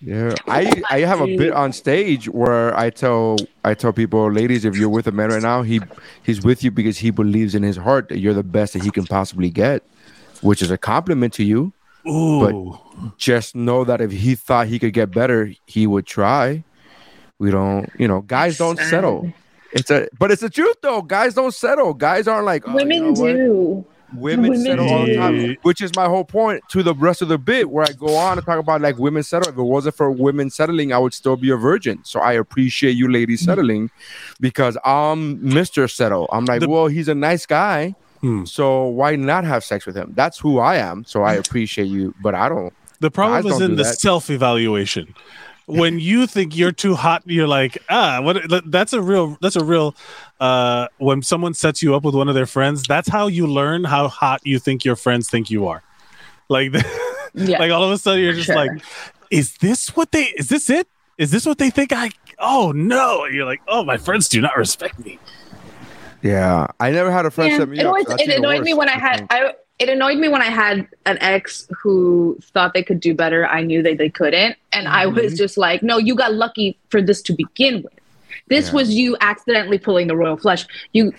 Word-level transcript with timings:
Yeah, 0.00 0.34
I 0.46 0.82
I 0.90 1.00
have 1.00 1.20
a 1.20 1.26
bit 1.36 1.52
on 1.52 1.72
stage 1.72 2.28
where 2.28 2.76
I 2.78 2.90
tell 2.90 3.36
I 3.64 3.74
tell 3.74 3.92
people, 3.92 4.30
ladies, 4.30 4.64
if 4.64 4.76
you're 4.76 4.88
with 4.88 5.08
a 5.08 5.12
man 5.12 5.30
right 5.30 5.42
now, 5.42 5.62
he 5.62 5.80
he's 6.22 6.42
with 6.44 6.62
you 6.62 6.70
because 6.70 6.98
he 6.98 7.10
believes 7.10 7.54
in 7.54 7.64
his 7.64 7.76
heart 7.76 8.08
that 8.10 8.18
you're 8.18 8.34
the 8.34 8.44
best 8.44 8.74
that 8.74 8.82
he 8.82 8.90
can 8.92 9.06
possibly 9.06 9.50
get, 9.50 9.82
which 10.40 10.62
is 10.62 10.70
a 10.70 10.78
compliment 10.78 11.32
to 11.34 11.44
you. 11.44 11.72
Ooh. 12.08 12.40
But 12.40 13.16
just 13.18 13.56
know 13.56 13.82
that 13.84 14.00
if 14.00 14.12
he 14.12 14.36
thought 14.36 14.68
he 14.68 14.78
could 14.78 14.92
get 14.92 15.10
better, 15.10 15.52
he 15.66 15.86
would 15.86 16.06
try. 16.06 16.62
We 17.38 17.50
don't, 17.50 17.90
you 17.98 18.08
know, 18.08 18.20
guys 18.20 18.58
don't 18.58 18.78
settle. 18.78 19.32
It's 19.72 19.90
a, 19.90 20.08
but 20.18 20.30
it's 20.30 20.42
the 20.42 20.50
truth 20.50 20.76
though. 20.82 21.02
Guys 21.02 21.34
don't 21.34 21.52
settle. 21.52 21.92
Guys 21.92 22.26
aren't 22.26 22.46
like 22.46 22.66
oh, 22.66 22.70
you 22.70 22.76
Women 22.76 23.14
do. 23.14 23.22
what? 23.22 23.97
Do. 24.12 24.18
Women, 24.18 24.50
Women 24.50 24.64
settle 24.64 24.88
all 24.88 25.06
the 25.06 25.14
time, 25.14 25.56
which 25.62 25.80
is 25.80 25.94
my 25.94 26.06
whole 26.06 26.24
point 26.24 26.62
to 26.70 26.82
the 26.82 26.94
rest 26.94 27.22
of 27.22 27.28
the 27.28 27.38
bit 27.38 27.70
where 27.70 27.84
I 27.84 27.92
go 27.92 28.14
on 28.16 28.36
to 28.36 28.42
talk 28.42 28.58
about 28.58 28.80
like 28.80 28.98
women 28.98 29.22
settle. 29.22 29.48
If 29.48 29.58
it 29.58 29.62
wasn't 29.62 29.96
for 29.96 30.10
women 30.10 30.50
settling, 30.50 30.92
I 30.92 30.98
would 30.98 31.14
still 31.14 31.36
be 31.36 31.50
a 31.50 31.56
virgin. 31.56 32.00
So 32.04 32.20
I 32.20 32.32
appreciate 32.32 32.92
you 32.92 33.10
ladies 33.10 33.44
settling 33.44 33.90
because 34.40 34.76
I'm 34.84 35.38
Mr. 35.38 35.90
Settle. 35.90 36.28
I'm 36.32 36.44
like, 36.44 36.60
The- 36.60 36.68
well, 36.68 36.86
he's 36.86 37.08
a 37.08 37.14
nice 37.14 37.46
guy. 37.46 37.94
Hmm. 38.20 38.44
So 38.44 38.86
why 38.86 39.14
not 39.16 39.44
have 39.44 39.62
sex 39.62 39.86
with 39.86 39.96
him? 39.96 40.12
That's 40.16 40.38
who 40.38 40.58
I 40.58 40.76
am. 40.76 41.04
So 41.04 41.22
I 41.22 41.34
appreciate 41.34 41.86
you, 41.86 42.14
but 42.20 42.34
I 42.34 42.48
don't. 42.48 42.72
The 43.00 43.10
problem 43.12 43.44
Guys 43.44 43.52
is 43.52 43.60
in 43.60 43.70
do 43.70 43.76
the 43.76 43.84
self 43.84 44.28
evaluation. 44.28 45.14
When 45.68 45.98
you 45.98 46.26
think 46.26 46.56
you're 46.56 46.72
too 46.72 46.94
hot, 46.94 47.22
you're 47.26 47.46
like, 47.46 47.76
ah, 47.90 48.20
what? 48.22 48.38
That's 48.70 48.92
a 48.94 49.02
real. 49.02 49.36
That's 49.42 49.56
a 49.56 49.64
real. 49.64 49.94
Uh, 50.40 50.88
when 50.98 51.20
someone 51.22 51.52
sets 51.52 51.82
you 51.82 51.94
up 51.94 52.04
with 52.04 52.14
one 52.14 52.28
of 52.28 52.34
their 52.34 52.46
friends, 52.46 52.82
that's 52.84 53.08
how 53.08 53.26
you 53.26 53.46
learn 53.46 53.84
how 53.84 54.08
hot 54.08 54.40
you 54.44 54.58
think 54.58 54.84
your 54.84 54.96
friends 54.96 55.28
think 55.28 55.50
you 55.50 55.68
are. 55.68 55.82
Like, 56.48 56.72
Yeah. 57.34 57.58
like 57.58 57.70
all 57.70 57.84
of 57.84 57.90
a 57.90 57.98
sudden 57.98 58.24
you're 58.24 58.32
just 58.32 58.46
Sure. 58.46 58.56
like, 58.56 58.70
is 59.30 59.56
this 59.58 59.94
what 59.94 60.10
they? 60.10 60.24
Is 60.38 60.48
this 60.48 60.70
it? 60.70 60.88
Is 61.18 61.30
this 61.30 61.44
what 61.44 61.58
they 61.58 61.68
think 61.68 61.92
I? 61.92 62.10
Oh 62.38 62.72
no! 62.74 63.24
And 63.24 63.34
you're 63.34 63.44
like, 63.44 63.60
oh, 63.68 63.84
my 63.84 63.98
friends 63.98 64.28
do 64.28 64.40
not 64.40 64.56
respect 64.56 64.98
me. 65.04 65.18
Yeah, 66.22 66.66
I 66.80 66.90
never 66.90 67.10
had 67.12 67.26
a 67.26 67.30
friend 67.30 67.50
Yeah, 67.52 67.58
set 67.58 67.68
me 67.68 67.78
it 67.78 67.82
up. 67.84 67.88
always 67.88 68.06
it 68.08 68.20
even 68.22 68.38
annoyed 68.38 68.62
me 68.62 68.72
when 68.74 68.88
I 68.88 68.94
I 68.94 68.98
had. 68.98 69.26
I 69.30 69.54
it 69.78 69.88
annoyed 69.88 70.18
me 70.18 70.28
when 70.28 70.42
I 70.42 70.46
had 70.50 70.86
an 71.06 71.18
ex 71.20 71.66
who 71.82 72.38
thought 72.52 72.74
they 72.74 72.82
could 72.82 73.00
do 73.00 73.14
better. 73.14 73.46
I 73.46 73.62
knew 73.62 73.82
that 73.82 73.98
they 73.98 74.08
couldn't, 74.10 74.56
and 74.72 74.88
I 74.88 75.06
was 75.06 75.32
Mm-hmm. 75.32 75.36
just 75.36 75.56
like, 75.56 75.82
"No, 75.82 75.98
you 75.98 76.14
got 76.14 76.34
lucky 76.34 76.78
for 76.90 77.00
this 77.00 77.22
to 77.22 77.32
begin 77.32 77.82
with. 77.82 77.92
This 78.48 78.68
Yeah. 78.68 78.72
was 78.72 78.90
you 78.94 79.16
accidentally 79.20 79.78
pulling 79.78 80.06
the 80.08 80.16
royal 80.16 80.36
flush. 80.36 80.66
You 80.92 81.12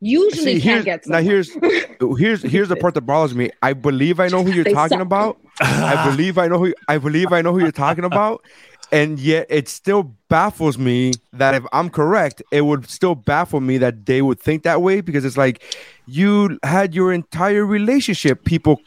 usually 0.00 0.56
See, 0.56 0.60
can't 0.60 0.84
here's, 0.84 0.84
get 0.84 1.06
now 1.06 1.20
here's 1.20 1.50
here's 2.18 2.42
here's 2.42 2.68
the 2.68 2.76
part 2.76 2.94
that 2.94 3.02
bothers 3.02 3.34
me. 3.34 3.50
I 3.62 3.72
believe 3.72 4.20
I 4.20 4.28
know 4.28 4.44
who 4.44 4.50
you're 4.52 4.64
They 4.64 4.72
talking 4.72 4.98
suck. 4.98 5.00
about. 5.00 5.38
I 5.60 5.96
believe 6.10 6.38
I 6.38 6.48
know 6.48 6.58
who 6.58 6.74
I 6.88 6.98
believe 6.98 7.32
I 7.32 7.40
know 7.42 7.52
who 7.52 7.60
you're 7.60 7.72
talking 7.72 8.04
about, 8.04 8.44
and 8.92 9.18
yet 9.18 9.46
it 9.48 9.68
still 9.68 10.14
baffles 10.28 10.78
me 10.78 11.12
that 11.32 11.54
if 11.54 11.64
I'm 11.72 11.90
correct, 11.90 12.42
it 12.52 12.62
would 12.62 12.88
still 12.88 13.14
baffle 13.14 13.60
me 13.60 13.78
that 13.78 14.06
they 14.06 14.22
would 14.22 14.40
think 14.40 14.62
that 14.62 14.82
way 14.82 15.00
because 15.00 15.24
it's 15.24 15.36
like 15.36 15.62
you 16.06 16.58
had 16.62 16.94
your 16.94 17.12
entire 17.12 17.66
relationship 17.66 18.44
people 18.44 18.80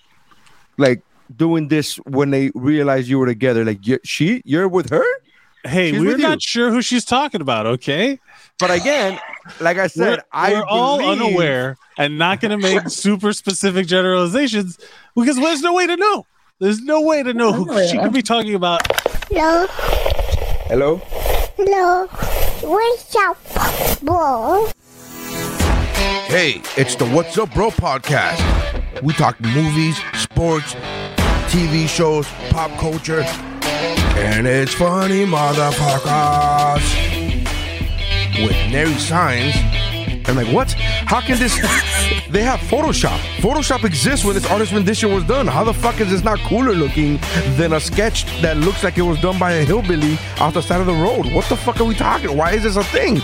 like 0.78 1.02
doing 1.36 1.68
this 1.68 1.98
when 1.98 2.32
they 2.32 2.52
realized 2.56 3.08
you 3.08 3.20
were 3.20 3.26
together. 3.26 3.66
Like 3.66 3.86
you, 3.86 4.00
she, 4.04 4.42
you're 4.46 4.68
with 4.68 4.90
her, 4.90 5.04
Hey, 5.66 5.92
She's 5.92 6.00
we're 6.00 6.18
not 6.18 6.38
you. 6.38 6.48
sure 6.48 6.72
who 6.72 6.82
she's 6.82 7.04
talking 7.04 7.42
about. 7.42 7.66
Okay, 7.66 8.20
but 8.60 8.72
again, 8.72 9.20
like 9.60 9.78
I 9.78 9.88
said, 9.88 10.20
we're, 10.20 10.24
I 10.32 10.54
we're 10.54 10.66
all 10.66 11.04
unaware 11.04 11.78
and 11.98 12.18
not 12.18 12.40
going 12.40 12.52
to 12.52 12.58
make 12.58 12.88
super 12.90 13.34
specific 13.34 13.86
generalizations 13.86 14.80
because 15.16 15.36
there's 15.36 15.62
no 15.62 15.74
way 15.74 15.86
to 15.86 15.98
know. 15.98 16.26
There's 16.60 16.82
no 16.82 17.02
way 17.02 17.24
to 17.24 17.34
know 17.34 17.52
who 17.52 17.88
she 17.88 17.98
could 17.98 18.14
be 18.14 18.22
talking 18.22 18.56
about. 18.56 18.82
Hello, 19.32 19.68
Hello. 20.68 21.02
hello, 21.58 22.08
what's 22.62 23.16
up, 23.16 23.38
bro? 24.02 24.68
Hey, 26.28 26.62
it's 26.78 26.96
the 26.96 27.06
What's 27.06 27.38
Up 27.38 27.54
Bro 27.54 27.70
podcast. 27.72 28.42
We 29.04 29.14
talk 29.14 29.40
movies, 29.42 30.00
sports, 30.14 30.74
TV 31.52 31.88
shows, 31.88 32.28
pop 32.50 32.72
culture, 32.80 33.22
and 33.22 34.48
it's 34.48 34.74
funny, 34.74 35.26
motherfuckers. 35.26 36.84
With 38.44 38.72
Nary 38.72 38.94
Signs. 38.96 39.56
I'm 40.28 40.36
like, 40.36 40.48
what? 40.54 40.72
How 40.74 41.22
can 41.22 41.38
this? 41.40 41.56
They 42.32 42.44
have 42.44 42.60
Photoshop. 42.62 43.18
Photoshop 43.38 43.84
exists 43.84 44.24
when 44.26 44.36
this 44.36 44.46
artist 44.50 44.72
rendition 44.72 45.14
was 45.14 45.24
done. 45.24 45.48
How 45.48 45.64
the 45.64 45.74
fuck 45.74 46.00
is 46.00 46.10
this 46.10 46.24
not 46.24 46.40
cooler 46.40 46.74
looking 46.74 47.20
than 47.58 47.74
a 47.74 47.80
sketch 47.80 48.26
that 48.42 48.58
looks 48.58 48.84
like 48.84 48.98
it 48.98 49.02
was 49.02 49.20
done 49.22 49.40
by 49.40 49.54
a 49.54 49.66
hillbilly 49.66 50.18
off 50.40 50.54
the 50.54 50.62
side 50.62 50.80
of 50.80 50.88
the 50.88 50.94
road? 50.94 51.32
What 51.34 51.46
the 51.50 51.58
fuck 51.58 51.80
are 51.82 51.86
we 51.86 51.96
talking? 51.96 52.36
Why 52.36 52.52
is 52.52 52.64
this 52.64 52.76
a 52.76 52.84
thing? 52.84 53.16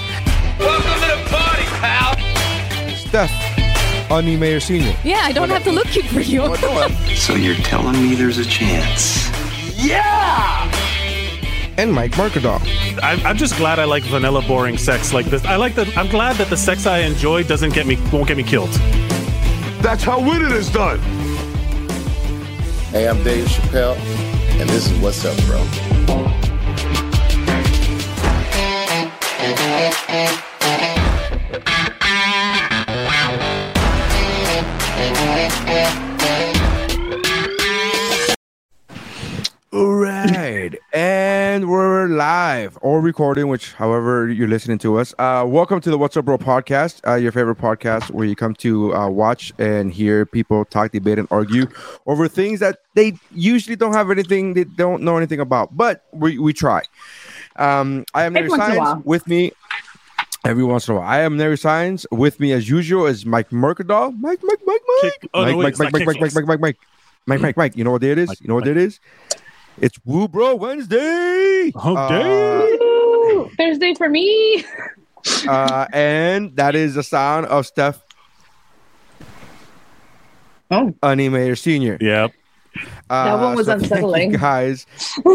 Welcome 0.60 0.94
to 1.02 1.08
the 1.08 1.30
party, 1.30 1.64
pal. 1.80 2.16
Steph, 2.96 4.10
Uni 4.10 4.38
Mayor 4.38 4.60
Senior. 4.60 4.96
Yeah, 5.04 5.20
I 5.22 5.32
don't 5.32 5.50
have 5.50 5.64
to 5.66 5.72
look 5.72 5.96
you 5.96 6.04
for 6.04 6.22
you. 6.22 6.56
So 7.16 7.36
you're 7.36 7.56
telling 7.56 7.94
me 8.02 8.16
there's 8.16 8.38
a 8.38 8.46
chance? 8.46 9.30
And 11.78 11.94
Mike 11.94 12.12
Markadal. 12.12 12.62
I'm, 13.02 13.26
I'm 13.26 13.38
just 13.38 13.58
glad 13.58 13.80
I 13.80 13.86
like 13.86 14.04
vanilla, 14.04 14.42
boring 14.42 14.78
sex 14.78 15.14
like 15.14 15.26
this. 15.28 15.44
I 15.46 15.56
like 15.56 15.76
that. 15.76 15.96
I'm 15.98 16.08
glad 16.10 16.36
that 16.38 16.50
the 16.50 16.58
sex 16.58 16.86
I 16.86 17.00
enjoy 17.00 17.44
doesn't 17.44 17.74
get 17.74 17.86
me 17.86 17.98
won't 18.12 18.28
get 18.28 18.38
me 18.38 18.44
killed. 18.44 18.72
That's 19.82 20.04
how 20.04 20.20
winning 20.20 20.52
is 20.52 20.70
done. 20.70 21.00
Hey, 22.90 23.08
I'm 23.08 23.24
Dave 23.24 23.46
Chappelle, 23.48 23.98
and 24.60 24.70
this 24.70 24.90
is 24.90 25.00
What's 25.00 25.26
Up, 25.26 25.38
Bro. 25.46 25.95
Or 42.86 43.02
recording, 43.02 43.48
which 43.48 43.74
however 43.74 44.30
you're 44.30 44.48
listening 44.48 44.78
to 44.78 45.00
us. 45.00 45.12
Uh, 45.18 45.44
welcome 45.48 45.82
to 45.82 45.90
the 45.90 45.98
What's 45.98 46.16
Up 46.18 46.26
Bro 46.26 46.38
podcast, 46.38 47.02
uh, 47.08 47.16
your 47.16 47.32
favorite 47.32 47.58
podcast 47.58 48.12
where 48.12 48.28
you 48.28 48.36
come 48.36 48.54
to 48.58 48.94
uh, 48.94 49.10
watch 49.10 49.52
and 49.58 49.92
hear 49.92 50.24
people 50.24 50.64
talk, 50.66 50.92
debate, 50.92 51.18
and 51.18 51.28
argue 51.32 51.66
over 52.06 52.28
things 52.28 52.60
that 52.60 52.78
they 52.94 53.18
usually 53.32 53.76
don't 53.76 53.94
have 53.94 54.12
anything, 54.12 54.54
they 54.54 54.66
don't 54.66 55.02
know 55.02 55.18
anything 55.18 55.40
about, 55.40 55.76
but 55.76 56.04
we, 56.12 56.38
we 56.38 56.54
try. 56.54 56.84
Um, 57.56 58.06
I 58.14 58.26
am 58.26 58.34
Nary 58.34 58.46
Every 58.46 58.60
once 58.60 58.70
in 58.70 58.72
a 58.72 58.76
Science 58.86 59.06
with 59.06 59.28
me. 59.28 59.52
Every 60.46 60.64
once 60.64 60.88
in 60.88 60.94
a 60.94 60.98
while, 61.00 61.08
I 61.08 61.22
am 61.22 61.38
Nary 61.38 61.58
Science. 61.58 62.06
With 62.12 62.40
me, 62.40 62.52
as 62.52 62.70
usual, 62.70 63.08
is 63.08 63.26
Mike 63.26 63.50
Mercadal. 63.50 64.16
Mike, 64.20 64.42
Mike, 64.44 64.60
Mike, 64.64 64.82
Mike. 64.88 65.02
Kick- 65.02 65.30
oh, 65.34 65.44
no, 65.44 65.46
Mike, 65.46 65.56
wait, 65.56 65.64
Mike, 65.64 65.70
it's 65.70 65.80
Mike, 65.80 65.92
not 65.92 65.98
Mike, 65.98 66.06
Mike, 66.06 66.18
kickflips. 66.18 66.36
Mike, 66.36 66.46
Mike, 66.46 66.60
Mike, 66.60 66.60
Mike, 66.62 66.78
Mike, 67.26 67.42
Mike, 67.42 67.58
Mike. 67.58 67.78
You 67.78 67.84
know 67.84 67.90
what 67.90 68.02
day 68.02 68.12
it 68.12 68.20
is? 68.20 68.28
Mike, 68.28 68.42
You 68.42 68.48
know 68.50 68.54
what 68.54 68.66
Mike. 68.66 68.76
day 68.76 68.82
it 68.84 68.86
is? 68.86 69.00
It's 69.82 69.98
Woo 70.06 70.28
Bro 70.28 70.56
Wednesday. 70.56 71.72
Oh, 71.76 71.96
Uh, 71.96 72.10
damn. 73.46 73.50
Thursday 73.58 73.94
for 73.96 74.08
me. 74.10 74.64
uh, 75.48 75.88
and 75.92 76.56
that 76.56 76.76
is 76.76 76.96
the 76.96 77.04
sound 77.04 77.46
of 77.48 77.66
Steph 77.66 78.02
Oh. 80.72 80.94
Animator 81.04 81.58
Senior. 81.58 81.98
Yep. 82.02 82.32
Uh, 83.10 83.26
That 83.26 83.44
one 83.44 83.56
was 83.56 83.68
so 83.68 83.78
thank 83.78 83.84
you 83.90 83.96
unsettling. 83.96 84.32
guys. 84.34 84.86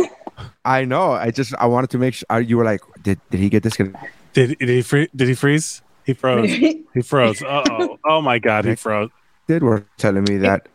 I 0.64 0.84
know. 0.84 1.12
I 1.12 1.30
just 1.30 1.54
I 1.58 1.66
wanted 1.66 1.90
to 1.90 1.98
make 1.98 2.14
sure 2.14 2.26
uh, 2.30 2.38
you 2.38 2.56
were 2.56 2.64
like, 2.64 2.80
did 3.02 3.20
did 3.30 3.40
he 3.40 3.48
get 3.48 3.62
disconnected? 3.62 4.10
Did, 4.32 4.58
did 4.58 4.68
he 4.68 4.82
free, 4.82 5.08
Did 5.14 5.28
he 5.28 5.34
freeze? 5.34 5.82
He 6.04 6.14
froze. 6.14 6.50
he 6.94 7.02
froze. 7.02 7.42
Uh 7.42 7.62
oh. 7.70 7.98
Oh 8.04 8.20
my 8.20 8.38
god, 8.38 8.64
he 8.64 8.74
froze. 8.74 9.10
Did 9.46 9.62
were 9.62 9.84
telling 9.98 10.24
me 10.24 10.38
that 10.38 10.66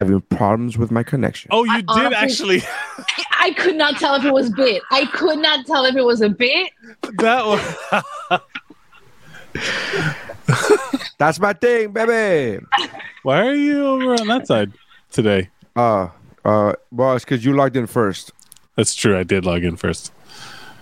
having 0.00 0.20
problems 0.22 0.78
with 0.78 0.90
my 0.90 1.02
connection. 1.02 1.48
Oh, 1.52 1.64
you 1.64 1.72
I 1.72 1.76
did 1.80 1.88
honestly- 1.88 2.58
actually. 2.58 2.62
I 3.40 3.52
could 3.52 3.76
not 3.76 3.96
tell 3.98 4.14
if 4.14 4.24
it 4.24 4.32
was 4.32 4.50
bit. 4.50 4.82
I 4.90 5.06
could 5.06 5.38
not 5.38 5.64
tell 5.66 5.84
if 5.84 5.96
it 5.96 6.04
was 6.04 6.20
a 6.20 6.28
bit. 6.28 6.70
that 7.18 7.46
was. 7.46 8.40
That's 11.18 11.40
my 11.40 11.52
thing, 11.52 11.92
baby. 11.92 12.64
Why 13.22 13.46
are 13.46 13.54
you 13.54 13.86
over 13.86 14.14
on 14.14 14.26
that 14.28 14.46
side 14.46 14.72
today? 15.10 15.50
Uh, 15.76 16.08
uh, 16.44 16.72
well, 16.92 17.14
it's 17.16 17.24
because 17.24 17.44
you 17.44 17.54
logged 17.54 17.76
in 17.76 17.86
first. 17.86 18.32
That's 18.76 18.94
true. 18.94 19.16
I 19.18 19.22
did 19.24 19.44
log 19.44 19.64
in 19.64 19.76
first. 19.76 20.12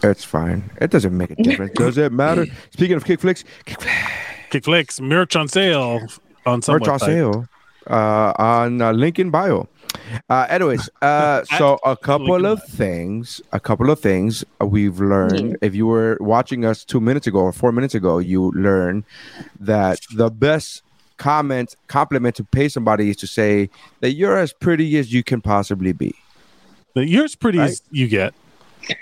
It's 0.02 0.24
fine. 0.24 0.70
It 0.80 0.90
doesn't 0.90 1.16
make 1.16 1.30
a 1.30 1.36
difference. 1.36 1.72
Does 1.76 1.96
it 1.96 2.12
matter? 2.12 2.46
Speaking 2.70 2.96
of 2.96 3.04
kickflicks, 3.04 3.44
Kickflix 4.50 5.00
merch 5.00 5.34
on 5.36 5.48
sale 5.48 6.06
on 6.44 6.60
some 6.62 6.74
merch 6.74 6.88
on 6.88 6.98
website. 6.98 7.06
sale 7.06 7.48
uh, 7.88 8.32
on 8.38 8.80
uh, 8.82 8.92
link 8.92 9.18
in 9.18 9.30
bio. 9.30 9.68
Uh, 10.28 10.46
anyways, 10.48 10.88
uh, 11.02 11.44
so 11.58 11.78
a 11.84 11.96
couple 11.96 12.46
of 12.46 12.62
things, 12.64 13.40
a 13.52 13.60
couple 13.60 13.90
of 13.90 13.98
things 14.00 14.44
uh, 14.60 14.66
we've 14.66 15.00
learned. 15.00 15.56
If 15.62 15.74
you 15.74 15.86
were 15.86 16.16
watching 16.20 16.64
us 16.64 16.84
two 16.84 17.00
minutes 17.00 17.26
ago 17.26 17.40
or 17.40 17.52
four 17.52 17.72
minutes 17.72 17.94
ago, 17.94 18.18
you 18.18 18.50
learned 18.52 19.04
that 19.60 20.00
the 20.14 20.30
best 20.30 20.82
comment, 21.16 21.74
compliment 21.88 22.34
to 22.36 22.44
pay 22.44 22.68
somebody 22.68 23.10
is 23.10 23.16
to 23.16 23.26
say 23.26 23.70
that 24.00 24.12
you're 24.12 24.36
as 24.36 24.52
pretty 24.52 24.98
as 24.98 25.12
you 25.12 25.22
can 25.22 25.40
possibly 25.40 25.92
be. 25.92 26.14
But 26.94 27.08
You're 27.08 27.24
as 27.24 27.34
pretty 27.34 27.58
Right. 27.58 27.70
as 27.70 27.82
you 27.90 28.08
get. 28.08 28.32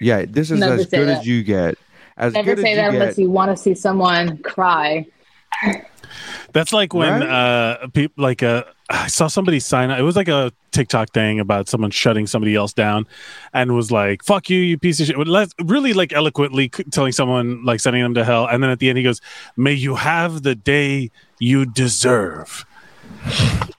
Yeah, 0.01 0.25
this 0.27 0.51
is 0.51 0.61
Never 0.61 0.75
as 0.75 0.87
good 0.87 1.09
that. 1.09 1.19
as 1.21 1.27
you 1.27 1.43
get. 1.43 1.77
As 2.17 2.33
Never 2.35 2.55
good 2.55 2.63
say 2.63 2.73
as 2.73 2.77
that 2.77 2.93
you 2.93 3.01
unless 3.01 3.19
you 3.19 3.31
want 3.31 3.51
to 3.51 3.57
see 3.57 3.75
someone 3.75 4.39
cry. 4.39 5.07
That's 6.52 6.72
like 6.72 6.93
when 6.94 7.20
Right? 7.20 7.28
uh 7.31 7.87
people 7.88 8.22
like 8.22 8.43
uh 8.43 8.64
I 8.90 9.06
saw 9.06 9.28
somebody 9.28 9.61
sign 9.61 9.90
it 9.90 10.02
was 10.02 10.16
like 10.16 10.28
a 10.28 10.52
TikTok 10.72 11.12
thing 11.12 11.40
about 11.40 11.69
someone 11.69 11.90
shutting 11.90 12.26
somebody 12.26 12.55
else 12.55 12.72
down 12.72 13.06
and 13.52 13.75
was 13.75 13.90
like 13.90 14.22
fuck 14.25 14.50
you 14.50 14.58
you 14.58 14.76
piece 14.78 15.00
of 15.00 15.06
shit 15.06 15.16
But 15.16 15.28
let's- 15.28 15.55
really 15.62 15.93
like 15.93 16.12
eloquently 16.12 16.69
telling 16.69 17.12
someone 17.12 17.64
like 17.64 17.81
sending 17.81 18.02
them 18.02 18.14
to 18.14 18.25
hell 18.25 18.46
and 18.46 18.62
then 18.62 18.70
at 18.70 18.78
the 18.81 18.88
end 18.88 18.99
he 18.99 19.05
goes 19.05 19.20
may 19.56 19.72
you 19.72 19.94
have 19.94 20.43
the 20.43 20.55
day 20.55 21.11
you 21.38 21.64
deserve 21.64 22.66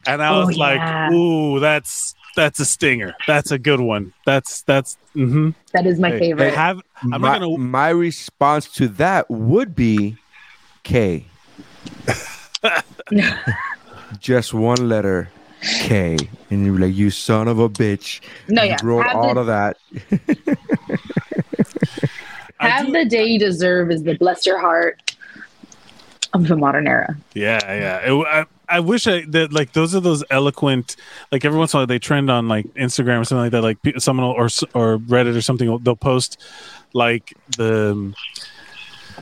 and 0.08 0.22
I 0.24 0.30
Oh, 0.30 0.46
was 0.48 0.58
like 0.58 0.78
yeah. 0.78 1.12
ooh 1.12 1.60
that's 1.60 2.16
that's 2.36 2.60
a 2.60 2.66
stinger 2.66 3.14
that's 3.28 3.52
a 3.52 3.60
good 3.60 3.80
one 3.80 4.14
that's 4.26 4.62
that's 4.64 4.98
mm-hmm. 5.16 5.52
That 5.74 5.86
is 5.86 6.00
my 6.00 6.12
Hey, 6.12 6.20
favorite. 6.20 6.54
have 6.54 6.82
I'm 7.02 7.10
my, 7.10 7.18
not 7.18 7.42
gonna 7.42 7.58
my 7.58 7.90
response 7.90 8.70
to 8.76 8.88
that 8.90 9.30
would 9.30 9.76
be 9.76 10.18
K. 10.84 11.26
Just 14.20 14.54
one 14.54 14.90
letter, 14.90 15.30
K, 15.62 16.18
and 16.50 16.66
you're 16.66 16.80
like, 16.80 16.96
"You 16.96 17.10
son 17.12 17.48
of 17.48 17.60
a 17.60 17.70
bitch!" 17.70 18.22
No, 18.48 18.64
You 18.64 18.70
yeah. 18.70 18.78
wrote 18.84 19.06
Have 19.06 19.16
all 19.16 19.34
the- 19.34 19.40
of 19.42 19.48
that. 19.48 19.78
Have 22.60 22.86
do- 22.88 22.92
the 22.94 23.06
day 23.06 23.26
you 23.26 23.40
deserve 23.40 23.92
is 23.92 24.04
the 24.04 24.16
bless 24.16 24.46
your 24.46 24.60
heart 24.60 25.16
of 26.34 26.48
the 26.48 26.56
modern 26.56 26.88
era. 26.88 27.16
Yeah, 27.34 27.60
yeah. 27.66 28.12
It, 28.12 28.26
I, 28.28 28.46
I 28.68 28.80
wish 28.80 29.06
I 29.08 29.22
that 29.30 29.52
like 29.54 29.74
those 29.74 29.94
are 29.94 30.00
those 30.00 30.24
eloquent. 30.32 30.96
Like 31.32 31.46
every 31.46 31.60
once 31.60 31.74
in 31.74 31.78
a 31.78 31.80
while, 31.82 31.88
they 31.88 32.00
trend 32.00 32.32
on 32.32 32.48
like 32.48 32.66
Instagram 32.76 33.20
or 33.22 33.26
something 33.26 33.44
like 33.44 33.52
that. 33.52 33.62
Like 33.62 33.78
someone 34.00 34.26
will- 34.28 34.34
or 34.34 34.46
or 34.74 34.98
Reddit 35.00 35.36
or 35.36 35.42
something. 35.42 35.78
They'll 35.84 35.96
post 35.96 36.42
like 36.94 37.34
the. 37.58 38.14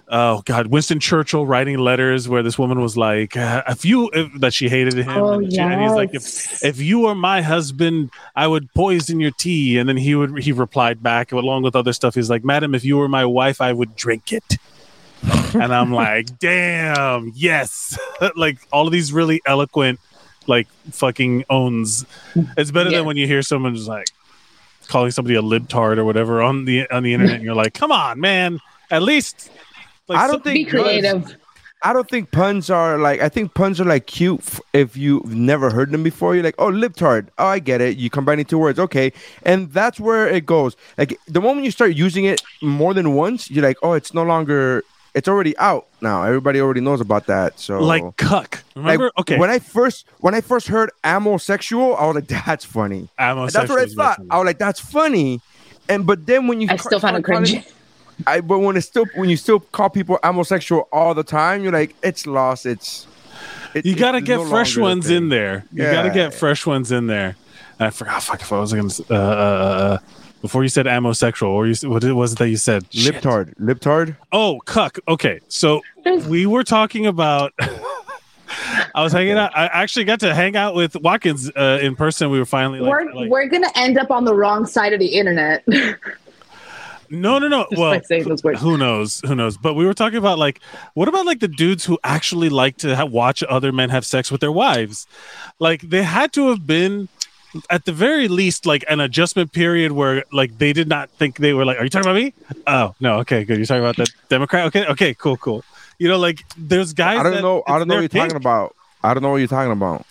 Oh 0.07 0.42
God! 0.45 0.68
Winston 0.68 1.00
Churchill 1.00 1.45
writing 1.45 1.78
letters 1.78 2.28
where 2.28 2.42
this 2.44 2.57
woman 2.57 2.81
was 2.81 2.95
like, 2.98 3.36
uh, 3.38 3.63
"If 3.68 3.86
you 3.86 4.10
if, 4.13 4.31
that 4.40 4.54
she 4.54 4.69
hated 4.69 4.94
him, 4.95 5.10
Oh, 5.10 5.34
and, 5.40 5.51
she- 5.51 5.60
and 5.60 5.81
he's 5.81 5.92
like, 5.92 6.13
if 6.13 6.63
if 6.63 6.80
you 6.80 7.00
were 7.00 7.16
my 7.16 7.42
husband, 7.42 8.10
I 8.36 8.48
would 8.48 8.74
poison 8.74 9.19
your 9.19 9.31
tea." 9.31 9.78
And 9.78 9.88
then 9.88 9.98
he 9.98 10.16
would 10.16 10.40
he 10.44 10.51
replied 10.51 11.01
back 11.04 11.31
along 11.31 11.63
with 11.63 11.75
other 11.75 11.94
stuff. 11.94 12.16
He's 12.16 12.30
like, 12.30 12.44
"Madam, 12.44 12.74
if 12.75 12.84
you 12.84 12.98
were 12.98 13.07
my 13.07 13.25
wife, 13.25 13.62
I 13.62 13.72
would 13.74 13.95
drink 13.95 14.31
it." 14.34 14.57
and 15.54 15.74
I'm 15.74 15.92
like, 16.04 16.39
"Damn, 16.39 17.31
yes!" 17.36 17.98
like 18.36 18.57
all 18.72 18.88
of 18.88 18.92
these 18.94 19.13
really 19.13 19.42
eloquent, 19.46 20.00
like 20.48 20.68
fucking 20.92 21.46
owns. 21.50 22.06
It's 22.57 22.72
better 22.72 22.89
Yeah. 22.89 22.98
than 23.00 23.06
when 23.06 23.18
you 23.18 23.28
hear 23.28 23.42
someone 23.42 23.75
just 23.75 23.88
like 23.88 24.07
calling 24.88 25.12
somebody 25.12 25.36
a 25.36 25.42
libtard 25.42 25.98
or 25.98 26.04
whatever 26.06 26.42
on 26.42 26.66
the 26.66 26.89
on 26.89 27.04
the 27.04 27.13
internet, 27.13 27.36
and 27.36 27.44
you're 27.44 27.56
like, 27.56 27.74
"Come 27.74 27.92
on, 27.92 28.19
man! 28.19 28.60
At 28.92 29.04
least." 29.04 29.50
Like, 30.08 30.20
I 30.20 30.28
don't 30.28 30.44
some- 30.44 30.54
Be 30.54 30.64
think 30.66 30.70
creative. 30.70 31.38
I 31.86 31.92
don't 31.92 32.10
think 32.10 32.32
puns 32.32 32.70
are 32.70 32.98
like. 32.98 33.22
I 33.22 33.28
think 33.28 33.54
puns 33.54 33.82
are 33.82 33.86
like 33.86 34.08
cute 34.08 34.40
f- 34.40 34.62
if 34.72 34.96
you've 34.96 35.36
never 35.36 35.70
heard 35.70 35.92
them 35.92 36.02
before. 36.02 36.34
You're 36.34 36.44
like, 36.46 36.56
oh, 36.58 36.72
libtard. 36.72 37.28
Oh, 37.38 37.46
I 37.46 37.60
get 37.60 37.82
it. 37.82 37.98
You 37.98 38.10
combining 38.10 38.46
two 38.46 38.58
words, 38.58 38.80
okay, 38.80 39.12
and 39.44 39.70
that's 39.74 40.00
where 40.00 40.26
it 40.26 40.46
goes. 40.46 40.78
Like 40.98 41.20
the 41.28 41.42
moment 41.42 41.66
you 41.66 41.72
start 41.72 41.94
using 41.94 42.24
it 42.24 42.42
more 42.62 42.94
than 42.94 43.16
once, 43.16 43.52
you're 43.52 43.66
like, 43.66 43.76
oh, 43.84 43.94
it's 43.94 44.14
no 44.14 44.24
longer. 44.24 44.82
It's 45.14 45.28
already 45.28 45.58
out 45.58 45.88
now. 46.00 46.24
Everybody 46.24 46.62
already 46.62 46.80
knows 46.80 47.02
about 47.02 47.26
that. 47.28 47.60
So 47.60 47.80
like 47.84 48.16
cuck. 48.16 48.64
Like, 48.78 49.02
okay. 49.20 49.38
When 49.38 49.50
I 49.50 49.60
first 49.60 50.08
when 50.22 50.34
I 50.34 50.40
first 50.40 50.68
heard 50.70 50.90
ammosexual, 51.04 52.00
I 52.00 52.06
was 52.08 52.16
like, 52.16 52.28
that's 52.28 52.64
funny. 52.64 53.10
Ammo 53.20 53.44
And 53.44 53.52
that's 53.52 53.70
what 53.70 53.80
I 53.80 53.86
thought. 53.88 54.20
I 54.30 54.38
was 54.38 54.46
like, 54.46 54.58
that's 54.58 54.80
funny. 54.80 55.42
And 55.90 56.08
but 56.08 56.26
then 56.26 56.48
when 56.48 56.62
you 56.62 56.68
I 56.72 56.78
still 56.78 57.02
find 57.02 57.18
it 57.18 57.26
start 57.26 57.46
calling- 57.46 57.62
cringy. 57.62 57.72
I 58.28 58.42
but 58.42 58.60
when 58.60 58.78
it's 58.78 58.88
still 58.88 59.06
when 59.16 59.30
you 59.30 59.38
still 59.38 59.60
call 59.60 59.90
people 59.90 60.20
homosexual 60.24 60.88
all 60.92 61.14
the 61.14 61.24
time, 61.24 61.64
you're 61.64 61.72
like, 61.74 61.96
it's 62.04 62.25
lost. 62.28 62.66
It's 62.66 63.08
it- 63.74 63.86
You 63.86 63.96
got 63.96 64.12
to 64.14 64.22
get 64.22 64.38
no 64.38 64.46
fresh 64.50 64.78
ones 64.78 65.10
in 65.10 65.30
there. 65.30 65.66
You 65.72 65.84
got 65.84 66.04
to 66.04 66.10
get 66.10 66.34
fresh 66.34 66.66
ones 66.66 66.92
in 66.92 67.08
there. 67.08 67.36
And 67.80 67.88
I 67.88 67.90
forgot. 67.90 68.22
Fuck 68.24 68.42
if 68.42 68.52
I 68.54 68.60
was 68.60 68.72
going 68.74 68.90
to. 68.90 69.04
Uh, 69.10 69.16
uh, 69.16 69.20
uh, 69.20 69.98
before 70.42 70.62
you 70.62 70.70
said 70.70 70.86
ammosexual, 70.88 71.48
or 71.48 71.66
you, 71.68 71.90
what 71.90 72.04
was 72.04 72.34
it 72.34 72.40
that 72.40 72.50
you 72.50 72.58
said? 72.58 72.86
Shit. 72.94 73.16
Libtard, 73.16 73.56
libtard. 73.60 74.18
Oh, 74.34 74.60
cuck. 74.66 75.00
Okay, 75.08 75.40
so 75.48 75.81
we 76.28 76.46
were 76.46 76.64
talking 76.64 77.06
about. 77.08 77.54
I 78.94 79.02
was 79.04 79.12
hanging 79.14 79.34
out. 79.38 79.58
I 79.58 79.66
actually 79.68 80.06
got 80.06 80.20
to 80.20 80.36
hang 80.36 80.56
out 80.56 80.75
with 80.75 80.96
Watkins 80.98 81.50
uh, 81.56 81.80
in 81.81 81.96
person. 81.96 82.30
We 82.30 82.38
were 82.38 82.46
finally 82.46 82.80
like, 82.81 82.92
we're 82.92 83.12
like- 83.14 83.30
we're 83.31 83.48
gonna 83.48 83.72
end 83.75 83.98
up 83.98 84.12
on 84.12 84.25
the 84.25 84.36
wrong 84.36 84.66
side 84.68 84.94
of 84.94 85.00
the 85.00 85.08
internet. 85.08 85.64
no, 87.13 87.39
no, 87.39 87.48
no. 87.48 87.65
Just 87.69 87.80
Well, 87.80 87.92
by 87.92 88.01
saying 88.01 88.27
those 88.27 88.44
words. 88.44 88.60
who 88.62 88.77
knows? 88.77 89.21
Who 89.25 89.36
knows? 89.36 89.57
But 89.57 89.75
we 89.75 89.86
were 89.86 89.94
talking 89.94 90.18
about 90.18 90.38
like, 90.39 90.60
what 90.95 91.07
about 91.07 91.25
like 91.25 91.39
the 91.39 91.48
dudes 91.48 91.86
who 91.86 92.00
actually 92.04 92.50
like 92.50 92.77
to 92.77 92.95
ha- 92.95 93.06
watch 93.06 93.44
other 93.44 93.71
men 93.71 93.89
have 93.89 94.06
sex 94.06 94.31
with 94.31 94.42
their 94.42 94.51
wives? 94.51 95.07
Like 95.60 95.81
they 95.81 96.04
had 96.04 96.33
to 96.33 96.50
have 96.50 96.65
been 96.65 97.07
at 97.69 97.86
the 97.86 97.92
very 97.92 98.27
least 98.27 98.65
like 98.65 98.83
an 98.89 99.00
adjustment 99.00 99.51
period 99.54 99.92
where 99.92 100.24
like 100.31 100.57
they 100.57 100.74
did 100.74 100.88
not 100.89 101.10
think 101.12 101.38
they 101.38 101.54
were 101.54 101.65
like, 101.65 101.77
are 101.77 101.83
you 101.83 101.89
talking 101.89 102.10
about 102.10 102.15
me? 102.15 102.33
Oh 102.65 102.95
no, 103.00 103.19
okay, 103.19 103.44
good. 103.44 103.57
You're 103.57 103.65
talking 103.68 103.83
about 103.83 103.95
the 103.95 104.12
Democrat. 104.30 104.65
Okay, 104.68 104.86
okay, 104.88 105.13
cool, 105.13 105.38
cool. 105.38 105.63
You 106.00 106.07
know, 106.10 106.18
like 106.18 106.44
there's 106.57 106.94
guys. 106.94 107.19
I 107.19 107.24
don't 107.24 107.33
that 107.33 107.42
know. 107.44 107.63
I 107.68 107.77
don't 107.77 107.88
know 107.88 107.95
what 107.95 108.12
you're 108.12 108.24
talking 108.24 108.36
about. 108.36 108.75
I 109.04 109.13
don't 109.13 109.21
know 109.21 109.30
what 109.30 109.38
you're 109.38 109.48
talking 109.48 109.71
about. 109.71 110.06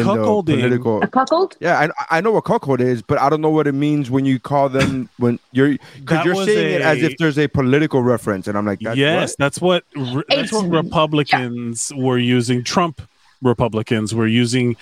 In 0.00 0.06
the 0.06 0.12
Cuckolding. 0.14 0.44
political. 0.60 1.02
A 1.02 1.06
cuckold? 1.06 1.56
Yeah, 1.60 1.88
I, 2.10 2.18
I 2.18 2.20
know 2.20 2.32
what 2.32 2.44
cuckold 2.44 2.80
is, 2.80 3.02
but 3.02 3.18
I 3.18 3.28
don't 3.30 3.40
know 3.40 3.50
what 3.50 3.66
it 3.66 3.72
means 3.72 4.10
when 4.10 4.24
you 4.24 4.38
call 4.38 4.68
them 4.68 5.08
when 5.18 5.38
you're 5.52 5.76
because 6.00 6.24
you're 6.24 6.34
was 6.34 6.46
saying 6.46 6.74
it 6.76 6.80
as 6.82 7.02
if 7.02 7.16
there's 7.18 7.38
a 7.38 7.48
political 7.48 8.02
reference, 8.02 8.46
and 8.46 8.56
I'm 8.58 8.66
like, 8.66 8.80
that's 8.80 8.96
yes, 8.96 9.30
what? 9.30 9.38
that's 9.38 9.60
what 9.60 9.84
re- 9.96 10.22
that's 10.28 10.52
what 10.52 10.66
It's- 10.66 10.84
Republicans 10.84 11.92
were 11.96 12.18
using. 12.18 12.62
Trump 12.62 13.00
Republicans 13.42 14.14
were 14.14 14.26
using 14.26 14.76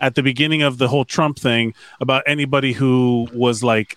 at 0.00 0.14
the 0.14 0.22
beginning 0.22 0.62
of 0.62 0.78
the 0.78 0.88
whole 0.88 1.04
Trump 1.04 1.38
thing 1.38 1.74
about 2.00 2.22
anybody 2.26 2.72
who 2.72 3.28
was 3.32 3.62
like 3.64 3.96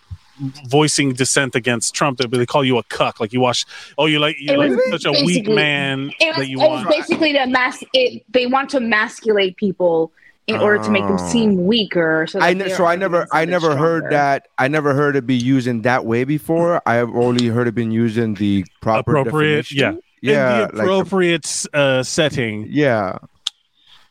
voicing 0.70 1.14
dissent 1.14 1.54
against 1.56 1.94
Trump. 1.94 2.18
They, 2.18 2.26
they 2.26 2.46
call 2.46 2.64
you 2.64 2.78
a 2.78 2.84
cuck. 2.84 3.20
Like 3.20 3.34
you 3.34 3.42
watch. 3.42 3.66
Oh, 3.98 4.06
you 4.06 4.20
like 4.20 4.38
you're 4.40 4.58
like 4.58 4.80
such 4.90 5.06
a 5.06 5.12
weak 5.26 5.48
man 5.48 6.12
It 6.20 6.28
was, 6.30 6.38
that 6.38 6.48
you 6.48 6.62
it 6.62 6.70
was 6.70 6.86
basically 6.88 7.34
to 7.34 7.46
mas- 7.48 7.84
it, 7.94 8.24
they 8.30 8.46
want 8.48 8.70
to 8.72 8.78
emasculate 8.78 9.58
people 9.58 10.12
in 10.50 10.60
order 10.60 10.84
to 10.84 10.90
make 10.90 11.04
them 11.04 11.18
Oh. 11.20 11.30
seem 11.30 11.66
weaker. 11.66 12.26
So, 12.28 12.40
I 12.40 12.54
ne- 12.54 12.70
so 12.70 12.86
I 12.86 12.96
never 12.96 13.28
I 13.32 13.40
sounded 13.46 13.52
never 13.52 13.76
heard 13.78 14.12
that 14.12 14.48
I 14.58 14.68
never 14.68 14.94
heard 14.94 15.16
it 15.16 15.26
be 15.28 15.36
used 15.36 15.68
in 15.68 15.82
that 15.84 16.06
way 16.06 16.24
before. 16.24 16.82
I 16.86 16.96
have 16.96 17.10
only 17.16 17.48
heard 17.48 17.68
it 17.68 17.76
been 17.76 17.92
used 17.92 18.18
in 18.18 18.34
the 18.36 18.66
proper 18.82 19.16
Appropriate, 19.16 19.72
yeah. 19.72 19.86
definition. 19.92 20.04
yeah, 20.22 20.54
in 20.54 20.58
the 20.60 20.64
like 20.64 20.72
the- 20.74 20.82
appropriate 20.84 21.66
uh, 21.74 22.04
setting. 22.04 22.68
yeah, 22.70 23.18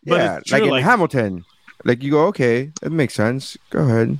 But 0.04 0.16
yeah, 0.20 0.36
it's 0.38 0.52
like 0.52 0.62
in 0.62 0.70
like- 0.70 0.84
Hamilton. 0.84 1.44
Like 1.84 2.02
you 2.02 2.10
go, 2.10 2.26
okay, 2.26 2.72
it 2.82 2.90
makes 2.90 3.14
sense. 3.14 3.56
Go 3.70 3.78
ahead. 3.80 4.18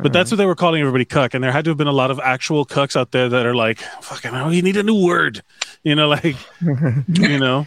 But 0.00 0.12
that's 0.14 0.30
what 0.30 0.38
they 0.38 0.46
were 0.46 0.54
calling 0.56 0.80
everybody 0.80 1.04
cuck, 1.04 1.34
and 1.34 1.44
there 1.44 1.52
had 1.52 1.64
to 1.66 1.70
have 1.70 1.76
been 1.76 1.86
a 1.86 1.92
lot 1.92 2.10
of 2.10 2.18
actual 2.18 2.64
cucks 2.64 2.96
out 2.96 3.12
there 3.12 3.28
that 3.28 3.44
are 3.46 3.54
like, 3.54 3.78
"Fucking, 4.00 4.34
oh, 4.34 4.48
you 4.48 4.62
need 4.62 4.76
a 4.78 4.82
new 4.82 5.04
word," 5.04 5.42
you 5.84 5.94
know, 5.94 6.08
like, 6.08 6.34
you 7.08 7.38
know. 7.38 7.66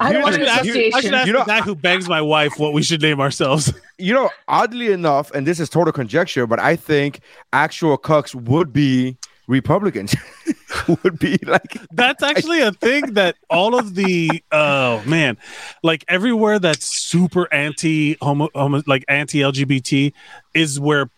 I 0.00 0.12
don't 0.12 0.20
I 0.20 0.24
want 0.24 0.34
should 0.34 0.42
an 0.42 0.48
ask, 0.48 0.68
I 0.68 1.00
should 1.00 1.14
ask 1.14 1.26
You 1.26 1.32
know- 1.32 1.40
the 1.40 1.44
guy 1.46 1.60
who 1.60 1.74
bangs 1.74 2.08
my 2.08 2.20
wife 2.20 2.58
what 2.58 2.72
we 2.72 2.82
should 2.82 3.02
name 3.02 3.20
ourselves. 3.20 3.72
You 4.00 4.14
know, 4.14 4.30
oddly 4.48 4.92
enough, 4.92 5.30
and 5.32 5.46
this 5.46 5.60
is 5.60 5.68
total 5.68 5.92
conjecture, 5.92 6.46
but 6.46 6.58
I 6.58 6.74
think 6.74 7.20
actual 7.52 7.98
cucks 7.98 8.34
would 8.34 8.72
be 8.72 9.18
Republicans. 9.46 10.16
would 11.04 11.18
be 11.18 11.36
like 11.46 11.76
That's 11.92 12.22
actually 12.22 12.62
a 12.62 12.72
thing 12.72 13.12
that 13.14 13.36
all 13.50 13.78
of 13.78 13.94
the 13.94 14.42
oh 14.52 15.02
man, 15.04 15.36
like 15.82 16.04
everywhere 16.08 16.58
that's 16.58 16.86
super 16.86 17.52
anti 17.52 18.16
homo, 18.22 18.48
homo 18.54 18.82
like 18.86 19.04
anti 19.08 19.40
LGBT 19.40 20.14
is 20.54 20.80
where 20.80 21.10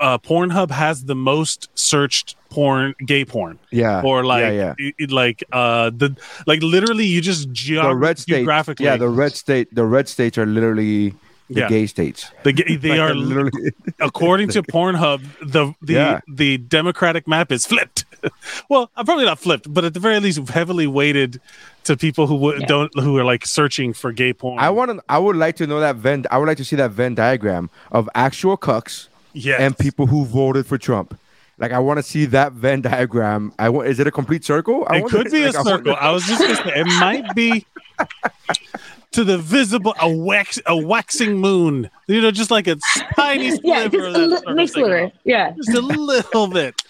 uh, 0.00 0.18
Pornhub 0.18 0.70
has 0.70 1.04
the 1.04 1.14
most 1.14 1.68
searched 1.74 2.36
porn, 2.50 2.94
gay 3.04 3.24
porn, 3.24 3.58
yeah, 3.70 4.00
or 4.02 4.24
like 4.24 4.42
yeah, 4.42 4.50
yeah. 4.50 4.74
it- 4.78 4.94
it- 4.98 5.10
like 5.10 5.44
uh 5.52 5.90
the 5.90 6.16
like 6.46 6.62
literally 6.62 7.04
you 7.04 7.20
just 7.20 7.52
geog- 7.52 7.82
the 7.90 7.94
red 7.94 8.18
states. 8.18 8.36
geographically 8.36 8.86
Yeah, 8.86 8.96
the 8.96 9.08
red 9.08 9.34
state. 9.34 9.74
The 9.74 9.84
red 9.84 10.08
states 10.08 10.38
are 10.38 10.46
literally 10.46 11.10
the 11.50 11.60
Yeah. 11.60 11.68
gay 11.68 11.86
states. 11.86 12.30
the 12.44 12.52
ga- 12.52 12.76
they 12.76 12.90
Like, 12.90 13.00
are 13.00 13.14
literally. 13.30 13.72
according 14.00 14.48
to 14.50 14.62
Pornhub, 14.62 15.20
the 15.42 15.74
the 15.82 15.92
Yeah. 15.94 16.20
the 16.28 16.58
Democratic 16.58 17.26
map 17.28 17.50
is 17.52 17.66
flipped. 17.66 18.04
well, 18.68 18.90
I'm 18.96 19.04
probably 19.06 19.24
not 19.26 19.38
flipped, 19.38 19.72
but 19.72 19.84
at 19.84 19.94
the 19.94 20.00
very 20.00 20.18
least, 20.20 20.48
heavily 20.48 20.86
weighted 20.86 21.40
to 21.84 21.96
people 21.96 22.26
who 22.26 22.34
would 22.36 22.60
Yeah. 22.62 22.66
don't 22.66 22.90
who 22.98 23.16
are 23.18 23.24
like 23.24 23.46
searching 23.46 23.92
for 23.94 24.12
gay 24.12 24.32
porn. 24.32 24.58
I 24.58 24.70
want 24.70 24.90
to. 24.90 25.02
I 25.08 25.18
would 25.18 25.36
like 25.36 25.56
to 25.56 25.66
know 25.66 25.80
that 25.80 25.96
Venn. 25.96 26.24
I 26.30 26.38
would 26.38 26.46
like 26.48 26.56
to 26.58 26.64
see 26.64 26.76
that 26.76 26.90
Venn 26.92 27.14
diagram 27.14 27.70
of 27.92 28.08
actual 28.14 28.56
cucks 28.56 29.08
yes. 29.32 29.60
and 29.60 29.76
people 29.76 30.06
who 30.06 30.24
voted 30.24 30.66
for 30.66 30.78
Trump. 30.78 31.18
Like 31.58 31.72
I 31.72 31.78
want 31.80 31.98
to 31.98 32.02
see 32.04 32.24
that 32.26 32.52
Venn 32.52 32.82
diagram. 32.82 33.52
I 33.58 33.68
want. 33.68 33.88
Is 33.88 33.98
it 33.98 34.06
a 34.06 34.12
complete 34.12 34.44
circle? 34.44 34.86
I 34.88 34.98
It 34.98 35.02
wonder- 35.02 35.16
could 35.24 35.32
be 35.32 35.44
like, 35.44 35.54
a 35.54 35.58
I 35.58 35.62
wonder- 35.62 35.90
circle. 35.90 35.96
I 36.00 36.10
was 36.12 36.24
just 36.24 36.40
gonna 36.40 36.54
say 36.56 36.80
it 36.80 36.86
might 37.00 37.34
be 37.34 37.66
to 39.12 39.24
the 39.24 39.38
visible 39.38 39.94
a 40.00 40.08
wax 40.08 40.60
a 40.66 40.76
waxing 40.76 41.38
moon. 41.38 41.90
You 42.06 42.20
know, 42.20 42.30
just 42.30 42.50
like 42.52 42.66
a 42.68 42.76
tiny 43.16 43.50
sliver. 43.50 43.60
yeah, 43.66 43.84
of 43.84 43.92
just 43.92 44.06
a 44.06 44.12
that 44.12 44.18
li- 44.28 44.36
circle 44.36 44.54
mix 44.54 44.70
sticking 44.72 44.86
sliver. 44.88 45.12
Yeah. 45.24 45.50
just 45.52 45.74
a 45.74 45.80
little 45.80 46.46
bit. 46.46 46.82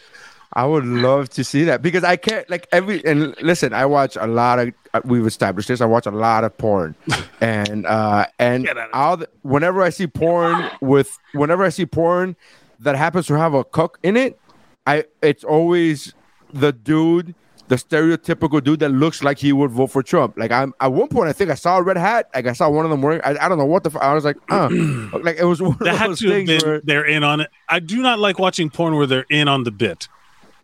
I 0.58 0.64
would 0.66 0.84
love 0.84 1.28
to 1.30 1.44
see 1.44 1.64
that 1.64 1.82
because 1.82 2.02
I 2.04 2.16
can't 2.16 2.48
like 2.50 2.66
every 2.72 3.04
and 3.04 3.34
listen. 3.40 3.72
I 3.72 3.86
watch 3.86 4.16
a 4.16 4.26
lot 4.26 4.58
of. 4.58 4.74
uh, 4.92 5.00
We've 5.04 5.26
established 5.26 5.68
this. 5.68 5.80
I 5.80 5.86
watch 5.86 6.06
a 6.06 6.10
lot 6.10 6.42
of 6.44 6.56
porn, 6.58 6.94
and 7.40 7.86
uh 7.86 8.26
and 8.38 8.68
I'll 8.92 9.22
whenever 9.42 9.82
I 9.82 9.90
see 9.90 10.06
porn 10.08 10.68
with 10.80 11.16
whenever 11.32 11.62
I 11.64 11.68
see 11.68 11.86
porn 11.86 12.34
that 12.80 12.96
happens 12.96 13.26
to 13.28 13.34
have 13.34 13.54
a 13.54 13.62
cook 13.64 13.98
in 14.02 14.16
it, 14.16 14.38
I 14.86 15.04
it's 15.22 15.44
always 15.44 16.12
the 16.52 16.72
dude, 16.72 17.34
the 17.68 17.76
stereotypical 17.76 18.62
dude 18.64 18.80
that 18.80 18.88
looks 18.90 19.22
like 19.22 19.38
he 19.38 19.52
would 19.52 19.70
vote 19.70 19.88
for 19.88 20.02
Trump. 20.02 20.36
Like 20.38 20.50
I'm 20.50 20.72
at 20.80 20.92
one 20.92 21.08
point, 21.08 21.28
I 21.28 21.32
think 21.34 21.50
I 21.50 21.54
saw 21.54 21.78
a 21.78 21.82
red 21.82 21.96
hat. 21.98 22.30
Like 22.34 22.46
I 22.46 22.52
saw 22.52 22.68
one 22.68 22.84
of 22.84 22.90
them 22.90 23.02
wearing. 23.02 23.20
I, 23.22 23.36
I 23.44 23.48
don't 23.48 23.58
know 23.58 23.66
what 23.74 23.84
the. 23.84 23.90
F- 23.90 24.02
I 24.02 24.12
was 24.14 24.24
like, 24.24 24.36
uh, 24.50 24.68
like 25.22 25.36
it 25.38 25.44
was 25.44 25.60
one 25.62 25.76
That 25.80 25.94
of 25.94 25.98
had 25.98 26.10
those 26.10 26.20
things 26.20 26.48
been 26.50 26.60
where. 26.68 26.80
they're 26.82 27.06
in 27.06 27.22
on 27.22 27.40
it. 27.40 27.50
I 27.68 27.78
do 27.80 28.02
not 28.02 28.18
like 28.18 28.38
watching 28.38 28.70
porn 28.70 28.96
where 28.96 29.06
they're 29.06 29.26
in 29.30 29.46
on 29.48 29.62
the 29.64 29.70
bit. 29.70 30.08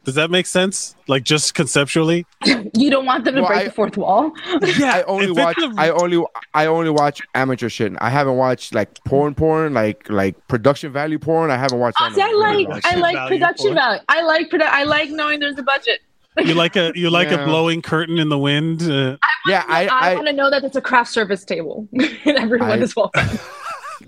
Does 0.04 0.14
that 0.16 0.30
make 0.30 0.46
sense? 0.46 0.94
Like 1.08 1.24
just 1.24 1.54
conceptually? 1.54 2.26
You 2.76 2.90
don't 2.90 3.06
want 3.06 3.24
them 3.24 3.36
to 3.36 3.40
Well, 3.42 3.48
break 3.50 3.60
I- 3.60 3.64
the 3.64 3.70
fourth 3.70 3.96
wall. 3.96 4.32
Yeah. 4.78 4.96
I 4.96 5.02
only 5.04 5.24
if 5.26 5.30
it's 5.30 5.38
watch. 5.38 5.58
a- 5.58 5.74
I 5.78 5.90
only. 5.90 6.24
I 6.54 6.66
only 6.66 6.90
watch 6.90 7.22
amateur 7.34 7.68
shit. 7.68 7.92
I 8.00 8.10
haven't 8.10 8.36
watched 8.36 8.74
like 8.74 9.02
porn, 9.04 9.34
porn, 9.34 9.74
like 9.74 10.08
like 10.10 10.34
production 10.48 10.92
value 10.92 11.18
porn. 11.18 11.50
I 11.50 11.56
haven't 11.56 11.78
watched. 11.78 11.98
that 12.00 12.08
in 12.08 12.14
See, 12.16 12.20
a 12.20 12.24
I 12.24 12.28
really 12.30 12.66
like 12.66 12.68
long 12.68 12.80
I 12.84 12.96
like 12.96 13.14
value 13.14 13.28
production 13.38 13.68
for 13.70 13.74
value. 13.74 14.00
I 14.08 14.22
like 14.22 14.50
produ- 14.50 14.62
I 14.62 14.82
like 14.84 15.10
knowing 15.10 15.40
there's 15.40 15.58
a 15.58 15.62
budget. 15.62 16.00
you 16.44 16.54
like 16.54 16.74
a 16.76 16.92
you 16.96 17.10
like 17.10 17.28
Yeah. 17.30 17.42
a 17.42 17.46
blowing 17.46 17.80
curtain 17.80 18.18
in 18.18 18.28
the 18.28 18.38
wind. 18.38 18.82
Uh, 18.82 19.16
Yeah, 19.46 19.62
I, 19.68 19.86
I, 19.86 20.10
I, 20.10 20.14
want 20.16 20.26
to 20.26 20.32
know 20.32 20.50
that 20.50 20.64
it's 20.64 20.74
a 20.76 20.80
craft 20.80 21.10
service 21.12 21.44
table 21.44 21.86
and 21.92 22.36
everyone 22.36 22.70
I- 22.72 22.78
is 22.78 22.94
welcome. 22.96 23.38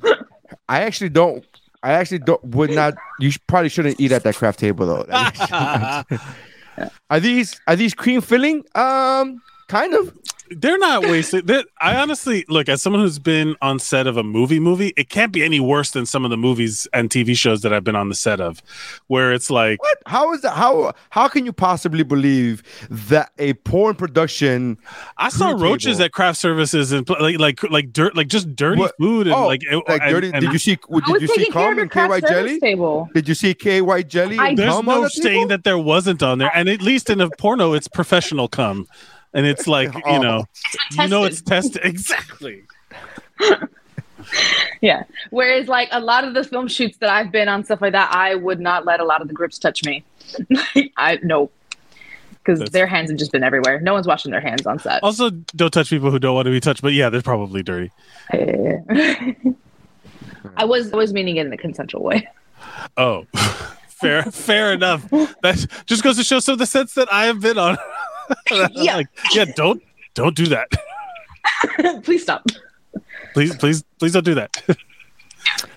I 0.68 0.82
actually 0.82 1.10
don't. 1.10 1.44
I 1.86 1.92
actually 1.92 2.18
don't. 2.18 2.42
Would 2.44 2.70
not. 2.70 2.94
You 3.20 3.30
probably 3.46 3.68
shouldn't 3.68 4.00
eat 4.00 4.10
at 4.10 4.24
that 4.24 4.34
craft 4.34 4.58
table 4.58 4.86
though. 4.86 5.06
are 7.10 7.20
these 7.20 7.60
are 7.68 7.76
these 7.76 7.94
cream 7.94 8.20
filling? 8.20 8.64
Um, 8.74 9.40
kind 9.68 9.94
of. 9.94 10.12
They're 10.50 10.78
not 10.78 11.02
wasted. 11.02 11.46
They're, 11.46 11.64
I 11.80 11.96
honestly 11.96 12.44
look 12.48 12.68
as 12.68 12.82
someone 12.82 13.02
who's 13.02 13.18
been 13.18 13.56
on 13.62 13.78
set 13.78 14.06
of 14.06 14.16
a 14.16 14.22
movie. 14.22 14.60
Movie, 14.60 14.92
it 14.96 15.08
can't 15.08 15.32
be 15.32 15.42
any 15.44 15.60
worse 15.60 15.90
than 15.90 16.06
some 16.06 16.24
of 16.24 16.30
the 16.30 16.36
movies 16.36 16.86
and 16.92 17.10
TV 17.10 17.36
shows 17.36 17.62
that 17.62 17.72
I've 17.72 17.84
been 17.84 17.96
on 17.96 18.08
the 18.08 18.14
set 18.14 18.40
of, 18.40 18.62
where 19.08 19.32
it's 19.32 19.50
like 19.50 19.80
What? 19.82 19.98
How 20.06 20.32
is 20.34 20.42
that? 20.42 20.52
How 20.54 20.92
how 21.10 21.28
can 21.28 21.44
you 21.46 21.52
possibly 21.52 22.04
believe 22.04 22.62
that 22.90 23.30
a 23.38 23.54
porn 23.54 23.94
production? 23.96 24.78
I 25.16 25.28
saw 25.28 25.50
roaches 25.50 25.96
table. 25.98 26.04
at 26.06 26.12
craft 26.12 26.38
services 26.38 26.92
and 26.92 27.08
like 27.08 27.38
like 27.38 27.62
like 27.70 27.92
dirt, 27.92 28.16
like 28.16 28.28
just 28.28 28.54
dirty 28.56 28.80
What? 28.80 28.94
food 28.98 29.26
and 29.26 29.34
Oh, 29.36 29.46
like 29.46 29.62
it- 29.64 29.82
like 29.88 30.02
and- 30.02 30.10
dirty. 30.10 30.30
and 30.32 30.40
did 30.40 30.52
you 30.52 30.58
see? 30.58 30.72
I 30.72 30.78
was 30.88 31.02
Did 31.04 31.22
you 31.22 31.28
see 31.28 31.36
taking 31.36 31.52
care 31.52 31.62
cum 31.62 31.70
of 31.72 31.76
your 31.76 31.82
and 31.82 31.90
craft 31.90 32.12
KY 32.12 32.20
service 32.20 32.34
jelly? 32.50 32.60
table. 32.60 33.08
Did 33.14 33.28
you 33.28 33.34
see 33.34 33.54
KY 33.54 34.02
jelly? 34.04 34.38
I- 34.38 34.48
and 34.48 34.58
There's 34.58 34.72
cum 34.72 34.88
on 34.88 34.94
no 34.96 35.02
the 35.04 35.10
saying 35.10 35.34
table? 35.40 35.48
that 35.48 35.64
there 35.64 35.78
wasn't 35.78 36.22
on 36.22 36.38
there, 36.38 36.50
and 36.54 36.68
at 36.68 36.82
least 36.82 37.10
in 37.10 37.20
a 37.20 37.28
porno, 37.30 37.72
it's 37.72 37.88
professional 37.88 38.48
cum, 38.48 38.86
and 39.36 39.46
it's 39.46 39.66
like 39.68 39.94
you 39.94 40.02
Oh. 40.04 40.20
know, 40.22 40.44
you 40.98 41.08
know, 41.08 41.24
it's 41.24 41.40
Tested. 41.42 41.82
tested 41.82 41.84
exactly. 41.94 42.62
Yeah. 44.80 45.04
Whereas 45.30 45.68
like 45.68 45.88
a 45.92 46.00
lot 46.00 46.24
of 46.24 46.34
the 46.34 46.42
film 46.42 46.66
shoots 46.66 46.96
that 46.98 47.10
I've 47.10 47.30
been 47.30 47.48
on 47.48 47.62
stuff 47.64 47.80
like 47.80 47.92
that, 47.92 48.12
I 48.12 48.34
would 48.34 48.58
not 48.58 48.84
let 48.84 48.98
a 48.98 49.04
lot 49.04 49.22
of 49.22 49.28
the 49.28 49.34
grips 49.34 49.56
touch 49.58 49.84
me. 49.84 50.02
I 50.96 51.20
no. 51.22 51.50
Because 52.44 52.68
their 52.70 52.86
hands 52.88 53.10
have 53.10 53.18
just 53.18 53.30
been 53.30 53.44
everywhere. 53.44 53.78
No 53.80 53.94
one's 53.94 54.06
washing 54.08 54.32
their 54.32 54.40
hands 54.40 54.66
on 54.66 54.80
set. 54.80 55.02
Also, 55.04 55.30
don't 55.30 55.72
touch 55.72 55.90
people 55.90 56.10
who 56.10 56.18
don't 56.18 56.34
want 56.34 56.46
to 56.46 56.50
be 56.50 56.58
touched, 56.60 56.82
but 56.82 56.92
yeah, 56.92 57.08
they're 57.08 57.22
probably 57.22 57.62
dirty. 57.62 57.92
I 58.32 59.36
was 60.64 60.92
I 60.92 60.96
was 60.96 61.12
meaning 61.12 61.36
it 61.36 61.46
in 61.46 61.52
a 61.52 61.56
consensual 61.56 62.02
way. 62.02 62.26
Oh, 62.96 63.26
fair, 63.88 64.24
fair 64.24 64.72
enough. 64.72 65.08
That 65.42 65.64
just 65.86 66.02
goes 66.02 66.16
to 66.16 66.24
show 66.24 66.40
some 66.40 66.54
of 66.54 66.58
the 66.58 66.66
sets 66.66 66.94
that 66.94 67.12
I 67.12 67.26
have 67.26 67.40
been 67.40 67.58
on. 67.58 67.76
Yeah. 68.72 68.96
like, 68.96 69.08
yeah, 69.32 69.44
don't 69.56 69.82
don't 70.14 70.36
do 70.36 70.46
that. 70.46 70.68
Please 72.04 72.22
stop. 72.22 72.44
Please, 73.34 73.54
please, 73.56 73.84
please 73.98 74.12
don't 74.12 74.24
do 74.24 74.34
that. 74.34 74.50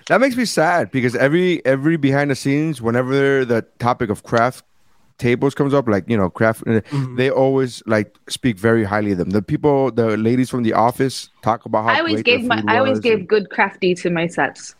That 0.08 0.20
makes 0.20 0.36
me 0.36 0.44
sad 0.44 0.90
because 0.90 1.14
every 1.14 1.64
every 1.66 1.96
behind 1.96 2.30
the 2.30 2.34
scenes, 2.34 2.80
whenever 2.82 3.44
the 3.44 3.62
topic 3.78 4.10
of 4.10 4.22
craft 4.24 4.64
tables 5.18 5.54
comes 5.54 5.74
up, 5.74 5.86
like 5.86 6.04
you 6.08 6.16
know, 6.16 6.30
craft, 6.30 6.62
uh, 6.66 6.80
Mm-hmm. 6.80 7.16
they 7.16 7.30
always 7.30 7.82
like 7.86 8.16
speak 8.28 8.56
very 8.58 8.82
highly 8.84 9.12
of 9.12 9.18
them. 9.18 9.30
The 9.30 9.42
people, 9.42 9.90
the 9.92 10.16
ladies 10.16 10.48
from 10.50 10.62
the 10.64 10.72
office, 10.72 11.28
talk 11.42 11.66
about 11.66 11.84
how 11.84 11.90
I 11.90 11.98
always 11.98 12.14
great 12.14 12.24
their 12.26 12.38
gave 12.38 12.46
my 12.48 12.62
I 12.66 12.78
always 12.78 12.98
gave 12.98 13.18
and- 13.20 13.28
good 13.28 13.50
crafty 13.50 13.94
to 13.96 14.10
my 14.10 14.26
sets. 14.26 14.74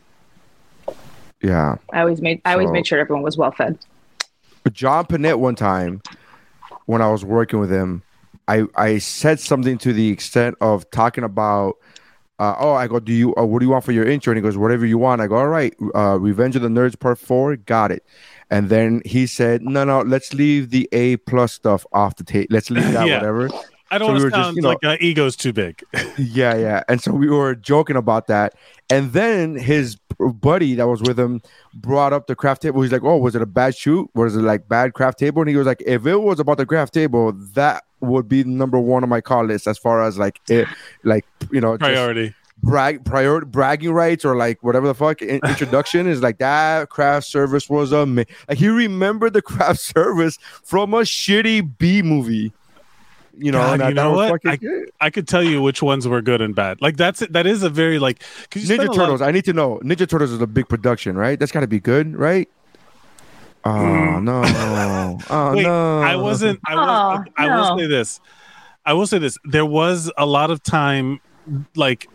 yeah. 1.42 1.76
I 1.92 2.00
always 2.00 2.20
made 2.20 2.40
I 2.44 2.52
always 2.52 2.68
So- 2.68 2.72
made 2.72 2.86
sure 2.86 2.98
everyone 2.98 3.22
was 3.22 3.36
well 3.36 3.52
fed. 3.52 3.78
John 4.72 5.06
Panette 5.06 5.38
one 5.38 5.54
time 5.54 6.02
when 6.90 7.00
I 7.02 7.10
was 7.10 7.24
working 7.24 7.60
with 7.60 7.70
him, 7.70 8.02
I 8.48 8.64
I 8.74 8.98
said 8.98 9.38
something 9.40 9.78
to 9.78 9.92
the 9.92 10.08
extent 10.08 10.56
of 10.60 10.90
talking 10.90 11.24
about. 11.24 11.76
Uh, 12.38 12.56
oh, 12.58 12.72
I 12.72 12.86
go. 12.88 12.98
Do 12.98 13.12
you? 13.12 13.34
Uh, 13.36 13.44
what 13.44 13.58
do 13.60 13.66
you 13.66 13.70
want 13.70 13.84
for 13.84 13.92
your 13.92 14.06
intro? 14.06 14.30
And 14.32 14.38
he 14.38 14.42
goes, 14.42 14.56
whatever 14.56 14.86
you 14.86 14.96
want. 14.96 15.20
I 15.20 15.26
go, 15.26 15.36
all 15.36 15.48
right. 15.48 15.74
Uh, 15.94 16.18
Revenge 16.18 16.56
of 16.56 16.62
the 16.62 16.68
Nerds 16.68 16.98
Part 16.98 17.18
Four, 17.18 17.56
got 17.56 17.92
it. 17.92 18.02
And 18.50 18.70
then 18.70 19.02
he 19.04 19.26
said, 19.26 19.60
no, 19.62 19.84
no, 19.84 20.00
let's 20.00 20.32
leave 20.32 20.70
the 20.70 20.88
A 20.92 21.18
plus 21.18 21.52
stuff 21.52 21.84
off 21.92 22.16
the 22.16 22.24
tape. 22.24 22.48
Let's 22.50 22.70
leave 22.70 22.90
that, 22.92 23.06
Yeah. 23.06 23.18
whatever. 23.18 23.50
I 23.90 23.98
don't 23.98 24.08
So 24.08 24.12
we 24.14 24.20
want 24.20 24.24
were 24.24 24.30
to 24.30 24.36
just, 24.36 24.44
sound 24.46 24.56
you 24.56 24.62
know- 24.62 24.68
like 24.68 24.84
uh, 24.84 24.96
ego's 25.00 25.36
too 25.36 25.52
big. 25.52 25.82
Yeah, 26.18 26.54
yeah. 26.56 26.82
And 26.88 27.00
so 27.02 27.12
we 27.12 27.28
were 27.30 27.54
joking 27.54 27.96
about 27.96 28.26
that. 28.26 28.54
And 28.90 29.12
then 29.12 29.56
his 29.56 29.96
buddy 30.18 30.74
that 30.74 30.86
was 30.86 31.00
with 31.00 31.18
him 31.18 31.40
brought 31.74 32.12
up 32.12 32.26
the 32.26 32.34
craft 32.36 32.60
table. 32.62 32.82
He's 32.82 32.92
like, 32.92 33.02
Oh, 33.04 33.16
was 33.16 33.34
it 33.34 33.40
a 33.42 33.46
bad 33.46 33.74
shoot? 33.74 34.10
Was 34.14 34.36
it 34.36 34.40
like 34.42 34.68
bad 34.68 34.92
craft 34.92 35.18
table? 35.18 35.40
And 35.42 35.48
he 35.48 35.56
was 35.56 35.66
like, 35.66 35.82
If 35.86 36.06
it 36.06 36.16
was 36.16 36.38
about 36.40 36.58
the 36.58 36.66
craft 36.66 36.92
table, 36.94 37.32
that 37.54 37.84
would 38.00 38.28
be 38.28 38.44
number 38.44 38.78
one 38.78 39.02
on 39.02 39.08
my 39.08 39.20
call 39.22 39.44
list 39.44 39.66
as 39.66 39.78
far 39.78 40.02
as 40.02 40.18
like 40.18 40.40
it, 40.48 40.68
like 41.04 41.24
you 41.50 41.60
know, 41.60 41.78
Priority. 41.78 42.34
brag 42.62 43.04
prior 43.04 43.40
bragging 43.42 43.92
rights 43.92 44.24
or 44.24 44.36
like 44.36 44.62
whatever 44.62 44.86
the 44.86 44.94
fuck 44.94 45.22
in- 45.22 45.40
introduction 45.46 46.06
is 46.06 46.20
like 46.22 46.36
that 46.38 46.90
craft 46.90 47.26
service 47.26 47.68
was 47.70 47.92
a 47.92 48.04
like 48.04 48.28
he 48.58 48.68
remembered 48.68 49.32
the 49.32 49.42
craft 49.52 49.80
service 49.80 50.38
from 50.64 50.92
a 50.94 51.00
shitty 51.00 51.78
B 51.78 52.02
movie. 52.02 52.52
You 53.38 53.52
know, 53.52 53.58
God, 53.58 53.72
and 53.74 53.82
I- 53.82 53.88
you 53.90 53.94
that 53.94 54.02
know 54.02 54.10
was 54.12 54.30
what? 54.30 54.42
fucking- 54.42 54.86
I 55.00 55.10
could 55.10 55.26
tell 55.28 55.42
you 55.42 55.62
which 55.62 55.82
ones 55.82 56.06
were 56.06 56.20
good 56.20 56.40
and 56.42 56.54
bad. 56.54 56.80
Like 56.82 56.96
that's. 56.96 57.20
That 57.20 57.46
is 57.46 57.62
a 57.62 57.70
very 57.70 57.98
like 57.98 58.22
'cause 58.50 58.68
you 58.68 58.76
Ninja 58.76 58.94
Turtles. 58.94 59.20
of- 59.20 59.28
I 59.28 59.30
need 59.30 59.44
to 59.46 59.52
know. 59.52 59.78
Ninja 59.84 60.08
Turtles 60.08 60.30
is 60.32 60.40
a 60.42 60.46
big 60.46 60.68
production, 60.68 61.16
right? 61.16 61.38
That's 61.38 61.52
got 61.52 61.60
to 61.60 61.66
be 61.66 61.80
good, 61.80 62.16
right? 62.16 62.48
Oh 63.64 64.18
no! 64.20 64.42
Oh. 65.30 65.54
Wait, 65.54 65.62
no! 65.64 66.00
I 66.00 66.16
wasn't. 66.16 66.60
I 66.66 66.74
was. 66.74 67.26
Oh, 67.28 67.32
I 67.36 67.46
will 67.56 67.76
no. 67.76 67.82
say 67.82 67.86
this. 67.86 68.20
I 68.86 68.92
will 68.94 69.06
say 69.06 69.18
this. 69.18 69.36
There 69.44 69.66
was 69.66 70.10
a 70.16 70.24
lot 70.26 70.50
of 70.50 70.62
time, 70.62 71.20
like. 71.76 72.08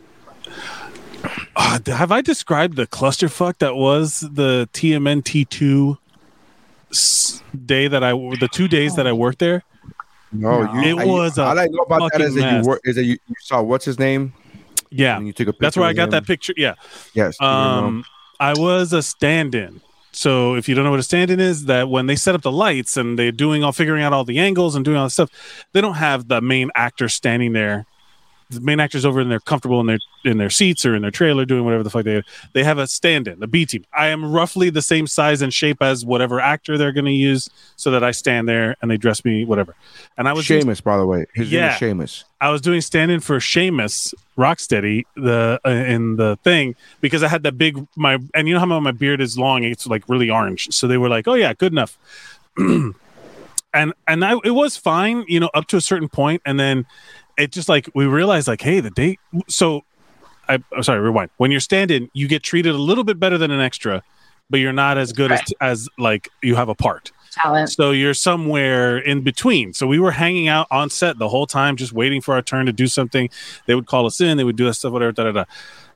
Uh, 1.55 1.79
have 1.87 2.11
I 2.11 2.21
described 2.21 2.75
the 2.75 2.85
clusterfuck 2.87 3.57
that 3.59 3.75
was 3.75 4.19
the 4.19 4.67
TMNT 4.73 5.47
two 5.49 5.97
day 7.65 7.87
that 7.87 8.03
I 8.03 8.11
the 8.11 8.49
two 8.51 8.67
days 8.67 8.95
that 8.95 9.07
I 9.07 9.13
worked 9.13 9.39
there? 9.39 9.63
No, 10.39 10.61
you, 10.81 10.97
It 10.97 11.01
I, 11.01 11.05
was 11.05 11.37
a 11.37 11.43
all 11.43 11.59
I 11.59 11.65
know 11.67 11.79
about 11.83 12.11
that 12.13 12.21
is 12.21 12.35
that 12.35 12.41
mess. 12.41 12.63
you 12.65 12.69
work. 12.69 12.81
Is 12.83 12.95
that 12.95 13.03
you, 13.03 13.17
you 13.27 13.35
saw 13.39 13.61
what's 13.61 13.85
his 13.85 13.97
name? 13.99 14.33
Yeah, 14.91 15.17
And 15.17 15.27
you 15.27 15.33
took 15.33 15.47
a. 15.49 15.53
that's 15.59 15.75
where 15.75 15.87
I 15.87 15.93
got 15.93 16.05
him. 16.05 16.09
that 16.11 16.25
picture. 16.27 16.53
Yeah, 16.55 16.75
Yes. 17.13 17.39
um, 17.41 18.05
I 18.39 18.53
was 18.53 18.93
a 18.93 19.01
stand-in. 19.03 19.81
So 20.11 20.55
if 20.55 20.69
you 20.69 20.75
don't 20.75 20.85
know 20.85 20.91
what 20.91 20.99
a 20.99 21.03
stand-in 21.03 21.41
is, 21.41 21.65
that 21.65 21.89
when 21.89 22.05
they 22.07 22.15
set 22.15 22.35
up 22.35 22.41
the 22.41 22.51
lights 22.51 22.95
and 22.95 23.19
they're 23.19 23.33
doing 23.33 23.63
all 23.65 23.73
figuring 23.73 24.01
out 24.03 24.13
all 24.13 24.23
the 24.23 24.39
angles 24.39 24.73
and 24.75 24.85
doing 24.85 24.95
all 24.97 25.05
the 25.05 25.09
stuff, 25.09 25.29
they 25.73 25.81
don't 25.81 25.95
have 25.95 26.29
the 26.29 26.39
main 26.39 26.71
actor 26.75 27.09
standing 27.09 27.51
there. 27.51 27.85
The 28.51 28.61
main 28.61 28.79
actor's 28.79 29.05
over 29.05 29.19
and 29.19 29.31
they're 29.31 29.39
comfortable 29.39 29.79
in 29.79 29.87
their 29.87 29.97
in 30.23 30.37
their 30.37 30.51
seats 30.51 30.85
or 30.85 30.95
in 30.95 31.01
their 31.01 31.11
trailer 31.11 31.45
doing 31.45 31.65
whatever 31.65 31.81
the 31.83 31.89
fuck 31.89 32.03
they 32.05 32.21
they 32.53 32.63
have 32.63 32.77
a 32.77 32.85
stand-in, 32.85 33.41
a 33.41 33.47
B 33.47 33.65
team. 33.65 33.83
I 33.91 34.07
am 34.07 34.31
roughly 34.31 34.69
the 34.69 34.83
same 34.83 35.07
size 35.07 35.41
and 35.41 35.51
shape 35.53 35.81
as 35.81 36.05
whatever 36.05 36.39
actor 36.39 36.77
they're 36.77 36.91
going 36.91 37.05
to 37.05 37.11
use, 37.11 37.49
so 37.75 37.89
that 37.91 38.03
I 38.03 38.11
stand 38.11 38.47
there 38.47 38.75
and 38.81 38.91
they 38.91 38.97
dress 38.97 39.25
me 39.25 39.45
whatever. 39.45 39.75
And 40.17 40.27
I 40.27 40.33
was 40.33 40.45
Sheamus, 40.45 40.79
by 40.79 40.95
the 40.97 41.05
way. 41.07 41.25
His 41.33 41.51
name 41.51 41.59
Yeah. 41.61 41.71
is 41.73 41.77
Sheamus. 41.79 42.23
I 42.39 42.51
was 42.51 42.61
doing 42.61 42.81
stand-in 42.81 43.19
for 43.21 43.39
Sheamus 43.39 44.13
Rocksteady 44.37 45.05
the 45.15 45.59
uh, 45.65 45.69
in 45.69 46.17
the 46.17 46.37
thing 46.43 46.75
because 47.01 47.23
I 47.23 47.27
had 47.29 47.41
that 47.43 47.57
big 47.57 47.87
my 47.95 48.19
and 48.35 48.47
you 48.47 48.53
know 48.53 48.59
how 48.59 48.65
my, 48.67 48.79
my 48.79 48.91
beard 48.91 49.21
is 49.21 49.37
long 49.39 49.63
it's 49.63 49.87
like 49.87 50.07
really 50.07 50.29
orange 50.29 50.67
so 50.71 50.87
they 50.87 50.97
were 50.97 51.09
like 51.09 51.27
oh 51.27 51.33
yeah 51.33 51.53
good 51.53 51.71
enough 51.71 51.97
and 52.57 52.93
and 53.73 54.23
I, 54.25 54.35
it 54.43 54.51
was 54.51 54.77
fine 54.77 55.25
you 55.27 55.39
know 55.39 55.49
up 55.53 55.67
to 55.67 55.77
a 55.77 55.81
certain 55.81 56.09
point 56.09 56.41
and 56.45 56.59
then 56.59 56.85
it 57.37 57.51
just 57.51 57.69
like 57.69 57.89
we 57.93 58.05
realized 58.05 58.47
like 58.47 58.61
hey 58.61 58.79
the 58.79 58.91
date 58.91 59.19
so 59.47 59.83
I 60.47 60.59
I'm 60.75 60.83
sorry 60.83 60.99
rewind 60.99 61.31
when 61.37 61.51
you're 61.51 61.59
stand-in 61.59 62.09
you 62.13 62.27
get 62.27 62.43
treated 62.43 62.73
a 62.73 62.77
little 62.77 63.03
bit 63.03 63.19
better 63.19 63.37
than 63.37 63.51
an 63.51 63.61
extra 63.61 64.03
but 64.49 64.59
you're 64.59 64.73
not 64.73 64.97
as 64.97 65.13
good 65.13 65.31
as 65.31 65.41
as 65.61 65.89
like 65.97 66.29
you 66.41 66.55
have 66.55 66.69
a 66.69 66.75
part 66.75 67.11
Talent. 67.35 67.69
so 67.69 67.91
you're 67.91 68.13
somewhere 68.13 68.97
in 68.97 69.21
between. 69.21 69.73
So 69.73 69.87
we 69.87 69.99
were 69.99 70.11
hanging 70.11 70.47
out 70.47 70.67
on 70.71 70.89
set 70.89 71.17
the 71.17 71.27
whole 71.27 71.45
time, 71.45 71.75
just 71.75 71.91
waiting 71.91 72.21
for 72.21 72.33
our 72.33 72.41
turn 72.41 72.65
to 72.65 72.71
do 72.71 72.87
something. 72.87 73.29
They 73.65 73.75
would 73.75 73.87
call 73.87 74.05
us 74.05 74.21
in, 74.21 74.37
they 74.37 74.45
would 74.45 74.55
do 74.55 74.65
that 74.65 74.75
stuff, 74.75 74.93
whatever, 74.93 75.11
da 75.11 75.25
da 75.25 75.31
da. 75.31 75.45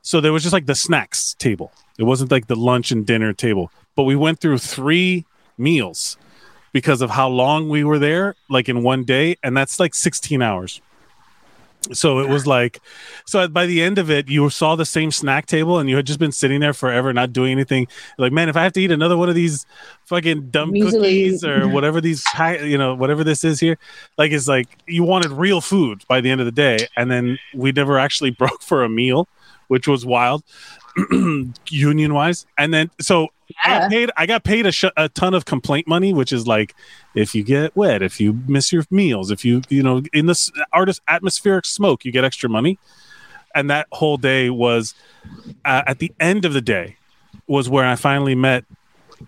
So 0.02 0.20
there 0.20 0.34
was 0.34 0.44
just 0.44 0.52
like 0.52 0.66
the 0.66 0.76
snacks 0.76 1.36
table. 1.36 1.72
It 1.98 2.04
wasn't 2.04 2.32
like 2.32 2.48
the 2.48 2.56
lunch 2.56 2.92
and 2.92 3.06
dinner 3.06 3.32
table. 3.32 3.72
But 3.96 4.04
we 4.04 4.16
went 4.16 4.40
through 4.40 4.58
three 4.60 5.26
meals 5.58 6.18
because 6.74 7.02
of 7.02 7.10
how 7.10 7.30
long 7.30 7.70
we 7.70 7.84
were 7.84 8.00
there, 8.00 8.36
like 8.50 8.70
in 8.70 8.84
one 8.84 9.04
day, 9.04 9.38
and 9.42 9.56
that's 9.56 9.80
like 9.80 9.96
16 9.96 10.42
hours. 10.42 10.82
So 11.94 12.20
it 12.20 12.28
was 12.28 12.46
like, 12.46 12.82
so 13.26 13.48
by 13.48 13.66
the 13.66 13.82
end 13.82 13.98
of 13.98 14.12
it, 14.12 14.28
you 14.28 14.50
saw 14.50 14.76
the 14.76 14.86
same 14.86 15.12
snack 15.12 15.46
table, 15.46 15.80
and 15.80 15.90
you 15.90 15.96
had 15.96 16.06
just 16.06 16.20
been 16.20 16.32
sitting 16.32 16.60
there 16.60 16.74
forever, 16.74 17.14
not 17.14 17.32
doing 17.32 17.54
anything. 17.54 17.88
Like, 18.18 18.34
man, 18.34 18.50
if 18.50 18.58
I 18.58 18.64
have 18.64 18.74
to 18.74 18.82
eat 18.82 18.92
another 18.92 19.16
one 19.16 19.30
of 19.30 19.36
these 19.36 19.66
fucking 20.06 20.50
dumb 20.50 20.74
cookies 20.74 21.44
or 21.44 21.70
whatever 21.70 22.02
these, 22.02 22.24
you 22.64 22.78
know, 22.78 22.96
whatever 22.96 23.24
this 23.24 23.44
is 23.46 23.60
here, 23.62 23.78
like, 24.18 24.32
it's 24.32 24.48
like 24.48 24.68
you 24.88 25.04
wanted 25.04 25.32
real 25.32 25.62
food 25.62 26.04
by 26.08 26.20
the 26.20 26.30
end 26.30 26.42
of 26.42 26.46
the 26.46 26.52
day, 26.52 26.88
and 26.98 27.10
then 27.10 27.40
we 27.54 27.72
never 27.72 27.98
actually 27.98 28.32
broke 28.40 28.62
for 28.62 28.84
a 28.84 28.90
meal, 28.90 29.30
which 29.70 29.88
was 29.88 30.06
wild, 30.06 30.44
union 31.70 32.14
wise. 32.14 32.46
And 32.58 32.74
then 32.74 32.92
so 33.00 33.28
I 33.66 33.70
Yeah. 33.70 33.80
got 33.80 33.90
paid. 33.92 34.12
I 34.18 34.26
got 34.26 34.44
paid 34.44 34.66
a, 34.66 34.72
sh- 34.72 34.86
a 34.96 35.10
ton 35.10 35.34
of 35.34 35.46
complaint 35.46 35.88
money, 35.88 36.14
which 36.14 36.32
is 36.32 36.46
like 36.48 36.76
if 37.16 37.34
you 37.34 37.44
get 37.44 37.76
wet, 37.76 38.02
if 38.02 38.20
you 38.22 38.40
miss 38.48 38.72
your 38.72 38.84
meals, 38.92 39.32
if 39.32 39.44
you 39.44 39.62
you 39.70 39.82
know 39.84 40.04
in 40.14 40.28
this 40.28 40.52
artist 40.72 41.02
atmospheric 41.08 41.66
smoke, 41.66 42.06
you 42.06 42.12
get 42.12 42.24
extra 42.24 42.50
money. 42.50 42.78
And 43.56 43.70
that 43.72 43.88
whole 43.92 44.18
day 44.18 44.50
was 44.52 44.94
uh, 45.66 45.82
at 45.88 45.98
the 46.00 46.12
end 46.20 46.46
of 46.46 46.54
the 46.54 46.62
day 46.62 46.98
was 47.48 47.68
where 47.68 47.86
I 47.88 47.96
finally 47.96 48.36
met 48.36 48.66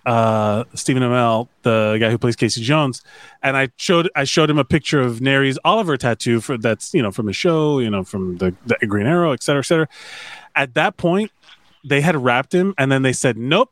uh 0.06 0.64
Stephen 0.74 1.02
Amell, 1.02 1.48
the 1.62 1.98
guy 2.00 2.08
who 2.10 2.16
plays 2.16 2.34
Casey 2.36 2.62
Jones, 2.62 3.02
and 3.42 3.56
I 3.56 3.68
showed 3.76 4.08
I 4.16 4.24
showed 4.24 4.48
him 4.48 4.58
a 4.58 4.64
picture 4.64 5.00
of 5.00 5.20
Neri's 5.20 5.58
Oliver 5.64 5.96
tattoo 5.98 6.40
for 6.40 6.56
that's 6.56 6.94
you 6.94 7.02
know 7.02 7.10
from 7.10 7.26
the 7.26 7.32
show, 7.34 7.78
you 7.78 7.90
know 7.90 8.02
from 8.04 8.38
the, 8.38 8.54
the 8.64 8.86
Green 8.86 9.06
Arrow, 9.06 9.32
et 9.32 9.42
cetera, 9.42 9.60
et 9.60 9.66
cetera. 9.66 9.88
At 10.54 10.74
that 10.74 10.96
point, 10.96 11.30
they 11.84 12.00
had 12.00 12.16
wrapped 12.16 12.54
him, 12.54 12.74
and 12.78 12.90
then 12.90 13.02
they 13.02 13.12
said, 13.12 13.36
"Nope, 13.36 13.70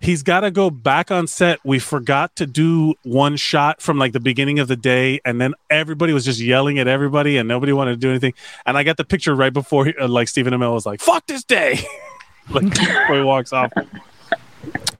he's 0.00 0.22
got 0.22 0.40
to 0.40 0.50
go 0.50 0.70
back 0.70 1.10
on 1.10 1.26
set. 1.26 1.60
We 1.64 1.78
forgot 1.78 2.34
to 2.36 2.46
do 2.46 2.94
one 3.02 3.36
shot 3.36 3.80
from 3.80 3.98
like 3.98 4.12
the 4.12 4.20
beginning 4.20 4.58
of 4.58 4.68
the 4.68 4.76
day, 4.76 5.20
and 5.24 5.40
then 5.40 5.54
everybody 5.68 6.12
was 6.12 6.24
just 6.24 6.40
yelling 6.40 6.78
at 6.78 6.88
everybody, 6.88 7.36
and 7.36 7.46
nobody 7.48 7.72
wanted 7.72 7.92
to 7.92 7.96
do 7.98 8.10
anything. 8.10 8.34
And 8.66 8.76
I 8.76 8.82
got 8.82 8.96
the 8.96 9.04
picture 9.04 9.34
right 9.34 9.52
before, 9.52 9.92
uh, 10.00 10.08
like 10.08 10.28
Stephen 10.28 10.52
Amell 10.52 10.72
was 10.74 10.86
like, 10.86 11.00
"Fuck 11.00 11.26
this 11.26 11.44
day," 11.44 11.80
like 12.50 12.68
before 12.70 13.16
he 13.16 13.22
walks 13.22 13.52
off. 13.52 13.72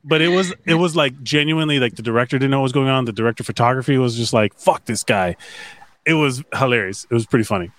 But 0.04 0.22
it 0.22 0.28
was 0.28 0.52
it 0.66 0.74
was 0.74 0.94
like 0.94 1.22
genuinely 1.22 1.80
like 1.80 1.96
the 1.96 2.02
director 2.02 2.38
didn't 2.38 2.50
know 2.50 2.60
what 2.60 2.64
was 2.64 2.72
going 2.72 2.88
on. 2.88 3.06
The 3.06 3.12
director 3.12 3.42
of 3.42 3.46
photography 3.46 3.98
was 3.98 4.16
just 4.16 4.32
like, 4.32 4.54
"Fuck 4.54 4.84
this 4.84 5.02
guy." 5.02 5.36
It 6.06 6.14
was 6.14 6.42
hilarious. 6.54 7.06
It 7.10 7.14
was 7.14 7.26
pretty 7.26 7.44
funny, 7.44 7.70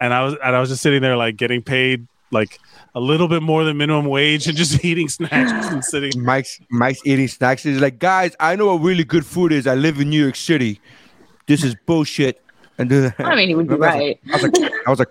and 0.00 0.14
I 0.14 0.24
was 0.24 0.34
and 0.42 0.56
I 0.56 0.60
was 0.60 0.70
just 0.70 0.82
sitting 0.82 1.02
there 1.02 1.16
like 1.16 1.36
getting 1.36 1.62
paid 1.62 2.06
like 2.30 2.58
a 2.94 3.00
little 3.00 3.28
bit 3.28 3.42
more 3.42 3.64
than 3.64 3.76
minimum 3.76 4.06
wage 4.06 4.46
and 4.48 4.56
just 4.56 4.84
eating 4.84 5.08
snacks 5.08 5.52
and 5.72 5.84
sitting. 5.84 6.22
Mike's 6.22 6.60
Mike's 6.70 7.00
eating 7.04 7.28
snacks. 7.28 7.62
He's 7.62 7.80
like, 7.80 7.98
guys, 7.98 8.34
I 8.40 8.56
know 8.56 8.66
what 8.74 8.82
really 8.82 9.04
good 9.04 9.24
food 9.26 9.52
is. 9.52 9.66
I 9.66 9.74
live 9.74 10.00
in 10.00 10.10
New 10.10 10.22
York 10.22 10.36
City. 10.36 10.80
This 11.46 11.62
is 11.62 11.76
bullshit. 11.86 12.42
And 12.78 12.90
then, 12.90 13.14
I 13.18 13.34
mean, 13.36 13.48
he 13.48 13.54
would 13.54 13.68
be 13.68 13.74
right. 13.74 14.18
I 14.28 14.32
was 14.32 14.42
like, 14.42 14.72
I 14.86 14.90
was 14.90 14.98
like, 14.98 15.08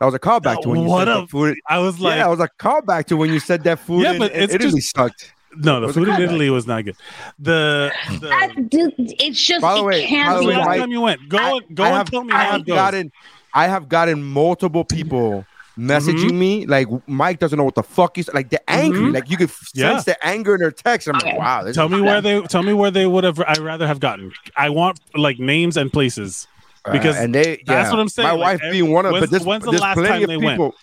that 0.00 0.06
was 0.06 0.14
a 0.14 0.18
callback 0.18 0.62
to 0.62 0.68
when 0.70 0.80
you 0.80 0.88
What 0.88 1.06
said 1.06 1.16
a- 1.16 1.20
that 1.20 1.30
food. 1.30 1.56
I 1.68 1.78
was 1.78 2.00
like, 2.00 2.16
yeah, 2.16 2.24
I 2.26 2.28
was 2.28 2.40
a 2.40 2.48
callback 2.58 3.04
to 3.06 3.16
when 3.16 3.30
you 3.32 3.38
said 3.38 3.62
that 3.64 3.78
food. 3.78 4.02
Yeah, 4.02 4.18
but 4.18 4.32
in 4.32 4.42
it's 4.42 4.54
Italy 4.54 4.80
just- 4.80 4.96
sucked. 4.96 5.32
no, 5.56 5.80
the 5.86 5.92
food 5.92 6.08
in. 6.08 6.20
Italy 6.20 6.50
was 6.50 6.66
not 6.66 6.84
good. 6.84 6.96
The, 7.38 7.92
the 8.20 8.28
That, 8.28 8.68
dude, 8.70 8.92
it's 8.98 9.40
just 9.40 9.62
By 9.62 9.74
the 9.74 9.80
it 9.80 9.84
way- 9.84 10.06
can't 10.06 10.28
by 10.30 10.34
the 10.34 10.40
the 10.40 10.46
way, 10.48 10.56
last 10.56 10.66
done. 10.66 10.78
Time 10.78 10.90
you 10.90 11.00
went, 11.02 11.28
go 11.28 11.36
I- 11.38 11.50
and 11.58 11.76
go 11.76 11.84
I 11.84 11.86
and 11.88 11.96
have, 11.98 12.10
tell 12.10 12.24
me 12.24 12.32
I 12.32 12.36
how 12.44 12.50
have 12.52 12.60
it 12.62 12.66
goes. 12.66 12.74
gotten, 12.74 13.12
I 13.54 13.68
have 13.68 13.88
gotten 13.88 14.22
multiple 14.24 14.84
people 14.84 15.46
messaging 15.78 16.34
me 16.34 16.66
like 16.66 16.86
Mike 17.08 17.38
doesn't 17.40 17.56
know 17.58 17.64
what 17.64 17.74
the 17.74 17.82
fuck 17.82 18.16
he's 18.16 18.28
like. 18.32 18.48
They're 18.50 18.60
angry. 18.68 19.00
Mhm. 19.00 19.14
Like 19.14 19.28
you 19.30 19.36
could 19.36 19.48
f- 19.50 19.70
Yeah. 19.74 19.92
sense 19.92 20.04
the 20.04 20.24
anger 20.26 20.54
in 20.54 20.60
their 20.60 20.70
text. 20.70 21.08
I'm 21.08 21.16
Okay. 21.16 21.30
like, 21.30 21.38
wow. 21.38 21.72
Tell 21.72 21.88
me 21.88 22.00
where 22.00 22.20
they 22.20 22.40
tell 22.42 22.62
me 22.62 22.72
where 22.72 22.90
they 22.90 23.06
would 23.06 23.24
have. 23.24 23.40
I'd 23.40 23.58
rather 23.58 23.86
have 23.86 23.98
gotten. 24.00 24.32
I 24.56 24.70
want 24.70 25.00
like 25.14 25.38
names 25.38 25.76
and 25.76 25.92
places. 25.92 26.46
because 26.92 27.16
Uh, 27.16 27.20
and 27.20 27.34
they 27.34 27.62
that's 27.66 27.90
what 27.90 27.98
I'm 27.98 28.08
saying, 28.10 28.28
My 28.28 28.32
like, 28.34 28.40
wife 28.42 28.60
every- 28.62 28.80
being 28.82 28.92
one 28.92 29.06
of, 29.06 29.12
when's- 29.12 29.22
but 29.28 29.30
this, 29.38 29.42
when's 29.46 29.64
the 29.64 29.72
last 29.72 29.96
time 29.96 30.22
of 30.22 30.28
they 30.28 30.36
went? 30.36 30.74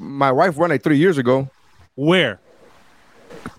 My 0.00 0.32
wife 0.32 0.56
went 0.56 0.72
like 0.72 0.82
three 0.82 0.98
years 0.98 1.16
ago 1.16 1.48
Where? 1.94 2.40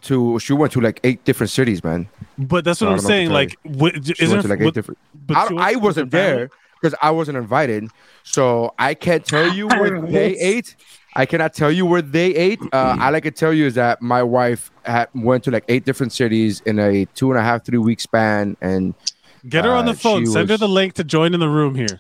to. 0.02 0.40
She 0.40 0.54
went 0.54 0.72
to 0.74 0.82
like 0.82 1.00
eight 1.04 1.24
different 1.26 1.50
cities, 1.52 1.84
man. 1.84 2.10
But 2.38 2.66
that's 2.66 2.82
I 2.82 2.86
what 2.86 2.94
I'm 2.94 3.00
saying. 3.00 3.30
Like, 3.32 3.58
what, 3.64 3.94
She 4.06 4.14
isn't 4.24 4.30
went 4.30 4.42
to 4.44 4.48
like 4.50 4.60
eight 4.60 4.66
what- 4.66 4.74
different. 4.74 4.98
but 5.26 5.38
I, 5.38 5.72
I 5.72 5.76
wasn't 5.76 6.12
there. 6.12 6.34
family? 6.36 6.50
There 6.82 6.90
because 6.92 7.00
I 7.02 7.12
wasn't 7.12 7.38
invited, 7.38 7.90
so 8.24 8.74
I 8.80 8.94
can't 8.94 9.26
tell 9.26 9.54
you 9.54 9.68
where 9.80 10.02
they 10.02 10.38
ate. 10.38 10.76
I 11.16 11.26
cannot 11.26 11.54
tell 11.54 11.72
you 11.72 11.86
where 11.86 12.02
they 12.04 12.36
ate. 12.36 12.60
Uh, 12.72 12.96
all 13.00 13.16
I 13.16 13.20
can 13.20 13.34
tell 13.34 13.52
you 13.54 13.66
is 13.66 13.76
that 13.76 14.02
my 14.02 14.22
wife 14.24 14.72
had 14.86 15.10
went 15.16 15.44
to 15.46 15.52
like 15.52 15.66
eight 15.68 15.84
different 15.84 16.14
cities 16.14 16.62
in 16.66 16.78
a 16.80 17.06
two 17.16 17.32
and 17.32 17.40
a 17.40 17.44
half, 17.44 17.66
three 17.66 17.80
week 17.80 18.00
span, 18.00 18.56
and 18.62 18.94
Get 19.48 19.64
her 19.66 19.72
on 19.72 19.86
the 19.86 19.92
Uh, 19.92 19.96
phone. 19.96 20.26
she 20.26 20.32
Send 20.32 20.50
her 20.50 20.58
the 20.58 20.68
link 20.68 20.94
to 20.96 21.04
join 21.04 21.34
in 21.34 21.40
the 21.40 21.50
room 21.50 21.74
here. 21.74 22.00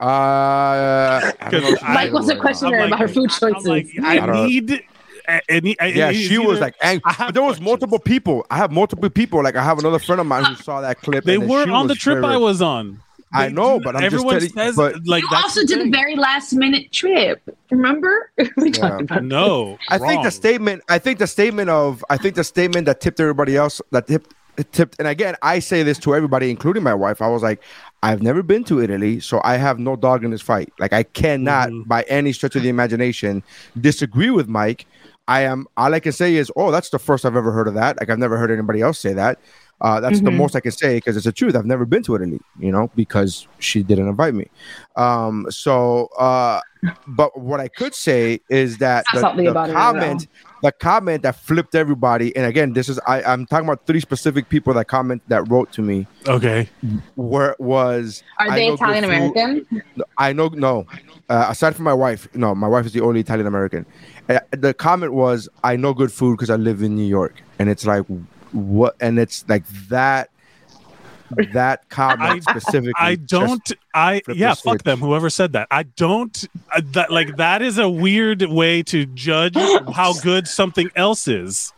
uh, 0.00 0.04
I 0.06 1.32
don't 1.50 1.62
know 1.62 1.68
if 1.68 1.78
she's 1.78 1.82
Mike 1.82 2.08
available 2.08 2.12
wasn't 2.20 2.36
right 2.38 2.40
questioning 2.40 2.72
now. 2.72 2.78
her 2.80 2.86
about 2.86 3.00
her 3.00 3.08
food 3.08 3.30
choices. 3.30 3.66
like, 3.66 3.86
I 4.02 4.18
I 4.20 4.46
need. 4.46 4.82
I, 5.28 5.40
I 5.80 5.86
Yeah, 5.88 6.10
it's 6.10 6.18
she 6.18 6.38
was 6.38 6.60
like 6.60 6.74
angry. 6.80 7.02
But 7.18 7.32
there 7.34 7.42
was 7.42 7.56
questions. 7.56 7.64
multiple 7.64 7.98
people. 7.98 8.46
I 8.50 8.56
have 8.58 8.70
multiple 8.70 9.10
people. 9.10 9.42
Like 9.42 9.56
I 9.56 9.64
have 9.64 9.78
another 9.78 9.98
friend 9.98 10.20
of 10.20 10.26
mine 10.26 10.44
who 10.44 10.54
saw 10.56 10.80
that 10.80 11.00
clip. 11.00 11.24
They 11.24 11.34
and 11.34 11.48
weren't 11.48 11.70
on 11.70 11.86
the 11.88 11.94
trip 11.94 12.20
very- 12.20 12.34
I 12.34 12.36
was 12.36 12.62
on. 12.62 13.00
I 13.32 13.48
know, 13.48 13.78
but 13.80 13.94
I'm 13.94 14.02
just 14.02 14.14
everyone 14.14 14.34
telling- 14.40 14.52
says 14.52 14.76
but- 14.76 15.06
like 15.06 15.22
you 15.22 15.36
also 15.36 15.60
the 15.60 15.66
did 15.66 15.78
the 15.78 15.82
thing. 15.84 15.92
very 15.92 16.16
last 16.16 16.52
minute 16.54 16.90
trip. 16.92 17.42
Remember? 17.70 18.30
we 18.56 18.70
Yeah. 18.72 18.98
about 18.98 19.24
no. 19.24 19.78
I 19.90 19.98
think 19.98 20.22
the 20.24 20.30
statement. 20.30 20.82
I 20.88 20.98
think 20.98 21.18
the 21.18 21.26
statement 21.26 21.68
of. 21.70 22.04
I 22.10 22.16
think 22.16 22.34
the 22.36 22.44
statement 22.44 22.86
that 22.86 23.00
tipped 23.00 23.20
everybody 23.20 23.56
else. 23.56 23.80
That 23.90 24.06
tipped. 24.06 24.34
Tipped. 24.72 24.96
And 24.98 25.06
again, 25.06 25.36
I 25.40 25.60
say 25.60 25.84
this 25.84 25.98
to 26.00 26.16
everybody, 26.16 26.50
including 26.50 26.82
my 26.82 26.92
wife. 26.94 27.22
I 27.22 27.28
was 27.28 27.44
like, 27.44 27.62
I've 28.02 28.22
never 28.22 28.42
been 28.42 28.64
to 28.64 28.80
Italy, 28.80 29.20
so 29.20 29.40
I 29.44 29.56
have 29.56 29.78
no 29.78 29.94
dog 29.94 30.24
in 30.24 30.32
this 30.32 30.42
fight. 30.42 30.72
Like 30.80 30.92
I 30.92 31.04
cannot, 31.04 31.68
Mhm. 31.68 31.86
by 31.86 32.02
any 32.08 32.32
stretch 32.32 32.56
of 32.56 32.64
the 32.64 32.68
imagination, 32.68 33.44
disagree 33.80 34.30
with 34.30 34.48
Mike. 34.48 34.86
I 35.28 35.42
am. 35.42 35.68
All 35.76 35.94
I 35.94 36.00
can 36.00 36.10
say 36.10 36.34
is, 36.34 36.50
oh, 36.56 36.72
that's 36.72 36.90
the 36.90 36.98
first 36.98 37.24
I've 37.24 37.36
ever 37.36 37.52
heard 37.52 37.68
of 37.68 37.74
that. 37.74 38.00
Like 38.00 38.10
I've 38.10 38.18
never 38.18 38.36
heard 38.36 38.50
anybody 38.50 38.80
else 38.80 38.98
say 38.98 39.12
that. 39.12 39.38
Uh, 39.80 40.00
that's 40.00 40.20
the 40.20 40.30
Mhm. 40.30 40.36
most 40.36 40.56
I 40.56 40.60
can 40.60 40.72
say 40.72 40.96
because 40.96 41.16
it's 41.16 41.26
the 41.26 41.32
truth. 41.32 41.54
I've 41.54 41.66
never 41.66 41.84
been 41.84 42.02
to 42.04 42.14
Italy, 42.16 42.40
you 42.58 42.72
know, 42.72 42.90
because 42.94 43.46
she 43.58 43.82
didn't 43.82 44.08
invite 44.08 44.34
me. 44.34 44.50
Um, 44.96 45.46
so, 45.50 46.06
uh, 46.18 46.60
but 47.06 47.38
what 47.40 47.60
I 47.60 47.68
could 47.68 47.94
say 47.94 48.40
is 48.50 48.78
that 48.78 49.04
the, 49.12 49.20
the 49.20 49.50
about 49.50 49.70
it 49.70 49.72
at 49.72 49.76
all. 49.76 49.92
comment, 49.92 50.26
the 50.62 50.72
comment 50.72 51.22
that 51.22 51.36
flipped 51.36 51.74
everybody, 51.74 52.34
and 52.36 52.44
again, 52.46 52.72
this 52.72 52.88
is 52.88 52.98
I, 53.06 53.22
I'm 53.22 53.46
talking 53.46 53.66
about 53.68 53.86
three 53.86 54.00
specific 54.00 54.48
people 54.48 54.74
that 54.74 54.86
comment 54.86 55.22
that 55.28 55.42
wrote 55.50 55.70
to 55.72 55.82
me 55.82 56.06
Okay. 56.26 56.68
where 57.14 57.54
was 57.58 58.22
Are 58.38 58.50
I 58.50 58.56
they 58.56 58.68
Italian 58.68 59.04
American? 59.04 59.66
I 60.16 60.32
know 60.32 60.48
no. 60.48 60.86
Uh, 61.28 61.46
aside 61.50 61.76
from 61.76 61.84
my 61.84 61.92
wife, 61.92 62.26
no, 62.34 62.54
my 62.54 62.66
wife 62.68 62.86
is 62.86 62.92
the 62.92 63.00
only 63.02 63.20
Italian 63.20 63.46
American. 63.46 63.84
Uh, 64.28 64.40
the 64.52 64.72
comment 64.72 65.12
was, 65.12 65.48
"I 65.62 65.76
know 65.76 65.92
good 65.92 66.10
food 66.10 66.36
because 66.36 66.48
I 66.50 66.56
live 66.56 66.82
in 66.82 66.94
New 66.96 67.04
York," 67.06 67.42
and 67.58 67.68
it's 67.68 67.84
like, 67.84 68.04
what? 68.52 68.96
And 69.00 69.18
it's 69.18 69.44
like 69.48 69.66
that. 69.88 70.30
That 71.52 71.86
comment 71.90 72.42
specifically. 72.42 72.94
I 72.96 73.16
don't. 73.16 73.72
I 73.92 74.22
yeah. 74.28 74.54
Fuck 74.54 74.62
switch. 74.62 74.82
them. 74.84 75.00
Whoever 75.00 75.28
said 75.28 75.52
that. 75.52 75.68
I 75.70 75.82
don't. 75.82 76.48
Uh, 76.72 76.80
that 76.92 77.10
like 77.10 77.36
that 77.36 77.60
is 77.60 77.76
a 77.76 77.88
weird 77.88 78.42
way 78.42 78.82
to 78.84 79.04
judge 79.04 79.54
how 79.92 80.14
good 80.22 80.48
something 80.48 80.90
else 80.96 81.28
is. 81.28 81.72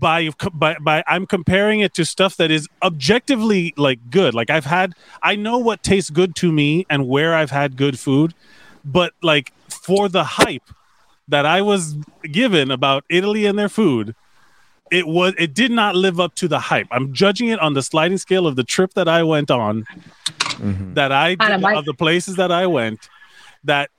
By 0.00 0.30
by 0.54 0.76
by, 0.80 1.04
I'm 1.06 1.26
comparing 1.26 1.80
it 1.80 1.92
to 1.94 2.06
stuff 2.06 2.38
that 2.38 2.50
is 2.50 2.66
objectively 2.82 3.74
like 3.76 4.10
good. 4.10 4.32
Like 4.32 4.48
I've 4.48 4.64
had. 4.64 4.94
I 5.22 5.36
know 5.36 5.58
what 5.58 5.82
tastes 5.82 6.08
good 6.08 6.34
to 6.36 6.50
me 6.50 6.86
and 6.88 7.06
where 7.06 7.34
I've 7.34 7.50
had 7.50 7.76
good 7.76 7.98
food, 7.98 8.32
but 8.86 9.12
like 9.22 9.52
for 9.68 10.08
the 10.08 10.24
hype 10.24 10.70
that 11.28 11.44
I 11.44 11.60
was 11.60 11.94
given 12.22 12.70
about 12.70 13.04
Italy 13.10 13.44
and 13.44 13.58
their 13.58 13.68
food, 13.68 14.14
it 14.90 15.06
was 15.06 15.34
it 15.38 15.54
did 15.54 15.70
not 15.70 15.96
live 15.96 16.20
up 16.20 16.34
to 16.36 16.48
the 16.48 16.58
hype. 16.58 16.86
I'm 16.90 17.12
judging 17.12 17.48
it 17.48 17.58
on 17.60 17.74
the 17.74 17.82
sliding 17.82 18.18
scale 18.18 18.46
of 18.46 18.56
the 18.56 18.64
trip 18.64 18.94
that 18.94 19.08
I 19.08 19.22
went 19.22 19.50
on, 19.50 19.84
Mhm. 20.28 20.94
that 20.94 21.12
I 21.12 21.34
did, 21.34 21.64
of 21.64 21.84
the 21.84 21.94
places 21.94 22.36
that 22.36 22.52
I 22.52 22.66
went, 22.66 23.08
that 23.64 23.90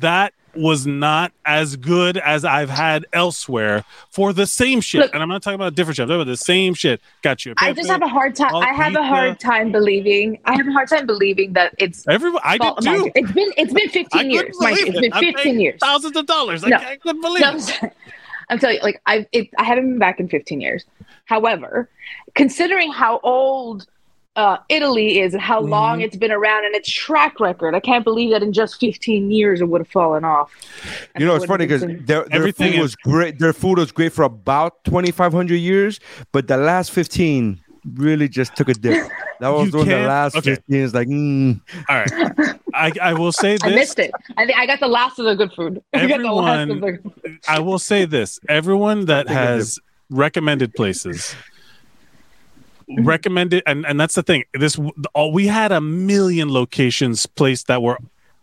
that 0.00 0.32
was 0.56 0.86
not 0.86 1.32
as 1.44 1.74
good 1.74 2.16
as 2.16 2.44
I've 2.44 2.70
had 2.70 3.06
elsewhere 3.12 3.82
for 4.10 4.32
the 4.32 4.46
same 4.46 4.80
shit. 4.80 5.00
Look- 5.00 5.12
and 5.14 5.20
I'm 5.20 5.28
not 5.28 5.42
talking 5.42 5.56
about 5.56 5.74
different 5.74 5.96
shit. 5.96 6.04
I'm 6.04 6.08
talking 6.08 6.20
about 6.22 6.30
the 6.30 6.36
same 6.36 6.74
shit. 6.74 7.00
Got 7.22 7.44
you. 7.44 7.54
I 7.58 7.72
just 7.72 7.90
have 7.90 8.02
a 8.02 8.06
hard 8.08 8.36
time. 8.36 8.54
I 8.54 8.72
have 8.72 8.90
pizza. 8.92 9.00
a 9.00 9.04
hard 9.04 9.40
time 9.40 9.72
believing. 9.72 10.38
I 10.44 10.52
have 10.54 10.68
a 10.68 10.70
hard 10.72 10.88
time 10.88 11.06
believing 11.06 11.54
that 11.54 11.74
it's. 11.78 12.06
Everyone, 12.06 12.40
I 12.44 12.58
fault 12.58 12.80
did 12.82 12.88
of 12.88 12.94
too. 12.94 13.00
mine. 13.02 13.12
It's 13.16 13.32
been 13.32 13.50
it's 13.56 13.72
been 13.72 13.88
I 13.88 13.92
15 13.92 14.04
couldn't 14.12 14.30
years. 14.30 14.56
Mike, 14.60 14.74
believe 14.76 14.86
it's 14.88 14.96
it. 14.98 15.00
been 15.00 15.12
I'm 15.12 15.24
15 15.24 15.42
paying 15.44 15.60
years. 15.60 15.78
thousands 15.80 16.16
of 16.16 16.26
dollars. 16.26 16.64
No. 16.64 16.76
I, 16.76 16.90
I 16.92 16.96
couldn't 16.98 17.20
believe 17.20 17.40
No, 17.40 17.56
it. 17.56 17.92
Sorry. 18.48 18.54
I'm 18.54 18.58
telling 18.58 18.76
you, 18.76 18.82
like 18.82 19.00
I 19.06 19.26
it, 19.32 19.48
I 19.58 19.64
haven't 19.64 19.84
been 19.90 19.98
back 19.98 20.20
in 20.20 20.28
15 20.28 20.60
years. 20.60 20.84
However, 21.26 21.88
considering 22.34 22.92
how 22.92 23.20
old 23.22 23.86
uh, 24.36 24.56
Italy 24.68 25.20
is 25.20 25.32
and 25.32 25.40
how 25.40 25.60
long 25.60 26.00
Mhm. 26.00 26.04
it's 26.06 26.16
been 26.16 26.32
around 26.32 26.64
and 26.64 26.74
its 26.74 26.90
track 26.90 27.38
record, 27.38 27.72
I 27.72 27.78
can't 27.78 28.02
believe 28.02 28.32
that 28.32 28.42
in 28.42 28.52
just 28.52 28.80
15 28.80 29.30
years 29.30 29.60
it 29.60 29.68
would 29.68 29.80
have 29.80 29.86
fallen 29.88 30.24
off. 30.24 30.50
And 31.14 31.22
You 31.22 31.28
know, 31.28 31.36
it's 31.36 31.44
funny 31.44 31.66
because 31.66 31.84
been- 31.84 32.04
their, 32.04 32.24
their 32.24 32.32
Everything 32.40 32.72
food 32.72 32.78
is- 32.78 32.82
was 32.82 32.96
great. 32.96 33.38
Their 33.38 33.52
food 33.52 33.78
was 33.78 33.92
great 33.92 34.12
for 34.12 34.24
about 34.24 34.82
2,500 34.84 35.54
years, 35.54 36.00
but 36.32 36.48
the 36.48 36.56
last 36.56 36.90
15 36.90 37.60
really 37.92 38.28
just 38.28 38.56
took 38.56 38.68
a 38.68 38.74
dip. 38.74 39.10
That 39.40 39.48
was 39.48 39.72
You 39.72 39.78
one 39.78 39.88
of 39.92 40.00
the 40.00 40.06
last 40.06 40.36
okay. 40.36 40.54
15. 40.54 40.82
It's 40.82 40.94
like, 40.94 41.08
mm, 41.08 41.60
All 41.88 41.96
right. 41.96 42.58
I, 42.74 42.92
I 43.00 43.12
will 43.14 43.32
say 43.32 43.52
this. 43.52 43.62
I 43.64 43.68
this. 43.70 43.78
missed 43.78 43.98
it. 43.98 44.10
I 44.36 44.46
think 44.46 44.58
I 44.58 44.66
got 44.66 44.80
the 44.80 44.88
last 44.88 45.18
of 45.18 45.26
the 45.26 45.34
good 45.34 45.52
food. 45.52 45.82
I 45.94 46.06
got 46.06 46.20
the 46.20 46.32
last 46.32 46.70
of 46.70 46.80
the 46.80 47.38
I 47.48 47.60
will 47.60 47.78
say 47.78 48.04
this: 48.04 48.40
everyone 48.48 49.06
that 49.06 49.28
has 49.28 49.78
recommended 50.10 50.74
places 50.74 51.34
recommended, 52.98 53.62
and 53.66 53.86
and 53.86 53.98
that's 53.98 54.14
the 54.14 54.22
thing. 54.22 54.44
This 54.52 54.78
all 55.14 55.32
we 55.32 55.46
had 55.46 55.72
a 55.72 55.80
million 55.80 56.52
locations 56.52 57.26
placed 57.26 57.66
that 57.68 57.82
were 57.82 57.98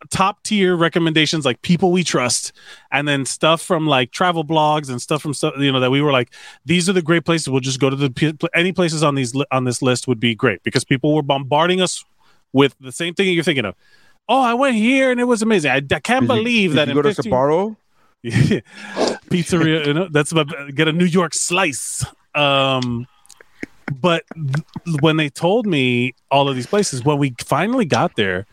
top 0.10 0.42
tier 0.44 0.76
recommendations, 0.76 1.46
like 1.46 1.62
people 1.62 1.92
we 1.92 2.04
trust, 2.04 2.52
and 2.92 3.08
then 3.08 3.26
stuff 3.26 3.62
from 3.62 3.86
like 3.88 4.12
travel 4.12 4.44
blogs 4.44 4.90
and 4.90 5.02
stuff 5.02 5.22
from 5.22 5.34
stuff 5.34 5.54
you 5.58 5.72
know 5.72 5.80
that 5.80 5.92
we 5.92 6.02
were 6.02 6.12
like, 6.12 6.34
these 6.66 6.90
are 6.90 6.94
the 6.94 7.02
great 7.02 7.24
places. 7.26 7.50
We'll 7.50 7.60
just 7.62 7.80
go 7.80 7.90
to 7.90 7.96
the 7.96 8.50
any 8.54 8.72
places 8.72 9.04
on 9.04 9.16
these 9.16 9.34
on 9.52 9.66
this 9.66 9.82
list 9.82 10.08
would 10.08 10.20
be 10.20 10.34
great 10.36 10.64
because 10.64 10.84
people 10.84 11.14
were 11.14 11.22
bombarding 11.24 11.82
us 11.82 12.04
with 12.54 12.76
the 12.80 12.92
same 12.92 13.14
thing 13.14 13.34
you're 13.34 13.44
thinking 13.44 13.66
of. 13.66 13.76
Oh, 14.30 14.42
I 14.42 14.54
went 14.54 14.76
here 14.76 15.12
and 15.12 15.20
it 15.20 15.26
was 15.26 15.42
amazing. 15.42 15.72
I, 15.72 15.78
I 15.78 16.00
can't 16.00 16.06
did 16.06 16.22
you- 16.22 16.28
believe 16.28 16.70
did 16.72 16.78
that 16.78 16.88
you 16.90 16.94
go 16.96 17.02
to 17.02 17.14
15 17.14 17.32
Sbarro. 17.32 17.76
pizzeria 18.24 19.86
you 19.88 19.94
know 19.94 20.08
that's 20.12 20.32
about 20.32 20.48
get 20.76 20.88
a 20.88 20.92
new 20.94 21.06
york 21.06 21.34
slice 21.34 22.06
um 22.36 23.08
but 24.00 24.24
th- 24.36 24.98
when 25.02 25.18
they 25.18 25.28
told 25.30 25.66
me 25.66 26.14
all 26.30 26.48
of 26.48 26.56
these 26.56 26.68
places 26.68 27.04
when 27.04 27.18
we 27.18 27.34
finally 27.40 27.84
got 27.86 28.16
there 28.16 28.46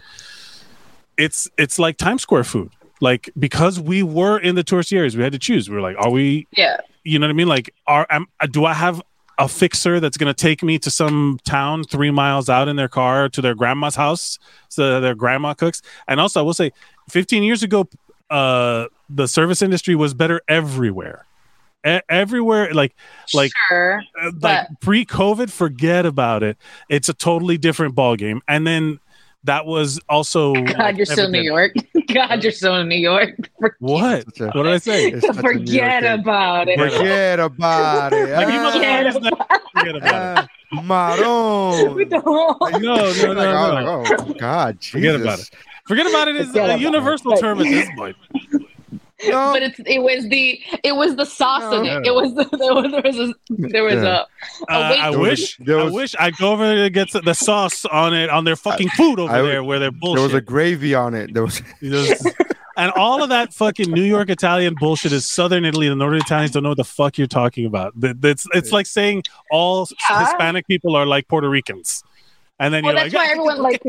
it's 1.19 1.49
it's 1.59 1.79
like 1.79 1.99
times 1.99 2.23
square 2.23 2.45
food. 2.45 2.71
Like 3.01 3.31
because 3.39 3.79
we 3.79 4.03
were 4.03 4.39
in 4.39 4.55
the 4.55 4.65
tourist 4.65 4.93
areas 4.93 5.17
we 5.17 5.23
had 5.23 5.33
to 5.33 5.39
choose. 5.39 5.69
We 5.69 5.75
were 5.77 5.83
like 5.83 5.97
are 5.99 6.11
we 6.11 6.47
Yeah. 6.57 6.79
you 7.05 7.19
know 7.19 7.27
what 7.27 7.31
i 7.31 7.35
mean? 7.35 7.49
Like 7.49 7.75
are 7.87 8.07
am, 8.11 8.27
do 8.51 8.65
i 8.65 8.73
have 8.73 9.03
a 9.39 9.47
fixer 9.47 10.01
that's 10.01 10.17
going 10.17 10.27
to 10.27 10.35
take 10.35 10.65
me 10.65 10.81
to 10.81 10.91
some 10.91 11.39
town 11.45 11.85
three 11.85 12.11
miles 12.11 12.49
out 12.49 12.67
in 12.67 12.75
their 12.75 12.89
car 12.89 13.29
to 13.29 13.41
their 13.41 13.55
grandma's 13.55 13.95
house 13.95 14.37
so 14.69 14.95
that 14.95 15.01
their 15.01 15.15
grandma 15.15 15.55
cooks? 15.55 15.81
And 16.09 16.19
also 16.21 16.41
i 16.41 16.43
will 16.43 16.55
say 16.55 16.73
15 17.11 17.43
years 17.43 17.63
ago 17.63 17.87
uh 18.31 18.87
the 19.09 19.27
service 19.29 19.63
industry 19.63 19.95
was 19.95 20.13
better 20.15 20.41
everywhere. 20.49 21.25
E- 21.87 22.01
everywhere 22.09 22.75
like 22.75 22.95
like 23.33 23.53
sure. 23.69 24.03
uh, 24.21 24.33
like 24.43 24.67
pre-covid 24.81 25.51
forget 25.51 26.05
about 26.05 26.43
it. 26.43 26.57
It's 26.89 27.09
a 27.09 27.15
totally 27.15 27.57
different 27.59 27.95
ball 27.95 28.17
game 28.17 28.43
and 28.49 28.67
then 28.67 28.99
that 29.45 29.67
was 29.67 30.01
also 30.09 30.55
God, 30.65 30.97
you're 30.97 31.07
still 31.07 31.27
in 31.27 31.33
New 31.33 31.43
York. 31.43 31.73
God, 32.13 32.43
you're 32.43 32.53
still 32.53 32.77
in 32.77 32.89
New 32.89 32.97
York. 32.97 33.51
what 33.79 34.25
a- 34.41 34.47
what 34.51 34.63
did 34.65 34.67
i 34.69 34.79
say 34.79 35.09
It's 35.09 35.27
such 35.27 35.37
a 35.37 35.41
Forget 35.41 36.05
about 36.05 36.69
it. 36.69 36.79
Forget 36.79 37.39
about 37.41 38.13
it. 38.13 38.31
like 38.31 38.49
you 38.49 38.55
motherfuckers 38.55 39.13
forget 39.75 39.97
about 39.97 40.45
it 40.45 40.51
Maron. 40.85 41.95
We 41.95 42.05
don't. 42.05 42.61
Like, 42.61 42.83
No, 42.83 42.97
no, 42.97 43.03
like, 43.05 43.17
no, 43.23 43.31
oh, 43.31 43.81
no. 43.81 44.01
like, 44.03 44.21
oh, 44.21 44.35
God, 44.35 44.85
Forget 44.85 45.15
about 45.15 45.39
it. 45.39 45.51
Forget 45.87 46.07
about 46.07 46.29
it 46.29 46.37
is 46.37 46.49
Forget 46.49 46.71
a 46.71 46.79
universal 46.79 47.33
it. 47.33 47.41
term 47.41 47.61
at 47.61 47.65
this 47.65 47.89
point. 47.97 48.17
No, 49.27 49.53
But 49.53 49.63
it's 49.65 49.81
it 49.85 49.99
was 50.01 50.29
the 50.29 50.61
it 50.85 50.93
was 50.95 51.17
the 51.17 51.25
sauce 51.25 51.75
in 51.75 51.87
it. 51.87 52.07
It 52.07 52.15
was 52.15 52.35
the, 52.35 52.45
there 52.57 52.73
was 52.75 52.93
there 52.93 53.03
was 53.03 53.19
a 53.19 53.35
there 53.49 53.83
was 53.85 53.95
Yeah. 53.95 54.25
a, 54.69 54.73
Uh, 54.73 54.91
wait- 54.91 55.01
I 55.01 55.11
There 55.11 55.19
was- 55.19 55.29
wish 55.59 55.69
I 55.69 55.91
wish 55.91 56.15
I 56.21 56.31
go 56.31 56.53
over 56.53 56.65
there 56.67 56.85
to 56.85 56.91
get 56.91 57.11
the 57.25 57.35
sauce 57.35 57.85
on 57.87 58.15
it 58.15 58.31
on 58.31 58.45
their 58.45 58.55
fucking 58.55 58.91
food 58.91 59.19
over 59.19 59.33
I 59.33 59.43
there 59.43 59.65
where 59.65 59.81
they're 59.81 59.91
there 59.91 59.99
bullshit. 60.01 60.23
was 60.23 60.35
a 60.35 60.41
gravy 60.41 60.95
on 60.95 61.15
it. 61.15 61.35
There 61.35 61.43
was 61.43 61.61
There's- 61.83 62.25
and 62.77 62.93
all 62.93 63.25
of 63.25 63.31
that 63.31 63.53
fucking 63.55 63.91
New 63.91 64.05
York 64.05 64.31
Italian 64.31 64.77
bullshit 64.79 65.11
is 65.11 65.27
Southern 65.27 65.65
Italy. 65.65 65.89
The 65.89 65.97
Northern 65.97 66.21
Italians 66.21 66.53
don't 66.53 66.63
know 66.63 66.69
what 66.69 66.79
the 66.79 66.85
fuck 66.85 67.19
you're 67.19 67.27
talking 67.27 67.67
about. 67.67 67.99
That- 68.01 68.21
That's 68.23 68.47
it's 68.55 68.71
like 68.71 68.87
saying 68.87 69.25
all 69.51 69.89
Yeah. 70.09 70.27
Hispanic 70.27 70.69
people 70.69 70.95
are 70.95 71.07
like 71.07 71.27
Puerto 71.27 71.49
Ricans, 71.51 72.05
and 72.61 72.73
then 72.73 72.85
well, 72.85 72.95
you're 72.95 73.03
that's 73.03 73.15
like, 73.15 73.27
why 73.27 73.33
everyone 73.33 73.59
like 73.63 73.83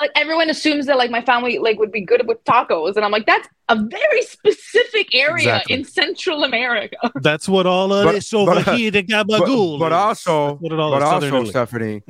like 0.00 0.10
everyone 0.16 0.50
assumes 0.50 0.86
that 0.86 0.96
like 0.96 1.10
my 1.10 1.22
family 1.22 1.58
like 1.58 1.78
would 1.78 1.92
be 1.92 2.00
good 2.00 2.26
with 2.26 2.42
tacos, 2.44 2.96
and 2.96 3.04
I'm 3.04 3.10
like 3.10 3.26
that's 3.26 3.48
a 3.68 3.76
very 3.76 4.22
specific 4.22 5.14
area 5.14 5.34
Exactly. 5.58 5.74
in 5.76 5.84
Central 5.84 6.44
America. 6.44 6.96
that's 7.22 7.48
what 7.48 7.66
all 7.66 7.92
of 7.92 8.04
But- 8.06 8.12
this 8.12 8.32
over 8.34 8.62
but- 8.62 8.76
here, 8.76 8.90
the 8.90 9.02
gabagool. 9.02 9.78
but 9.78 9.92
is. 9.92 9.96
also 9.96 10.54
what 10.56 10.72
all 10.72 10.90
but 10.92 11.02
also 11.02 11.26
Italy. 11.26 11.46
Stephanie, 11.50 12.02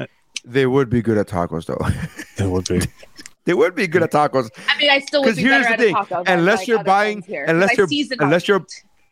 they 0.45 0.67
would 0.67 0.89
be 0.91 1.03
good 1.03 1.19
at 1.19 1.27
tacos 1.29 1.67
though. 1.67 1.79
they 2.39 2.47
would 2.49 2.67
be. 2.69 2.81
they 3.45 3.55
would 3.55 3.75
be 3.75 3.87
good 3.87 4.03
at 4.03 4.13
tacos. 4.13 4.49
I 4.69 4.79
mean, 4.79 4.91
I 4.91 5.01
still 5.01 5.21
would 5.23 5.27
Because 5.35 5.37
be 5.37 5.43
here's 5.43 5.67
better 5.67 5.69
the 5.69 5.73
at 5.73 5.81
a 5.81 5.83
thing, 5.83 5.95
taco. 5.95 6.25
than, 6.25 6.39
unless 6.39 6.59
like, 6.61 6.69
you're 6.69 6.85
buying- 6.85 7.17
ones 7.19 7.27
here, 7.27 7.45
unless 7.49 7.77
'cause 7.77 7.91
you're- 7.93 8.17
unless 8.21 8.49
you're- 8.49 8.65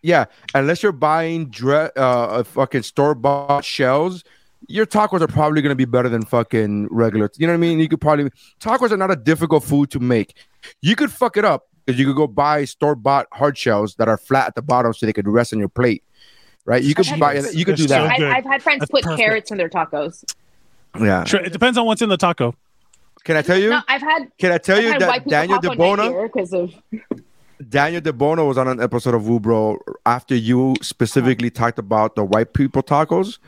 Yeah, 0.02 0.24
unless 0.54 0.82
you're 0.82 0.92
buying 0.92 1.46
dre- 1.50 1.90
uh, 1.96 2.38
a 2.40 2.44
fucking 2.44 2.82
store 2.84 3.14
bought 3.14 3.64
shells, 3.64 4.24
your 4.70 4.86
tacos 4.86 5.20
are 5.20 5.26
probably 5.26 5.62
gonna 5.62 5.74
be 5.74 5.84
better 5.84 6.08
than 6.08 6.22
fucking 6.24 6.88
regular. 6.90 7.30
You 7.36 7.46
know 7.46 7.52
what 7.52 7.58
I 7.58 7.60
mean? 7.60 7.80
You 7.80 7.88
could 7.88 8.00
probably 8.00 8.30
tacos 8.60 8.90
are 8.92 8.96
not 8.96 9.10
a 9.10 9.16
difficult 9.16 9.64
food 9.64 9.90
to 9.90 10.00
make. 10.00 10.34
You 10.80 10.96
could 10.96 11.10
fuck 11.12 11.36
it 11.36 11.44
up 11.44 11.66
because 11.84 11.98
you 11.98 12.06
could 12.06 12.16
go 12.16 12.26
buy 12.26 12.64
store 12.64 12.94
bought 12.94 13.26
hard 13.32 13.58
shells 13.58 13.96
that 13.96 14.08
are 14.08 14.16
flat 14.16 14.46
at 14.48 14.54
the 14.54 14.62
bottom 14.62 14.92
so 14.94 15.06
they 15.06 15.12
could 15.12 15.28
rest 15.28 15.52
on 15.52 15.58
your 15.58 15.68
plate. 15.68 16.02
Right? 16.64 16.82
You 16.82 16.94
could 16.94 17.06
Okay. 17.08 17.18
buy 17.18 17.34
you 17.34 17.64
could 17.64 17.76
do 17.76 17.86
They're 17.86 18.00
so 18.00 18.08
that. 18.08 18.20
I've, 18.20 18.36
I've 18.38 18.44
had 18.44 18.62
friends 18.62 18.80
That's 18.80 18.90
put 18.90 19.02
perfect. 19.02 19.20
carrots 19.20 19.50
in 19.50 19.58
their 19.58 19.68
tacos. 19.68 20.24
Yeah. 20.98 21.24
Sure, 21.24 21.40
it 21.40 21.52
depends 21.52 21.78
on 21.78 21.86
what's 21.86 22.02
in 22.02 22.08
the 22.08 22.16
taco. 22.16 22.54
Can 23.24 23.36
I 23.36 23.42
tell 23.42 23.58
you? 23.58 23.70
No, 23.70 23.80
I've 23.88 24.00
had 24.02 24.30
Can 24.38 24.52
I 24.52 24.58
tell 24.58 24.78
I've 24.78 24.84
you 24.84 24.98
that 24.98 25.26
Daniel 25.28 25.58
taco 25.60 25.74
night 25.74 25.78
DeBono 25.78 26.22
because 26.32 26.52
of 26.52 26.74
Daniel 27.68 28.00
DeBono 28.00 28.48
was 28.48 28.56
on 28.56 28.68
an 28.68 28.80
episode 28.80 29.14
of 29.14 29.22
Woobro 29.22 29.78
after 30.06 30.34
you 30.34 30.74
specifically 30.80 31.50
talked 31.50 31.78
about 31.78 32.14
the 32.14 32.24
white 32.24 32.54
people 32.54 32.82
tacos. 32.82 33.38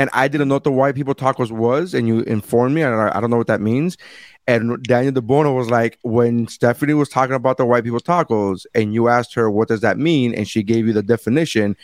And 0.00 0.08
I 0.14 0.28
didn't 0.28 0.48
know 0.48 0.54
what 0.54 0.64
the 0.64 0.72
white 0.72 0.94
people 0.94 1.14
tacos 1.14 1.50
was, 1.50 1.92
and 1.92 2.08
you 2.08 2.20
informed 2.20 2.74
me, 2.74 2.80
and 2.80 2.94
I, 2.94 3.14
I 3.14 3.20
don't 3.20 3.28
know 3.28 3.36
what 3.36 3.48
that 3.48 3.60
means. 3.60 3.98
And 4.46 4.82
Daniel 4.84 5.12
DeBono 5.12 5.54
was 5.54 5.68
like, 5.68 5.98
when 6.00 6.48
Stephanie 6.48 6.94
was 6.94 7.10
talking 7.10 7.34
about 7.34 7.58
the 7.58 7.66
white 7.66 7.84
people 7.84 8.00
tacos, 8.00 8.64
and 8.74 8.94
you 8.94 9.08
asked 9.08 9.34
her, 9.34 9.50
what 9.50 9.68
does 9.68 9.82
that 9.82 9.98
mean? 9.98 10.34
And 10.34 10.48
she 10.48 10.62
gave 10.62 10.86
you 10.86 10.94
the 10.94 11.02
definition. 11.02 11.76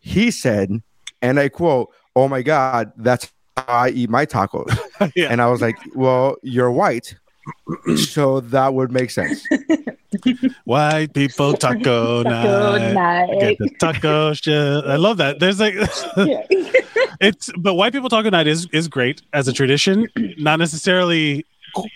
He 0.00 0.30
said, 0.30 0.80
and 1.20 1.38
I 1.38 1.50
quote, 1.50 1.92
Oh 2.16 2.26
my 2.26 2.40
God, 2.40 2.90
that's 2.96 3.30
how 3.56 3.64
I 3.68 3.90
eat 3.90 4.08
my 4.08 4.24
tacos. 4.24 4.76
Yeah. 5.14 5.28
And 5.30 5.40
I 5.40 5.46
was 5.48 5.60
like, 5.60 5.76
Well, 5.94 6.36
you're 6.42 6.70
white. 6.72 7.14
so 8.06 8.40
that 8.40 8.72
would 8.72 8.90
make 8.90 9.10
sense. 9.10 9.46
White 10.64 11.12
people 11.12 11.52
taco 11.54 12.22
taco 12.24 12.78
night. 12.78 12.92
night. 12.94 13.40
Get 13.40 13.58
the 13.58 13.70
taco 13.78 14.32
shit. 14.32 14.84
I 14.84 14.96
love 14.96 15.18
that. 15.18 15.38
There's 15.38 15.60
like 15.60 15.74
it's 17.20 17.50
but 17.58 17.74
white 17.74 17.92
people 17.92 18.08
taco 18.08 18.30
night 18.30 18.46
is 18.46 18.66
is 18.72 18.88
great 18.88 19.22
as 19.32 19.48
a 19.48 19.52
tradition, 19.52 20.08
not 20.38 20.58
necessarily 20.58 21.44
cu- 21.76 21.88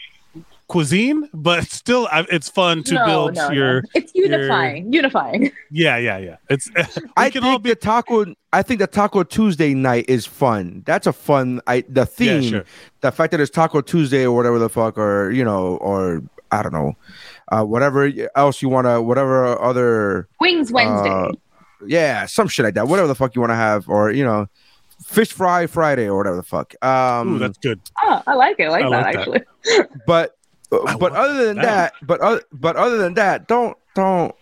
cuisine, 0.68 1.28
but 1.32 1.64
still 1.64 2.06
I- 2.12 2.26
it's 2.30 2.48
fun 2.48 2.82
to 2.84 2.94
no, 2.94 3.06
build 3.06 3.34
no, 3.36 3.50
your 3.50 3.82
no. 3.82 3.88
It's 3.94 4.14
unifying. 4.14 4.92
Unifying. 4.92 5.50
yeah 5.70 5.96
yeah 5.96 6.18
yeah. 6.18 6.36
It's 6.50 6.70
I 7.16 7.30
can 7.30 7.42
think 7.42 7.44
all 7.52 7.58
be 7.58 7.70
the 7.70 7.76
taco. 7.76 8.26
I 8.54 8.60
think 8.60 8.80
the 8.80 8.86
Taco 8.86 9.22
Tuesday 9.22 9.72
night 9.72 10.04
is 10.08 10.26
fun. 10.26 10.82
That's 10.84 11.06
a 11.06 11.12
fun. 11.14 11.62
I 11.66 11.80
the 11.88 12.00
yeah 12.00 12.04
theme, 12.04 12.42
sure. 12.42 12.64
the 13.00 13.10
fact 13.10 13.30
that 13.30 13.40
it's 13.40 13.50
Taco 13.50 13.80
Tuesday 13.80 14.26
or 14.26 14.36
whatever 14.36 14.58
the 14.58 14.68
fuck, 14.68 14.98
or 14.98 15.30
you 15.30 15.42
know, 15.42 15.76
or 15.76 16.22
I 16.50 16.62
don't 16.62 16.74
know, 16.74 16.94
uh, 17.50 17.64
whatever 17.64 18.10
else 18.36 18.62
you 18.62 18.68
want 18.68 18.86
to, 18.86 19.00
whatever 19.02 19.60
other, 19.60 20.28
Wings 20.40 20.72
Wednesday. 20.72 21.10
Uh, 21.10 21.32
yeah, 21.86 22.26
some 22.26 22.48
shit 22.48 22.64
like 22.64 22.74
that. 22.74 22.88
Whatever 22.88 23.08
the 23.08 23.14
fuck 23.14 23.34
you 23.34 23.40
want 23.40 23.50
to 23.50 23.56
have, 23.56 23.88
or 23.88 24.10
you 24.10 24.24
know, 24.24 24.48
fish 25.04 25.32
fry 25.32 25.66
Friday 25.66 26.06
or 26.06 26.16
whatever 26.16 26.36
the 26.36 26.42
fuck. 26.42 26.74
Um, 26.84 27.36
Ooh, 27.36 27.38
that's 27.38 27.58
good. 27.58 27.80
oh, 28.04 28.22
I 28.26 28.34
like 28.34 28.56
it. 28.58 28.64
I 28.64 28.68
like 28.68 28.84
I 28.84 28.90
that 28.90 29.02
like 29.02 29.14
that. 29.14 29.20
actually. 29.20 29.86
but 30.06 30.36
I 30.72 30.96
but 30.96 31.12
other 31.12 31.46
than 31.46 31.56
that. 31.56 31.92
that, 31.92 32.06
but 32.06 32.20
other, 32.20 32.42
but 32.52 32.76
other 32.76 32.98
than 32.98 33.14
that, 33.14 33.48
don't 33.48 33.76
don't 33.94 34.34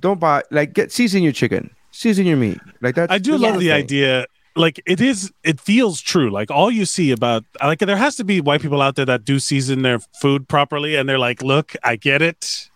don't 0.00 0.20
buy 0.20 0.42
like 0.50 0.72
get 0.72 0.92
season 0.92 1.22
your 1.22 1.32
chicken, 1.32 1.70
season 1.90 2.26
your 2.26 2.36
meat 2.36 2.58
like 2.80 2.94
that. 2.94 3.10
I 3.10 3.18
do 3.18 3.36
love 3.36 3.58
the 3.58 3.72
idea. 3.72 4.26
Like 4.58 4.80
it 4.86 5.00
is, 5.00 5.32
it 5.44 5.60
feels 5.60 6.00
true. 6.00 6.30
Like 6.30 6.50
all 6.50 6.70
you 6.70 6.84
see 6.84 7.10
about, 7.12 7.44
like 7.62 7.78
there 7.78 7.96
has 7.96 8.16
to 8.16 8.24
be 8.24 8.40
white 8.40 8.60
people 8.60 8.82
out 8.82 8.96
there 8.96 9.06
that 9.06 9.24
do 9.24 9.38
season 9.38 9.82
their 9.82 10.00
food 10.20 10.48
properly, 10.48 10.96
and 10.96 11.08
they're 11.08 11.18
like, 11.18 11.42
"Look, 11.42 11.74
I 11.84 11.96
get 11.96 12.20
it. 12.22 12.68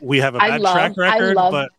We 0.00 0.18
have 0.18 0.34
a 0.34 0.38
bad 0.38 0.60
love- 0.60 0.74
track 0.74 0.96
record, 0.96 1.36
love- 1.36 1.52
but 1.52 1.70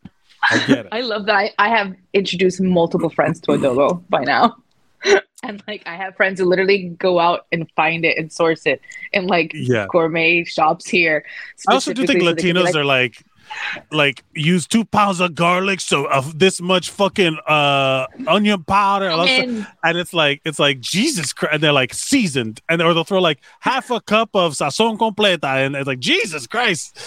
I 0.50 0.58
get 0.66 0.86
it." 0.86 0.88
I 0.92 1.02
love 1.02 1.26
that. 1.26 1.36
I, 1.36 1.52
I 1.60 1.70
have 1.70 1.94
introduced 2.14 2.62
multiple 2.62 3.10
friends 3.10 3.40
to 3.42 3.52
adobo 3.52 4.02
by 4.10 4.24
now. 4.24 4.56
And 5.42 5.64
like 5.70 5.84
I 5.86 5.96
have 5.96 6.18
friends 6.18 6.38
who 6.42 6.46
literally 6.46 6.90
go 7.00 7.18
out 7.18 7.46
and 7.54 7.66
find 7.72 8.04
it 8.04 8.18
and 8.18 8.30
source 8.30 8.66
it 8.66 8.82
in 9.14 9.28
like 9.28 9.54
Yeah. 9.56 9.88
gourmet 9.90 10.44
shops 10.44 10.86
here. 10.86 11.24
I 11.66 11.76
also 11.76 11.94
do 11.94 12.06
think 12.06 12.20
specifically 12.22 12.28
so 12.28 12.34
they 12.34 12.42
can 12.42 12.54
be 12.56 12.60
Latinos 12.60 12.64
like, 12.66 12.76
are 12.76 12.86
like, 12.86 13.24
like 13.92 14.24
use 14.34 14.68
two 14.68 14.86
pounds 14.86 15.20
of 15.20 15.36
garlic, 15.36 15.80
so 15.80 16.06
of 16.06 16.40
this 16.40 16.62
much 16.62 16.90
fucking 16.90 17.38
uh 17.48 18.08
onion 18.28 18.64
powder, 18.64 19.06
and 19.06 19.14
all 19.14 19.26
that 19.26 19.36
stuff. 19.36 19.48
"Man, 19.48 19.68
and 19.84 19.98
it's 19.98 20.14
like 20.14 20.42
it's 20.46 20.60
like 20.60 20.80
Jesus 20.80 21.34
Christ, 21.34 21.54
and 21.54 21.64
they're 21.64 21.74
like 21.74 21.94
seasoned, 21.94 22.62
and 22.70 22.82
or 22.82 22.94
they'll 22.94 23.04
throw 23.04 23.20
like 23.22 23.40
half 23.60 23.92
a 23.92 24.02
cup 24.02 24.30
of 24.34 24.54
sazon 24.54 24.98
completa, 24.98 25.66
and 25.66 25.76
it's 25.76 25.88
like 25.88 26.00
Jesus 26.00 26.48
Christ, 26.48 27.00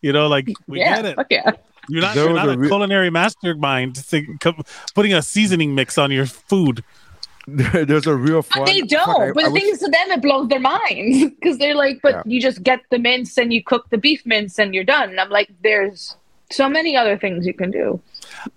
you 0.00 0.12
know, 0.12 0.28
like 0.28 0.48
we 0.66 0.78
yeah, 0.80 0.96
get 0.96 1.04
it. 1.06 1.16
fuck 1.16 1.26
yeah. 1.30 1.50
You're 1.88 2.02
not, 2.02 2.14
you're 2.14 2.32
not 2.32 2.48
are 2.48 2.52
a 2.52 2.58
re- 2.58 2.68
culinary 2.68 3.10
mastermind 3.10 3.96
to, 4.10 4.38
co- 4.38 4.62
putting 4.94 5.12
a 5.12 5.22
seasoning 5.22 5.74
mix 5.74 5.98
on 5.98 6.12
your 6.12 6.26
food. 6.26 6.84
There- 7.56 7.84
there's 7.84 8.06
a 8.06 8.14
real 8.14 8.42
fun. 8.42 8.62
But 8.64 8.66
they 8.72 8.80
don't. 8.82 9.08
I- 9.20 9.32
but 9.32 9.44
I 9.44 9.46
the 9.48 9.52
wish- 9.52 9.62
thing 9.62 9.72
is, 9.72 9.78
to 9.80 9.88
them, 9.88 10.10
it 10.10 10.22
blows 10.22 10.48
their 10.48 10.60
minds 10.60 11.24
because 11.40 11.58
they're 11.58 11.74
like, 11.74 12.00
"But 12.02 12.14
Yeah. 12.14 12.22
you 12.26 12.40
just 12.40 12.62
get 12.62 12.80
the 12.90 12.98
mince 12.98 13.36
and 13.38 13.52
you 13.52 13.62
cook 13.62 13.90
the 13.90 13.98
beef 13.98 14.24
mince 14.26 14.58
and 14.58 14.74
you're 14.74 14.84
done." 14.84 15.10
And 15.10 15.20
I'm 15.20 15.30
like, 15.30 15.50
"There's 15.62 16.16
so 16.50 16.68
many 16.68 16.96
other 16.96 17.16
things 17.18 17.46
you 17.46 17.54
can 17.54 17.70
do." 17.70 18.00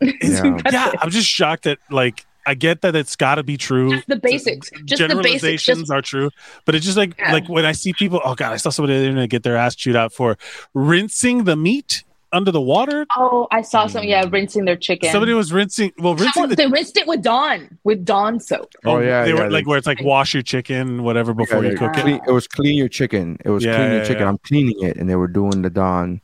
Yeah. 0.01 0.57
yeah, 0.71 0.91
I'm 1.01 1.09
just 1.09 1.27
shocked 1.27 1.63
that 1.63 1.79
like 1.91 2.25
I 2.45 2.55
get 2.55 2.81
that 2.81 2.95
it's 2.95 3.15
got 3.15 3.35
to 3.35 3.43
be 3.43 3.55
true. 3.57 4.01
the 4.07 4.17
basics, 4.17 4.69
just 4.69 4.71
the 4.71 4.85
basics. 4.85 4.97
generalizations 4.99 5.79
Just 5.79 5.91
are 5.91 6.01
true, 6.01 6.29
but 6.65 6.75
it's 6.75 6.85
just 6.85 6.97
like 6.97 7.15
Yeah. 7.17 7.31
like 7.33 7.47
when 7.47 7.65
I 7.65 7.71
see 7.71 7.93
people. 7.93 8.21
Oh 8.23 8.35
god, 8.35 8.51
I 8.53 8.57
saw 8.57 8.69
somebody 8.69 8.95
on 8.95 8.99
the 9.01 9.05
internet 9.07 9.29
get 9.29 9.43
their 9.43 9.55
ass 9.57 9.75
chewed 9.75 9.95
out 9.95 10.11
for 10.13 10.37
rinsing 10.73 11.45
the 11.45 11.55
meat 11.55 12.03
under 12.33 12.51
the 12.51 12.59
water. 12.61 13.05
oh, 13.15 13.47
I 13.51 13.61
saw 13.61 13.87
some. 13.87 14.03
Yeah, 14.03 14.25
hmm. 14.25 14.31
rinsing 14.31 14.65
their 14.65 14.75
chicken. 14.75 15.11
Somebody 15.11 15.33
was 15.33 15.53
rinsing. 15.53 15.93
Well, 15.99 16.15
rinsing 16.15 16.43
How- 16.43 16.47
the. 16.47 16.55
they 16.55 16.67
rinsed 16.67 16.97
it 16.97 17.07
with 17.07 17.21
Dawn 17.21 17.77
with 17.85 18.03
Dawn 18.03 18.39
soap. 18.39 18.73
Oh, 18.83 18.95
oh 18.95 18.99
yeah, 18.99 19.23
they 19.23 19.29
yeah, 19.29 19.35
were 19.35 19.43
they- 19.43 19.49
like 19.49 19.67
where 19.67 19.77
it's 19.77 19.87
like 19.87 20.01
wash 20.01 20.33
your 20.33 20.43
chicken, 20.43 21.03
whatever, 21.03 21.33
before 21.33 21.63
Yeah, 21.63 21.71
you 21.71 21.77
cook 21.77 21.95
it. 21.97 22.01
clean- 22.01 22.21
it 22.27 22.31
was 22.31 22.47
clean 22.47 22.75
your 22.75 22.89
chicken. 22.89 23.37
It 23.45 23.49
was 23.51 23.63
Yeah, 23.63 23.77
clean 23.77 23.91
your 23.93 24.01
chicken. 24.05 24.23
yeah. 24.23 24.29
I'm 24.29 24.37
cleaning 24.39 24.83
it, 24.83 24.97
and 24.97 25.09
they 25.09 25.15
were 25.15 25.27
doing 25.29 25.61
the 25.61 25.69
Dawn, 25.69 26.19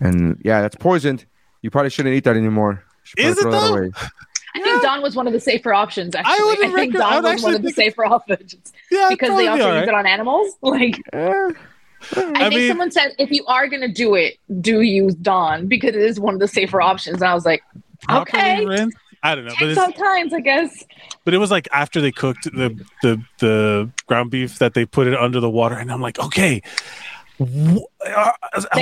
and 0.00 0.40
yeah, 0.44 0.60
that's 0.62 0.76
poisoned. 0.76 1.24
You 1.62 1.70
probably 1.70 1.90
shouldn't 1.90 2.14
eat 2.14 2.24
that 2.24 2.36
anymore. 2.36 2.84
Should 3.02 3.18
Is 3.18 3.34
probably 3.34 3.40
it 3.40 3.42
throw 3.42 3.50
that 3.60 3.66
though? 3.74 3.76
away. 3.86 3.90
I 4.54 4.60
think 4.60 4.82
Dawn 4.82 5.02
was 5.02 5.14
one 5.14 5.26
of 5.26 5.32
the 5.32 5.40
safer 5.40 5.72
options. 5.72 6.14
Actually, 6.14 6.44
would 6.46 6.58
I, 6.58 6.60
think 6.62 6.74
reckon- 6.74 6.96
I 6.96 6.98
Dawn 6.98 7.14
would 7.14 7.22
was 7.24 7.32
actually 7.32 7.44
one 7.46 7.54
of 7.56 7.62
the 7.62 7.72
safer 7.72 8.04
options 8.06 8.72
Yeah, 8.90 9.06
because 9.10 9.36
they 9.36 9.46
also 9.46 9.68
all 9.70 9.78
use 9.78 9.88
it 9.88 9.94
on 9.94 10.06
animals. 10.06 10.54
Like, 10.62 10.96
I, 12.16 12.20
I 12.34 12.38
think 12.48 12.54
mean- 12.54 12.68
someone 12.68 12.90
said 12.90 13.14
if 13.18 13.30
you 13.30 13.44
are 13.46 13.66
gonna 13.68 13.88
do 13.88 14.14
it, 14.14 14.36
do 14.60 14.80
use 14.82 15.14
Dawn 15.14 15.66
because 15.66 15.90
it 15.90 16.02
is 16.02 16.18
one 16.20 16.34
of 16.34 16.40
the 16.40 16.48
safer 16.48 16.80
options. 16.80 17.16
And 17.22 17.24
I 17.30 17.34
was 17.34 17.44
like, 17.44 17.62
okay, 18.10 18.64
rinsed? 18.64 18.96
I 19.22 19.34
don't 19.34 19.44
know, 19.46 19.50
but 19.58 19.66
takes 19.66 19.78
it's, 19.78 19.80
all 19.80 19.92
kinds, 19.92 20.32
I 20.32 20.38
guess. 20.40 20.84
but 21.24 21.34
it 21.34 21.38
was 21.38 21.50
like 21.50 21.66
after 21.72 22.00
they 22.00 22.12
cooked 22.12 22.44
the 22.44 22.80
the 23.02 23.20
the 23.40 23.90
ground 24.06 24.30
beef 24.30 24.58
that 24.60 24.74
they 24.74 24.84
put 24.86 25.08
it 25.08 25.14
under 25.18 25.40
the 25.40 25.50
water, 25.50 25.74
and 25.74 25.90
I'm 25.90 26.00
like, 26.00 26.20
okay. 26.20 26.62
wh- 27.40 27.78
uh, 28.06 28.32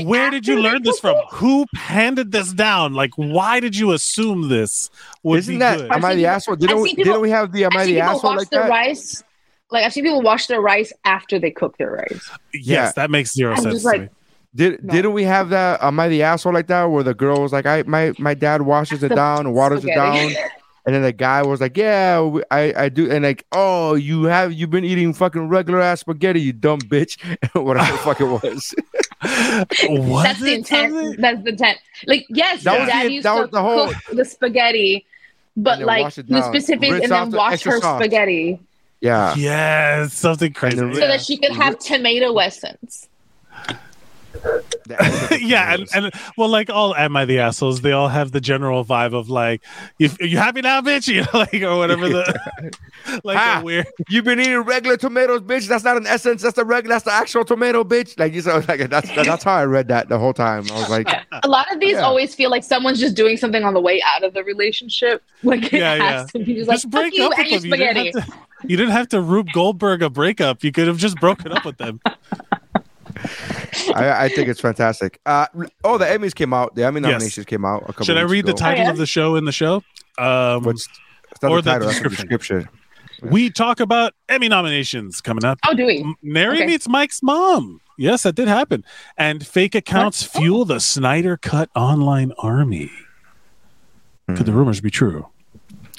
where 0.04 0.30
did 0.30 0.46
you 0.46 0.60
learn 0.60 0.82
this 0.82 1.00
cooked 1.00 1.30
from? 1.30 1.38
Who 1.38 1.66
handed 1.74 2.32
this 2.32 2.52
down? 2.52 2.92
Like, 2.94 3.12
why 3.16 3.60
did 3.60 3.76
you 3.76 3.92
assume 3.92 4.48
this 4.50 4.90
would 5.22 5.38
Isn't 5.40 5.54
be 5.54 5.58
that 5.60 5.78
good? 5.78 5.92
am 5.92 6.04
I 6.04 6.08
I've 6.10 6.16
the 6.16 6.22
seen- 6.22 6.26
asshole? 6.26 6.56
Didn't 6.56 6.80
we, 6.82 6.90
people- 6.90 7.04
didn't 7.04 7.20
we 7.22 7.30
have 7.30 7.52
the 7.52 7.64
am 7.64 7.70
I 7.74 7.80
I've 7.80 7.86
seen 7.86 7.94
the 7.94 8.00
asshole 8.02 8.36
like 8.36 8.50
their 8.50 8.62
that? 8.64 8.68
rice. 8.70 9.22
Like 9.70 9.84
I've 9.84 9.92
seen 9.92 10.04
people 10.04 10.22
wash 10.22 10.46
their 10.46 10.60
rice 10.60 10.92
after 11.04 11.38
they 11.38 11.50
cook 11.50 11.76
their 11.78 11.90
rice. 11.92 12.30
yes, 12.54 12.64
Yeah. 12.66 12.92
that 12.96 13.10
makes 13.10 13.32
0 13.34 13.52
I'm 13.52 13.58
sense. 13.62 13.74
just 13.74 13.82
to 13.84 13.88
like- 13.90 14.00
me. 14.02 14.08
Did 14.54 14.82
No. 14.84 14.94
didn't 14.94 15.12
we 15.12 15.24
have 15.24 15.50
that? 15.50 15.82
Am 15.82 16.00
I 16.00 16.08
the 16.08 16.22
asshole 16.22 16.52
like 16.54 16.68
that? 16.68 16.84
Where 16.84 17.02
the 17.02 17.12
girl 17.12 17.42
was 17.42 17.52
like, 17.52 17.66
I 17.66 17.82
my 17.86 18.12
my 18.18 18.32
dad 18.32 18.62
washes 18.62 19.02
it 19.02 19.14
down 19.14 19.40
and 19.40 19.54
waters 19.54 19.84
it 19.84 19.94
down, 19.94 20.16
and 20.86 20.94
then 20.94 21.02
the 21.02 21.12
guy 21.12 21.42
was 21.42 21.60
like, 21.60 21.76
Yeah, 21.76 22.22
we- 22.22 22.42
I 22.50 22.84
I 22.84 22.88
do, 22.88 23.10
and 23.10 23.22
like, 23.22 23.44
oh, 23.52 23.94
you 23.96 24.24
have 24.24 24.54
you've 24.54 24.70
been 24.70 24.84
eating 24.84 25.12
fucking 25.12 25.48
regular 25.48 25.80
ass 25.82 26.00
spaghetti, 26.00 26.40
you 26.40 26.54
dumb 26.54 26.78
bitch, 26.80 27.18
whatever 27.54 27.92
the 27.92 27.98
fuck 27.98 28.18
it 28.20 28.24
was. 28.42 28.74
Was 29.22 30.22
That's 30.22 30.40
the 30.40 30.52
it 30.54 30.66
something? 30.66 30.96
intent. 30.96 31.20
That's 31.20 31.42
the 31.42 31.48
intent. 31.50 31.78
Like 32.06 32.24
yes, 32.30 32.62
That 32.64 32.78
was 32.80 32.88
dad 32.88 33.06
the- 33.06 33.12
used 33.12 33.26
that 33.26 33.34
to 33.34 33.40
was 33.42 33.50
the 33.50 33.60
whole- 33.62 33.88
cook 33.88 33.96
the 34.16 34.24
spaghetti, 34.24 35.04
but 35.56 35.80
like 35.80 36.14
the 36.14 36.22
down. 36.22 36.42
specific, 36.44 36.90
and 36.90 37.10
then 37.12 37.30
wash 37.32 37.52
extra 37.54 37.72
her 37.72 37.80
sauce. 37.80 38.00
spaghetti 38.00 38.58
Yeah, 39.00 39.34
Yes, 39.36 40.14
something 40.14 40.52
crazy. 40.52 40.78
so 40.78 40.86
yeah. 40.88 41.06
that 41.08 41.20
she 41.20 41.36
could 41.36 41.52
have 41.52 41.78
tomato 41.78 42.36
essence. 42.38 43.08
yeah, 45.40 45.74
and, 45.74 45.88
and 45.94 46.12
well, 46.36 46.48
like 46.48 46.70
all 46.70 46.94
"Am 46.94 47.16
I 47.16 47.24
the 47.24 47.38
assholes?" 47.40 47.80
They 47.80 47.92
all 47.92 48.08
have 48.08 48.32
the 48.32 48.40
general 48.40 48.84
vibe 48.84 49.14
of 49.14 49.28
like, 49.30 49.62
"You, 49.98 50.10
you 50.20 50.36
happy 50.38 50.60
now, 50.60 50.80
bitch?" 50.82 51.08
You 51.16 51.22
know, 51.22 51.26
like 51.32 51.54
or 51.62 51.76
whatever 51.78 52.08
the 52.08 52.70
like 53.24 53.38
Ha! 53.38 53.62
weird. 53.64 53.86
You've 54.08 54.24
been 54.24 54.38
eating 54.38 54.58
regular 54.60 54.96
tomatoes, 54.96 55.40
bitch. 55.40 55.66
That's 55.68 55.84
not 55.84 55.96
an 55.96 56.06
essence. 56.06 56.42
That's 56.42 56.54
the 56.56 56.64
regular. 56.64 56.94
That's 56.94 57.04
the 57.06 57.12
actual 57.12 57.44
tomato, 57.44 57.82
bitch. 57.82 58.18
Like 58.18 58.34
you 58.34 58.42
said, 58.42 58.68
like 58.68 58.88
that's 58.90 59.12
that's 59.14 59.42
how 59.42 59.54
I 59.56 59.64
read 59.64 59.88
that 59.88 60.08
the 60.08 60.18
whole 60.18 60.34
time. 60.34 60.64
I 60.70 60.74
was 60.74 60.90
like, 60.90 61.08
A 61.42 61.48
lot 61.48 61.72
of 61.72 61.80
these 61.80 61.92
Yeah. 61.94 62.00
always 62.02 62.34
feel 62.34 62.50
like 62.50 62.62
someone's 62.62 63.00
just 63.00 63.16
doing 63.16 63.36
something 63.38 63.64
on 63.64 63.72
the 63.74 63.80
way 63.80 64.02
out 64.04 64.22
of 64.22 64.34
the 64.34 64.44
relationship. 64.44 65.22
Like 65.42 65.64
it 65.72 65.78
Yeah, 65.80 65.94
has 65.94 66.30
yeah. 66.34 66.40
to 66.40 66.46
be 66.46 66.54
just 66.54 66.68
like 66.68 66.76
Just 66.76 66.92
fuck 66.92 67.02
break 67.02 67.16
you 67.16 67.24
up 67.26 67.38
and 67.38 67.50
with 67.50 67.64
your 67.64 67.94
them. 67.94 68.04
You 68.04 68.12
spaghetti. 68.12 68.32
Didn't, 68.66 68.66
have 68.66 68.66
to, 68.66 68.72
you 68.72 68.76
didn't 68.76 68.92
have 68.92 69.08
to 69.08 69.20
Rube 69.20 69.48
Goldberg 69.52 70.02
a 70.02 70.10
breakup. 70.10 70.64
You 70.64 70.72
could 70.72 70.86
have 70.88 70.98
just 70.98 71.16
broken 71.20 71.52
up 71.52 71.64
with 71.64 71.76
them. 71.78 72.00
I, 73.94 74.24
I 74.24 74.28
think 74.28 74.48
it's 74.48 74.60
fantastic. 74.60 75.20
Uh, 75.26 75.46
oh, 75.84 75.98
the 75.98 76.04
Emmys 76.04 76.34
came 76.34 76.52
out. 76.52 76.74
The 76.74 76.84
Emmy 76.84 77.00
Yes. 77.00 77.10
nominations 77.12 77.46
came 77.46 77.64
out. 77.64 77.82
A 77.84 77.86
couple 77.88 78.06
Should 78.06 78.18
I 78.18 78.22
weeks 78.24 78.32
read 78.32 78.46
the 78.46 78.50
ago. 78.52 78.58
title 78.58 78.84
yeah? 78.84 78.90
of 78.90 78.96
the 78.98 79.06
show 79.06 79.36
in 79.36 79.44
the 79.44 79.52
show? 79.52 79.76
Um, 80.18 80.62
What's 80.64 80.88
or 81.42 81.56
the 81.56 81.62
the 81.62 81.70
title, 81.70 81.86
that's 81.88 82.00
the 82.00 82.08
description. 82.08 82.28
description. 82.28 82.68
we 83.30 83.50
talk 83.50 83.80
about 83.80 84.12
Emmy 84.28 84.48
nominations 84.48 85.20
coming 85.20 85.44
up. 85.44 85.58
Oh, 85.66 85.74
do 85.74 85.86
we? 85.86 86.14
Mary 86.22 86.58
Okay. 86.58 86.66
meets 86.66 86.88
Mike's 86.88 87.22
mom. 87.22 87.80
Yes, 87.98 88.24
that 88.24 88.34
did 88.34 88.48
happen. 88.48 88.84
And 89.16 89.46
fake 89.46 89.74
accounts 89.74 90.22
fuel 90.22 90.64
the 90.66 90.80
Snyder 90.80 91.36
Cut 91.38 91.70
online 91.74 92.32
army. 92.38 92.90
Could 94.28 94.44
the 94.46 94.52
Hmm. 94.52 94.58
rumors 94.58 94.80
be 94.80 94.90
true? 94.90 95.28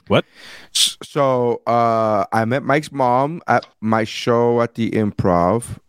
What? 0.08 0.25
S- 0.78 0.98
So 1.04 1.62
uh, 1.66 2.26
I 2.32 2.46
met 2.46 2.63
Mike's 2.63 2.92
mom 2.92 3.42
at 3.48 3.66
my 3.82 4.04
show 4.04 4.62
at 4.62 4.76
the 4.76 4.92
Improv. 4.92 5.80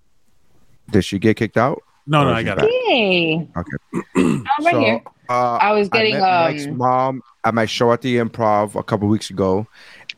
Did 0.90 1.04
she 1.04 1.18
get 1.18 1.36
kicked 1.36 1.58
out? 1.58 1.82
No, 2.06 2.24
no, 2.24 2.30
I 2.30 2.42
got 2.42 2.56
back? 2.56 2.66
it. 2.68 2.84
Hey, 2.88 3.48
Okay. 3.54 3.76
I'm 4.16 4.64
right 4.64 4.72
so, 4.72 4.80
here. 4.80 5.00
Uh, 5.28 5.58
I 5.60 5.72
was 5.72 5.90
getting 5.90 6.14
met 6.14 6.22
Mike's 6.22 6.66
um. 6.66 6.78
mom 6.78 7.22
at 7.44 7.52
my 7.54 7.66
show 7.66 7.92
at 7.92 8.00
the 8.00 8.16
Improv 8.16 8.74
a 8.76 8.82
couple 8.82 9.08
weeks 9.08 9.28
ago, 9.28 9.66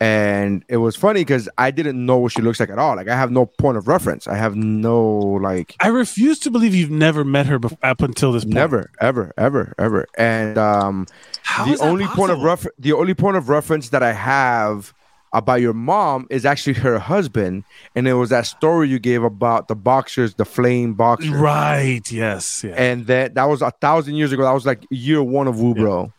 and 0.01 0.65
it 0.67 0.77
was 0.77 0.95
funny 0.95 1.21
because 1.21 1.47
I 1.59 1.69
didn't 1.69 2.03
know 2.03 2.17
what 2.17 2.31
she 2.31 2.41
looks 2.41 2.59
like 2.59 2.71
at 2.71 2.79
all. 2.79 2.95
Like 2.95 3.07
I 3.07 3.15
have 3.15 3.29
no 3.29 3.45
point 3.45 3.77
of 3.77 3.87
reference. 3.87 4.27
I 4.27 4.35
have 4.35 4.55
no 4.55 5.07
like 5.09 5.75
I 5.79 5.89
refuse 5.89 6.39
to 6.39 6.49
believe 6.49 6.73
you've 6.73 6.89
never 6.89 7.23
met 7.23 7.45
her 7.45 7.59
bef- 7.59 7.77
up 7.83 8.01
until 8.01 8.31
this 8.31 8.43
point. 8.43 8.55
never, 8.55 8.89
ever, 8.99 9.31
ever, 9.37 9.75
ever. 9.77 10.07
And 10.17 10.57
um, 10.57 11.05
How 11.43 11.65
the 11.65 11.77
only 11.83 12.07
point 12.07 12.31
of 12.31 12.41
reference, 12.41 12.75
the 12.79 12.93
only 12.93 13.13
point 13.13 13.37
of 13.37 13.47
reference 13.47 13.89
that 13.89 14.01
I 14.01 14.11
have 14.11 14.91
about 15.33 15.61
your 15.61 15.73
mom 15.73 16.25
is 16.31 16.45
actually 16.45 16.73
her 16.73 16.97
husband, 16.97 17.63
and 17.95 18.07
it 18.07 18.13
was 18.13 18.31
that 18.31 18.47
story 18.47 18.89
you 18.89 18.97
gave 18.97 19.21
about 19.21 19.67
the 19.67 19.75
boxers, 19.75 20.33
the 20.33 20.45
flame 20.45 20.95
boxers. 20.95 21.29
Right. 21.29 22.11
Yes. 22.11 22.63
Yeah. 22.63 22.73
and 22.73 23.05
that 23.05 23.35
that 23.35 23.45
was 23.45 23.61
a 23.61 23.69
thousand 23.69 24.15
years 24.15 24.31
ago. 24.31 24.41
That 24.41 24.51
was 24.53 24.65
like 24.65 24.83
year 24.89 25.21
one 25.21 25.47
of 25.47 25.57
Woobro, 25.57 26.11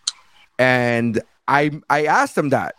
and 0.57 1.21
I 1.49 1.73
I 1.90 2.05
asked 2.05 2.38
him 2.38 2.51
that 2.51 2.77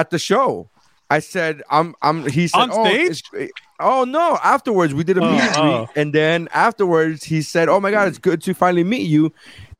at 0.00 0.10
the 0.10 0.18
show. 0.18 0.68
I 1.10 1.18
said, 1.20 1.62
"I'm 1.70 1.94
I'm." 2.00 2.26
He 2.28 2.48
said, 2.48 2.58
On 2.62 2.70
"Oh, 2.72 2.84
stage? 2.86 3.22
it's- 3.34 3.50
oh 3.80 4.04
no!" 4.04 4.38
Afterwards, 4.42 4.94
we 4.94 5.04
did 5.04 5.18
a 5.18 5.22
Oh, 5.22 5.30
meet 5.30 5.40
and 5.42 5.56
oh. 5.58 5.88
and 5.94 6.12
then 6.14 6.48
afterwards, 6.54 7.22
he 7.24 7.42
said, 7.42 7.68
"Oh 7.68 7.80
my 7.80 7.90
god, 7.90 8.08
it's 8.08 8.18
good 8.18 8.40
to 8.42 8.54
finally 8.54 8.84
meet 8.84 9.06
you." 9.08 9.30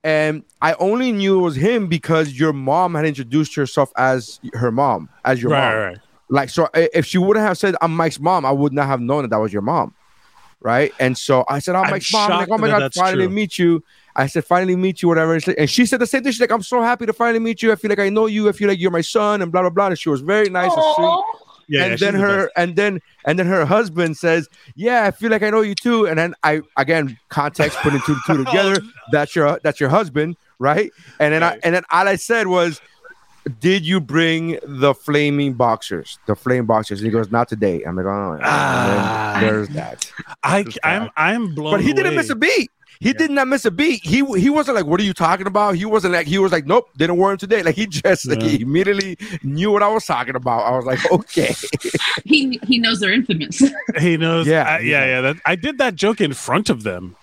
And 0.04 0.42
I 0.60 0.74
only 0.74 1.10
knew 1.12 1.38
it 1.38 1.42
was 1.42 1.56
him 1.56 1.86
because 1.86 2.32
your 2.38 2.52
mom 2.52 2.94
had 2.96 3.06
introduced 3.06 3.54
herself 3.54 3.92
as 3.96 4.40
her 4.54 4.70
mom, 4.72 5.08
as 5.24 5.40
your 5.40 5.52
right, 5.52 5.74
mom. 5.74 5.84
right. 5.84 5.98
Like, 6.28 6.48
so 6.50 6.68
if 6.74 7.06
she 7.06 7.18
wouldn't 7.18 7.46
have 7.46 7.56
said, 7.56 7.76
I'm 7.80 7.94
Mike's 7.94 8.18
mom, 8.18 8.44
I 8.44 8.50
would 8.50 8.72
not 8.72 8.86
have 8.88 9.00
known 9.00 9.22
that 9.22 9.28
that 9.30 9.38
was 9.38 9.52
your 9.52 9.62
mom. 9.62 9.94
Right. 10.60 10.92
And 10.98 11.16
so 11.16 11.44
I 11.48 11.60
said, 11.60 11.76
I'm 11.76 11.84
I'm 11.84 11.90
Mike's 11.92 12.12
mom. 12.12 12.30
Like, 12.30 12.48
oh 12.50 12.58
my 12.58 12.68
God, 12.68 12.92
finally 12.94 13.26
true. 13.26 13.34
meet 13.34 13.58
you. 13.60 13.84
I 14.14 14.26
said, 14.26 14.44
finally 14.44 14.76
meet 14.76 15.02
you, 15.02 15.08
whatever. 15.08 15.34
And 15.56 15.70
she- 15.70 15.86
said 15.86 16.00
the 16.00 16.06
same 16.06 16.22
thing. 16.22 16.32
She's 16.32 16.40
like, 16.40 16.50
I'm 16.50 16.62
so 16.62 16.82
happy 16.82 17.06
to 17.06 17.12
finally 17.12 17.38
meet 17.38 17.62
you. 17.62 17.72
I 17.72 17.76
feel 17.76 17.88
like 17.88 17.98
I 17.98 18.08
know 18.08 18.26
you. 18.26 18.48
I 18.48 18.52
feel 18.52 18.68
like 18.68 18.78
you're 18.78 18.90
my 18.90 19.00
son, 19.00 19.40
and 19.42 19.50
blah, 19.50 19.62
blah, 19.62 19.70
blah. 19.70 19.86
And 19.86 19.98
she 19.98 20.08
was 20.10 20.20
very 20.20 20.48
nice 20.50 20.72
and 20.72 20.82
sweet. 20.96 21.24
Yeah. 21.68 21.84
and 21.84 21.90
yeah, 21.92 21.96
then 21.96 22.12
she's 22.14 22.20
the 22.20 22.26
her 22.26 22.50
and 22.56 22.76
then 22.76 23.00
and 23.24 23.38
then 23.38 23.46
her 23.46 23.64
husband 23.64 24.16
says, 24.18 24.48
Yeah, 24.74 25.04
I 25.04 25.12
feel 25.12 25.30
like 25.30 25.42
I 25.44 25.48
know 25.50 25.60
you 25.60 25.74
too. 25.76 26.06
And 26.08 26.18
then 26.18 26.34
I 26.42 26.60
again 26.76 27.16
context 27.28 27.78
putting 27.78 28.00
two 28.02 28.12
and 28.14 28.20
two 28.26 28.44
together. 28.44 28.80
That's 29.12 29.34
your 29.36 29.58
that's 29.62 29.78
your 29.80 29.88
husband, 29.88 30.36
right? 30.58 30.90
And 31.20 31.32
then 31.32 31.40
Right. 31.42 31.54
I 31.54 31.60
and 31.62 31.74
then 31.74 31.84
all 31.92 32.08
I 32.08 32.16
said 32.16 32.48
was, 32.48 32.80
Did 33.60 33.86
you 33.86 34.00
bring 34.00 34.58
the 34.64 34.92
flaming 34.92 35.54
boxers? 35.54 36.18
The 36.26 36.34
flame 36.34 36.66
boxers? 36.66 36.98
And 37.00 37.06
he 37.06 37.12
goes, 37.12 37.30
Not 37.30 37.48
today. 37.48 37.82
I'm 37.86 37.96
like, 37.96 38.06
oh 38.06 38.36
yeah. 38.40 38.44
Ah. 38.44 39.38
There's 39.40 39.68
that. 39.70 40.10
I, 40.42 40.64
Just 40.64 40.78
I'm, 40.82 41.04
that. 41.04 41.12
I'm 41.16 41.54
blown. 41.54 41.72
But 41.74 41.80
he 41.82 41.92
didn't 41.92 42.08
away. 42.08 42.16
miss 42.16 42.28
a 42.30 42.34
beat. 42.36 42.70
He 43.02 43.12
did 43.12 43.30
not 43.32 43.48
miss 43.48 43.64
a 43.64 43.70
beat. 43.70 44.00
He 44.04 44.24
he 44.38 44.48
wasn't 44.48 44.76
like, 44.76 44.86
"What 44.86 45.00
are 45.00 45.02
you 45.02 45.12
talking 45.12 45.46
about?" 45.46 45.74
He 45.74 45.84
wasn't 45.84 46.12
like, 46.14 46.26
he 46.26 46.38
was 46.38 46.52
like, 46.52 46.66
"Nope, 46.66 46.88
didn't 46.96 47.16
wear 47.16 47.32
him 47.32 47.38
today." 47.38 47.62
Like 47.62 47.74
he 47.74 47.86
just 47.86 48.26
like, 48.28 48.40
Yeah. 48.40 48.48
he 48.48 48.62
immediately 48.62 49.18
knew 49.42 49.70
what 49.72 49.82
I 49.82 49.88
was 49.88 50.06
talking 50.06 50.36
about. 50.36 50.60
I 50.60 50.76
was 50.76 50.84
like, 50.86 51.00
"Okay." 51.10 51.54
He 52.24 52.60
he 52.66 52.78
knows 52.78 53.00
they're 53.00 53.12
infamous. 53.12 53.60
He 54.00 54.16
knows. 54.16 54.46
Yeah, 54.46 54.78
Yeah, 54.78 54.78
yeah, 54.78 55.04
yeah. 55.06 55.20
That, 55.22 55.36
I 55.44 55.56
did 55.56 55.78
that 55.78 55.96
joke 55.96 56.20
in 56.20 56.32
front 56.32 56.70
of 56.70 56.82
them. 56.84 57.16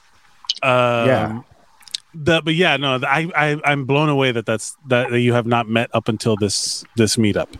Um, 0.64 1.08
Yeah. 1.08 1.42
The, 2.16 2.42
but 2.44 2.56
yeah, 2.56 2.76
no, 2.78 3.00
I, 3.04 3.30
I, 3.36 3.62
I'm 3.64 3.86
blown 3.86 4.10
away 4.10 4.32
that 4.32 4.46
that's 4.48 4.76
that, 4.88 5.12
that 5.12 5.20
you 5.22 5.34
have 5.34 5.46
not 5.46 5.70
met 5.70 5.90
up 5.94 6.08
until 6.10 6.36
this 6.36 6.84
this 6.96 7.18
meetup. 7.18 7.48
At 7.54 7.60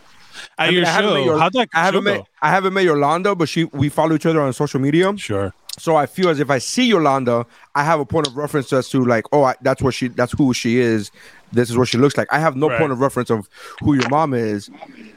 I 0.58 0.66
mean, 0.66 0.74
your 0.78 0.86
I 0.86 0.88
haven't 0.90 1.10
met 1.14 1.18
show, 1.20 1.24
your- 1.24 1.38
how'd 1.38 1.52
that 1.52 1.68
I 1.72 1.84
haven't 1.84 2.04
met 2.04 2.16
go? 2.18 2.26
I 2.42 2.50
haven't 2.50 2.74
met 2.74 2.84
Yolanda, 2.84 3.34
but 3.36 3.48
she 3.48 3.64
we 3.64 3.88
follow 3.88 4.14
each 4.16 4.26
other 4.26 4.40
on 4.42 4.52
social 4.52 4.80
media. 4.80 5.16
Sure. 5.16 5.54
So 5.80 5.96
I 5.96 6.04
feel 6.06 6.28
as 6.28 6.40
if 6.40 6.50
I 6.50 6.58
see 6.58 6.86
Yolanda, 6.88 7.46
I 7.74 7.84
have 7.84 8.00
a 8.00 8.04
point 8.04 8.26
of 8.26 8.36
reference 8.36 8.70
as 8.72 8.88
to 8.90 9.02
like, 9.04 9.24
oh, 9.32 9.44
I, 9.44 9.54
that's 9.62 9.80
what 9.82 9.94
she, 9.94 10.08
that's 10.08 10.32
who 10.32 10.52
she 10.52 10.78
is. 10.78 11.10
This 11.52 11.70
is 11.70 11.76
what 11.78 11.88
she 11.88 11.96
looks 11.98 12.16
like. 12.18 12.28
I 12.30 12.38
have 12.38 12.54
no 12.54 12.68
Right. 12.68 12.78
point 12.78 12.92
of 12.92 13.00
reference 13.00 13.30
of 13.30 13.48
who 13.80 13.94
your 13.94 14.08
mom 14.10 14.34
is, 14.34 14.70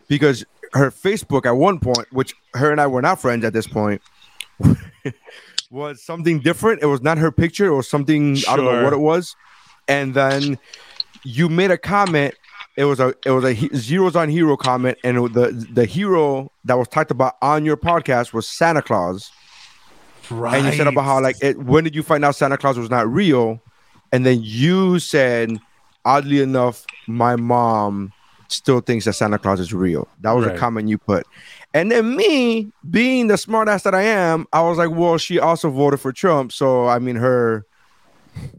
because 0.07 0.45
her 0.73 0.89
Facebook 0.89 1.45
at 1.45 1.57
one 1.57 1.79
point, 1.79 2.07
which 2.11 2.33
her 2.53 2.71
and 2.71 2.79
I 2.79 2.87
were 2.87 3.01
not 3.01 3.19
friends 3.19 3.43
at 3.45 3.51
this 3.53 3.67
point, 3.67 4.01
was 5.69 6.01
something 6.01 6.39
different. 6.39 6.81
It 6.81 6.85
was 6.87 7.01
not 7.01 7.17
her 7.17 7.31
picture. 7.31 7.65
It 7.67 7.75
was 7.75 7.89
something 7.89 8.37
I 8.47 8.55
don't 8.55 8.65
know 8.65 8.83
what 8.83 8.93
it 8.93 8.99
was. 8.99 9.35
And 9.87 10.13
then 10.13 10.57
you 11.23 11.49
made 11.49 11.71
a 11.71 11.77
comment. 11.77 12.35
It 12.75 12.85
was 12.85 12.99
a 12.99 13.13
it 13.25 13.31
was 13.31 13.43
a 13.43 13.53
he- 13.53 13.69
zeros 13.75 14.15
on 14.15 14.29
hero 14.29 14.57
comment, 14.57 14.97
and 15.03 15.17
the 15.33 15.67
the 15.73 15.85
hero 15.85 16.51
that 16.65 16.75
was 16.77 16.87
talked 16.87 17.11
about 17.11 17.35
on 17.41 17.65
your 17.65 17.77
podcast 17.77 18.33
was 18.33 18.47
Santa 18.47 18.81
Claus. 18.81 19.31
Right. 20.29 20.57
And 20.57 20.65
you 20.67 20.73
said 20.73 20.87
about 20.87 21.03
how 21.03 21.21
like 21.21 21.35
it, 21.41 21.57
when 21.57 21.83
did 21.83 21.95
you 21.95 22.03
find 22.03 22.23
out 22.25 22.35
Santa 22.35 22.57
Claus 22.57 22.77
was 22.77 22.89
not 22.89 23.07
real? 23.11 23.61
And 24.11 24.25
then 24.25 24.39
you 24.41 24.99
said, 24.99 25.59
oddly 26.05 26.41
enough, 26.41 26.85
my 27.07 27.35
mom 27.35 28.13
still 28.47 28.79
thinks 28.81 29.05
that 29.05 29.13
Santa 29.13 29.39
Claus 29.39 29.59
is 29.59 29.73
real. 29.73 30.07
That 30.21 30.31
was 30.33 30.45
Right. 30.45 30.55
a 30.55 30.59
comment 30.59 30.87
you 30.89 30.97
put. 30.97 31.25
And 31.73 31.91
then 31.91 32.15
me, 32.15 32.71
being 32.91 33.27
the 33.27 33.33
smartass 33.33 33.81
that 33.83 33.95
I 33.95 34.03
am, 34.03 34.45
I 34.53 34.61
was 34.61 34.77
like, 34.77 34.91
well, 34.91 35.17
she 35.17 35.39
also 35.39 35.71
voted 35.71 35.99
for 35.99 36.11
Trump, 36.11 36.51
so 36.51 36.87
I 36.87 36.99
mean, 36.99 37.15
her 37.15 37.65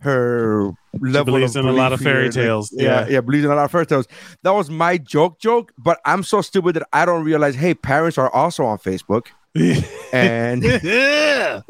her 0.03 0.70
level 1.00 1.35
believes 1.35 1.57
of 1.57 1.64
in 1.64 1.70
a 1.70 1.72
lot 1.74 1.92
of 1.92 2.00
fairy 2.00 2.22
here 2.22 2.29
is, 2.29 2.37
like- 2.37 2.44
tales. 2.44 2.72
yeah, 2.72 3.00
Yeah. 3.03 3.09
yeah, 3.09 3.20
believes 3.20 3.44
in 3.44 3.50
a 3.50 3.55
lot 3.55 3.64
of 3.64 3.70
fairy 3.70 3.87
tales. 3.87 4.07
That 4.42 4.53
was 4.53 4.70
my 4.70 4.98
joke, 4.98 5.38
joke. 5.40 5.72
But 5.79 6.00
I'm 6.05 6.22
so 6.22 6.40
stupid 6.40 6.77
that 6.77 6.87
I 6.92 7.05
don't 7.05 7.24
realize. 7.24 7.55
Hey, 7.55 7.74
parents 7.74 8.18
are 8.18 8.31
also 8.31 8.64
on 8.64 8.79
Facebook, 8.79 9.27
and 9.54 10.62
yeah. 10.82 11.62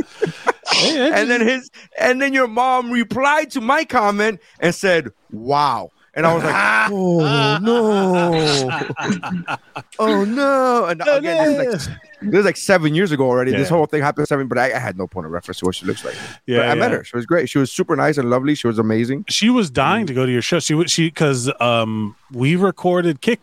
and 0.83 1.31
then 1.31 1.41
his 1.41 1.71
and 1.99 2.21
then 2.21 2.33
your 2.33 2.49
mom 2.49 2.91
replied 2.91 3.51
to 3.53 3.61
my 3.61 3.85
comment 3.85 4.41
and 4.61 4.75
said, 4.75 5.11
"Wow." 5.31 5.91
And 6.17 6.27
I 6.27 6.35
was 6.35 6.45
like, 6.45 6.55
"Oh 6.93 7.59
no, 7.61 9.59
oh 9.99 10.25
no!" 10.25 10.85
And 10.87 11.03
again, 11.03 11.59
this 11.59 11.83
is 11.83 11.89
like 11.89 11.99
this 12.23 12.39
is 12.39 12.45
like 12.45 12.57
seven 12.57 12.95
years 12.95 13.13
ago 13.13 13.25
already. 13.25 13.51
This 13.51 13.69
whole 13.69 13.87
thing 13.87 14.01
happened 14.01 14.29
seven, 14.29 14.47
but 14.47 14.57
I, 14.57 14.73
I 14.73 14.79
had 14.79 14.97
no 14.97 15.07
point 15.07 15.27
of 15.27 15.33
reference 15.33 15.59
to 15.59 15.67
what 15.67 15.75
she 15.75 15.85
looks 15.87 16.05
like. 16.05 16.15
yeah, 16.47 16.59
but 16.59 16.69
I 16.69 16.75
met 16.77 16.93
her. 16.93 17.05
She 17.05 17.17
was 17.17 17.27
great. 17.27 17.51
She 17.51 17.59
was 17.59 17.73
super 17.73 17.97
nice 17.97 18.17
and 18.17 18.31
lovely. 18.31 18.55
She 18.55 18.67
was 18.67 18.79
amazing. 18.79 19.25
She 19.29 19.51
was 19.51 19.71
dying 19.71 20.07
to 20.07 20.15
go 20.15 20.25
to 20.25 20.33
your 20.33 20.43
show. 20.43 20.61
She 20.61 20.75
was 20.75 20.91
she 20.91 21.09
because 21.09 21.51
um 21.61 22.17
we 22.33 22.57
recorded 22.57 23.21
kick. 23.21 23.41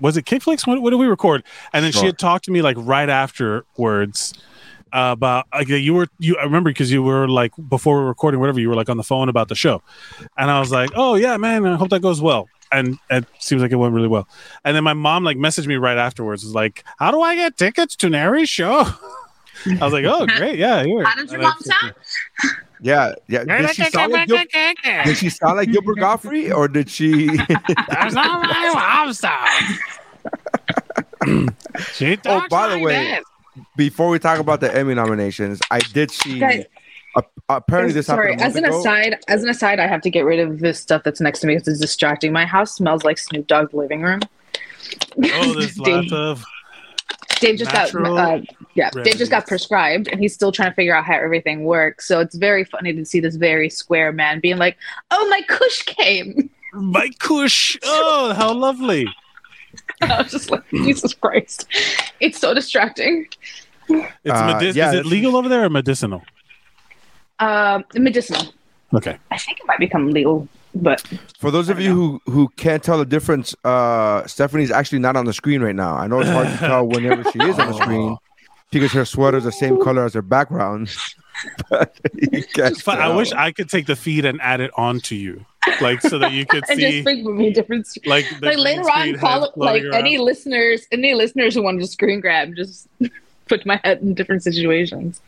Was 0.00 0.16
it 0.16 0.24
Kickflix? 0.24 0.66
What, 0.66 0.80
what 0.82 0.90
did 0.90 0.96
we 0.96 1.06
record? 1.06 1.42
And 1.72 1.84
then 1.84 1.92
she 1.92 2.06
had 2.06 2.18
talked 2.18 2.44
to 2.44 2.50
me 2.50 2.62
like 2.62 2.76
right 2.78 3.08
afterwards 3.08 4.34
uh, 4.92 5.10
about 5.12 5.46
like 5.52 5.68
you 5.68 5.94
were 5.94 6.08
you. 6.18 6.36
I 6.36 6.44
remember 6.44 6.70
because 6.70 6.90
you 6.90 7.02
were 7.02 7.28
like 7.28 7.52
before 7.68 7.96
we 7.96 8.02
were 8.02 8.08
recording 8.08 8.40
whatever 8.40 8.60
you 8.60 8.68
were 8.68 8.74
like 8.74 8.88
on 8.88 8.96
the 8.96 9.04
phone 9.04 9.28
about 9.28 9.48
the 9.48 9.54
show, 9.54 9.82
and 10.36 10.50
I 10.50 10.60
was 10.60 10.70
like, 10.70 10.90
oh 10.94 11.14
yeah, 11.14 11.36
man, 11.36 11.66
I 11.66 11.76
hope 11.76 11.90
that 11.90 12.02
goes 12.02 12.20
well. 12.20 12.48
And 12.72 12.98
it 13.10 13.24
seems 13.40 13.62
like 13.62 13.72
it 13.72 13.76
went 13.76 13.94
really 13.94 14.08
well. 14.08 14.28
And 14.64 14.76
then 14.76 14.84
my 14.84 14.94
mom 14.94 15.24
like 15.24 15.36
messaged 15.36 15.66
me 15.66 15.76
right 15.76 15.98
afterwards. 15.98 16.44
Was 16.44 16.54
like, 16.54 16.84
how 16.98 17.10
do 17.10 17.20
I 17.20 17.34
get 17.34 17.56
tickets 17.56 17.96
to 17.96 18.08
Nary's 18.08 18.48
show? 18.48 18.80
I 19.66 19.78
was 19.80 19.92
like, 19.92 20.04
oh 20.04 20.26
great, 20.36 20.58
yeah. 20.58 20.84
Here. 20.84 21.04
How 21.04 21.16
does 21.16 21.32
your 21.32 21.40
And 21.40 21.46
I 21.46 21.50
mom 21.50 21.60
sound? 21.60 21.94
Yeah, 22.82 23.14
yeah. 23.28 23.44
Did 23.44 23.74
she 23.74 23.84
sound 23.84 24.12
like 24.12 24.28
Gil- 24.28 24.38
did 25.04 25.16
she 25.16 25.28
sound 25.28 25.56
like 25.56 25.70
Gilbert 25.70 25.98
Gottfried, 25.98 26.52
or 26.52 26.68
did 26.68 26.88
she? 26.88 27.26
That's 27.88 28.14
not 28.14 28.42
my 28.42 28.72
mom 28.74 29.12
sound. 29.12 29.90
she 31.92 32.12
oh, 32.12 32.16
talks 32.16 32.48
by 32.48 32.68
the 32.68 32.76
like 32.76 32.84
way, 32.84 32.94
that. 32.94 33.22
before 33.76 34.08
we 34.08 34.18
talk 34.18 34.38
about 34.38 34.60
the 34.60 34.74
Emmy 34.74 34.94
nominations, 34.94 35.60
I 35.70 35.80
did 35.80 36.10
see. 36.10 36.38
Guys, 36.38 36.64
uh, 37.16 37.22
apparently, 37.48 37.92
this 37.92 38.06
Sorry, 38.06 38.32
happened. 38.32 38.42
a 38.42 38.44
as 38.44 38.56
an 38.56 38.64
ago. 38.64 38.80
aside, 38.80 39.18
as 39.28 39.42
an 39.42 39.50
aside, 39.50 39.80
I 39.80 39.86
have 39.86 40.00
to 40.02 40.10
get 40.10 40.24
rid 40.24 40.40
of 40.40 40.60
this 40.60 40.80
stuff 40.80 41.02
that's 41.04 41.20
next 41.20 41.40
to 41.40 41.46
me 41.46 41.54
because 41.56 41.68
it's 41.68 41.80
distracting. 41.80 42.32
My 42.32 42.46
house 42.46 42.74
smells 42.74 43.04
like 43.04 43.18
Snoop 43.18 43.46
Dogg's 43.46 43.74
living 43.74 44.02
room. 44.02 44.20
Oh, 45.22 45.54
there's 45.58 45.74
Dave, 45.74 46.10
lots 46.10 46.12
of 46.12 46.44
Dave 47.40 47.58
just 47.58 47.72
natural 47.72 48.16
got 48.16 48.38
uh, 48.38 48.42
yeah, 48.74 48.90
Dave 48.90 49.16
just 49.16 49.30
got 49.30 49.46
prescribed, 49.46 50.08
and 50.08 50.20
he's 50.20 50.34
still 50.34 50.52
trying 50.52 50.70
to 50.70 50.74
figure 50.74 50.94
out 50.94 51.04
how 51.04 51.14
everything 51.14 51.64
works. 51.64 52.06
So 52.06 52.20
it's 52.20 52.34
very 52.34 52.64
funny 52.64 52.92
to 52.92 53.04
see 53.04 53.20
this 53.20 53.36
very 53.36 53.68
square 53.70 54.12
man 54.12 54.40
being 54.40 54.58
like, 54.58 54.76
"Oh, 55.10 55.28
my 55.28 55.42
Kush 55.48 55.82
came." 55.82 56.50
my 56.72 57.08
kush. 57.18 57.76
Oh, 57.82 58.32
how 58.34 58.52
lovely. 58.52 59.06
I 60.02 60.22
was 60.22 60.32
just 60.32 60.50
like, 60.50 60.68
Jesus 60.70 61.14
Christ, 61.14 61.66
it's 62.20 62.38
so 62.38 62.54
distracting. 62.54 63.26
It's 63.88 64.10
Uh, 64.30 64.46
medic- 64.46 64.76
yeah, 64.76 64.92
is 64.92 65.00
it 65.00 65.06
legal 65.06 65.36
over 65.36 65.48
there 65.48 65.64
or 65.64 65.70
medicinal? 65.70 66.22
Um, 67.38 67.84
medicinal. 67.94 68.52
Okay. 68.94 69.16
I 69.30 69.38
think 69.38 69.58
it 69.60 69.66
might 69.66 69.78
become 69.78 70.10
legal, 70.10 70.48
but 70.74 71.00
For 71.38 71.50
those 71.50 71.68
of 71.68 71.78
I 71.78 71.82
you 71.82 71.94
who 71.94 72.20
who 72.26 72.48
can't 72.56 72.82
tell 72.82 72.98
the 72.98 73.04
difference, 73.04 73.54
uh, 73.64 74.26
Stephanie's 74.26 74.70
actually 74.70 75.00
not 75.00 75.16
on 75.16 75.24
the 75.24 75.32
screen 75.32 75.62
right 75.62 75.74
now. 75.74 75.94
I 75.94 76.06
know 76.06 76.20
it's 76.20 76.30
hard 76.30 76.48
to 76.48 76.56
tell 76.58 76.86
whenever 76.94 77.24
she 77.30 77.40
is 77.40 77.58
on 77.58 77.72
the 77.72 77.74
screen 77.74 78.16
because 78.70 78.92
her 78.92 79.04
sweater 79.04 79.38
is 79.38 79.44
the 79.44 79.52
same 79.52 79.80
color 79.82 80.04
as 80.04 80.14
her 80.14 80.22
background. 80.22 80.90
But 81.70 81.98
you 82.12 82.44
can't 82.54 82.84
But 82.84 83.00
I 83.00 83.14
wish 83.16 83.32
I 83.32 83.50
could 83.50 83.70
take 83.70 83.86
the 83.86 83.96
feed 83.96 84.26
and 84.26 84.38
add 84.42 84.60
it 84.60 84.70
onto 84.76 85.14
you, 85.14 85.46
like 85.80 86.02
so 86.02 86.18
that 86.18 86.32
you 86.32 86.44
could 86.44 86.66
see 86.66 86.72
and 86.72 86.80
just 86.80 86.92
see, 86.92 87.02
bring 87.02 87.38
me 87.38 87.50
different. 87.50 87.88
like, 88.04 88.26
the 88.40 88.48
like 88.48 88.58
later 88.58 88.82
on, 88.82 89.14
call 89.14 89.44
it 89.44 89.56
like 89.56 89.82
floating 89.82 89.94
any 89.94 90.18
listeners, 90.18 90.86
any 90.92 91.14
listeners 91.14 91.54
who 91.54 91.62
wanted 91.62 91.80
to 91.80 91.86
screen 91.86 92.20
grab, 92.20 92.54
just 92.56 92.88
put 93.48 93.64
my 93.64 93.80
head 93.84 94.02
in 94.02 94.12
different 94.12 94.42
situations. 94.42 95.22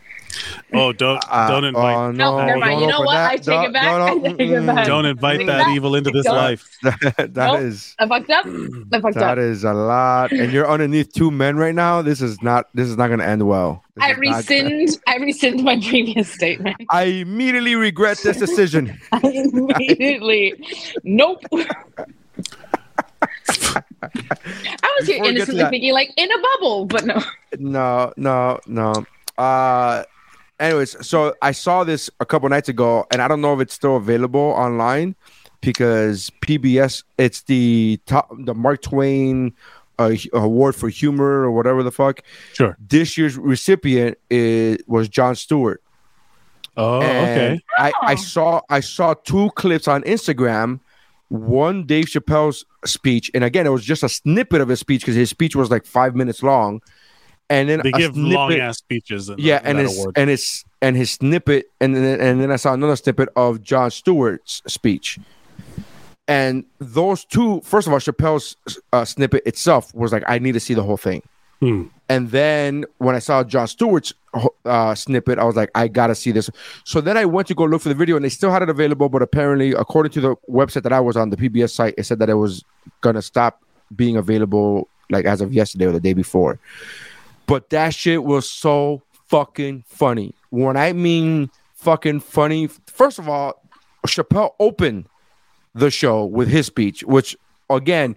Oh, 0.74 0.92
don't 0.92 1.22
Uh, 1.28 1.48
don't 1.48 1.64
invite 1.64 1.96
oh, 1.96 2.10
No, 2.12 2.38
no, 2.38 2.46
never 2.46 2.58
mind. 2.58 2.72
don't 2.72 2.80
You 2.82 2.86
know 2.88 3.00
what? 3.00 3.12
that. 3.14 3.30
I 3.32 3.36
take 3.36 3.68
it 3.68 3.72
back. 3.72 3.84
no, 3.84 3.98
no, 3.98 4.04
I 4.26 4.32
take 4.32 4.40
it 4.50 4.66
back. 4.66 4.86
don't 4.86 5.04
invite 5.06 5.38
that 5.46 5.46
that. 5.66 5.68
evil 5.74 5.94
into 5.94 6.10
this 6.10 6.24
Don't. 6.24 6.36
life. 6.36 6.68
that 6.82 7.30
Nope. 7.34 7.60
is 7.60 7.94
I 7.98 8.06
fucked 8.08 8.30
up. 8.30 8.46
I 8.46 9.00
fucked 9.00 9.14
that 9.16 9.38
up. 9.38 9.38
is 9.38 9.64
a 9.64 9.72
lot, 9.72 10.32
and 10.32 10.52
you're 10.52 10.68
underneath 10.70 11.12
two 11.12 11.30
men 11.30 11.56
right 11.56 11.74
now. 11.74 12.02
This 12.02 12.20
is 12.22 12.40
not 12.42 12.66
this 12.74 12.88
is 12.88 12.96
not 12.96 13.08
going 13.08 13.20
to 13.20 13.26
end 13.26 13.46
well. 13.46 13.82
This 13.96 14.04
I 14.04 14.10
is 14.12 14.18
rescind. 14.18 14.98
I 15.06 15.16
rescind 15.16 15.62
my 15.62 15.76
previous 15.80 16.30
statement. 16.32 16.76
I 16.90 17.04
immediately 17.04 17.74
regret 17.74 18.18
this 18.18 18.38
decision. 18.38 18.98
I 19.12 19.20
immediately. 19.22 20.54
nope. 21.04 21.42
I 24.02 24.94
was 24.98 25.06
here 25.06 25.16
Before 25.18 25.22
we 25.22 25.28
innocently 25.28 25.64
thinking 25.70 25.92
like 25.92 26.10
in 26.16 26.30
a 26.30 26.38
bubble, 26.40 26.86
but 26.86 27.04
no. 27.04 27.20
no, 27.58 28.12
no, 28.16 28.60
no. 28.66 29.04
Uh 29.38 30.04
anyways, 30.62 31.06
so 31.06 31.34
I 31.42 31.52
saw 31.52 31.84
this 31.84 32.08
a 32.20 32.26
couple 32.26 32.48
nights 32.48 32.68
ago, 32.68 33.06
and 33.10 33.20
I 33.20 33.28
don't 33.28 33.40
know 33.40 33.54
if 33.54 33.60
it's 33.60 33.74
still 33.74 33.96
available 33.96 34.40
online 34.40 35.14
because 35.60 36.30
PBS 36.40 37.04
it's 37.18 37.42
the 37.42 38.00
top 38.06 38.30
the 38.36 38.54
Mark 38.54 38.82
Twain 38.82 39.52
uh, 39.98 40.12
award 40.32 40.74
for 40.74 40.88
humor 40.88 41.42
or 41.42 41.50
whatever 41.52 41.82
the 41.82 41.92
fuck. 41.92 42.22
Sure. 42.54 42.76
This 42.88 43.16
year's 43.18 43.36
recipient 43.36 44.18
is 44.30 44.78
was 44.86 45.08
Jon 45.08 45.34
Stewart. 45.36 45.82
Oh, 46.76 47.00
And 47.02 47.28
okay. 47.58 47.60
I, 47.78 47.92
I 48.02 48.12
Oh. 48.14 48.16
saw 48.16 48.60
I 48.70 48.80
saw 48.80 49.14
two 49.14 49.50
clips 49.56 49.86
on 49.88 50.02
Instagram. 50.04 50.80
One 51.28 51.84
Dave 51.86 52.06
Chappelle's 52.06 52.64
speech, 52.84 53.30
and 53.32 53.42
again, 53.42 53.66
it 53.66 53.70
was 53.70 53.84
just 53.84 54.02
a 54.02 54.08
snippet 54.08 54.60
of 54.60 54.68
his 54.68 54.80
speech 54.80 55.00
because 55.00 55.14
his 55.14 55.30
speech 55.30 55.56
was 55.56 55.70
like 55.70 55.86
five 55.86 56.14
minutes 56.14 56.42
long. 56.42 56.82
And 57.52 57.68
then 57.68 57.80
They 57.84 57.92
give 57.92 58.16
long 58.16 58.54
ass 58.54 58.78
speeches. 58.78 59.30
Yeah, 59.36 59.58
the, 59.58 59.68
and 59.68 59.78
his 59.78 60.06
and 60.16 60.30
his 60.30 60.64
and 60.80 60.96
his 60.96 61.12
snippet, 61.12 61.66
and 61.82 61.94
then 61.94 62.18
and 62.18 62.40
then 62.40 62.50
I 62.50 62.56
saw 62.56 62.72
another 62.72 62.96
snippet 62.96 63.28
of 63.36 63.60
Jon 63.60 63.90
Stewart's 63.90 64.62
speech. 64.66 65.18
And 66.26 66.64
those 66.78 67.26
two, 67.26 67.60
first 67.60 67.86
of 67.86 67.92
all, 67.92 67.98
Chappelle's 67.98 68.56
uh, 68.94 69.04
snippet 69.04 69.42
itself 69.44 69.94
was 69.94 70.12
like, 70.12 70.22
I 70.26 70.38
need 70.38 70.52
to 70.52 70.60
see 70.60 70.72
the 70.72 70.82
whole 70.82 70.96
thing. 70.96 71.22
Hmm. 71.60 71.88
And 72.08 72.30
then 72.30 72.86
when 72.98 73.14
I 73.14 73.18
saw 73.18 73.44
Jon 73.44 73.68
Stewart's 73.68 74.14
uh, 74.64 74.94
snippet, 74.94 75.38
I 75.38 75.44
was 75.44 75.54
like, 75.54 75.70
I 75.74 75.88
gotta 75.88 76.14
see 76.14 76.30
this. 76.30 76.48
So 76.84 77.02
then 77.02 77.18
I 77.18 77.26
went 77.26 77.48
to 77.48 77.54
go 77.54 77.64
look 77.64 77.82
for 77.82 77.90
the 77.90 77.94
video, 77.94 78.16
and 78.16 78.24
they 78.24 78.30
still 78.30 78.50
had 78.50 78.62
it 78.62 78.70
available. 78.70 79.10
But 79.10 79.20
apparently, 79.20 79.72
according 79.72 80.12
to 80.12 80.20
the 80.22 80.36
website 80.48 80.84
that 80.84 80.92
I 80.94 81.00
was 81.00 81.18
on, 81.18 81.28
the 81.28 81.36
PBS 81.36 81.70
site, 81.70 81.94
it 81.98 82.04
said 82.04 82.18
that 82.20 82.30
it 82.30 82.34
was 82.34 82.64
gonna 83.02 83.20
stop 83.20 83.62
being 83.94 84.16
available 84.16 84.88
like 85.10 85.26
as 85.26 85.42
of 85.42 85.52
yesterday 85.52 85.84
or 85.84 85.92
the 85.92 86.00
day 86.00 86.14
before. 86.14 86.58
But 87.46 87.70
that 87.70 87.94
shit 87.94 88.22
was 88.24 88.48
so 88.50 89.02
fucking 89.28 89.84
funny. 89.86 90.34
When 90.50 90.76
I 90.76 90.92
mean 90.92 91.50
fucking 91.74 92.20
funny, 92.20 92.68
first 92.86 93.18
of 93.18 93.28
all, 93.28 93.62
Chappelle 94.06 94.50
opened 94.60 95.06
the 95.74 95.90
show 95.90 96.24
with 96.24 96.48
his 96.48 96.66
speech, 96.66 97.02
which 97.04 97.36
again, 97.70 98.16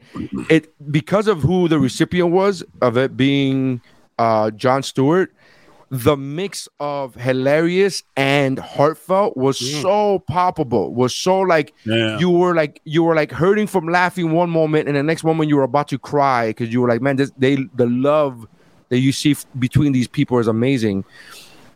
it 0.49 0.73
because 0.91 1.27
of 1.27 1.41
who 1.41 1.67
the 1.67 1.79
recipient 1.79 2.31
was 2.31 2.63
of 2.81 2.97
it 2.97 3.15
being 3.15 3.81
uh 4.19 4.51
Jon 4.51 4.83
Stewart, 4.83 5.33
the 5.89 6.17
mix 6.17 6.67
of 6.79 7.15
hilarious 7.15 8.03
and 8.17 8.59
heartfelt 8.59 9.37
was 9.37 9.57
so 9.81 10.19
palpable, 10.19 10.93
was 10.93 11.15
so 11.15 11.39
like 11.39 11.73
Yeah. 11.85 12.19
you 12.19 12.29
were 12.29 12.53
like 12.55 12.81
you 12.83 13.03
were 13.03 13.15
like 13.15 13.31
hurting 13.31 13.67
from 13.67 13.87
laughing 13.87 14.31
one 14.31 14.49
moment, 14.49 14.87
and 14.87 14.97
the 14.97 15.03
next 15.03 15.23
moment 15.23 15.49
you 15.49 15.55
were 15.55 15.63
about 15.63 15.87
to 15.89 15.99
cry 15.99 16.47
because 16.49 16.73
you 16.73 16.81
were 16.81 16.89
like, 16.89 17.01
man, 17.01 17.15
this 17.15 17.31
they 17.37 17.55
the 17.75 17.85
love 17.87 18.45
that 18.89 18.99
you 18.99 19.11
see 19.11 19.31
f- 19.31 19.45
between 19.59 19.91
these 19.91 20.07
people 20.07 20.37
is 20.39 20.47
amazing. 20.47 21.03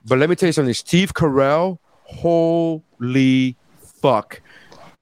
But 0.05 0.17
let 0.19 0.29
me 0.29 0.35
tell 0.35 0.47
you 0.47 0.53
something, 0.53 0.73
Steve 0.73 1.13
Carell, 1.13 1.79
holy 2.03 3.55
fuck. 4.01 4.41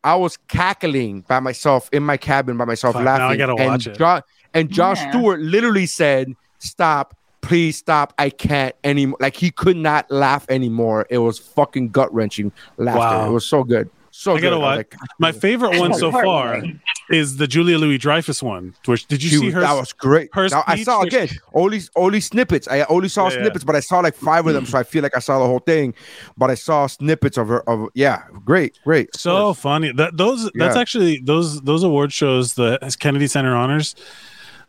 I 0.03 0.15
was 0.15 0.37
cackling 0.47 1.21
by 1.21 1.39
myself 1.39 1.89
in 1.91 2.03
my 2.03 2.17
cabin 2.17 2.55
by 2.57 2.65
myself 2.65 2.93
Fuck, 2.93 3.03
now 3.03 3.15
I 3.15 3.19
laughing. 3.19 3.37
gotta 3.39 3.55
and 3.55 3.65
watch 3.71 3.87
it. 3.87 3.97
John 3.97 4.21
and 4.53 4.69
John 4.71 4.95
Yeah. 4.95 5.09
Stewart 5.09 5.39
literally 5.41 5.85
said, 5.85 6.33
"Stop, 6.59 7.15
please 7.41 7.77
stop. 7.77 8.13
I 8.17 8.29
can't 8.29 8.73
anymore." 8.83 9.17
Like 9.19 9.35
he 9.35 9.51
could 9.51 9.75
not 9.75 10.09
laugh 10.09 10.45
anymore. 10.49 11.05
It 11.09 11.17
was 11.17 11.39
fucking 11.39 11.89
gut 11.89 12.13
wrenching 12.13 12.51
laughter. 12.77 12.99
Wow. 12.99 13.27
It 13.29 13.31
was 13.33 13.45
so 13.45 13.63
good, 13.63 13.89
so 14.11 14.31
I 14.31 14.39
gotta 14.39 14.55
good. 14.55 14.59
was 14.59 14.61
watch- 14.61 14.77
like, 14.77 14.95
My 15.19 15.31
favorite 15.33 15.77
one 15.79 15.93
so 15.93 16.11
far 16.11 16.23
Heartwarming. 16.55 16.79
Is 17.09 17.37
the 17.37 17.47
Julia 17.47 17.77
Louis 17.77 17.97
Dreyfus 17.97 18.43
one. 18.43 18.73
Which 18.85 19.05
did 19.07 19.23
you 19.23 19.29
she 19.29 19.37
see 19.37 19.45
was- 19.45 19.53
her? 19.55 19.61
that 19.61 19.73
was 19.73 19.93
great. 19.93 20.29
her 20.33 20.47
Now, 20.49 20.63
I 20.67 20.83
saw 20.83 21.01
again 21.01 21.29
only 21.53 21.81
only 21.95 22.19
snippets. 22.19 22.67
I 22.67 22.81
only 22.83 23.07
saw 23.09 23.27
Yeah, 23.29 23.35
yeah. 23.35 23.41
snippets, 23.43 23.63
but 23.63 23.75
I 23.75 23.79
saw 23.79 23.99
like 23.99 24.15
five 24.15 24.45
of 24.47 24.53
them, 24.53 24.65
so 24.65 24.77
I 24.77 24.83
feel 24.83 25.03
like 25.03 25.15
I 25.15 25.19
saw 25.19 25.39
the 25.39 25.45
whole 25.45 25.59
thing. 25.59 25.93
But 26.37 26.49
I 26.51 26.55
saw 26.55 26.87
snippets 26.87 27.37
of 27.37 27.47
her. 27.47 27.61
Of 27.69 27.89
yeah, 27.93 28.23
great, 28.45 28.79
great. 28.83 29.15
so 29.15 29.53
funny 29.53 29.91
that 29.93 30.17
those 30.17 30.49
that's 30.55 30.75
actually 30.75 31.19
those 31.19 31.61
those 31.61 31.83
award 31.83 32.11
shows 32.11 32.53
the 32.55 32.77
kennedy 32.99 33.27
center 33.27 33.55
honors 33.55 33.95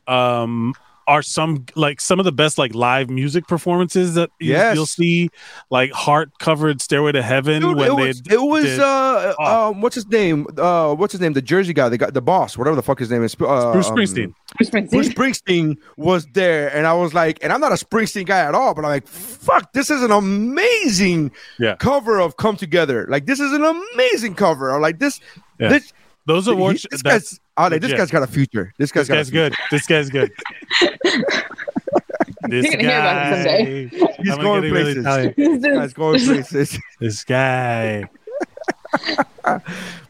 um 0.07 0.75
are 1.09 1.23
some 1.23 1.65
like 1.75 2.01
some 2.01 2.19
of 2.21 2.25
the 2.25 2.33
best 2.33 2.59
like 2.59 2.75
live 2.75 3.11
music 3.11 3.47
performances 3.49 4.15
that 4.15 4.31
you, 4.39 4.53
Yes. 4.53 4.77
you'll 4.77 4.87
see 4.87 5.31
like 5.71 5.91
heart 5.91 6.31
covered 6.39 6.81
stairway 6.81 7.11
to 7.13 7.23
heaven 7.23 7.63
Dude, 7.63 7.77
when 7.77 7.91
it 7.91 7.97
they 7.97 8.07
was, 8.09 8.23
it 8.31 8.41
was 8.41 8.65
did- 8.65 8.79
uh 8.81 9.35
um 9.41 9.81
what's 9.81 9.95
his 9.97 10.07
name 10.07 10.47
uh 10.59 10.95
what's 10.95 11.13
his 11.13 11.21
name 11.21 11.33
the 11.33 11.43
Jersey 11.43 11.73
guy 11.73 11.89
the 11.89 11.99
guy 11.99 12.11
the 12.11 12.21
boss 12.21 12.57
whatever 12.57 12.77
the 12.77 12.83
fuck 12.83 12.99
his 12.99 13.11
name 13.11 13.25
is 13.25 13.35
uh, 13.41 13.73
bruce 13.73 13.89
um, 13.89 13.97
springsteen 13.97 14.35
Bruce 14.57 14.71
Springsteen. 14.71 14.91
Bruce 14.91 15.09
Springsteen 15.11 15.77
was 15.99 16.27
there, 16.33 16.75
and 16.75 16.87
I 16.87 16.95
was 16.95 17.13
like, 17.13 17.39
and 17.43 17.53
I'm 17.53 17.61
not 17.61 17.71
a 17.73 17.75
Springsteen 17.75 18.25
guy 18.25 18.39
at 18.41 18.55
all, 18.55 18.73
but 18.75 18.83
I'm 18.83 18.91
like, 18.91 19.07
fuck, 19.07 19.73
this 19.75 19.91
is 19.91 20.03
an 20.03 20.11
amazing 20.11 21.33
Yeah. 21.59 21.77
cover 21.77 22.19
of 22.19 22.37
"Come 22.37 22.57
Together." 22.57 23.07
Like, 23.11 23.27
this 23.27 23.41
is 23.41 23.53
an 23.53 23.63
amazing 23.63 24.35
cover. 24.37 24.71
I'm 24.71 24.81
like, 24.81 24.99
this, 24.99 25.21
Yeah. 25.61 25.69
this, 25.69 25.93
those 26.27 26.47
he- 26.47 26.53
awards 26.53 26.87
this 26.91 27.03
that's 27.03 27.33
guy's, 27.33 27.41
oh, 27.59 27.69
this 27.69 27.93
guy's 27.93 28.11
got 28.11 28.23
a 28.23 28.27
future. 28.27 28.73
This 28.79 28.93
guy's 28.93 29.09
this 29.09 29.09
got 29.09 29.15
guy's 29.17 29.29
a 29.29 29.33
good 29.33 29.55
this 29.71 29.87
guy's 29.87 30.11
good 30.11 30.33
this 32.49 32.65
You're 32.65 32.73
gonna 32.73 32.83
hear 32.83 32.99
about 32.99 33.33
it 33.33 33.45
someday. 33.45 33.89
He's 33.89 34.03
I'm 34.03 34.27
gonna 34.27 34.43
going 34.43 34.63
get 34.63 34.73
really 34.73 34.95
places. 34.95 35.05
Italian. 35.05 35.35
This 35.37 35.77
guy's 35.77 35.93
going 35.93 36.21
places. 36.21 36.79
this 37.01 37.25
guy 37.25 38.09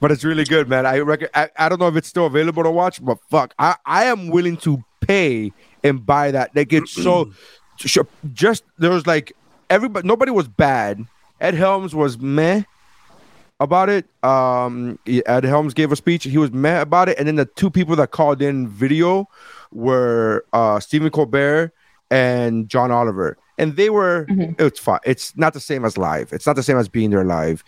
but 0.00 0.12
it's 0.12 0.24
really 0.24 0.44
good, 0.44 0.68
man. 0.68 0.86
I 0.86 0.98
reckon. 1.00 1.28
I, 1.34 1.48
I 1.56 1.68
don't 1.68 1.80
know 1.80 1.88
if 1.88 1.96
it's 1.96 2.08
still 2.08 2.26
available 2.26 2.62
to 2.62 2.70
watch, 2.70 3.04
but 3.04 3.18
fuck, 3.30 3.54
I, 3.58 3.76
I 3.84 4.04
am 4.04 4.28
willing 4.28 4.56
to 4.58 4.82
pay 5.00 5.52
and 5.84 6.04
buy 6.04 6.30
that. 6.30 6.54
Like 6.54 6.72
it's 6.72 6.92
so 6.92 7.30
just 8.32 8.64
there 8.78 8.90
was 8.90 9.06
like 9.06 9.32
everybody, 9.70 10.06
nobody 10.06 10.30
was 10.30 10.48
bad. 10.48 11.04
Ed 11.40 11.54
Helms 11.54 11.94
was 11.94 12.18
meh 12.18 12.62
about 13.60 13.88
it. 13.88 14.06
Um, 14.24 14.98
Ed 15.06 15.44
Helms 15.44 15.74
gave 15.74 15.90
a 15.92 15.96
speech. 15.96 16.24
He 16.24 16.38
was 16.38 16.52
mad 16.52 16.82
about 16.82 17.08
it, 17.08 17.18
and 17.18 17.26
then 17.26 17.36
the 17.36 17.44
two 17.46 17.70
people 17.70 17.96
that 17.96 18.10
called 18.10 18.40
in 18.42 18.68
video 18.68 19.28
were 19.72 20.44
uh 20.52 20.80
Stephen 20.80 21.10
Colbert 21.10 21.72
and 22.10 22.68
John 22.68 22.90
Oliver. 22.90 23.36
And 23.60 23.74
they 23.74 23.90
were, 23.90 24.24
Mhm. 24.30 24.54
it's 24.60 24.78
fine. 24.78 25.00
It's 25.04 25.36
not 25.36 25.52
the 25.52 25.58
same 25.58 25.84
as 25.84 25.98
live. 25.98 26.32
It's 26.32 26.46
not 26.46 26.54
the 26.54 26.62
same 26.62 26.78
as 26.78 26.88
being 26.88 27.10
there 27.10 27.24
live. 27.24 27.64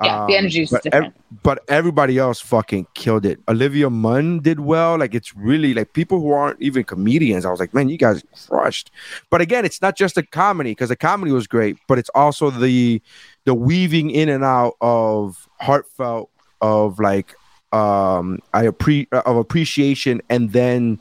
Yeah, 0.00 0.18
the 0.28 0.34
Um, 0.34 0.44
energy 0.44 0.62
is 0.62 0.70
but 0.70 0.86
ev- 0.86 0.92
different. 0.92 1.14
but 1.42 1.64
everybody 1.68 2.16
else 2.16 2.38
fucking 2.40 2.86
killed 2.94 3.26
it. 3.26 3.40
Olivia 3.48 3.90
Munn 3.90 4.38
did 4.38 4.60
well. 4.60 4.96
Like 4.96 5.16
it's 5.16 5.34
really 5.36 5.74
like 5.74 5.94
people 5.94 6.20
who 6.20 6.30
aren't 6.30 6.62
even 6.62 6.84
comedians. 6.84 7.44
I 7.44 7.50
was 7.50 7.58
like, 7.58 7.74
man, 7.74 7.88
you 7.88 7.98
guys 7.98 8.22
crushed. 8.48 8.92
But 9.30 9.40
again, 9.40 9.64
it's 9.64 9.82
not 9.82 9.96
just 9.96 10.16
a 10.16 10.22
comedy 10.22 10.70
because 10.70 10.90
the 10.90 10.96
comedy 10.96 11.32
was 11.32 11.48
great, 11.48 11.76
but 11.88 11.98
it's 11.98 12.10
also 12.14 12.48
the 12.50 13.02
the 13.44 13.54
weaving 13.54 14.10
in 14.10 14.28
and 14.28 14.44
out 14.44 14.74
of 14.80 15.48
heartfelt 15.60 16.30
of 16.60 16.98
like 16.98 17.34
um 17.72 18.38
I 18.54 18.66
appre- 18.66 19.10
of 19.12 19.36
appreciation 19.36 20.20
and 20.28 20.52
then 20.52 21.00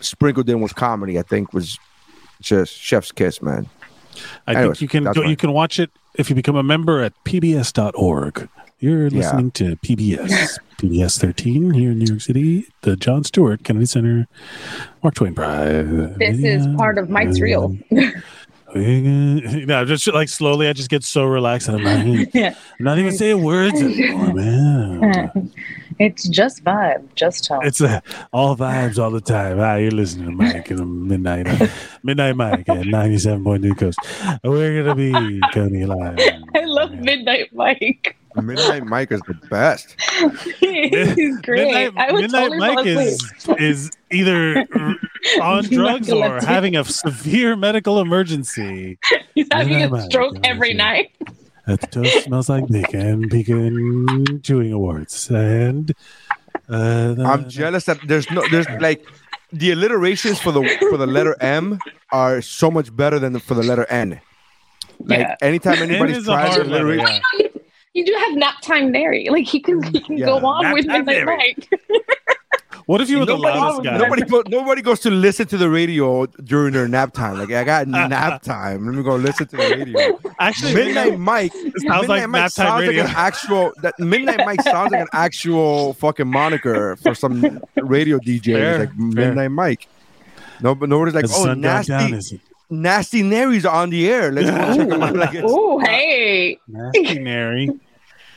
sprinkled 0.00 0.48
in 0.48 0.60
with 0.60 0.74
comedy. 0.74 1.18
I 1.18 1.22
think 1.22 1.52
was 1.52 1.78
just 2.40 2.74
chef's 2.74 3.12
kiss, 3.12 3.42
man. 3.42 3.68
I 4.46 4.54
Anyways, 4.54 4.78
think 4.78 4.82
you 4.82 4.88
can 4.88 5.04
go, 5.12 5.22
you 5.22 5.36
can 5.36 5.52
watch 5.52 5.78
it 5.80 5.90
if 6.16 6.28
you 6.28 6.36
become 6.36 6.56
a 6.56 6.62
member 6.62 7.00
at 7.02 7.12
pbs.org. 7.24 8.48
You're 8.78 9.06
Yeah. 9.06 9.18
listening 9.18 9.50
to 9.52 9.76
PBS, 9.76 10.58
PBS 10.78 11.20
13 11.20 11.72
here 11.72 11.92
in 11.92 11.98
New 12.00 12.06
York 12.06 12.20
City, 12.20 12.66
the 12.82 12.96
Jon 12.96 13.22
Stewart 13.22 13.62
Kennedy 13.62 13.86
Center, 13.86 14.26
Mark 15.04 15.14
Twain 15.14 15.34
Prize. 15.36 15.86
This 16.18 16.38
is 16.42 16.66
part 16.76 16.98
of 16.98 17.08
Mike's 17.08 17.38
reel. 17.46 17.76
You 18.82 19.66
know, 19.66 19.84
just 19.84 20.06
like 20.12 20.28
slowly, 20.28 20.68
I 20.68 20.72
just 20.72 20.88
get 20.90 21.04
so 21.04 21.24
relaxed, 21.24 21.68
and 21.68 21.76
I'm 21.86 22.14
not, 22.16 22.28
Yeah. 22.34 22.54
I'm 22.78 22.84
not 22.84 22.98
even 22.98 23.12
saying 23.12 23.42
words 23.42 23.80
anymore, 23.82 24.32
man. 24.34 25.52
It's 25.98 26.26
just 26.28 26.64
vibe, 26.64 27.06
just 27.14 27.44
tone. 27.44 27.64
It's 27.66 27.80
uh, 27.80 28.00
all 28.32 28.56
vibes 28.56 28.98
all 28.98 29.10
the 29.10 29.20
time. 29.20 29.60
Ah, 29.60 29.74
you're 29.76 29.90
listening 29.90 30.26
to 30.26 30.32
Mike 30.32 30.70
and 30.70 31.06
Midnight 31.06 31.46
uh, 31.48 31.66
Midnight 32.02 32.36
Mike 32.36 32.68
at 32.68 32.86
97.2 32.86 33.78
Coast. 33.78 33.98
We're 34.42 34.82
gonna 34.82 34.94
be 34.94 35.40
coming 35.52 35.86
live. 35.86 36.18
I 36.54 36.64
love 36.64 36.92
Midnight 36.92 37.52
Mike. 37.52 38.16
Midnight 38.36 38.84
Mike 38.86 39.12
is 39.12 39.20
the 39.26 39.34
best. 39.50 40.00
He's 40.60 41.40
great. 41.40 41.66
Midnight, 41.66 41.92
I 41.96 42.12
would 42.12 42.22
Midnight 42.22 42.50
totally 42.50 42.58
Mike 42.58 42.86
is 42.86 43.32
is 43.58 43.90
either 44.10 44.66
on 45.42 45.64
drugs 45.64 46.10
or 46.10 46.40
having 46.40 46.76
a 46.76 46.84
severe 46.84 47.56
medical 47.56 48.00
emergency. 48.00 48.98
He's 49.34 49.48
having 49.52 49.74
Midnight 49.78 49.88
a 49.88 49.90
Mike, 49.90 50.10
stroke 50.10 50.36
every 50.44 50.70
sure. 50.70 50.78
night. 50.78 51.10
That 51.66 51.80
the 51.80 51.86
toast 51.88 52.24
smells 52.24 52.48
like 52.48 52.66
bacon, 52.68 53.28
pecan 53.28 54.40
chewing 54.42 54.72
awards, 54.72 55.30
and 55.30 55.92
uh, 56.68 57.14
I'm 57.24 57.48
jealous 57.48 57.84
that 57.84 57.98
there's 58.08 58.28
no 58.30 58.42
there's 58.50 58.68
like 58.80 59.06
the 59.52 59.70
alliterations 59.70 60.40
for 60.40 60.50
the 60.52 60.64
for 60.90 60.96
the 60.96 61.06
letter 61.06 61.36
M 61.40 61.78
are 62.10 62.40
so 62.42 62.70
much 62.70 62.94
better 62.96 63.18
than 63.18 63.34
the, 63.34 63.40
for 63.40 63.54
the 63.54 63.62
letter 63.62 63.86
N. 63.90 64.20
Like 65.04 65.18
Yeah. 65.20 65.36
anytime 65.40 65.74
N 65.82 65.90
anybody 65.90 66.14
is 66.14 66.26
a 66.26 66.32
tries 66.32 66.56
to 66.56 66.64
hard 66.64 66.66
letter, 66.68 66.94
yeah. 66.96 67.20
You, 67.94 68.00
you 68.00 68.06
do 68.06 68.14
have 68.18 68.36
nap 68.36 68.60
time 68.62 68.90
Mary. 68.92 69.28
Like 69.30 69.46
he 69.46 69.60
can 69.60 69.82
he 69.82 70.00
can 70.00 70.18
Yeah, 70.18 70.26
go 70.26 70.36
on 70.46 70.62
Nap 70.64 70.74
with 70.74 70.86
Time 70.86 71.04
Midnight 71.04 71.56
Mike. 71.70 71.80
What 72.86 73.00
if 73.00 73.08
you 73.08 73.20
were 73.20 73.26
the 73.26 73.36
nobody, 73.36 73.58
loudest 73.58 73.84
guy? 73.84 73.96
nobody, 73.96 74.22
go, 74.22 74.42
nobody 74.48 74.82
goes 74.82 74.98
to 75.00 75.10
listen 75.10 75.46
to 75.46 75.56
the 75.56 75.70
radio 75.70 76.26
during 76.26 76.72
their 76.72 76.88
nap 76.88 77.12
time. 77.12 77.38
Like 77.38 77.52
I 77.52 77.62
got 77.62 77.86
nap 77.88 78.42
time. 78.42 78.86
Let 78.86 78.94
me 78.96 79.02
go 79.04 79.14
listen 79.14 79.46
to 79.46 79.56
the 79.56 79.76
radio. 79.76 80.18
Actually, 80.40 80.74
Midnight 80.74 81.18
Mike. 81.18 81.52
sounds 81.52 81.74
Midnight 81.84 82.08
like 82.08 82.28
Mike 82.28 82.42
nap 82.42 82.52
time 82.54 82.80
radio. 82.80 83.02
like 83.02 83.10
an 83.10 83.16
actual. 83.16 83.72
That 83.82 83.98
Midnight 84.00 84.38
Mike 84.44 84.62
sounds 84.62 84.90
like 84.90 85.02
an 85.02 85.08
actual 85.12 85.92
fucking 85.94 86.26
moniker 86.26 86.96
for 86.96 87.14
some 87.14 87.60
radio 87.76 88.18
DJ. 88.18 88.54
Fair, 88.54 88.78
like 88.80 88.88
fair. 88.88 88.96
Midnight 88.98 89.50
Mike. 89.52 89.86
No, 90.60 90.74
but 90.74 90.88
nobody's 90.88 91.14
like, 91.14 91.22
Has 91.22 91.32
oh, 91.34 91.44
sun 91.44 91.46
gone 91.48 91.60
nasty, 91.60 91.92
down? 91.92 92.14
Is 92.14 92.32
it 92.32 92.40
nasty 92.72 93.22
Nary's 93.22 93.64
on 93.66 93.90
the 93.90 94.08
air. 94.10 94.32
Let's 94.32 94.50
go 94.50 94.56
check 94.76 94.88
him 94.90 95.02
out. 95.02 95.14
Like 95.22 95.34
it's, 95.34 95.44
Oh 95.46 95.78
hey. 95.80 96.58
nasty 96.66 97.18
Nary? 97.20 97.70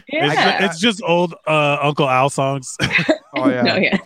Yeah. 0.07 0.25
It's, 0.27 0.35
ju- 0.59 0.65
it's 0.65 0.79
just 0.79 1.01
old 1.03 1.33
uh, 1.47 1.77
Uncle 1.81 2.07
Al 2.09 2.29
songs. 2.29 2.77
oh 3.35 3.49
yeah. 3.49 3.61
No, 3.63 3.75
yeah. 3.87 3.97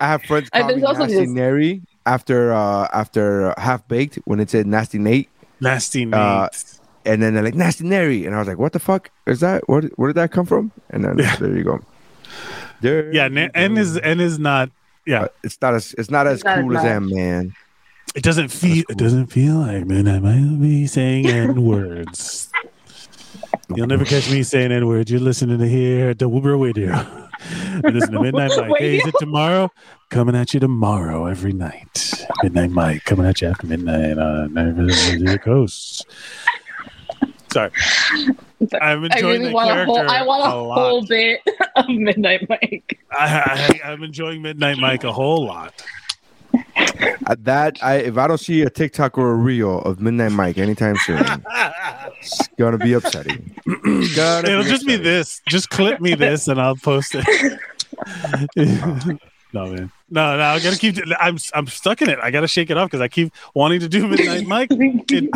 I 0.00 0.06
have 0.08 0.22
friends 0.24 0.48
Uh, 0.52 0.60
call 0.60 0.68
me 0.68 0.74
there's 0.74 0.84
also 0.84 1.00
Nasty 1.02 1.16
this- 1.16 1.28
Nary 1.28 1.82
after 2.06 2.52
uh 2.52 2.88
after 2.92 3.54
Half 3.58 3.86
Baked 3.86 4.16
when 4.24 4.40
it 4.40 4.50
said 4.50 4.66
Nasty 4.66 4.98
Nate, 4.98 5.28
nasty 5.60 6.04
Nate. 6.06 6.14
Uh, 6.14 6.48
and 7.04 7.22
then 7.22 7.34
they're 7.34 7.42
like 7.44 7.54
Nasty 7.54 7.84
Nary, 7.84 8.26
and 8.26 8.34
I 8.34 8.38
was 8.40 8.48
like, 8.48 8.58
what 8.58 8.72
the 8.72 8.78
fuck 8.80 9.10
is 9.26 9.40
that? 9.40 9.68
What 9.68 9.84
where 9.98 10.08
did 10.08 10.16
that 10.16 10.32
come 10.32 10.46
from? 10.46 10.72
And 10.90 11.04
then 11.04 11.18
Yeah. 11.18 11.36
there 11.36 11.54
you 11.56 11.62
go. 11.64 11.80
There 12.80 13.12
yeah, 13.12 13.26
you 13.28 13.50
N 13.54 13.74
go. 13.74 13.80
is 13.80 13.98
N 13.98 14.20
is 14.20 14.38
not. 14.38 14.70
Yeah, 15.06 15.22
Uh, 15.24 15.28
it's 15.44 15.60
not 15.62 15.74
as 15.74 15.94
it's 15.98 16.10
not 16.10 16.26
as 16.26 16.36
It's 16.36 16.44
not 16.44 16.58
as 16.58 16.64
cool 16.64 16.76
as 16.76 16.82
much. 16.82 16.90
M, 16.92 17.10
man. 17.10 17.54
It 18.14 18.22
doesn't 18.22 18.48
feel. 18.48 18.84
It 18.88 18.98
doesn't 18.98 19.26
feel 19.28 19.56
like 19.56 19.86
man. 19.86 20.08
I 20.08 20.18
might 20.18 20.60
be 20.60 20.86
saying 20.86 21.26
N 21.26 21.64
words. 21.64 22.48
You'll 23.74 23.86
never 23.86 24.04
catch 24.04 24.30
me 24.30 24.42
saying 24.42 24.72
N 24.72 24.86
words. 24.86 25.10
You're 25.10 25.20
listening 25.20 25.58
to 25.58 25.68
here 25.68 26.10
at 26.10 26.18
the 26.18 26.28
Uber 26.28 26.56
Radio. 26.56 27.06
And 27.82 27.94
listen 27.94 28.12
to 28.12 28.20
Midnight 28.20 28.50
Mike. 28.54 28.78
Hey, 28.78 28.98
is 28.98 29.06
it 29.06 29.14
tomorrow? 29.18 29.70
Coming 30.10 30.36
at 30.36 30.52
you 30.52 30.60
tomorrow 30.60 31.24
every 31.24 31.54
night. 31.54 32.12
Midnight 32.42 32.70
Mike 32.70 33.04
coming 33.04 33.24
at 33.24 33.40
you 33.40 33.48
after 33.48 33.66
midnight 33.66 34.18
on 34.18 34.52
the 34.52 35.40
coast. 35.42 36.06
Sorry. 37.50 37.70
I'm 38.80 39.04
I 39.04 39.06
enjoying 39.06 39.40
really 39.40 39.46
the 39.46 39.52
want 39.52 39.70
a 39.70 39.72
character 39.72 39.92
whole 39.92 40.10
I 40.10 40.22
want 40.22 40.42
a, 40.42 40.46
a 40.46 40.74
whole 40.74 41.06
bit 41.06 41.40
of 41.76 41.88
Midnight 41.88 42.46
Mike. 42.48 42.98
I, 43.10 43.80
I, 43.82 43.90
I'm 43.90 44.02
enjoying 44.02 44.42
Midnight 44.42 44.78
Mike 44.78 45.04
a 45.04 45.12
whole 45.12 45.46
lot. 45.46 45.82
That 47.38 47.78
I 47.82 47.96
if 47.96 48.18
I 48.18 48.26
don't 48.26 48.38
see 48.38 48.62
a 48.62 48.70
TikTok 48.70 49.16
or 49.16 49.30
a 49.30 49.34
reel 49.34 49.80
of 49.82 50.00
Midnight 50.00 50.32
Mike 50.32 50.58
anytime 50.58 50.96
soon, 50.96 51.22
it's 52.20 52.48
gonna 52.58 52.76
be 52.78 52.92
upsetting. 52.92 53.54
It's 53.66 54.16
gonna 54.16 54.48
It'll 54.48 54.64
just 54.64 54.86
be 54.86 54.96
this. 54.96 55.40
Just 55.48 55.70
clip 55.70 56.00
me 56.00 56.14
this, 56.14 56.48
and 56.48 56.60
I'll 56.60 56.76
post 56.76 57.14
it. 57.14 57.60
no 59.52 59.66
man, 59.66 59.92
no, 60.10 60.36
no. 60.36 60.42
I 60.42 60.60
gotta 60.60 60.78
keep. 60.78 60.96
I'm 61.18 61.38
I'm 61.54 61.66
stuck 61.68 62.02
in 62.02 62.08
it. 62.10 62.18
I 62.20 62.30
gotta 62.30 62.48
shake 62.48 62.70
it 62.70 62.76
off 62.76 62.88
because 62.90 63.00
I 63.00 63.08
keep 63.08 63.32
wanting 63.54 63.80
to 63.80 63.88
do 63.88 64.06
Midnight 64.08 64.46
Mike 64.46 64.68
it- 64.70 65.30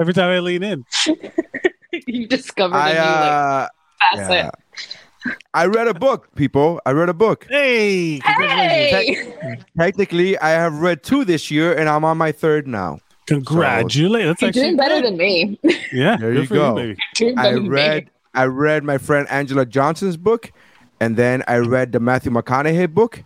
every 0.00 0.12
time 0.14 0.30
I 0.30 0.38
lean 0.40 0.62
in. 0.62 0.84
you 2.06 2.26
discovered 2.26 2.76
I 2.76 2.90
a 2.90 2.94
new 2.94 2.98
like 3.00 3.32
uh, 3.32 3.68
facet. 4.16 4.30
yeah. 4.30 4.50
I 5.54 5.66
read 5.66 5.88
a 5.88 5.94
book, 5.94 6.34
people. 6.34 6.80
I 6.86 6.92
read 6.92 7.08
a 7.08 7.14
book. 7.14 7.46
Hey, 7.50 8.20
congratulations. 8.24 9.34
Hey, 9.42 9.58
Technically, 9.78 10.38
I 10.38 10.50
have 10.50 10.74
read 10.80 11.02
two 11.02 11.24
this 11.24 11.50
year, 11.50 11.76
and 11.76 11.88
I'm 11.88 12.04
on 12.04 12.16
my 12.18 12.32
third 12.32 12.66
now. 12.66 13.00
Congratulations. 13.26 14.36
That's 14.40 14.56
you're 14.56 14.64
doing 14.64 14.76
better 14.76 14.96
good. 15.00 15.04
than 15.12 15.16
me. 15.16 15.58
Yeah, 15.92 16.16
There 16.16 16.32
you 16.32 16.46
go. 16.46 16.74
baby. 16.74 16.96
Doing 17.16 17.38
I 17.38 17.42
better 17.44 17.60
me. 17.60 17.68
read 17.68 18.10
I 18.34 18.44
read 18.46 18.84
my 18.84 18.98
friend 18.98 19.26
Angela 19.30 19.66
Johnson's 19.66 20.16
book, 20.16 20.52
and 21.00 21.16
then 21.16 21.42
I 21.48 21.56
read 21.58 21.92
the 21.92 22.00
Matthew 22.00 22.30
McConaughey 22.32 22.92
book, 22.92 23.22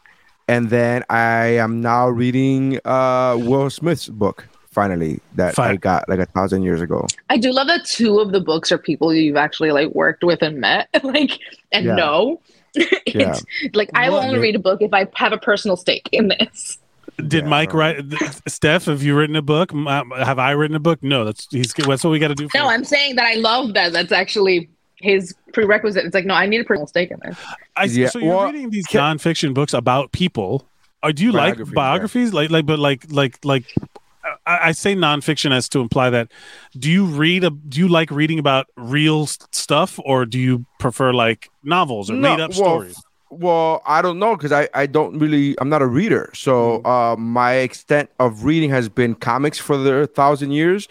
and 0.49 0.71
then 0.71 1.05
I 1.11 1.57
am 1.59 1.81
now 1.81 2.09
reading 2.09 2.81
uh 2.85 3.37
Will 3.39 3.69
Smith's 3.71 4.09
book. 4.09 4.49
Finally, 4.75 5.21
that 5.37 5.59
I 5.59 5.77
got 5.77 6.09
like 6.09 6.19
a 6.19 6.27
thousand 6.27 6.65
years 6.65 6.81
ago. 6.81 7.07
I 7.31 7.37
do 7.39 7.53
love 7.53 7.69
that 7.69 7.85
two 7.85 8.19
of 8.19 8.33
the 8.33 8.41
books 8.41 8.73
are 8.73 8.79
people 8.79 9.15
you've 9.15 9.37
actually 9.37 9.71
like 9.71 9.95
worked 9.95 10.25
with 10.25 10.43
and 10.43 10.59
met, 10.61 10.89
like 11.05 11.39
and 11.73 11.87
Yeah. 11.87 11.95
know. 11.95 12.41
it's 12.75 13.45
like 13.75 13.89
I 13.95 14.11
will 14.11 14.19
only 14.19 14.41
read 14.41 14.57
a 14.57 14.59
book 14.59 14.83
if 14.83 14.93
I 14.93 15.07
have 15.15 15.33
a 15.33 15.39
personal 15.39 15.77
stake 15.77 16.09
in 16.11 16.27
this. 16.29 16.79
Did 17.29 17.45
Yeah, 17.45 17.49
Mike 17.51 17.73
write? 17.73 18.03
Steph, 18.49 18.87
have 18.87 19.01
you 19.05 19.15
written 19.17 19.37
a 19.37 19.43
book? 19.43 19.73
Uh, 19.73 20.03
Have 20.17 20.41
I 20.41 20.51
written 20.51 20.75
a 20.77 20.81
book? 20.81 21.01
No, 21.01 21.25
that's 21.25 21.47
he's. 21.49 21.73
That's 21.73 22.03
what 22.03 22.11
we 22.11 22.19
got 22.19 22.29
to 22.29 22.35
do. 22.35 22.49
For 22.49 22.59
No, 22.59 22.67
I'm 22.69 22.83
saying 22.83 23.15
that 23.15 23.27
I 23.27 23.35
love 23.35 23.75
that. 23.75 23.93
That's 23.93 24.11
actually 24.11 24.69
his 24.97 25.33
prerequisite. 25.53 26.05
It's 26.05 26.15
like 26.15 26.25
no, 26.27 26.35
I 26.35 26.47
need 26.47 26.61
a 26.61 26.65
personal 26.65 26.89
stake 26.89 27.13
in 27.13 27.21
this. 27.25 27.39
I, 27.77 27.85
Yeah, 27.85 28.09
so 28.09 28.19
you're 28.19 28.35
well, 28.35 28.47
reading 28.47 28.71
these 28.71 28.87
can- 28.87 29.19
nonfiction 29.19 29.55
books 29.55 29.73
about 29.73 30.11
people. 30.11 30.67
Or 31.05 31.13
do 31.13 31.23
you 31.23 31.31
like 31.31 31.55
Biographies, 31.59 31.69
yeah. 31.71 31.75
biographies? 31.75 32.33
Like, 32.33 32.51
like, 32.51 32.67
but 32.67 32.79
like, 32.81 33.13
like, 33.13 33.45
like. 33.45 33.73
I, 34.47 34.69
I 34.69 34.73
say 34.73 34.95
nonfiction 34.95 35.53
as 35.53 35.69
to 35.71 35.81
imply 35.81 36.11
that. 36.11 36.31
Do 36.79 36.91
you 36.91 37.05
read 37.05 37.45
a? 37.45 37.51
Do 37.51 37.79
you 37.81 37.89
like 37.89 38.11
reading 38.11 38.39
about 38.39 38.67
real 38.77 39.27
stuff, 39.27 39.99
or 40.05 40.27
do 40.27 40.39
you 40.39 40.65
prefer 40.79 41.13
like 41.13 41.51
novels 41.63 42.11
or 42.11 42.17
No, 42.17 42.31
made 42.31 42.41
up 42.41 42.51
well, 42.51 42.79
stories? 42.79 43.03
Well, 43.31 43.83
I 43.87 44.01
don't 44.03 44.19
know 44.19 44.37
because 44.37 44.53
I, 44.53 44.69
I 44.75 44.87
don't 44.87 45.19
really 45.19 45.57
I'm 45.61 45.69
not 45.69 45.83
a 45.83 45.87
reader. 45.87 46.31
So 46.35 46.83
Mm-hmm. 46.83 46.87
uh, 46.87 47.17
my 47.17 47.55
extent 47.55 48.11
of 48.21 48.45
reading 48.45 48.71
has 48.71 48.89
been 48.89 49.15
comics 49.15 49.59
for 49.59 49.77
the 49.77 50.07
thousand 50.07 50.53
years, 50.53 50.89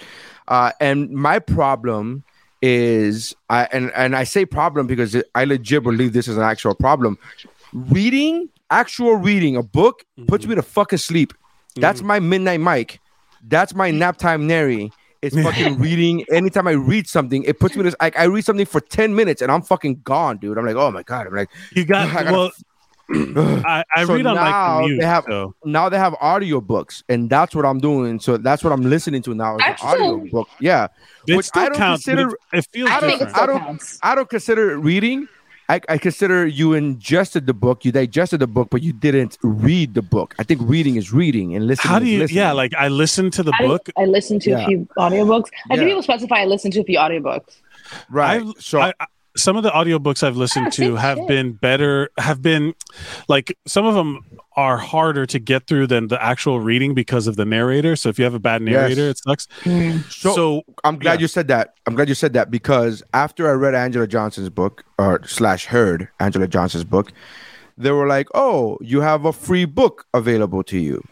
uh, 0.48 0.72
and 0.82 1.10
my 1.12 1.40
problem 1.40 2.24
is 2.62 3.36
I 3.50 3.68
and 3.72 3.92
and 3.96 4.16
I 4.16 4.24
say 4.26 4.46
problem 4.46 4.88
because 4.88 5.16
I 5.36 5.46
legit 5.46 5.84
believe 5.84 6.14
this 6.14 6.28
is 6.28 6.38
an 6.38 6.44
actual 6.44 6.76
problem. 6.76 7.18
Reading 7.72 8.50
actual 8.70 9.16
reading 9.16 9.56
a 9.56 9.64
book 9.64 10.04
puts 10.28 10.46
Mm-hmm. 10.46 10.50
me 10.50 10.56
to 10.56 10.62
fucking 10.62 11.00
sleep. 11.00 11.34
That's 11.76 12.02
my 12.02 12.20
midnight 12.20 12.60
Mike. 12.60 13.00
That's 13.48 13.74
my 13.76 13.92
nap 13.92 14.18
time 14.18 14.48
Nary. 14.48 14.92
It's 15.22 15.36
fucking 15.42 15.80
reading. 15.80 16.26
Anytime 16.32 16.68
I 16.68 16.72
read 16.72 17.08
something, 17.08 17.44
it 17.44 17.60
puts 17.60 17.76
me 17.76 17.84
to 17.84 17.96
like 18.02 18.18
I 18.18 18.26
read 18.26 18.44
something 18.46 18.66
for 18.66 18.82
10 18.82 19.16
minutes 19.16 19.42
and 19.42 19.52
I'm 19.52 19.62
fucking 19.62 20.02
gone, 20.04 20.38
dude. 20.38 20.58
I'm 20.58 20.66
like, 20.66 20.76
oh 20.76 20.92
my 20.92 21.04
god. 21.04 21.28
I'm 21.28 21.34
like, 21.36 21.50
You 21.74 21.86
got 21.86 22.10
I 22.16 22.32
well. 22.32 22.52
I, 23.14 23.84
I 23.96 24.06
So 24.06 24.14
read 24.16 24.26
on 24.26 24.36
now 24.36 24.76
like 24.76 24.84
commute, 24.84 25.00
they 25.02 25.06
have- 25.06 25.26
so. 25.28 25.54
now 25.66 25.90
they 25.90 25.98
have 25.98 26.14
audiobooks, 26.14 27.04
and 27.10 27.30
that's 27.30 27.54
what 27.54 27.66
I'm 27.66 27.80
doing. 27.80 28.18
So 28.20 28.38
that's 28.38 28.64
what 28.64 28.72
I'm 28.72 28.82
listening 28.82 29.22
to 29.24 29.36
now. 29.36 29.58
Is 29.58 29.64
an 29.66 29.72
Actually- 29.72 30.02
audiobook. 30.08 30.48
Yeah. 30.62 30.88
It 31.28 31.36
Which 31.36 31.48
still 31.48 31.64
I 31.64 31.70
don't 31.70 31.78
counts. 31.78 32.06
consider- 32.06 32.30
it, 32.30 32.60
it 32.60 32.68
feels 32.72 32.90
I 32.90 33.00
think 33.02 33.22
it 33.22 33.26
different. 33.26 33.38
I 33.38 33.46
don't- 33.46 33.98
I 34.04 34.16
don't 34.16 34.30
consider 34.30 34.78
reading. 34.80 35.28
I, 35.70 35.80
I 35.88 35.98
consider 35.98 36.46
you 36.46 36.74
ingested 36.74 37.48
the 37.48 37.54
book, 37.54 37.86
you 37.86 37.92
digested 37.92 38.42
the 38.42 38.48
book, 38.48 38.68
but 38.70 38.82
you 38.84 38.92
didn't 38.94 39.38
read 39.44 39.94
the 39.94 40.02
book. 40.02 40.36
I 40.38 40.44
think 40.44 40.62
reading 40.64 40.98
is 40.98 41.14
reading 41.14 41.56
and 41.56 41.68
listening. 41.68 41.92
How 41.92 42.00
do 42.00 42.06
is 42.06 42.12
you? 42.12 42.20
listening. 42.20 42.38
Yeah, 42.38 42.52
like 42.52 42.74
I 42.76 42.90
listened 42.90 43.34
to 43.34 43.44
the 43.44 43.54
I, 43.60 43.66
book. 43.66 43.90
I 43.98 44.06
listened 44.06 44.42
to 44.44 44.50
Yeah. 44.52 44.64
a 44.64 44.66
few 44.68 44.88
audiobooks. 44.98 45.50
I 45.70 45.76
Yeah. 45.76 45.78
think 45.78 45.90
people 45.90 46.04
specify 46.04 46.40
I 46.42 46.46
listened 46.46 46.74
to 46.74 46.82
a 46.82 46.84
few 46.84 46.98
audiobooks. 47.00 47.56
right. 48.10 48.42
I've- 48.42 48.54
so 48.60 48.80
I, 48.82 48.94
I- 49.00 49.06
some 49.36 49.56
of 49.58 49.64
the 49.64 49.72
audiobooks 49.72 50.22
I've 50.24 50.38
listened 50.38 50.66
Yeah, 50.78 50.88
to 50.88 50.96
have 50.96 51.18
shit. 51.18 51.28
been 51.28 51.52
better, 51.54 52.10
have 52.18 52.42
been 52.42 52.74
like 53.28 53.58
some 53.66 53.86
of 53.86 53.96
them 53.96 54.20
are 54.56 54.78
harder 54.78 55.26
to 55.26 55.40
get 55.40 55.66
through 55.66 55.88
than 55.88 56.08
the 56.10 56.22
actual 56.24 56.60
reading 56.60 56.94
because 56.94 57.26
of 57.26 57.36
the 57.36 57.46
narrator. 57.46 57.96
So 57.96 58.10
if 58.10 58.20
you 58.20 58.26
have 58.26 58.36
a 58.36 58.40
bad 58.40 58.62
narrator, 58.62 59.10
it 59.10 59.18
sucks. 59.18 59.48
So- 60.10 60.34
So, 60.36 60.62
I'm 60.84 61.00
glad 61.00 61.16
Yeah. 61.16 61.22
you 61.22 61.28
said 61.28 61.48
that. 61.48 61.74
I'm 61.88 61.96
glad 61.96 62.08
you 62.10 62.16
said 62.16 62.34
that 62.34 62.52
because 62.52 63.02
after 63.14 63.48
I 63.50 63.54
read 63.54 63.74
Angela 63.74 64.06
Johnson's 64.08 64.50
book 64.50 64.84
or 65.00 65.22
slash 65.26 65.66
heard 65.66 66.08
Angela 66.20 66.48
Johnson's 66.48 66.84
book, 66.84 67.12
they 67.78 67.90
were 67.92 68.06
like, 68.08 68.28
"Oh, 68.36 68.78
you 68.82 69.02
have 69.02 69.26
a 69.26 69.34
free 69.34 69.66
book 69.66 70.06
available 70.14 70.62
to 70.66 70.78
you," 70.78 71.04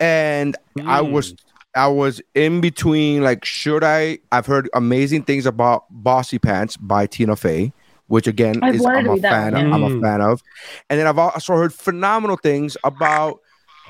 and 0.00 0.56
I 0.84 1.00
Mm. 1.00 1.12
was 1.12 1.34
I 1.74 1.88
was 1.88 2.20
in 2.34 2.60
between. 2.60 3.22
Like, 3.22 3.44
should 3.44 3.84
I? 3.84 4.18
I've 4.30 4.46
heard 4.46 4.68
amazing 4.74 5.24
things 5.24 5.46
about 5.46 5.84
Bossy 5.90 6.38
Pants 6.38 6.76
by 6.76 7.06
Tina 7.06 7.36
Fey, 7.36 7.72
which 8.08 8.26
again 8.26 8.60
I've 8.62 8.74
is 8.74 8.84
I'm 8.84 9.08
a 9.08 9.16
fan. 9.16 9.54
Of, 9.54 9.72
I'm 9.72 9.82
a 9.82 9.88
mm. 9.88 10.02
fan 10.02 10.20
of, 10.20 10.42
and 10.90 10.98
then 10.98 11.06
I've 11.06 11.18
also 11.18 11.54
heard 11.54 11.72
phenomenal 11.72 12.36
things 12.36 12.76
about 12.84 13.40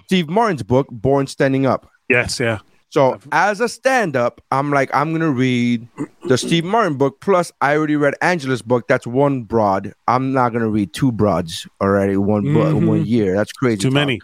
Steve 0.07 0.29
Martin's 0.29 0.63
book, 0.63 0.87
Born 0.91 1.27
Standing 1.27 1.67
Up. 1.67 1.91
yes, 2.09 2.39
yeah. 2.39 2.59
So 2.93 3.19
as 3.33 3.61
a 3.63 3.71
stand-up, 3.71 4.43
I'm 4.51 4.71
like, 4.71 4.95
I'm 4.95 5.13
gonna 5.13 5.31
read 5.31 5.89
the 6.29 6.37
Steve 6.37 6.63
Martin 6.63 6.99
book. 6.99 7.23
Plus, 7.23 7.51
I 7.63 7.75
already 7.75 7.97
read 7.97 8.15
Angela's 8.21 8.61
book. 8.61 8.87
That's 8.87 9.07
one 9.07 9.45
broad. 9.45 9.95
I'm 10.09 10.35
not 10.35 10.53
gonna 10.53 10.69
read 10.69 10.93
two 10.93 11.11
broads 11.11 11.67
already. 11.81 12.19
One 12.19 12.53
book 12.53 12.69
in 12.69 12.87
one 12.87 12.99
mm-hmm. 12.99 13.07
year. 13.07 13.35
That's 13.35 13.51
crazy. 13.51 13.79
Too 13.79 13.89
talk. 13.89 13.95
many. 13.95 14.21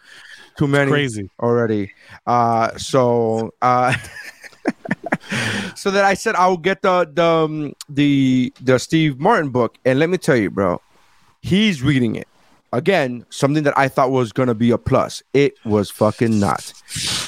Too 0.59 0.67
many. 0.67 0.91
Crazy. 0.91 1.31
already. 1.41 1.93
Uh, 2.27 2.77
so 2.77 3.55
uh, 3.63 3.95
so 5.75 5.91
that 5.91 6.05
I 6.05 6.15
said 6.15 6.35
I'll 6.35 6.57
get 6.57 6.83
the 6.83 7.09
the 7.13 7.25
um, 7.25 7.75
the 7.89 8.53
the 8.61 8.79
Steve 8.79 9.19
Martin 9.19 9.51
book, 9.51 9.77
and 9.85 9.99
let 9.99 10.11
me 10.11 10.19
tell 10.19 10.37
you, 10.37 10.51
bro, 10.51 10.81
he's 11.41 11.83
reading 11.83 12.17
it 12.17 12.27
again. 12.73 13.25
Something 13.31 13.63
that 13.65 13.77
I 13.79 13.89
thought 13.89 14.11
was 14.11 14.33
gonna 14.33 14.55
be 14.55 14.71
a 14.71 14.79
plus, 14.79 15.23
it 15.33 15.55
was 15.65 15.91
fucking 15.91 16.39
not. 16.41 16.73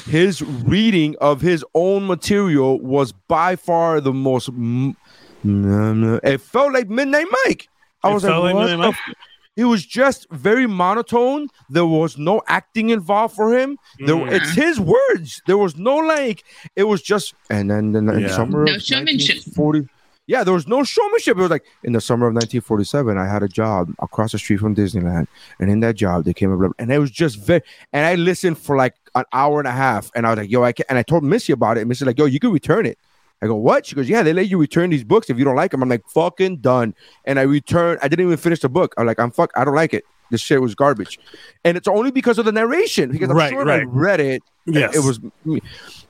His 0.07 0.43
reading 0.43 1.15
of 1.21 1.41
his 1.41 1.65
own 1.75 2.07
material 2.07 2.81
was 2.81 3.13
by 3.13 3.55
far 3.57 4.01
the 4.01 4.13
most. 4.13 4.49
m- 4.49 4.97
It 5.45 6.41
felt 6.41 6.73
like 6.73 6.89
Midnight 6.89 7.27
Mike. 7.47 7.69
I 8.03 8.11
It 8.11 8.15
was 8.15 8.23
felt 8.25 8.43
like, 8.45 8.55
like 8.55 8.63
what 8.63 8.71
Midnight 8.71 8.95
the 9.09 9.15
it 9.57 9.65
was 9.65 9.85
just 9.85 10.27
very 10.31 10.67
monotone. 10.67 11.49
There 11.69 11.87
was 11.87 12.17
no 12.19 12.41
acting 12.47 12.91
involved 12.91 13.35
for 13.35 13.57
him. 13.59 13.77
There, 13.99 14.15
Mm. 14.15 14.33
it's 14.33 14.51
his 14.55 14.81
words. 14.81 15.43
There 15.47 15.59
was 15.59 15.77
no 15.77 15.97
like. 15.97 16.45
It 16.77 16.85
was 16.85 17.03
just, 17.03 17.35
and 17.51 17.71
then 17.71 17.95
in 17.95 18.07
the 18.07 18.21
Yeah. 18.23 18.29
summer 18.29 18.65
No 18.65 18.75
of 18.75 18.83
showmanship. 18.83 19.37
1940. 19.47 19.89
Yeah, 20.27 20.45
there 20.45 20.55
was 20.55 20.69
no 20.69 20.85
showmanship. 20.85 21.37
It 21.39 21.41
was 21.41 21.51
like 21.51 21.65
in 21.83 21.93
the 21.93 22.01
summer 22.01 22.29
of 22.29 22.35
1947, 22.35 23.19
I 23.19 23.27
had 23.27 23.43
a 23.43 23.49
job 23.49 23.93
across 24.01 24.31
the 24.31 24.39
street 24.39 24.61
from 24.61 24.77
Disneyland, 24.77 25.27
and 25.59 25.69
in 25.71 25.81
that 25.81 25.97
job, 25.97 26.25
they 26.25 26.33
came 26.33 26.53
up, 26.53 26.73
and 26.79 26.93
it 26.93 26.99
was 27.01 27.11
just 27.11 27.45
very. 27.45 27.63
And 27.93 28.07
I 28.07 28.15
listened 28.15 28.57
for 28.59 28.77
like 28.77 28.95
an 29.17 29.25
hour 29.33 29.59
and 29.59 29.67
a 29.67 29.73
half, 29.73 30.09
and 30.15 30.25
I 30.27 30.31
was 30.31 30.39
like, 30.39 30.51
"Yo, 30.51 30.63
I 30.63 30.71
can't." 30.71 30.87
And 30.89 30.99
I 30.99 31.03
told 31.03 31.25
Missy 31.25 31.53
about 31.53 31.79
it, 31.79 31.81
and 31.81 31.89
Missy 31.89 32.05
like, 32.05 32.17
"Yo, 32.19 32.27
you 32.27 32.39
can 32.39 32.53
return 32.53 32.87
it." 32.87 32.97
I 33.43 33.47
go, 33.47 33.55
what? 33.55 33.87
She 33.87 33.95
goes, 33.95 34.09
yeah, 34.09 34.23
they 34.23 34.33
let 34.33 34.49
you 34.49 34.59
return 34.59 34.91
these 34.91 35.05
books 35.05 35.31
if 35.31 35.39
you 35.39 35.45
don't 35.45 35.57
like 35.57 35.71
them. 35.71 35.83
I'm 35.83 35.89
like, 35.89 36.07
fucking 36.09 36.59
done. 36.59 36.95
And 37.25 37.39
I 37.39 37.43
returned. 37.43 37.99
I 38.03 38.09
didn't 38.09 38.27
even 38.27 38.37
finish 38.37 38.61
the 38.61 38.69
book. 38.69 38.95
I'm 38.99 39.07
like, 39.07 39.19
I'm 39.19 39.31
fuck. 39.31 39.51
I 39.57 39.65
don't 39.65 39.75
like 39.75 39.95
it. 39.95 40.05
This 40.31 40.41
shit 40.41 40.61
was 40.61 40.75
garbage. 40.75 41.19
And 41.65 41.77
it's 41.77 41.89
only 41.89 42.11
because 42.11 42.39
of 42.39 42.45
the 42.45 42.53
narration. 42.53 43.11
Because 43.11 43.31
I'm 43.31 43.37
Right, 43.37 43.51
sure 43.51 43.63
if 43.63 43.69
I 43.69 43.83
read 43.85 44.21
it. 44.21 44.43
Yes. 44.67 44.95
It 44.95 45.01
was. 45.01 45.19
me. 45.45 45.61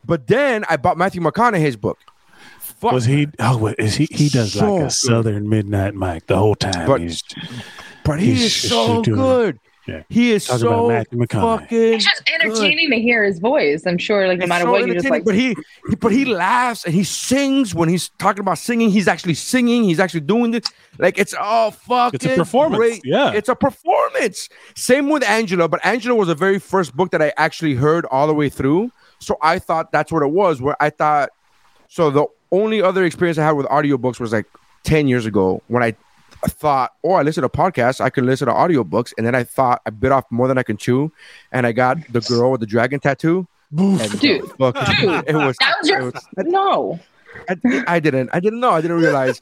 But 0.04 0.26
then 0.26 0.64
I 0.68 0.76
bought 0.76 0.98
Matthew 0.98 1.22
McConaughey's 1.22 1.76
book. 1.76 1.98
Fuck. 2.58 2.92
Was 2.92 3.04
he? 3.04 3.28
Oh, 3.38 3.66
is 3.78 3.94
he? 3.94 4.08
He 4.10 4.28
does 4.28 4.52
So 4.54 4.60
like 4.74 4.80
a 4.80 4.84
good. 4.84 4.92
Southern 4.92 5.48
Midnight 5.48 5.94
Mike 5.94 6.26
the 6.26 6.36
whole 6.36 6.54
time. 6.54 6.86
But- 6.86 7.00
he's 7.00 7.22
But 8.04 8.18
he 8.20 8.32
he's 8.32 8.44
is 8.44 8.68
so 8.70 9.02
good. 9.02 9.58
Yeah. 9.86 10.02
He 10.08 10.32
is 10.32 10.46
Talking 10.46 10.66
about 10.66 10.76
so 10.76 10.88
Matthew 10.88 11.18
McConaughey. 11.18 11.60
fucking. 11.60 11.92
It's 11.94 12.04
just 12.04 12.30
entertaining 12.32 12.90
to 12.90 12.96
hear 13.00 13.24
his 13.24 13.38
voice. 13.38 13.86
I'm 13.86 13.98
sure, 13.98 14.28
like 14.28 14.38
no 14.38 14.44
It's 14.44 14.48
matter 14.48 14.64
so 14.64 14.70
what, 14.72 14.86
you 14.86 14.94
just 14.94 15.06
entertaining, 15.06 15.12
like. 15.12 15.24
but 15.24 15.34
he, 15.34 15.56
he 15.88 15.96
but 15.96 16.12
he 16.12 16.24
laughs 16.26 16.84
and 16.84 16.94
he 16.94 17.02
sings 17.02 17.74
when 17.74 17.88
he's 17.88 18.10
talking 18.18 18.40
about 18.40 18.58
singing. 18.58 18.90
He's 18.90 19.08
actually 19.08 19.34
singing. 19.34 19.84
He's 19.84 19.98
actually 19.98 20.20
doing 20.20 20.50
this. 20.50 20.64
Like 20.98 21.18
it's 21.18 21.34
all 21.34 21.70
fucking. 21.70 22.16
It's 22.22 22.26
a 22.26 22.36
performance, 22.36 22.78
great. 22.78 23.00
yeah. 23.04 23.32
it's 23.32 23.48
a 23.48 23.54
performance. 23.56 24.48
Same 24.76 25.08
with 25.08 25.22
Angela, 25.24 25.66
but 25.68 25.84
Angela 25.84 26.14
was 26.14 26.28
the 26.28 26.34
very 26.34 26.58
first 26.58 26.94
book 26.94 27.10
that 27.12 27.22
I 27.22 27.32
actually 27.36 27.74
heard 27.74 28.04
all 28.10 28.26
the 28.26 28.34
way 28.34 28.48
through. 28.48 28.92
So 29.18 29.38
I 29.42 29.58
thought 29.58 29.92
that's 29.92 30.12
what 30.12 30.22
it 30.22 30.30
was. 30.30 30.60
Where 30.60 30.76
I 30.80 30.90
thought, 30.90 31.30
so 31.88 32.10
the 32.10 32.26
only 32.52 32.82
other 32.82 33.04
experience 33.04 33.38
I 33.38 33.44
had 33.44 33.52
with 33.52 33.66
audiobooks 33.66 34.20
was 34.20 34.32
like 34.32 34.46
ten 34.84 35.08
years 35.08 35.24
ago 35.26 35.62
when 35.68 35.82
I. 35.82 35.96
I 36.44 36.48
thought, 36.48 36.92
oh, 37.04 37.12
I 37.12 37.22
listen 37.22 37.42
to 37.42 37.48
podcasts. 37.48 38.00
I 38.00 38.08
can 38.10 38.24
listen 38.26 38.46
to 38.48 38.52
audiobooks. 38.54 39.12
And 39.18 39.26
then 39.26 39.34
I 39.34 39.44
thought 39.44 39.82
I 39.86 39.90
bit 39.90 40.10
off 40.12 40.24
more 40.30 40.48
than 40.48 40.56
I 40.58 40.62
can 40.62 40.76
chew. 40.76 41.12
And 41.52 41.66
I 41.66 41.72
got 41.72 41.98
the 42.12 42.20
girl 42.20 42.50
with 42.52 42.60
the 42.60 42.66
dragon 42.66 42.98
tattoo. 43.00 43.46
And 43.76 44.20
Dude, 44.20 44.50
fucking- 44.58 44.96
dude, 45.08 45.24
it 45.28 45.34
was, 45.36 45.56
that 45.58 45.74
was 45.80 45.88
it 45.88 45.92
your 45.92 46.04
was- 46.12 46.24
no. 46.38 46.98
I, 47.48 47.84
I 47.86 48.00
didn't. 48.00 48.30
I 48.32 48.40
didn't 48.40 48.58
know. 48.60 48.70
I 48.70 48.80
didn't 48.80 48.98
realize. 48.98 49.40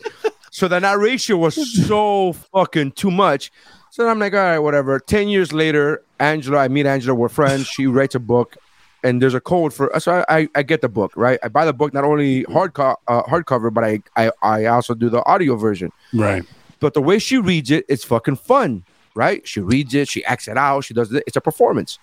so 0.51 0.69
the 0.69 0.79
narration 0.79 1.39
was 1.39 1.55
so 1.87 2.33
fucking 2.35 2.93
too 2.93 3.11
much. 3.11 3.51
So 3.91 4.03
then 4.03 4.11
I'm 4.11 4.19
like, 4.19 4.35
all 4.35 4.41
right, 4.41 4.59
whatever. 4.59 4.99
Ten 5.01 5.29
years 5.29 5.53
later, 5.55 6.03
Angela, 6.21 6.59
I 6.59 6.69
meet 6.69 6.85
Angela. 6.85 7.15
We're 7.15 7.31
friends. 7.31 7.67
She 7.67 7.87
writes 7.87 8.15
a 8.15 8.21
book, 8.21 8.57
and 9.03 9.23
there's 9.23 9.33
a 9.33 9.41
code 9.41 9.73
for. 9.73 9.91
So 10.01 10.23
I, 10.29 10.41
I, 10.41 10.49
I 10.57 10.63
get 10.65 10.83
the 10.83 10.89
book, 10.91 11.13
right? 11.17 11.39
I 11.43 11.49
buy 11.49 11.65
the 11.65 11.73
book 11.73 11.95
not 11.95 12.05
only 12.05 12.43
hard 12.45 12.75
co- 12.75 12.97
uh, 13.09 13.23
hardcover, 13.23 13.73
but 13.73 13.83
I, 13.85 14.03
I, 14.15 14.31
I 14.43 14.65
also 14.67 14.93
do 14.95 15.09
the 15.09 15.25
audio 15.25 15.57
version. 15.57 15.91
right. 16.13 16.45
But 16.81 16.95
the 16.95 17.03
way 17.03 17.19
she 17.19 17.39
reads 17.39 17.71
it, 17.71 17.85
it's 17.89 18.05
fucking 18.05 18.37
fun, 18.37 18.85
right? 19.15 19.47
She 19.47 19.61
reads 19.61 19.95
it, 19.95 20.09
she 20.09 20.25
acts 20.25 20.49
it 20.49 20.57
out, 20.57 20.85
she 20.85 20.95
does 20.95 21.13
it. 21.13 21.25
It's 21.27 21.37
a 21.37 21.41
performance. 21.41 21.99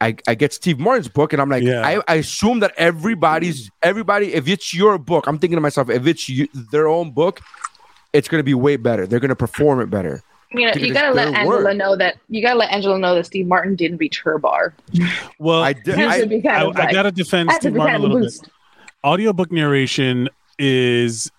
I, 0.00 0.16
I 0.26 0.34
get 0.34 0.52
Steve 0.52 0.80
Martin's 0.80 1.08
book, 1.08 1.32
and 1.32 1.40
I'm 1.40 1.48
like, 1.48 1.62
Yeah. 1.62 1.86
I, 1.86 2.02
I 2.08 2.14
assume 2.16 2.58
that 2.60 2.72
everybody's 2.76 3.70
everybody. 3.82 4.34
If 4.34 4.48
it's 4.48 4.74
your 4.74 4.98
book, 4.98 5.26
I'm 5.28 5.38
thinking 5.38 5.56
to 5.56 5.60
myself, 5.60 5.88
if 5.90 6.06
it's 6.06 6.28
you, 6.28 6.48
their 6.72 6.88
own 6.88 7.12
book, 7.12 7.40
it's 8.12 8.28
gonna 8.28 8.42
be 8.42 8.54
way 8.54 8.76
better. 8.76 9.06
They're 9.06 9.20
gonna 9.20 9.36
perform 9.36 9.80
it 9.80 9.90
better. 9.90 10.22
You 10.50 10.66
know, 10.66 10.72
Because 10.72 10.88
you 10.88 10.92
gotta 10.92 11.14
let 11.14 11.28
Angela 11.32 11.64
word. 11.64 11.76
know 11.78 11.96
that 11.96 12.16
you 12.28 12.42
gotta 12.42 12.58
let 12.58 12.70
Angela 12.72 12.98
know 12.98 13.14
that 13.14 13.24
Steve 13.26 13.46
Martin 13.46 13.74
didn't 13.76 13.98
reach 13.98 14.20
her 14.22 14.38
bar. 14.38 14.74
Well, 15.38 15.62
I 15.62 15.72
did. 15.84 15.94
I, 15.98 16.20
kind 16.26 16.46
I, 16.48 16.64
of 16.64 16.76
I 16.76 16.92
gotta 16.92 17.12
defend 17.12 17.50
Steve 17.52 17.72
be 17.72 17.78
Martin 17.78 17.94
a 17.94 17.98
kind 17.98 18.04
of 18.04 18.10
a 18.10 18.14
little 18.14 18.18
bit. 18.18 18.24
boost. 18.24 18.48
audiobook 19.04 19.50
narration 19.52 20.28
is 20.58 21.30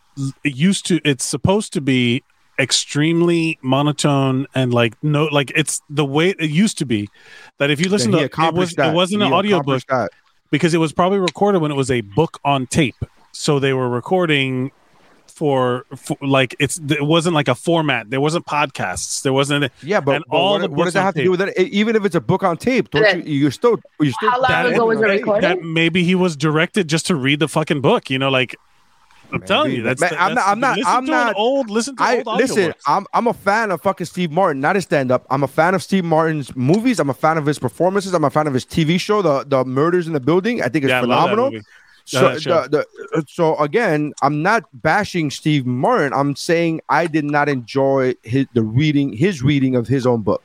it 0.43 0.55
used 0.55 0.85
to 0.87 0.99
it's 1.05 1.25
supposed 1.25 1.73
to 1.73 1.81
be 1.81 2.23
extremely 2.59 3.57
monotone 3.61 4.45
and 4.53 4.73
like 4.73 4.93
no 5.03 5.25
like 5.25 5.51
it's 5.55 5.81
the 5.89 6.05
way 6.05 6.29
it 6.29 6.49
used 6.49 6.77
to 6.77 6.85
be 6.85 7.09
that 7.57 7.69
if 7.71 7.79
you 7.79 7.89
listen 7.89 8.11
he 8.13 8.19
to 8.19 8.25
it, 8.25 8.53
was, 8.53 8.73
that. 8.73 8.89
it 8.89 8.93
wasn't 8.95 9.21
He 9.21 9.27
an 9.27 9.33
audiobook 9.33 9.83
that. 9.87 10.11
because 10.51 10.73
it 10.73 10.77
was 10.77 10.93
probably 10.93 11.19
recorded 11.19 11.61
when 11.61 11.71
it 11.71 11.75
was 11.75 11.89
a 11.89 12.01
book 12.01 12.39
on 12.45 12.67
tape 12.67 12.95
so 13.31 13.59
they 13.59 13.73
were 13.73 13.89
recording 13.89 14.71
for, 15.27 15.85
for 15.95 16.15
like 16.21 16.55
it's 16.59 16.79
it 16.89 17.03
wasn't 17.03 17.33
like 17.33 17.47
a 17.47 17.55
format 17.55 18.11
there 18.11 18.21
wasn't 18.21 18.45
podcasts 18.45 19.23
there 19.23 19.33
wasn't 19.33 19.71
Yeah, 19.81 19.99
but, 19.99 20.17
And 20.17 20.25
but 20.29 20.35
all 20.37 20.51
what, 20.53 20.61
the 20.61 20.69
what 20.69 20.83
does 20.85 20.93
that 20.93 20.99
on 20.99 21.05
have 21.05 21.15
to 21.15 21.23
do 21.23 21.31
with 21.31 21.41
it? 21.41 21.57
Even 21.57 21.95
if 21.95 22.05
it's 22.05 22.13
a 22.13 22.21
book 22.21 22.43
on 22.43 22.55
tape, 22.57 22.91
don't 22.91 23.25
you? 23.25 23.33
You're 23.33 23.49
still 23.51 23.79
you're 23.99 24.11
still. 24.13 24.29
How 24.29 24.39
long 24.39 24.49
That- 24.51 24.65
ago 24.67 24.85
was 24.85 25.01
it 25.01 25.07
Hey, 25.09 25.17
recorded? 25.17 25.43
that 25.43 25.61
maybe 25.63 26.03
he 26.03 26.13
was 26.13 26.35
directed 26.35 26.87
just 26.87 27.07
to 27.07 27.15
read 27.15 27.39
the 27.39 27.47
fucking 27.47 27.81
book 27.81 28.11
you 28.11 28.19
know 28.19 28.29
like 28.29 28.55
I'm 29.33 29.41
telling 29.41 29.69
Maybe. 29.71 29.77
you 29.77 29.83
that's, 29.83 29.99
Man, 29.99 30.11
the- 30.11 30.21
I'm 30.21 30.35
not- 30.35 30.47
I'm 30.47 30.59
not- 30.59 30.77
listen 30.77 30.93
I'm 30.93 31.05
to 31.07 31.11
not- 31.11 31.33
old 31.35 31.69
listen 31.69 31.95
to 31.95 32.03
I 32.03 32.17
old 32.25 32.37
listen. 32.37 32.73
I'm 32.87 33.05
I'm 33.13 33.27
a 33.27 33.33
fan 33.33 33.71
of 33.71 33.81
fucking 33.81 34.05
Steve 34.05 34.31
Martin, 34.31 34.61
not 34.61 34.75
his 34.75 34.83
stand 34.83 35.11
up. 35.11 35.25
I'm 35.29 35.43
a 35.43 35.47
fan 35.47 35.73
of 35.75 35.81
Steve 35.83 36.05
Martin's 36.05 36.55
movies. 36.55 36.99
I'm 36.99 37.09
a 37.09 37.13
fan 37.13 37.37
of 37.37 37.45
his 37.45 37.57
performances. 37.59 38.13
I'm 38.13 38.23
a 38.23 38.29
fan 38.29 38.47
of 38.47 38.53
his 38.53 38.65
TV 38.65 38.99
show, 38.99 39.21
the 39.21 39.43
the 39.47 39.65
Murders 39.65 40.07
in 40.07 40.13
the 40.13 40.19
Building. 40.19 40.61
I 40.61 40.69
think 40.69 40.85
it's 40.85 40.89
Yeah, 40.91 40.97
I 40.99 41.01
love 41.01 41.29
that 41.29 41.35
phenomenal. 41.35 41.61
So, 42.05 42.33
the, 42.37 42.85
the, 43.13 43.25
so 43.29 43.55
again, 43.59 44.11
I'm 44.21 44.41
not 44.43 44.65
bashing 44.73 45.31
Steve 45.31 45.65
Martin. 45.65 46.11
I'm 46.13 46.35
saying 46.35 46.81
I 46.89 47.07
did 47.07 47.23
not 47.23 47.47
enjoy 47.47 48.15
his 48.23 48.45
the 48.53 48.61
reading 48.61 49.13
his 49.13 49.41
reading 49.41 49.75
of 49.77 49.87
his 49.87 50.05
own 50.05 50.21
book, 50.21 50.43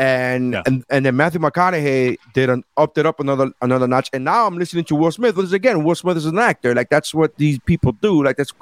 and 0.00 0.54
Yeah. 0.54 0.62
and 0.66 0.84
and 0.88 1.04
then 1.04 1.14
Matthew 1.14 1.40
McConaughey 1.40 2.16
did 2.32 2.48
an 2.48 2.64
upped 2.76 2.96
it 2.98 3.04
up 3.06 3.20
another 3.20 3.52
another 3.60 3.86
notch. 3.86 4.08
And 4.12 4.24
now 4.24 4.46
I'm 4.46 4.56
listening 4.56 4.84
to 4.84 4.94
Will 4.96 5.12
Smith. 5.12 5.34
Because 5.36 5.52
again, 5.52 5.84
Will 5.84 5.94
Smith 5.94 6.16
is 6.16 6.24
an 6.26 6.38
actor. 6.38 6.74
Like 6.74 6.88
that's 6.88 7.12
what 7.14 7.36
these 7.36 7.58
people 7.60 7.92
do. 7.92 8.24
Like 8.24 8.36
that's 8.38 8.52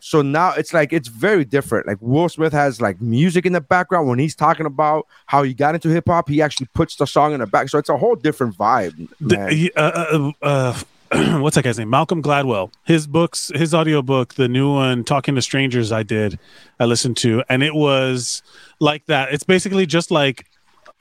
so 0.00 0.20
now 0.22 0.52
it's 0.52 0.72
like 0.74 0.92
it's 0.92 1.08
very 1.08 1.44
different. 1.44 1.86
Like 1.86 1.98
Will 2.00 2.28
Smith 2.28 2.52
has 2.52 2.80
like 2.80 3.00
music 3.00 3.46
in 3.46 3.52
the 3.54 3.60
background 3.62 4.08
when 4.08 4.18
he's 4.18 4.34
talking 4.34 4.66
about 4.66 5.06
how 5.26 5.42
he 5.42 5.54
got 5.54 5.74
into 5.74 5.88
hip 5.88 6.04
hop. 6.06 6.28
He 6.28 6.42
actually 6.42 6.68
puts 6.74 6.96
the 6.96 7.06
song 7.06 7.32
in 7.32 7.40
the 7.40 7.46
back, 7.46 7.68
so 7.70 7.78
it's 7.78 7.88
a 7.88 7.96
whole 7.96 8.14
different 8.14 8.56
vibe. 8.56 9.08
The- 9.20 9.36
man. 9.38 9.50
he- 9.50 9.72
uh, 9.76 10.30
uh, 10.42 10.74
uh, 11.12 11.38
what's 11.40 11.56
that 11.56 11.62
guy's 11.64 11.78
name? 11.78 11.90
Malcolm 11.90 12.22
Gladwell. 12.22 12.72
His 12.84 13.06
books, 13.06 13.50
his 13.54 13.72
audiobook, 13.74 14.34
the 14.34 14.48
new 14.48 14.72
one, 14.72 15.04
Talking 15.04 15.34
to 15.36 15.42
Strangers, 15.42 15.92
I 15.92 16.02
did, 16.02 16.38
I 16.80 16.84
listened 16.86 17.16
to, 17.18 17.42
and 17.48 17.62
it 17.62 17.74
was 17.74 18.42
like 18.80 19.06
that. 19.06 19.32
It's 19.32 19.44
basically 19.44 19.86
just 19.86 20.10
like 20.10 20.44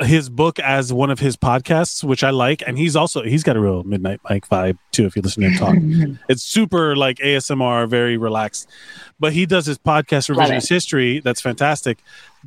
his 0.01 0.29
book 0.29 0.59
as 0.59 0.91
one 0.91 1.09
of 1.09 1.19
his 1.19 1.37
podcasts, 1.37 2.03
which 2.03 2.23
I 2.23 2.31
like. 2.31 2.63
And 2.65 2.77
he's 2.77 2.95
also 2.95 3.23
he's 3.23 3.43
got 3.43 3.55
a 3.55 3.59
real 3.59 3.83
midnight 3.83 4.19
Mike 4.29 4.47
vibe 4.49 4.77
too. 4.91 5.05
If 5.05 5.15
you 5.15 5.21
listen 5.21 5.43
to 5.43 5.49
him 5.49 5.57
talk, 5.57 6.19
it's 6.29 6.43
super 6.43 6.95
like 6.95 7.17
ASMR, 7.17 7.87
very 7.87 8.17
relaxed. 8.17 8.67
But 9.19 9.33
he 9.33 9.45
does 9.45 9.65
his 9.65 9.77
podcast 9.77 10.33
revisionist 10.33 10.69
history. 10.69 11.19
That's 11.19 11.41
fantastic. 11.41 11.99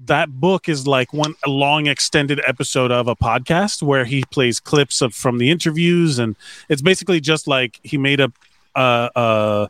That 0.05 0.41
book 0.41 0.69
is 0.69 0.87
like 0.87 1.13
one 1.13 1.35
a 1.45 1.51
long 1.51 1.87
extended 1.87 2.41
episode 2.47 2.91
of 2.91 3.09
a 3.09 3.17
podcast 3.17 3.83
where 3.83 4.05
he 4.05 4.25
plays 4.31 4.61
clips 4.61 5.01
of 5.01 5.15
from 5.15 5.39
the 5.39 5.51
interviews, 5.51 6.19
and 6.19 6.37
it's 6.69 6.83
basically 6.83 7.21
just 7.21 7.47
like 7.47 7.81
he 7.83 7.97
made 7.97 8.21
a 8.21 8.33
uh, 8.75 9.09
uh, 9.17 9.69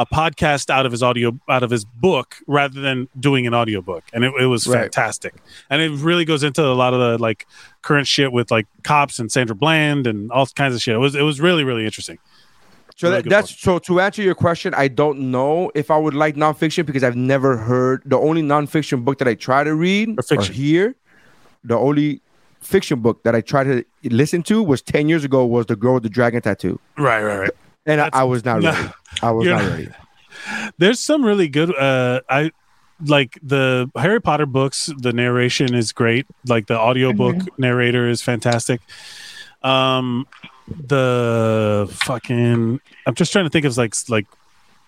a 0.00 0.06
podcast 0.06 0.70
out 0.70 0.86
of 0.86 0.92
his 0.92 1.02
audio 1.02 1.38
out 1.48 1.62
of 1.62 1.70
his 1.70 1.84
book 1.84 2.36
rather 2.46 2.80
than 2.80 3.06
doing 3.18 3.46
an 3.46 3.52
audiobook. 3.54 4.02
And 4.14 4.24
it, 4.24 4.32
it 4.40 4.46
was 4.46 4.66
Right. 4.66 4.82
fantastic. 4.82 5.34
And 5.68 5.82
it 5.82 5.90
really 5.92 6.24
goes 6.24 6.42
into 6.42 6.62
a 6.64 6.72
lot 6.82 6.94
of 6.94 7.00
the 7.00 7.18
like 7.22 7.46
current 7.82 8.06
shit 8.06 8.32
with 8.32 8.50
like 8.50 8.66
cops 8.82 9.18
and 9.18 9.30
sandra 9.30 9.54
bland 9.54 10.06
and 10.06 10.32
all 10.32 10.46
kinds 10.46 10.74
of 10.74 10.80
shit. 10.80 10.94
It 10.94 10.98
was 10.98 11.14
it 11.14 11.22
was 11.22 11.38
really 11.40 11.64
really 11.64 11.84
interesting. 11.84 12.18
So 12.96 13.08
Really 13.10 13.22
that, 13.22 13.28
that's 13.30 13.58
so 13.58 13.78
to 13.78 14.00
answer 14.00 14.22
your 14.22 14.34
question, 14.34 14.74
I 14.74 14.88
don't 14.88 15.30
know 15.30 15.70
if 15.74 15.90
I 15.90 15.98
would 15.98 16.14
like 16.14 16.34
nonfiction 16.36 16.84
because 16.86 17.04
I've 17.04 17.16
never 17.16 17.56
heard 17.58 18.02
the 18.06 18.18
only 18.18 18.42
nonfiction 18.42 19.04
book 19.04 19.18
that 19.18 19.28
I 19.28 19.34
try 19.34 19.64
to 19.64 19.74
read 19.74 20.08
Or 20.18 20.36
or, 20.36 20.42
hear. 20.42 20.94
The 21.64 21.76
only 21.76 22.20
fiction 22.60 23.00
book 23.00 23.22
that 23.24 23.34
I 23.34 23.40
tried 23.42 23.64
to 23.64 23.84
listen 24.04 24.42
to 24.44 24.62
was 24.62 24.80
ten 24.82 25.08
years 25.08 25.24
ago 25.24 25.44
was 25.46 25.66
The 25.66 25.76
Girl 25.76 25.94
with 25.94 26.02
the 26.04 26.08
Dragon 26.10 26.40
Tattoo, 26.42 26.78
right 26.96 27.22
right 27.22 27.38
right 27.38 27.50
and 27.86 28.00
I, 28.00 28.10
I 28.12 28.24
was 28.24 28.44
not 28.44 28.60
no, 28.60 28.70
ready. 28.70 28.92
I 29.22 29.30
was 29.30 29.46
not 29.46 29.62
ready. 29.62 29.88
there's 30.78 31.00
some 31.00 31.24
really 31.24 31.48
good 31.48 31.74
uh 31.76 32.20
i 32.28 32.50
like 33.06 33.38
the 33.42 33.90
harry 33.96 34.20
potter 34.20 34.46
books 34.46 34.90
the 34.98 35.12
narration 35.12 35.74
is 35.74 35.92
great. 35.92 36.26
Like 36.46 36.66
the 36.66 36.78
audiobook 36.78 37.58
narrator 37.58 38.08
is 38.08 38.20
fantastic. 38.20 38.80
Um 39.62 40.26
the 40.68 41.88
fucking 42.04 42.80
i'm 43.06 43.14
just 43.14 43.32
trying 43.32 43.44
to 43.44 43.50
think 43.50 43.64
of 43.64 43.76
like 43.76 43.94
like 44.08 44.26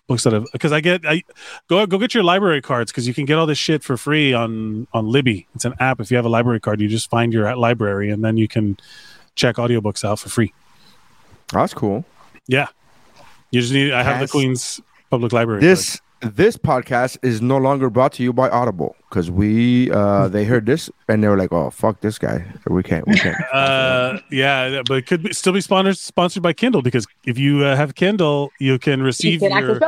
books 0.07 0.23
that 0.25 0.33
have 0.33 0.47
because 0.53 0.71
i 0.73 0.81
get 0.81 1.05
i 1.07 1.23
go 1.69 1.85
go 1.87 1.99
get 1.99 2.15
your 2.15 2.23
library 2.23 2.61
cards 2.61 2.93
because 2.93 3.09
you 3.09 3.15
can 3.15 3.25
get 3.25 3.39
all 3.39 3.47
this 3.47 3.59
shit 3.59 3.83
for 3.83 3.97
free 3.97 4.33
on 4.33 4.87
on 4.93 5.09
libby. 5.09 5.47
It's 5.55 5.65
an 5.65 5.75
app. 5.81 6.01
If 6.01 6.11
you 6.11 6.17
have 6.17 6.27
a 6.27 6.31
library 6.31 6.61
card 6.61 6.81
you 6.81 6.89
just 6.89 7.09
find 7.09 7.33
your 7.33 7.55
library 7.57 8.11
and 8.11 8.23
then 8.23 8.37
you 8.37 8.47
can 8.47 8.77
check 9.35 9.57
audiobooks 9.57 10.05
out 10.05 10.19
for 10.19 10.29
free. 10.29 10.53
That's 11.53 11.73
cool. 11.75 12.05
yeah 12.47 12.69
you 13.53 13.61
just 13.61 13.73
need 13.73 13.93
i 13.93 14.03
have 14.03 14.21
the 14.21 14.27
queen's 14.29 14.81
public 15.11 15.33
library 15.33 15.61
card. 15.61 15.71
This 15.71 16.01
this 16.23 16.57
podcast 16.57 17.19
is 17.23 17.43
no 17.43 17.59
longer 17.59 17.91
brought 17.91 18.13
to 18.13 18.23
you 18.23 18.33
by 18.33 18.49
Audible 18.49 18.95
because 19.11 19.31
we 19.31 19.91
uh 19.91 20.29
they 20.35 20.45
heard 20.45 20.67
this 20.67 20.89
and 21.09 21.23
they 21.23 21.29
were 21.29 21.37
like, 21.37 21.53
oh 21.53 21.71
fuck 21.71 22.01
this 22.01 22.17
guy, 22.19 22.45
we 22.67 22.83
can't, 22.83 23.07
we 23.07 23.17
can't. 23.17 23.37
Uh, 23.53 24.19
yeah, 24.31 24.83
but 24.87 24.99
it 24.99 25.07
could 25.07 25.23
be, 25.23 25.33
still 25.33 25.53
be 25.53 25.61
sponsored 25.61 25.99
sponsored 25.99 26.43
by 26.43 26.53
Kindle 26.53 26.81
because 26.83 27.07
if 27.25 27.39
you 27.39 27.65
uh, 27.65 27.77
have 27.77 27.95
Kindle, 27.95 28.51
you 28.59 28.79
can 28.79 29.01
You 29.01 29.05
receive 29.05 29.41
can 29.41 29.51
your 29.51 29.79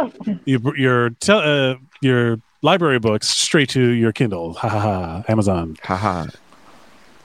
your 0.45 0.77
your, 0.77 1.11
tel- 1.21 1.39
uh, 1.39 1.77
your 2.03 2.41
library 2.62 2.99
books 2.99 3.29
straight 3.29 3.69
to 3.71 3.81
your 3.81 4.12
Kindle. 4.12 4.55
Ha 4.55 4.69
ha 4.69 4.81
ha! 4.81 5.25
Amazon. 5.29 5.77
Haha. 5.83 6.27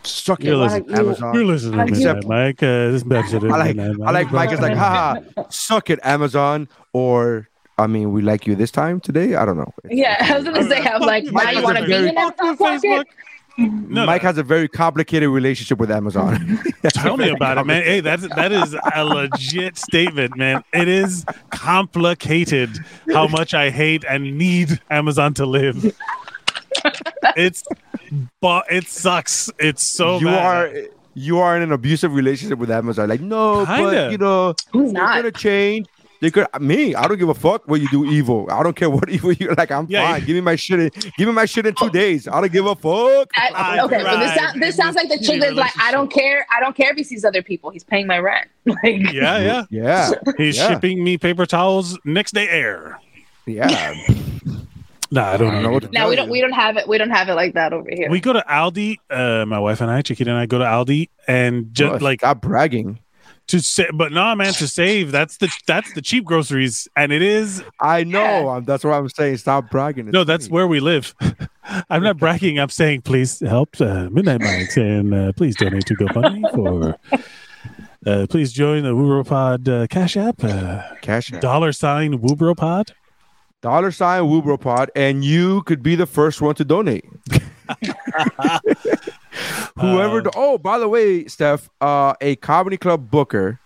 Suck 0.04 0.40
it, 0.40 0.46
You're 0.48 0.56
listening- 0.58 0.86
listening, 0.88 1.06
Amazon. 1.08 1.34
you're 1.34 1.46
listening 1.46 1.72
to 1.74 1.78
Like 1.78 1.92
Midnight 1.92 2.24
you- 2.24 2.30
Mike. 2.30 2.64
Uh, 2.64 2.92
this 2.92 3.04
episode 3.04 3.44
of 3.44 3.52
I 3.52 3.58
like 3.58 3.76
Midnight 3.76 4.08
I 4.08 4.12
like 4.12 4.32
Mike 4.32 4.52
is 4.52 4.60
like, 4.62 4.78
haha, 4.78 5.20
suck 5.50 5.90
it, 5.90 6.00
Amazon. 6.04 6.68
Or 6.94 7.48
I 7.78 7.88
mean, 7.88 8.12
we 8.12 8.22
like 8.22 8.48
you 8.48 8.56
this 8.56 8.72
time 8.72 9.00
today. 9.00 9.36
I 9.36 9.46
don't 9.46 9.58
know. 9.58 9.74
Yeah, 9.90 10.18
I 10.20 10.36
was 10.38 10.46
gonna 10.46 10.64
say, 10.68 10.82
I'm 10.82 11.02
like, 11.02 11.26
Mike 11.32 11.46
now 11.46 11.52
you 11.60 11.64
want 11.64 11.78
to 11.78 11.86
be 11.86 11.94
in 11.94 12.16
that 12.16 12.38
pocket? 12.38 12.60
Facebook. 12.60 13.04
No, 13.58 14.06
Mike 14.06 14.24
no, 14.24 14.28
has 14.30 14.38
a 14.38 14.44
very 14.44 14.70
complicated 14.70 15.28
relationship 15.30 15.80
with 15.80 15.92
Amazon. 15.92 16.60
tell 16.94 17.18
me 17.18 17.28
about 17.30 17.58
it, 17.58 17.66
man. 17.66 17.84
Hey, 17.84 18.00
that's 18.00 18.26
that 18.36 18.54
is 18.54 18.74
a 18.96 19.04
legit 19.04 19.78
statement, 19.78 20.38
man. 20.38 20.64
It 20.72 20.88
is 20.88 21.26
complicated 21.50 22.70
how 23.12 23.28
much 23.28 23.54
I 23.54 23.70
hate 23.70 24.06
and 24.08 24.38
need 24.38 24.80
Amazon 24.90 25.34
to 25.36 25.46
live. 25.46 25.94
It's, 27.36 27.64
but 28.42 28.66
it 28.72 28.88
sucks. 28.88 29.50
It's 29.60 29.84
so 29.84 30.20
you 30.20 30.26
bad. 30.28 30.46
are 30.46 30.74
you 31.14 31.40
are 31.40 31.56
in 31.56 31.62
an 31.64 31.72
abusive 31.72 32.14
relationship 32.14 32.60
with 32.60 32.72
Amazon. 32.72 33.10
Like, 33.10 33.22
no, 33.22 33.66
Kinda. 33.66 33.84
but 33.84 34.12
you 34.12 34.18
know, 34.18 34.56
Who's 34.72 34.94
they're 34.94 35.02
not? 35.04 35.16
gonna 35.18 35.32
change. 35.32 35.88
They 36.22 36.32
could 36.32 36.48
me. 36.60 36.96
I 36.96 37.08
don't 37.08 37.18
give 37.18 37.30
a 37.30 37.34
fuck 37.34 37.66
what 37.68 37.80
you 37.80 37.88
do 37.90 38.04
evil. 38.04 38.46
I 38.52 38.62
don't 38.62 38.76
care 38.76 38.90
what 38.90 39.08
evil 39.16 39.32
you're 39.32 39.54
like. 39.56 39.72
I'm 39.72 39.86
Yeah, 39.90 40.12
fine. 40.12 40.26
Give 40.26 40.36
me 40.36 40.42
my 40.42 40.58
shit. 40.58 40.80
In, 40.80 40.90
give 41.18 41.28
me 41.30 41.34
my 41.34 41.46
shit 41.46 41.66
in 41.66 41.74
two 41.76 41.86
oh. 41.86 41.90
days. 41.90 42.28
I 42.28 42.42
don't 42.42 42.52
give 42.52 42.66
a 42.66 42.76
fuck. 42.76 43.30
I- 43.38 43.52
I 43.56 43.80
okay, 43.86 44.04
so 44.04 44.20
this, 44.20 44.36
sound, 44.36 44.62
this 44.62 44.76
sounds 44.76 44.96
like 44.98 45.08
the 45.08 45.16
It 45.16 45.24
chick 45.24 45.40
that's 45.40 45.56
like, 45.56 45.72
I 45.80 45.92
don't 45.92 46.12
care. 46.12 46.46
I 46.54 46.60
don't 46.60 46.76
care 46.76 46.92
if 46.92 46.98
he 46.98 47.04
sees 47.06 47.24
other 47.24 47.42
people. 47.42 47.70
He's 47.70 47.86
paying 47.86 48.06
my 48.08 48.20
rent. 48.20 48.50
Like, 48.66 49.14
Yeah, 49.14 49.38
yeah. 49.40 49.64
Yeah, 49.70 50.12
He's 50.38 50.58
Yeah. 50.58 50.68
shipping 50.68 51.02
me 51.04 51.18
paper 51.18 51.46
towels 51.46 51.98
next 52.04 52.34
day 52.34 52.50
air. 52.50 53.00
yeah. 53.46 53.94
Nah, 55.12 55.32
I 55.32 55.38
don't 55.38 55.48
I 55.50 55.52
don't 55.54 55.64
know 55.64 55.68
know. 55.70 55.74
what 55.74 55.84
to 55.84 55.90
now 55.92 56.08
we 56.10 56.16
don't 56.16 56.28
you. 56.28 56.32
we 56.34 56.42
don't 56.42 56.52
have 56.54 56.78
it. 56.78 56.88
We 56.88 56.98
don't 56.98 57.10
have 57.10 57.30
it 57.30 57.34
like 57.36 57.54
that 57.56 57.74
over 57.74 57.90
here. 57.92 58.10
We 58.10 58.20
go 58.20 58.34
to 58.34 58.44
Aldi. 58.48 58.98
Uh, 59.10 59.46
my 59.46 59.58
wife 59.60 59.82
and 59.82 59.90
I, 59.90 60.02
Chiquita 60.02 60.30
and 60.30 60.40
I, 60.40 60.46
go 60.46 60.60
to 60.60 60.66
Aldi 60.66 61.10
and 61.28 61.74
just 61.74 62.02
Oh, 62.02 62.06
like 62.06 62.20
stop 62.22 62.42
bragging. 62.42 63.00
to 63.48 63.60
say, 63.60 63.88
but 63.94 64.12
no, 64.12 64.36
man, 64.36 64.54
to 64.54 64.68
save. 64.68 65.12
That's 65.12 65.38
the 65.38 65.50
that's 65.66 65.92
the 65.94 66.02
cheap 66.04 66.26
groceries, 66.26 66.88
and 66.96 67.12
it 67.12 67.24
is 67.24 67.64
I 67.80 68.04
know. 68.04 68.50
um, 68.50 68.66
That's 68.66 68.84
what 68.84 68.94
I'm 68.94 69.10
saying. 69.10 69.38
Stop 69.38 69.72
bragging. 69.72 70.08
It's 70.10 70.14
no, 70.14 70.24
that's 70.24 70.46
funny. 70.46 70.54
where 70.54 70.68
we 70.68 70.80
live. 70.80 71.16
I'm 71.90 72.04
not 72.04 72.18
bragging. 72.18 72.60
I'm 72.60 72.70
saying 72.70 73.02
please 73.02 73.40
help 73.40 73.82
uh, 73.82 74.10
Midnight 74.12 74.42
Mike's 74.42 74.78
and 74.78 75.14
uh, 75.14 75.32
please 75.34 75.56
donate 75.56 75.86
to 75.88 75.96
GoFundMe 75.96 76.54
for. 76.54 76.98
Uh, 78.06 78.26
please 78.30 78.54
join 78.54 78.84
the 78.84 78.92
WooBroPod 78.94 79.68
uh, 79.84 79.88
Cash 79.88 80.16
App. 80.16 80.42
Uh, 80.44 80.82
cash. 81.02 81.34
App. 81.34 81.42
dollar 81.42 81.74
sign 81.74 82.14
WooBroPod. 82.20 82.92
Dollar 83.62 83.92
sign 83.92 84.24
Woobro 84.24 84.60
Pod, 84.60 84.92
and 84.96 85.24
you 85.24 85.62
could 85.64 85.84
be 85.84 85.96
the 85.96 86.06
first 86.06 86.42
one 86.42 86.56
to 86.56 86.66
donate. 86.66 87.06
Whoever. 89.78 90.22
Do- 90.22 90.32
oh, 90.36 90.58
by 90.58 90.80
the 90.80 90.88
way, 90.88 91.26
Steph, 91.26 91.70
uh, 91.82 92.14
a 92.22 92.36
comedy 92.38 92.78
club 92.78 93.10
booker. 93.10 93.60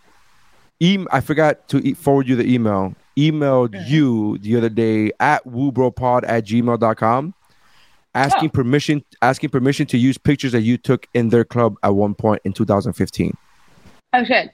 Em- 0.82 1.08
I 1.12 1.22
forgot 1.22 1.68
to 1.70 1.78
e- 1.80 1.94
forward 1.94 2.28
you 2.28 2.36
the 2.36 2.52
email. 2.52 2.96
Emailed 3.18 3.88
you 3.88 4.38
the 4.40 4.58
other 4.58 4.70
day 4.70 5.12
at 5.20 5.46
woobropod 5.46 6.24
at 6.28 6.46
gmail.com 6.46 7.34
asking 8.16 8.50
permission 8.50 9.04
asking 9.22 9.50
permission 9.50 9.86
to 9.88 9.98
use 10.00 10.18
pictures 10.18 10.52
that 10.52 10.62
you 10.62 10.78
took 10.78 11.08
in 11.14 11.30
their 11.30 11.44
club 11.46 11.76
at 11.84 11.94
one 11.94 12.16
point 12.16 12.42
in 12.44 12.54
2015. 12.54 13.38
Oh 14.14 14.24
shit. 14.24 14.52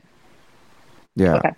Yeah. 1.16 1.36
Okay. 1.36 1.52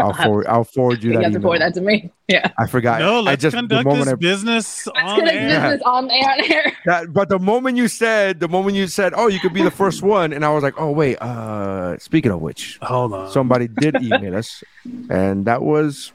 I'll 0.00 0.14
forward 0.24 0.46
I'll 0.46 0.64
forward 0.64 1.02
you 1.02 1.10
You 1.10 1.16
that. 1.18 1.24
have 1.24 1.32
to 1.34 1.40
forward 1.40 1.60
that 1.60 1.74
to 1.74 1.80
me. 1.82 2.10
Yeah. 2.28 2.50
I 2.58 2.66
forgot. 2.66 3.00
no, 3.00 3.18
I 3.18 3.20
let's 3.20 3.42
just 3.42 3.54
conduct 3.54 3.84
moment 3.84 4.04
this 4.06 4.12
I, 4.12 4.16
business 4.16 4.88
on 4.88 5.20
get 5.24 5.34
air. 5.34 5.60
business. 5.70 5.82
On 5.84 6.10
air. 6.10 6.72
that, 6.86 7.12
but 7.12 7.28
the 7.28 7.38
moment 7.38 7.76
you 7.76 7.88
said 7.88 8.40
the 8.40 8.48
moment 8.48 8.76
you 8.76 8.86
said, 8.86 9.12
"Oh, 9.14 9.28
you 9.28 9.38
could 9.40 9.52
be 9.52 9.62
the 9.62 9.70
first 9.70 10.02
one," 10.18 10.32
and 10.32 10.44
I 10.44 10.50
was 10.50 10.62
like, 10.62 10.74
"Oh, 10.80 10.90
wait." 10.90 11.16
Uh, 11.20 11.98
speaking 11.98 12.32
of 12.32 12.40
which, 12.40 12.78
Hold 12.82 13.12
on. 13.12 13.30
somebody 13.30 13.68
did 13.68 14.02
email 14.02 14.36
us, 14.36 14.64
and 15.10 15.44
that 15.44 15.60
was 15.62 16.12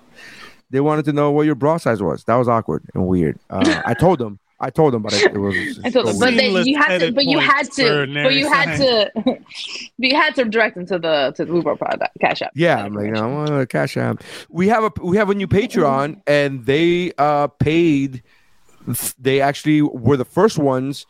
they 0.71 0.79
wanted 0.79 1.05
to 1.05 1.13
know 1.13 1.29
what 1.31 1.45
your 1.45 1.55
bra 1.55 1.77
size 1.77 2.01
was. 2.01 2.23
That 2.23 2.35
was 2.35 2.47
awkward 2.49 2.83
and 2.95 3.05
weird. 3.07 3.37
Uh, 3.49 3.81
I 3.85 3.93
told 3.93 4.17
them. 4.19 4.39
I 4.59 4.69
told 4.71 4.93
them, 4.93 5.03
but 5.03 5.13
it, 5.13 5.33
it 5.33 5.37
was. 5.37 5.55
I 5.83 5.89
told 5.89 6.07
them, 6.07 6.19
but 6.19 6.33
weird. 6.33 6.39
they, 6.39 6.63
you 6.63 6.77
had 6.77 6.99
to, 6.99 7.11
but 7.11 7.25
you 7.25 7.39
had 7.39 7.71
to, 7.73 8.07
but 8.23 8.33
you 8.33 8.47
had 8.47 8.77
to, 8.77 9.11
but 9.23 9.39
you 9.97 10.15
had 10.15 10.35
to 10.35 10.45
direct 10.45 10.75
them 10.75 10.85
to 10.87 10.97
the 10.97 11.33
to 11.35 11.45
the 11.45 11.51
WooBroPod 11.51 12.07
cash 12.19 12.41
app. 12.41 12.51
Yeah, 12.55 12.83
I'm 12.83 12.93
like, 12.93 13.05
you 13.05 13.11
know, 13.11 13.43
uh, 13.43 13.65
cash 13.65 13.97
app. 13.97 14.23
We 14.49 14.67
have 14.69 14.83
a 14.83 14.91
we 15.03 15.17
have 15.17 15.29
a 15.29 15.35
new 15.35 15.47
Patreon, 15.47 16.21
and 16.25 16.65
they 16.65 17.13
uh 17.17 17.47
paid. 17.47 18.23
They 19.19 19.41
actually 19.41 19.81
were 19.81 20.17
the 20.17 20.25
first 20.25 20.57
ones 20.57 21.05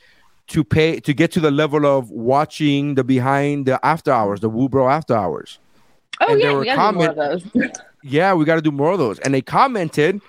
to 0.48 0.64
pay 0.64 1.00
to 1.00 1.14
get 1.14 1.32
to 1.34 1.40
the 1.40 1.52
level 1.52 1.86
of 1.86 2.10
watching 2.12 2.96
the 2.96 3.04
behind 3.04 3.66
the 3.66 3.80
after 3.86 4.12
hours, 4.12 4.42
the 4.42 4.50
Woobro 4.50 4.92
after 4.92 5.16
hours. 5.16 5.60
Oh 6.20 6.34
and 6.34 6.42
there 6.42 6.50
yeah, 6.50 6.54
were 6.54 6.60
we 6.60 6.66
gotta 6.66 6.92
do 6.92 6.98
more 6.98 7.10
of 7.10 7.16
those. 7.54 7.82
Yeah, 8.04 8.34
we 8.34 8.46
got 8.46 8.56
to 8.56 8.62
do 8.62 8.72
more 8.72 8.92
of 8.92 9.00
those. 9.00 9.20
And 9.20 9.34
they 9.34 9.42
commented 9.42 10.22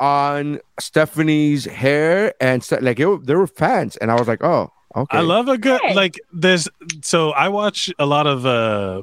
on 0.00 0.60
Stephanie's 0.78 1.64
hair 1.64 2.32
and 2.40 2.62
st- 2.62 2.82
like 2.82 3.00
it, 3.00 3.26
they 3.26 3.34
were 3.34 3.46
fans, 3.46 3.96
and 3.96 4.10
I 4.10 4.14
was 4.14 4.28
like, 4.28 4.42
oh, 4.44 4.72
okay. 4.94 5.18
I 5.18 5.20
love 5.20 5.48
a 5.48 5.58
good 5.58 5.80
Hey. 5.82 5.94
like 5.94 6.20
there's 6.32 6.68
so 7.02 7.30
I 7.30 7.48
watch 7.48 7.90
a 7.98 8.06
lot 8.06 8.26
of 8.26 8.46
uh 8.46 9.02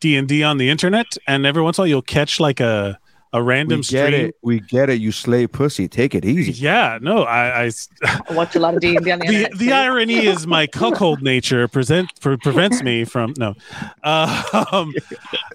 D 0.00 0.16
and 0.16 0.28
D 0.28 0.42
on 0.42 0.58
the 0.58 0.68
internet 0.70 1.06
and 1.26 1.46
every 1.46 1.62
once 1.62 1.78
in 1.78 1.80
a 1.80 1.84
while 1.84 1.88
you'll 1.88 2.02
catch 2.02 2.38
like 2.40 2.60
a 2.60 2.98
a 3.36 3.42
we 3.42 3.46
random 3.48 3.80
get 3.80 4.06
stream. 4.08 4.26
it. 4.26 4.36
We 4.42 4.60
get 4.60 4.88
it. 4.90 5.00
You 5.00 5.12
slay 5.12 5.46
pussy. 5.46 5.88
Take 5.88 6.14
it 6.14 6.24
easy. 6.24 6.52
Yeah, 6.52 6.98
no, 7.00 7.22
I, 7.24 7.64
I 7.66 7.70
I 8.28 8.32
watch 8.32 8.56
a 8.56 8.60
lot 8.60 8.74
of 8.74 8.80
D 8.80 8.96
and 8.96 9.04
D 9.04 9.10
on 9.12 9.18
the 9.20 9.26
the, 9.26 9.34
internet. 9.34 9.58
the 9.58 9.72
irony 9.72 10.26
is 10.26 10.46
my 10.46 10.66
cuckold 10.66 11.22
nature 11.22 11.68
present 11.68 12.10
pre- 12.20 12.36
prevents 12.38 12.82
me 12.82 13.04
from 13.04 13.34
no. 13.38 13.54
Uh, 14.02 14.64
um, 14.72 14.94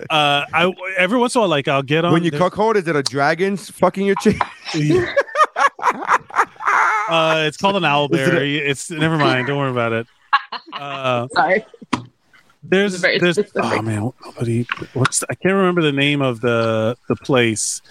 uh, 0.09 0.45
I 0.53 0.71
every 0.97 1.17
once 1.19 1.35
in 1.35 1.39
a 1.39 1.41
while 1.41 1.49
like 1.49 1.67
I'll 1.67 1.83
get 1.83 2.05
on 2.05 2.13
When 2.13 2.23
you 2.23 2.31
there's- 2.31 2.41
cuckold, 2.49 2.77
is 2.77 2.87
it 2.87 2.95
a 2.95 3.03
dragon's 3.03 3.69
fucking 3.69 4.05
your 4.05 4.15
chick? 4.15 4.37
uh, 7.09 7.43
it's 7.47 7.57
called 7.57 7.75
an 7.77 7.83
Is 7.85 7.89
it 7.89 7.93
owlberry. 7.93 8.57
It's 8.57 8.89
never 8.91 9.17
mind. 9.17 9.47
Don't 9.47 9.57
worry 9.57 9.71
about 9.71 9.93
it. 9.93 10.07
Uh, 10.73 11.27
Sorry. 11.33 11.65
There's 12.63 13.01
there's 13.01 13.35
specific. 13.35 13.51
oh 13.63 13.81
man 13.81 14.11
nobody 14.23 14.65
what's 14.93 15.23
I 15.23 15.33
can't 15.35 15.55
remember 15.55 15.81
the 15.81 15.91
name 15.91 16.21
of 16.21 16.41
the 16.41 16.95
the 17.07 17.15
place. 17.15 17.81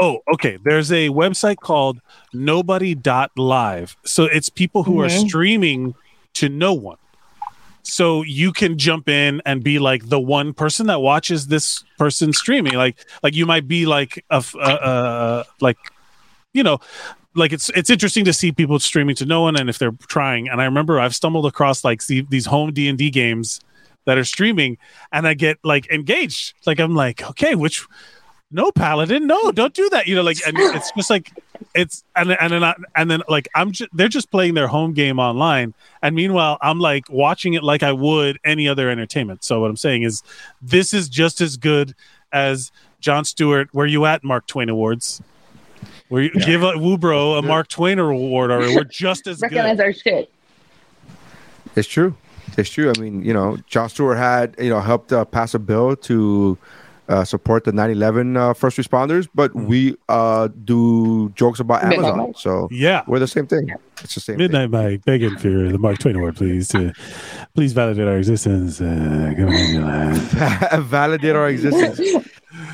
Oh, 0.00 0.18
okay. 0.34 0.58
There's 0.62 0.92
a 0.92 1.08
website 1.08 1.56
called 1.56 1.98
nobody.live. 2.34 3.96
So 4.04 4.24
it's 4.24 4.48
people 4.48 4.84
who 4.84 5.00
are 5.00 5.08
Mhm. 5.08 5.28
streaming 5.28 5.94
to 6.34 6.48
no 6.48 6.74
one. 6.74 6.98
So 7.82 8.22
you 8.22 8.52
can 8.52 8.76
jump 8.76 9.08
in 9.08 9.40
and 9.46 9.64
be 9.64 9.78
like 9.78 10.08
the 10.08 10.20
one 10.20 10.52
person 10.52 10.86
that 10.88 11.00
watches 11.00 11.46
this 11.46 11.82
person 11.96 12.32
streaming. 12.32 12.74
Like 12.74 12.98
like 13.22 13.34
you 13.34 13.46
might 13.46 13.66
be 13.66 13.86
like 13.86 14.24
a, 14.30 14.44
uh, 14.54 14.58
uh, 14.58 15.44
like 15.60 15.78
you 16.52 16.62
know 16.62 16.78
like 17.34 17.52
it's 17.52 17.70
it's 17.70 17.88
interesting 17.88 18.24
to 18.26 18.32
see 18.32 18.52
people 18.52 18.78
streaming 18.78 19.14
to 19.16 19.24
no 19.24 19.40
one 19.42 19.54
and 19.56 19.68
if 19.70 19.78
they're 19.78 19.92
trying 20.08 20.48
and 20.48 20.62
i 20.62 20.64
remember 20.64 20.98
i've 20.98 21.14
stumbled 21.14 21.44
across 21.46 21.84
like 21.84 22.00
see, 22.00 22.22
these 22.30 22.46
home 22.46 22.72
d&d 22.72 23.10
games 23.10 23.60
that 24.08 24.16
are 24.16 24.24
streaming 24.24 24.78
and 25.12 25.28
i 25.28 25.34
get 25.34 25.58
like 25.62 25.86
engaged 25.90 26.54
like 26.64 26.80
i'm 26.80 26.94
like 26.94 27.22
okay 27.22 27.54
which 27.54 27.86
no 28.50 28.72
paladin 28.72 29.26
no 29.26 29.52
don't 29.52 29.74
do 29.74 29.86
that 29.90 30.06
you 30.06 30.16
know 30.16 30.22
like 30.22 30.38
and 30.46 30.56
it's 30.74 30.90
just 30.92 31.10
like 31.10 31.30
it's 31.74 32.04
and 32.16 32.32
and 32.32 32.50
then 32.50 32.64
I, 32.64 32.74
and 32.96 33.10
then 33.10 33.20
like 33.28 33.48
i'm 33.54 33.70
just 33.70 33.90
they're 33.92 34.08
just 34.08 34.30
playing 34.30 34.54
their 34.54 34.66
home 34.66 34.94
game 34.94 35.18
online 35.18 35.74
and 36.00 36.16
meanwhile 36.16 36.56
i'm 36.62 36.78
like 36.78 37.04
watching 37.10 37.52
it 37.52 37.62
like 37.62 37.82
i 37.82 37.92
would 37.92 38.38
any 38.46 38.66
other 38.66 38.88
entertainment 38.88 39.44
so 39.44 39.60
what 39.60 39.68
i'm 39.68 39.76
saying 39.76 40.04
is 40.04 40.22
this 40.62 40.94
is 40.94 41.10
just 41.10 41.42
as 41.42 41.58
good 41.58 41.94
as 42.32 42.72
jon 43.00 43.26
stewart 43.26 43.68
where 43.72 43.86
you 43.86 44.06
at 44.06 44.24
mark 44.24 44.46
twain 44.46 44.70
awards 44.70 45.20
where 46.08 46.22
you 46.22 46.30
give 46.30 46.62
a 46.62 46.72
Woobro 46.72 47.38
a 47.38 47.42
Mark 47.42 47.68
Twain 47.68 47.98
award, 47.98 48.50
or 48.50 48.60
we're 48.60 48.84
just 48.84 49.26
as 49.26 49.40
Recognize 49.42 49.76
good. 49.76 49.82
our 49.82 49.92
shit. 49.92 50.32
It's 51.76 51.86
true. 51.86 52.16
It's 52.56 52.70
true. 52.70 52.92
I 52.96 53.00
mean, 53.00 53.22
you 53.22 53.32
know, 53.32 53.58
Jon 53.66 53.88
Stewart 53.88 54.16
had, 54.18 54.54
you 54.58 54.70
know, 54.70 54.80
helped 54.80 55.12
uh, 55.12 55.24
pass 55.24 55.54
a 55.54 55.58
bill 55.58 55.94
to 55.96 56.56
uh, 57.08 57.24
support 57.24 57.64
the 57.64 57.72
9/11 57.72 58.36
uh, 58.36 58.52
first 58.54 58.76
responders, 58.76 59.26
but 59.34 59.54
we 59.54 59.96
uh, 60.10 60.48
do 60.64 61.30
jokes 61.36 61.58
about 61.60 61.82
Midnight 61.84 61.98
Amazon, 62.08 62.18
Mike. 62.28 62.34
so 62.38 62.68
Yeah. 62.70 63.02
we're 63.06 63.18
the 63.18 63.26
same 63.26 63.46
thing. 63.46 63.70
It's 64.02 64.14
the 64.14 64.20
same. 64.20 64.36
Thing. 64.36 64.44
Midnight 64.52 64.70
Mike 64.70 65.04
begging 65.06 65.36
for 65.38 65.48
the 65.48 65.78
Mark 65.78 65.98
Twain 65.98 66.16
award, 66.16 66.36
please. 66.36 66.68
To 66.68 66.92
please 67.54 67.72
validate 67.72 68.06
our 68.06 68.18
existence. 68.18 68.80
Uh, 68.80 69.32
come 69.36 69.48
on, 69.48 69.72
your 69.72 69.82
line. 69.82 70.14
Validate 70.82 71.34
our 71.34 71.48
existence. 71.48 71.98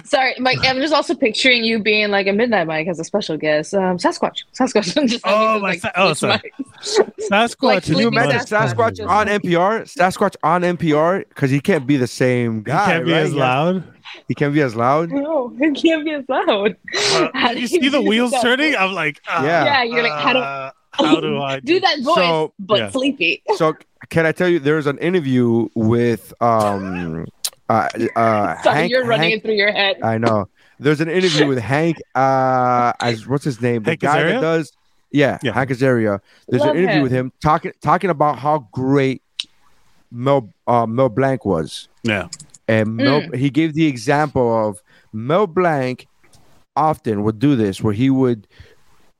Sorry, 0.04 0.34
Mike. 0.38 0.58
I'm 0.62 0.76
just 0.78 0.92
also 0.94 1.14
picturing 1.14 1.64
you 1.64 1.78
being 1.78 2.10
like 2.10 2.26
a 2.26 2.32
midnight 2.32 2.66
Mike 2.66 2.86
as 2.88 2.98
a 2.98 3.04
special 3.04 3.36
guest. 3.36 3.74
Um, 3.74 3.98
Sasquatch. 3.98 4.44
Sasquatch. 4.58 4.94
Just 5.08 5.22
Oh, 5.26 5.58
my 5.60 5.72
this, 5.72 5.82
sa- 5.82 5.90
oh, 5.96 6.06
Twitch 6.08 6.18
sorry. 6.18 6.52
Sasquatch. 7.30 7.62
Like 7.62 7.82
Can 7.84 7.92
you 7.98 8.02
Sleeping 8.02 8.06
imagine 8.14 8.40
Sasquatch. 8.40 8.96
Sasquatch 8.98 9.08
on 9.08 9.26
NPR? 9.28 9.82
Sasquatch 9.84 10.36
on 10.42 10.62
NPR 10.62 11.28
because 11.28 11.50
he 11.50 11.60
can't 11.60 11.86
be 11.86 11.96
the 11.96 12.06
same 12.06 12.56
He 12.58 12.62
guy. 12.64 12.86
can't 12.86 13.06
be 13.06 13.12
right? 13.12 13.22
as 13.22 13.34
loud. 13.34 13.84
He 14.28 14.34
can't 14.34 14.52
be 14.54 14.60
as 14.60 14.76
loud. 14.76 15.10
No, 15.10 15.52
it 15.58 15.74
can't 15.74 16.04
be 16.04 16.12
as 16.12 16.24
loud. 16.28 16.76
How 17.34 17.50
Uh, 17.50 17.54
do 17.54 17.60
you 17.60 17.66
see 17.66 17.88
the 17.88 18.00
wheels 18.02 18.30
that? 18.32 18.42
turning? 18.42 18.76
I'm 18.76 18.92
like, 18.92 19.20
uh, 19.28 19.42
Yeah. 19.44 19.64
Yeah, 19.64 19.82
you're 19.84 20.02
like, 20.02 20.12
how 20.12 20.32
do- 20.32 20.38
uh, 20.38 20.70
how 20.92 21.20
do 21.20 21.40
I 21.42 21.58
Do 21.60 21.80
that 21.80 22.00
voice, 22.02 22.14
So- 22.14 22.52
but 22.60 22.78
yeah. 22.78 22.90
sleepy. 22.90 23.42
So 23.56 23.74
can 24.10 24.26
I 24.26 24.32
tell 24.32 24.48
you? 24.48 24.58
There's 24.60 24.86
an 24.86 24.98
interview 24.98 25.68
with 25.74 26.32
um 26.40 27.26
uh, 27.68 27.88
uh 28.16 28.62
Sorry, 28.62 28.76
Hank, 28.76 28.90
you're 28.90 29.04
running 29.04 29.30
Hank- 29.30 29.42
it 29.42 29.46
through 29.46 29.54
your 29.54 29.72
head. 29.72 29.96
I 30.02 30.18
know. 30.18 30.48
There's 30.78 31.00
an 31.00 31.08
interview 31.08 31.46
with 31.46 31.58
Hank. 31.58 31.96
Uh, 32.14 32.92
as 33.00 33.26
what's 33.28 33.44
his 33.44 33.60
name? 33.60 33.82
The 33.82 33.90
Hank 33.92 34.00
guy 34.00 34.18
Azaria? 34.22 34.32
that 34.32 34.40
does. 34.40 34.72
Yeah, 35.12 35.38
Yeah. 35.42 35.52
Hank 35.52 35.70
Azaria. 35.70 36.20
There's 36.48 36.60
Love 36.62 36.70
an 36.70 36.76
interview 36.76 36.96
him. 36.98 37.02
with 37.04 37.12
him 37.12 37.32
talking 37.40 37.72
talking 37.80 38.10
about 38.10 38.38
how 38.38 38.68
great 38.72 39.22
Mel 40.10 40.50
uh, 40.66 40.86
Mel 40.86 41.08
Blanc 41.08 41.44
was, 41.44 41.88
Yeah. 42.02 42.28
and 42.68 42.96
Mel 42.96 43.20
Mm. 43.22 43.36
he 43.36 43.48
gave 43.50 43.74
the 43.74 43.86
example 43.86 44.66
of 44.68 44.82
Mel 45.12 45.46
Blanc 45.46 46.06
often 46.76 47.22
would 47.22 47.38
do 47.38 47.54
this 47.54 47.80
where 47.80 47.94
he 47.94 48.10
would 48.10 48.48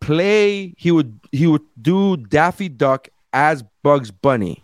play 0.01 0.75
he 0.77 0.91
would 0.91 1.19
he 1.33 1.47
would 1.47 1.63
do 1.81 2.17
Daffy 2.17 2.69
Duck 2.69 3.09
as 3.33 3.63
Bugs 3.85 4.11
Bunny 4.11 4.64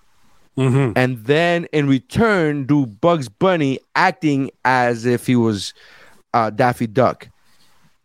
hmm 0.69 0.93
and 0.97 1.25
then 1.25 1.67
in 1.73 1.89
return 1.89 2.67
do 2.67 2.87
Bugs 2.87 3.29
Bunny 3.29 3.79
acting 3.95 4.51
as 4.65 5.07
if 5.07 5.27
he 5.27 5.37
was 5.37 5.73
uh, 6.35 6.51
Daffy 6.51 6.87
Duck. 6.87 7.29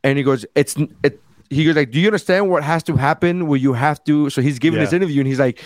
And 0.03 0.18
he 0.18 0.24
goes, 0.24 0.45
"It's 0.56 0.76
it." 1.03 1.22
He 1.49 1.66
goes 1.66 1.76
like, 1.76 1.91
"Do 1.91 1.99
you 1.99 2.08
understand 2.08 2.49
what 2.49 2.64
has 2.64 2.84
to 2.84 2.95
happen 2.95 3.47
where 3.47 3.60
you 3.60 3.74
have 3.74 4.03
to?" 4.06 4.30
So 4.30 4.41
he's 4.41 4.60
giving 4.60 4.80
this 4.80 4.93
interview 4.93 5.22
and 5.22 5.28
he's 5.28 5.39
like, 5.39 5.62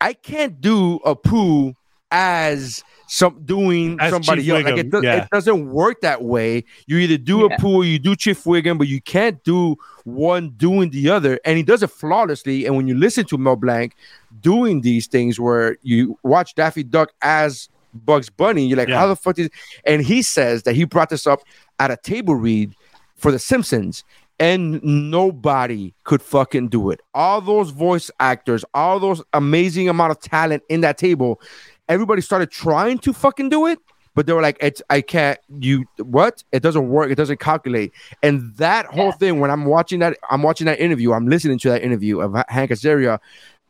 "I 0.00 0.12
can't 0.12 0.60
do 0.60 0.98
Apu 1.04 1.74
as 2.10 2.82
some 3.06 3.42
doing 3.44 3.98
As 4.00 4.10
somebody 4.12 4.42
Chief 4.42 4.52
else. 4.52 4.64
Like 4.64 4.78
it, 4.78 4.90
does, 4.90 5.02
yeah. 5.02 5.22
it 5.22 5.30
doesn't 5.30 5.70
work 5.70 6.00
that 6.02 6.22
way. 6.22 6.64
You 6.86 6.98
either 6.98 7.16
do 7.16 7.40
Yeah. 7.40 7.56
Apu 7.56 7.90
you 7.90 7.98
do 7.98 8.14
Chief 8.14 8.44
Wiggum, 8.44 8.78
but 8.78 8.88
you 8.88 9.00
can't 9.00 9.42
do 9.44 9.76
one 10.04 10.50
doing 10.50 10.90
the 10.90 11.10
other. 11.10 11.40
And 11.44 11.56
he 11.56 11.62
does 11.62 11.82
it 11.82 11.90
flawlessly. 11.90 12.66
And 12.66 12.76
when 12.76 12.86
you 12.86 12.96
listen 12.96 13.24
to 13.26 13.38
Mel 13.38 13.56
Blanc 13.56 13.94
doing 14.40 14.80
these 14.82 15.06
things 15.06 15.40
where 15.40 15.76
you 15.82 16.18
watch 16.22 16.54
Daffy 16.54 16.82
Duck 16.82 17.12
as 17.22 17.68
Bugs 17.92 18.30
Bunny, 18.30 18.66
you're 18.66 18.76
like, 18.78 18.88
Yeah. 18.88 18.98
how 18.98 19.06
the 19.08 19.16
fuck 19.16 19.38
is 19.38 19.50
and 19.84 20.02
he 20.02 20.22
says 20.22 20.62
that 20.62 20.74
he 20.76 20.84
brought 20.84 21.10
this 21.10 21.26
up 21.26 21.40
at 21.78 21.90
a 21.90 21.96
table 21.96 22.34
read 22.36 22.74
for 23.16 23.32
The 23.32 23.38
Simpsons, 23.38 24.04
and 24.38 24.82
nobody 24.82 25.92
could 26.04 26.22
fucking 26.22 26.68
do 26.68 26.90
it. 26.90 27.00
All 27.12 27.40
those 27.40 27.70
voice 27.70 28.10
actors, 28.20 28.64
all 28.72 28.98
those 28.98 29.22
amazing 29.34 29.88
amount 29.88 30.12
of 30.12 30.20
talent 30.20 30.62
in 30.68 30.80
that 30.82 30.96
table, 30.96 31.40
everybody 31.88 32.22
started 32.22 32.50
trying 32.50 32.98
to 33.00 33.12
fucking 33.12 33.50
do 33.50 33.66
it, 33.66 33.78
but 34.14 34.26
they 34.26 34.32
were 34.32 34.40
like, 34.40 34.56
"It's 34.60 34.80
I 34.88 35.02
can't. 35.02 35.38
You 35.60 35.84
what? 35.98 36.42
It 36.52 36.62
doesn't 36.62 36.88
work. 36.88 37.10
It 37.10 37.16
doesn't 37.16 37.40
calculate." 37.40 37.92
And 38.22 38.54
that 38.56 38.86
whole 38.86 39.06
Yeah. 39.06 39.12
thing, 39.12 39.40
when 39.40 39.50
I'm 39.50 39.66
watching 39.66 40.00
that, 40.00 40.16
I'm 40.30 40.42
watching 40.42 40.64
that 40.66 40.80
interview. 40.80 41.12
I'm 41.12 41.26
listening 41.28 41.58
to 41.58 41.68
that 41.70 41.82
interview 41.82 42.20
of 42.20 42.34
Hank 42.48 42.70
Azaria. 42.70 43.18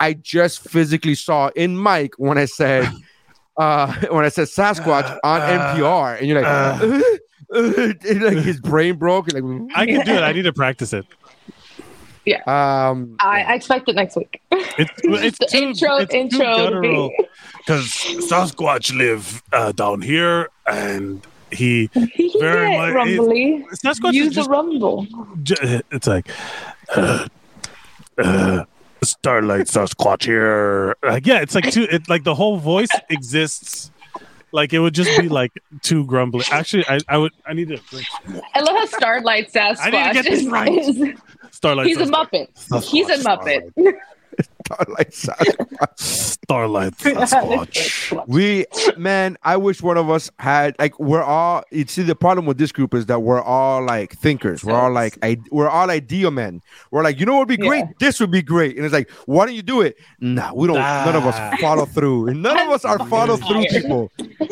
I 0.01 0.15
just 0.15 0.69
physically 0.69 1.15
saw 1.15 1.49
in 1.55 1.77
Mike 1.77 2.15
when 2.17 2.39
I 2.39 2.47
said, 2.47 2.89
uh, 3.57 3.95
when 4.11 4.25
I 4.25 4.29
said 4.31 4.49
Sasquatch 4.49 5.19
on 5.23 5.41
Uh, 5.43 5.75
NPR, 5.77 6.19
and 6.19 6.27
you're 6.27 6.41
like, 6.41 6.51
uh. 6.51 7.01
and, 7.53 8.23
like 8.23 8.39
his 8.39 8.61
brain 8.61 8.97
broke. 8.97 9.33
And 9.33 9.71
I 9.75 9.85
can 9.87 10.05
do 10.07 10.13
it. 10.13 10.23
I 10.23 10.33
need 10.33 10.43
to 10.43 10.53
practice 10.53 10.93
it. 10.93 11.05
like, 12.27 12.47
um, 12.47 13.17
I, 13.21 13.43
I 13.43 13.55
expect 13.55 13.89
it 13.89 13.97
next 13.97 14.17
week. 14.17 14.41
It's, 14.53 14.93
it's 15.05 15.39
the 15.41 15.47
too, 15.47 15.59
intro, 15.59 15.97
it's 15.97 16.15
intro. 16.15 16.39
to 16.39 16.45
guttural. 16.71 17.09
be- 17.11 17.25
because 17.59 17.87
Sasquatch 18.31 18.97
live 18.97 19.43
uh, 19.53 19.73
down 19.73 20.01
here, 20.01 20.49
and 20.67 21.21
he 21.53 21.91
He 22.15 22.35
Very 22.41 22.71
get 22.71 22.79
much- 22.79 22.95
rumbly. 22.95 23.67
Sasquatch 23.75 24.13
Use 24.15 24.29
is 24.29 24.35
the 24.35 24.41
just 24.43 24.51
rumble. 24.51 25.07
j- 25.43 25.83
it's 25.91 26.07
like 26.07 26.29
uh, 26.97 27.27
uh, 28.19 28.65
Starlight 29.11 29.67
Sasquatch 29.67 30.25
here. 30.25 30.97
Like 31.03 31.27
yeah, 31.27 31.41
it's 31.41 31.55
like 31.55 31.71
two. 31.71 31.83
It 31.91 32.09
like 32.09 32.25
the 32.25 32.35
whole 32.35 32.59
voice 32.59 32.89
exists. 33.09 33.91
Like 34.53 34.73
it 34.73 34.81
would 34.81 34.95
just 34.95 35.19
be 35.21 35.29
like 35.29 35.53
too 35.83 36.05
grumbly. 36.07 36.45
Actually, 36.51 36.85
I, 36.89 36.99
I 37.09 37.19
would 37.19 37.33
I 37.47 37.53
need 37.53 37.69
to 37.69 37.77
drink 37.77 38.07
I 38.55 38.61
love 38.61 38.77
how 38.77 38.87
Starlight 38.87 39.53
Sasquatch 39.53 39.79
I 39.81 39.91
need 39.91 40.09
to 40.09 40.13
get 40.15 40.25
this 40.25 40.41
is, 40.41 40.49
right. 40.49 41.19
Starlight. 41.51 41.87
he's 41.87 41.99
a 41.99 42.07
Sasquatch. 42.07 42.49
Muppet. 42.69 42.85
He's 42.85 43.09
a 43.09 43.17
Sasquatch, 43.17 43.73
Muppet. 43.77 43.95
Like 44.97 45.11
Sasquatch. 45.11 45.99
Starlight 45.99 46.93
Sasquatch. 46.99 48.27
We 48.27 48.67
man, 48.97 49.37
I 49.43 49.57
wish 49.57 49.83
one 49.83 49.97
of 49.97 50.11
us 50.11 50.31
had 50.39 50.75
like 50.79 50.99
we're 50.99 51.23
all. 51.23 51.63
You 51.71 51.87
see, 51.87 52.03
the 52.03 52.15
problem 52.15 52.47
with 52.47 52.59
this 52.59 52.73
group 52.73 52.95
is 52.95 53.07
that 53.07 53.21
we're 53.21 53.41
all 53.43 53.85
like 53.85 54.13
thinkers. 54.19 54.65
We're 54.65 54.75
all 54.75 54.93
like 54.93 55.19
I, 55.23 55.39
we're 55.51 55.69
all 55.69 55.91
idea 55.91 56.31
men. 56.31 56.63
We're 56.91 57.03
like, 57.03 57.19
you 57.21 57.27
know 57.27 57.33
what 57.35 57.49
would 57.49 57.49
be 57.49 57.57
great? 57.57 57.81
Yeah. 57.85 57.93
This 58.01 58.21
would 58.21 58.31
be 58.31 58.43
great. 58.43 58.77
And 58.77 58.85
it's 58.85 58.93
like, 58.93 59.11
why 59.27 59.47
don't 59.47 59.55
you 59.55 59.63
do 59.63 59.81
it? 59.81 59.97
Nah, 60.21 60.53
we 60.55 60.67
don't. 60.67 60.77
None 60.77 61.17
of 61.17 61.27
us 61.27 61.61
follow 61.61 61.87
through. 61.87 62.29
And 62.29 62.43
none 62.43 62.59
of 62.59 62.69
us 62.71 62.85
are 62.85 62.99
follow 63.09 63.37
through 63.37 63.65
people. 63.67 64.11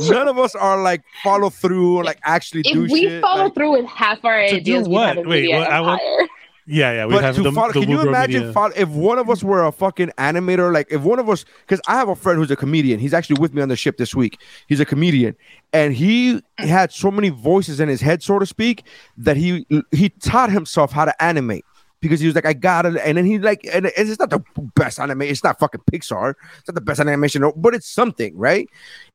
None 0.09 0.29
of 0.29 0.39
us 0.39 0.55
are 0.55 0.81
like 0.83 1.03
follow 1.23 1.51
through. 1.51 2.03
Like 2.05 2.19
actually 2.23 2.63
do 2.63 2.85
If 2.85 2.91
we 2.91 3.03
shit. 3.03 3.21
follow 3.23 3.45
like- 3.45 3.55
through 3.55 3.73
with 3.73 3.87
half 3.87 4.25
our 4.25 4.41
To 4.43 4.51
do 4.53 4.57
ideas, 4.57 4.89
we 4.89 4.95
what? 4.95 5.17
Wait, 5.19 5.27
media 5.27 5.59
what- 5.59 5.71
I 5.71 5.81
want- 5.81 6.01
empire. 6.03 6.29
Yeah, 6.71 6.93
yeah. 6.93 7.07
We 7.07 7.15
but 7.15 7.25
have 7.25 7.35
to 7.37 7.43
the, 7.43 7.53
follow, 7.53 7.73
the 7.73 7.81
can 7.81 7.89
you 7.89 8.07
imagine 8.07 8.53
follow, 8.53 8.75
if 8.77 8.91
one 8.91 9.19
of 9.19 9.31
us 9.31 9.43
were 9.43 9.65
a 9.65 9.73
fucking 9.73 10.13
animator? 10.19 10.71
Like 10.71 10.89
if 10.91 11.01
one 11.01 11.19
of 11.19 11.29
us, 11.31 11.47
because 11.67 11.81
I 11.89 11.95
have 11.95 12.11
a 12.11 12.15
friend 12.15 12.39
who's 12.39 12.51
a 12.51 12.57
comedian. 12.57 13.01
He's 13.01 13.15
actually 13.15 13.41
with 13.41 13.55
me 13.55 13.63
on 13.63 13.69
the 13.69 13.77
ship 13.77 13.97
this 13.97 14.15
week. 14.15 14.39
He's 14.67 14.79
a 14.79 14.85
comedian, 14.85 15.35
and 15.73 15.95
he 15.95 16.43
had 16.59 16.93
so 16.93 17.11
many 17.11 17.31
voices 17.31 17.81
in 17.81 17.89
his 17.89 18.03
head, 18.03 18.23
so 18.23 18.39
to 18.39 18.45
speak, 18.45 18.85
that 19.17 19.39
he 19.39 19.67
he 19.93 20.11
taught 20.11 20.51
himself 20.51 20.93
how 20.93 21.07
to 21.07 21.23
animate. 21.23 21.65
Because 22.01 22.21
he 22.21 22.27
was 22.27 22.37
like, 22.37 22.47
I 22.47 22.53
got 22.53 22.87
it, 22.87 22.97
and 22.99 23.19
then 23.19 23.25
he 23.25 23.39
like, 23.39 23.67
and 23.73 23.87
it's 23.97 24.21
not 24.21 24.31
the 24.31 24.41
best 24.77 25.01
animation. 25.01 25.33
It's 25.33 25.43
not 25.43 25.59
fucking 25.59 25.81
Pixar. 25.91 26.35
It's 26.59 26.69
not 26.69 26.77
the 26.77 26.81
best 26.81 27.01
animation, 27.01 27.51
but 27.57 27.75
it's 27.75 27.89
something, 27.89 28.37
right? 28.37 28.69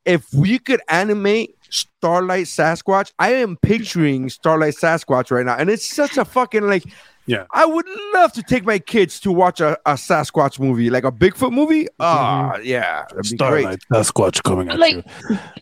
If 0.03 0.33
we 0.33 0.59
could 0.59 0.81
animate 0.89 1.55
Starlight 1.69 2.47
Sasquatch, 2.47 3.13
I 3.19 3.35
am 3.35 3.55
picturing 3.55 4.29
Starlight 4.29 4.73
Sasquatch 4.73 5.31
right 5.31 5.45
now, 5.45 5.55
and 5.55 5.69
it's 5.69 5.89
such 5.89 6.17
a 6.17 6.25
fucking 6.25 6.63
like 6.63 6.83
Yeah. 7.25 7.45
I 7.51 7.65
would 7.65 7.85
love 8.13 8.33
to 8.33 8.43
take 8.43 8.65
my 8.65 8.79
kids 8.79 9.19
to 9.21 9.31
watch 9.31 9.61
a, 9.61 9.77
a 9.85 9.93
Sasquatch 9.93 10.59
movie, 10.59 10.89
like 10.89 11.05
a 11.05 11.11
Bigfoot 11.11 11.53
movie. 11.53 11.87
Ah, 11.99 12.57
yeah, 12.57 13.05
that'd 13.09 13.31
be 13.31 13.37
great. 13.37 13.61
Starlight 13.61 13.79
Sasquatch 13.91 14.43
coming 14.43 14.69
at 14.69 14.77
Like, 14.77 14.95
you. 14.95 15.03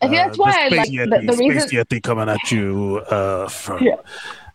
I 0.02 0.08
think 0.08 0.12
that's 0.12 0.38
Uh, 0.38 0.42
why 0.42 0.50
I 0.50 0.68
the 0.70 0.76
like 0.76 0.86
Space 0.86 0.98
the, 0.98 1.16
Yeti, 1.16 1.26
the 1.30 1.36
reason. 1.36 1.68
Space 1.68 1.84
Yeti 1.84 2.02
coming 2.02 2.28
at 2.28 2.50
you 2.50 3.00
uh, 3.08 3.48
from 3.48 3.82
Yeah. 3.84 3.94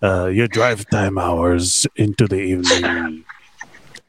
uh, 0.01 0.25
your 0.27 0.47
drive 0.49 0.85
time 0.89 1.17
hours 1.17 1.87
into 1.95 2.27
the 2.27 2.39
evening. 2.41 3.23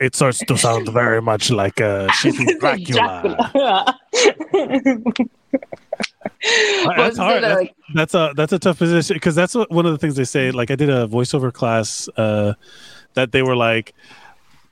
It 0.00 0.14
starts 0.16 0.38
to 0.40 0.56
sound 0.56 0.88
very 0.88 1.20
much 1.22 1.50
like 1.50 1.78
a 1.80 2.06
shitty 2.10 2.58
Dracula. 2.58 3.98
But 6.84 6.96
That's 6.96 7.16
hard. 7.16 7.42
That's, 7.42 7.60
like, 7.60 7.74
that's 7.94 8.14
a 8.14 8.32
that's 8.36 8.52
a 8.52 8.58
tough 8.58 8.78
position 8.78 9.14
because 9.14 9.34
that's 9.34 9.54
what, 9.54 9.70
one 9.72 9.86
of 9.86 9.92
the 9.92 9.98
things 9.98 10.14
they 10.14 10.24
say. 10.24 10.50
Like 10.52 10.70
I 10.70 10.76
did 10.76 10.88
a 10.88 11.06
voiceover 11.08 11.52
class 11.52 12.08
uh, 12.16 12.54
that 13.14 13.32
they 13.32 13.42
were 13.42 13.56
like 13.56 13.94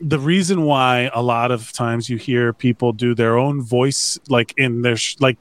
the 0.00 0.18
reason 0.18 0.62
why 0.62 1.10
a 1.14 1.22
lot 1.22 1.50
of 1.50 1.72
times 1.72 2.10
you 2.10 2.18
hear 2.18 2.52
people 2.52 2.92
do 2.92 3.14
their 3.14 3.38
own 3.38 3.62
voice 3.62 4.18
like 4.28 4.52
in 4.58 4.82
their 4.82 4.96
sh- 4.96 5.16
like 5.20 5.38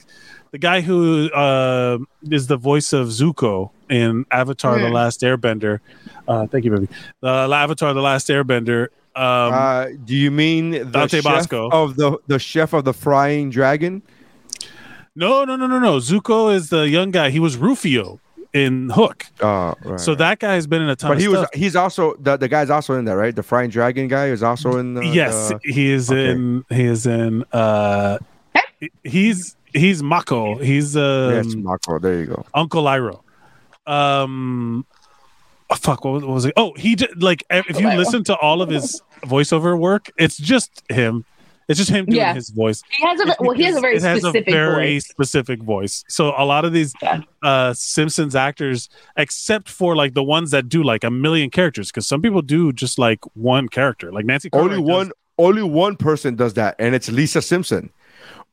the 0.51 0.57
guy 0.57 0.79
who 0.79 1.29
uh, 1.33 1.97
is 2.31 2.47
the 2.47 2.55
voice 2.55 2.93
of 2.93 3.07
Zuko 3.09 3.71
in 3.89 4.25
Avatar: 4.31 4.79
The 4.79 4.87
Hmm. 4.87 4.93
Last 4.93 5.19
Airbender. 5.21 5.79
Uh, 6.25 6.47
thank 6.47 6.63
you, 6.63 6.71
baby. 6.71 6.87
The 7.19 7.27
Avatar: 7.51 7.93
The 7.93 8.01
Last 8.01 8.29
Airbender. 8.29 8.87
Um, 9.17 9.53
uh, 9.53 9.87
do 10.05 10.15
you 10.15 10.31
mean 10.31 10.71
the 10.71 10.85
Dante 10.85 11.17
chef 11.17 11.23
Basco. 11.25 11.69
of 11.71 11.97
the 11.97 12.17
the 12.27 12.39
chef 12.39 12.71
of 12.71 12.85
the 12.85 12.93
frying 12.93 13.49
dragon? 13.49 14.01
no, 15.15 15.43
no, 15.45 15.55
no, 15.57 15.67
no, 15.67 15.79
no. 15.79 15.97
Zuko 15.97 16.53
is 16.53 16.69
the 16.69 16.87
young 16.87 17.11
guy. 17.11 17.29
He 17.29 17.39
was 17.39 17.57
Rufio 17.57 18.19
in 18.55 18.89
Hook. 18.89 19.25
Oh, 19.41 19.75
right. 19.83 19.99
So 19.99 20.15
that 20.15 20.39
guy 20.39 20.53
has 20.53 20.65
been 20.65 20.81
in 20.81 20.87
a 20.89 20.95
ton 20.95 21.11
but 21.11 21.17
of 21.17 21.21
he 21.21 21.27
was. 21.27 21.45
He's 21.53 21.75
also 21.75 22.15
the, 22.15 22.37
the 22.37 22.47
guy's 22.47 22.69
also 22.69 22.93
in 22.93 23.03
there, 23.03 23.17
right? 23.17 23.35
The 23.35 23.43
frying 23.43 23.69
dragon 23.69 24.07
guy 24.07 24.27
is 24.27 24.41
also 24.41 24.77
in 24.77 24.93
the 24.93 25.05
yes, 25.05 25.49
the- 25.49 25.59
he 25.61 25.91
is 25.91 26.09
okay. 26.09 26.31
in. 26.31 26.65
He 26.69 26.85
is 26.85 27.05
in. 27.05 27.43
Uh, 27.51 28.17
he's 29.03 29.57
he's 29.73 30.01
Mako. 30.01 30.55
He's 30.55 30.95
um, 30.95 31.33
yes, 31.33 31.53
Mako. 31.53 31.99
There 31.99 32.17
you 32.17 32.27
go. 32.27 32.45
Uncle 32.53 32.85
Iroh. 32.85 33.19
Um, 33.85 34.85
oh, 35.69 35.75
fuck. 35.75 36.05
What 36.05 36.13
was, 36.13 36.23
what 36.23 36.33
was 36.33 36.45
it? 36.45 36.53
Oh, 36.55 36.73
he 36.77 36.95
did 36.95 37.21
like 37.21 37.43
if 37.49 37.77
you 37.79 37.89
listen 37.89 38.23
to 38.23 38.37
all 38.37 38.61
of 38.61 38.69
his 38.69 39.01
voiceover 39.23 39.77
work, 39.77 40.09
it's 40.17 40.37
just 40.37 40.81
him. 40.89 41.25
It's 41.67 41.77
just 41.79 41.89
him 41.89 42.05
doing 42.05 42.17
Yeah. 42.17 42.33
his 42.35 42.49
voice. 42.49 42.83
he 42.91 43.03
has 43.05 43.19
a 43.19 43.35
well, 43.39 43.55
he 43.55 43.63
has 43.63 43.75
a 43.75 43.81
very 43.81 43.95
it 43.95 44.01
has 44.03 44.19
specific 44.19 44.47
a 44.47 44.51
very 44.51 44.93
voice. 44.95 45.07
specific 45.07 45.63
voice. 45.63 46.03
So 46.07 46.33
a 46.37 46.45
lot 46.45 46.63
of 46.65 46.73
these 46.73 46.93
Yeah. 47.01 47.21
uh 47.41 47.73
Simpsons 47.73 48.35
actors, 48.35 48.89
except 49.17 49.69
for 49.69 49.95
like 49.95 50.13
the 50.13 50.23
ones 50.23 50.51
that 50.51 50.69
do 50.69 50.83
like 50.83 51.03
a 51.03 51.09
million 51.11 51.49
characters, 51.49 51.87
because 51.91 52.07
some 52.07 52.21
people 52.21 52.41
do 52.41 52.71
just 52.71 52.99
like 52.99 53.19
one 53.35 53.67
character, 53.67 54.11
like 54.11 54.25
Nancy. 54.25 54.49
Only 54.53 54.75
Cartwright 54.77 54.87
does- 54.87 54.95
one 54.97 55.11
only 55.37 55.63
one 55.63 55.95
person 55.97 56.35
does 56.35 56.53
that, 56.53 56.75
and 56.79 56.95
it's 56.95 57.11
Lisa 57.11 57.41
Simpson. 57.41 57.89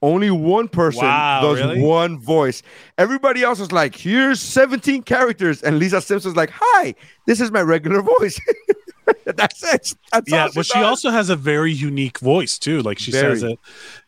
Only 0.02 0.30
one 0.30 0.68
person 0.68 1.04
Wow, 1.04 1.40
does 1.42 1.58
really? 1.60 1.80
one 1.80 2.18
voice. 2.18 2.62
Everybody 2.98 3.42
else 3.44 3.60
is 3.60 3.70
like, 3.72 3.94
here's 3.94 4.40
17 4.40 5.02
characters, 5.04 5.62
and 5.62 5.78
Lisa 5.78 6.00
Simpson's 6.00 6.36
like, 6.36 6.50
hi, 6.52 6.94
this 7.26 7.40
is 7.40 7.52
my 7.52 7.62
regular 7.62 8.02
voice. 8.18 8.38
That's 9.24 9.62
it. 9.74 9.94
That's 10.12 10.30
yeah, 10.30 10.44
all 10.44 10.50
but 10.54 10.66
she 10.66 10.78
also 10.80 11.10
has 11.10 11.28
a 11.30 11.36
very 11.36 11.72
unique 11.72 12.18
voice 12.18 12.58
too. 12.58 12.82
Like 12.82 12.98
she 12.98 13.10
Very. 13.10 13.36
says 13.36 13.42
it. 13.42 13.58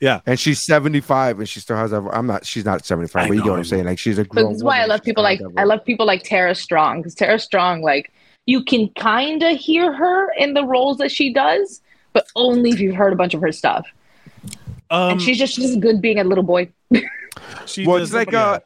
Yeah, 0.01 0.21
and 0.27 0.39
she's 0.39 0.65
75 0.65 1.39
and 1.41 1.49
she 1.49 1.61
still 1.61 1.77
has 1.77 1.93
a 1.93 1.97
I'm 2.13 2.27
not 2.27 2.47
she's 2.47 2.65
not 2.65 2.85
75, 2.85 3.23
I 3.25 3.29
but 3.29 3.35
you 3.35 3.41
know, 3.41 3.45
get 3.45 3.51
what 3.51 3.57
I 3.57 3.59
I'm 3.59 3.65
saying. 3.65 3.85
Like 3.87 3.99
she's 3.99 4.19
a 4.19 4.25
But 4.33 4.45
grown 4.45 4.53
this 4.53 4.59
is 4.59 4.65
why 4.65 4.81
I 4.81 4.87
love 4.87 5.01
she 5.05 5.05
people 5.05 5.23
like 5.23 5.41
I 5.57 5.65
love 5.65 5.85
people 5.85 6.07
like 6.07 6.23
Tara 6.23 6.55
Strong 6.55 7.01
because 7.01 7.15
Tara 7.15 7.39
Strong, 7.39 7.83
like 7.83 8.13
you 8.47 8.63
can 8.65 8.89
kind 8.91 9.43
of 9.43 9.57
hear 9.57 9.93
her 9.93 10.33
in 10.39 10.55
the 10.55 10.65
roles 10.65 10.99
that 10.99 11.11
she 11.11 11.33
does, 11.33 11.81
but 12.13 12.27
only 12.37 12.71
if 12.71 12.81
you've 12.81 12.97
heard 12.97 13.13
a 13.13 13.17
bunch 13.17 13.35
of 13.35 13.41
her 13.41 13.53
stuff. 13.53 13.87
Um, 14.91 15.13
and 15.13 15.23
she's 15.23 15.39
just 15.39 15.55
she's 15.55 15.77
good 15.77 16.01
being 16.01 16.19
a 16.19 16.25
little 16.25 16.45
boy. 16.45 16.69
she 17.67 17.87
Well, 17.87 17.99
does- 17.99 18.09
it's 18.09 18.15
like 18.15 18.35
uh 18.35 18.61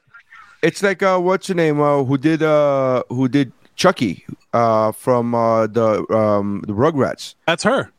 it's 0.62 0.82
like 0.82 1.02
uh 1.02 1.18
what's 1.18 1.48
your 1.48 1.56
name 1.56 1.80
uh 1.80 2.02
who 2.04 2.18
did 2.18 2.42
uh 2.42 3.02
who 3.08 3.28
did 3.28 3.52
Chuckie 3.76 4.24
uh 4.52 4.92
from 4.92 5.34
uh 5.34 5.66
the 5.68 6.04
um 6.14 6.62
the 6.66 6.72
Rugrats. 6.72 7.34
that's 7.46 7.62
her, 7.62 7.90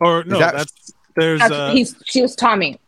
or 0.00 0.24
no, 0.24 0.38
that- 0.38 0.54
that's 0.54 0.92
there's 1.16 1.40
That's, 1.40 1.52
uh, 1.52 1.72
he's 1.72 1.94
she 2.04 2.22
was 2.22 2.36
Tommy. 2.36 2.78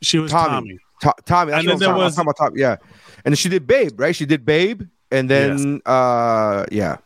she 0.00 0.18
was 0.18 0.30
Tommy. 0.30 0.50
Tommy. 0.50 0.78
To- 1.02 1.22
Tommy, 1.26 1.50
that's 1.50 1.60
And 1.60 1.68
then 1.68 1.78
there 1.78 1.88
talking, 1.88 2.00
I'm 2.00 2.04
was- 2.06 2.18
about 2.18 2.36
Tommy, 2.36 2.60
yeah. 2.60 2.76
And 3.24 3.36
she 3.38 3.48
did 3.48 3.66
Babe, 3.66 3.98
right? 4.00 4.14
She 4.16 4.24
did 4.26 4.44
Babe 4.46 4.82
and 5.10 5.28
then 5.30 5.80
uh 5.86 6.64
yeah. 6.70 6.96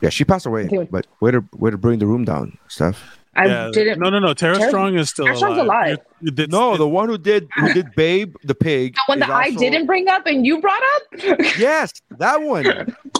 Yeah, 0.00 0.08
she 0.08 0.24
passed 0.24 0.46
away, 0.46 0.66
but 0.90 1.06
way 1.20 1.30
to 1.30 1.44
way 1.58 1.70
to 1.70 1.78
bring 1.78 2.00
the 2.00 2.06
room 2.06 2.24
down, 2.24 2.58
Steph. 2.66 3.18
I 3.34 3.46
Yeah. 3.46 3.70
didn't. 3.72 3.98
No, 3.98 4.10
no, 4.10 4.18
no. 4.18 4.34
Tara, 4.34 4.56
Tara- 4.58 4.68
Strong 4.68 4.98
is 4.98 5.08
still 5.10 5.24
Tara 5.24 5.36
Strong's 5.36 5.58
alive. 5.58 5.98
You- 6.20 6.26
you 6.26 6.30
did- 6.32 6.50
No, 6.52 6.76
the 6.76 6.86
one 6.88 7.08
who 7.08 7.16
did 7.18 7.48
who 7.56 7.72
did 7.72 7.94
Babe 7.96 8.36
the 8.44 8.54
pig. 8.54 8.94
The 8.94 9.00
one 9.06 9.22
is 9.22 9.26
that 9.28 9.34
I 9.34 9.50
didn't 9.50 9.86
bring 9.86 10.08
up 10.08 10.26
and 10.26 10.44
you 10.46 10.60
brought 10.60 10.82
up. 10.96 11.02
Yes, 11.58 11.92
that 12.18 12.42
one. 12.42 12.64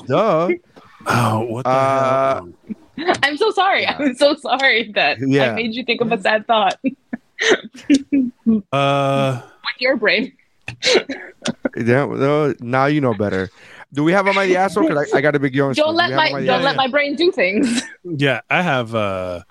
Duh. 0.06 0.50
oh, 1.06 1.40
what 1.40 1.64
the 1.64 1.70
Uh, 1.70 2.34
hell? 2.98 3.14
I'm 3.22 3.36
so 3.38 3.50
sorry. 3.52 3.86
I'm 3.88 4.14
so 4.16 4.34
sorry 4.36 4.92
that 4.94 5.16
Yeah. 5.20 5.52
I 5.52 5.54
made 5.54 5.74
you 5.74 5.82
think 5.84 6.00
of 6.02 6.12
a 6.12 6.20
sad 6.20 6.46
thought 6.46 6.78
with 6.82 8.64
Uh, 8.72 9.40
your 9.80 9.96
brain. 9.96 10.32
Yeah, 11.76 12.04
no, 12.06 12.54
now 12.60 12.86
you 12.86 13.00
know 13.00 13.14
better. 13.14 13.50
Do 13.92 14.04
we 14.04 14.12
have 14.12 14.26
a 14.26 14.32
mighty 14.32 14.56
asshole? 14.56 14.88
Because 14.88 15.12
I, 15.12 15.18
I 15.18 15.20
got 15.20 15.34
a 15.34 15.38
big 15.38 15.54
yawn. 15.54 15.74
Don't 15.74 15.94
let 15.94 16.12
my 16.12 16.30
don't 16.30 16.44
yeah, 16.44 16.56
let 16.56 16.72
yeah. 16.72 16.76
my 16.76 16.86
brain 16.88 17.14
do 17.16 17.30
things. 17.32 17.82
yeah, 18.04 18.40
I 18.50 18.62
have. 18.62 18.94
Uh, 18.94 19.42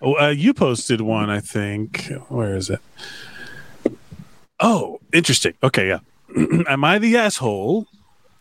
oh, 0.00 0.18
uh, 0.18 0.28
you 0.28 0.54
posted 0.54 1.00
one, 1.00 1.30
I 1.30 1.40
think. 1.40 2.12
Where 2.28 2.56
is 2.56 2.70
it? 2.70 2.80
Oh, 4.58 5.00
interesting. 5.12 5.54
Okay, 5.62 5.88
yeah. 5.88 6.00
am 6.68 6.84
I 6.84 6.98
the 6.98 7.16
asshole 7.16 7.86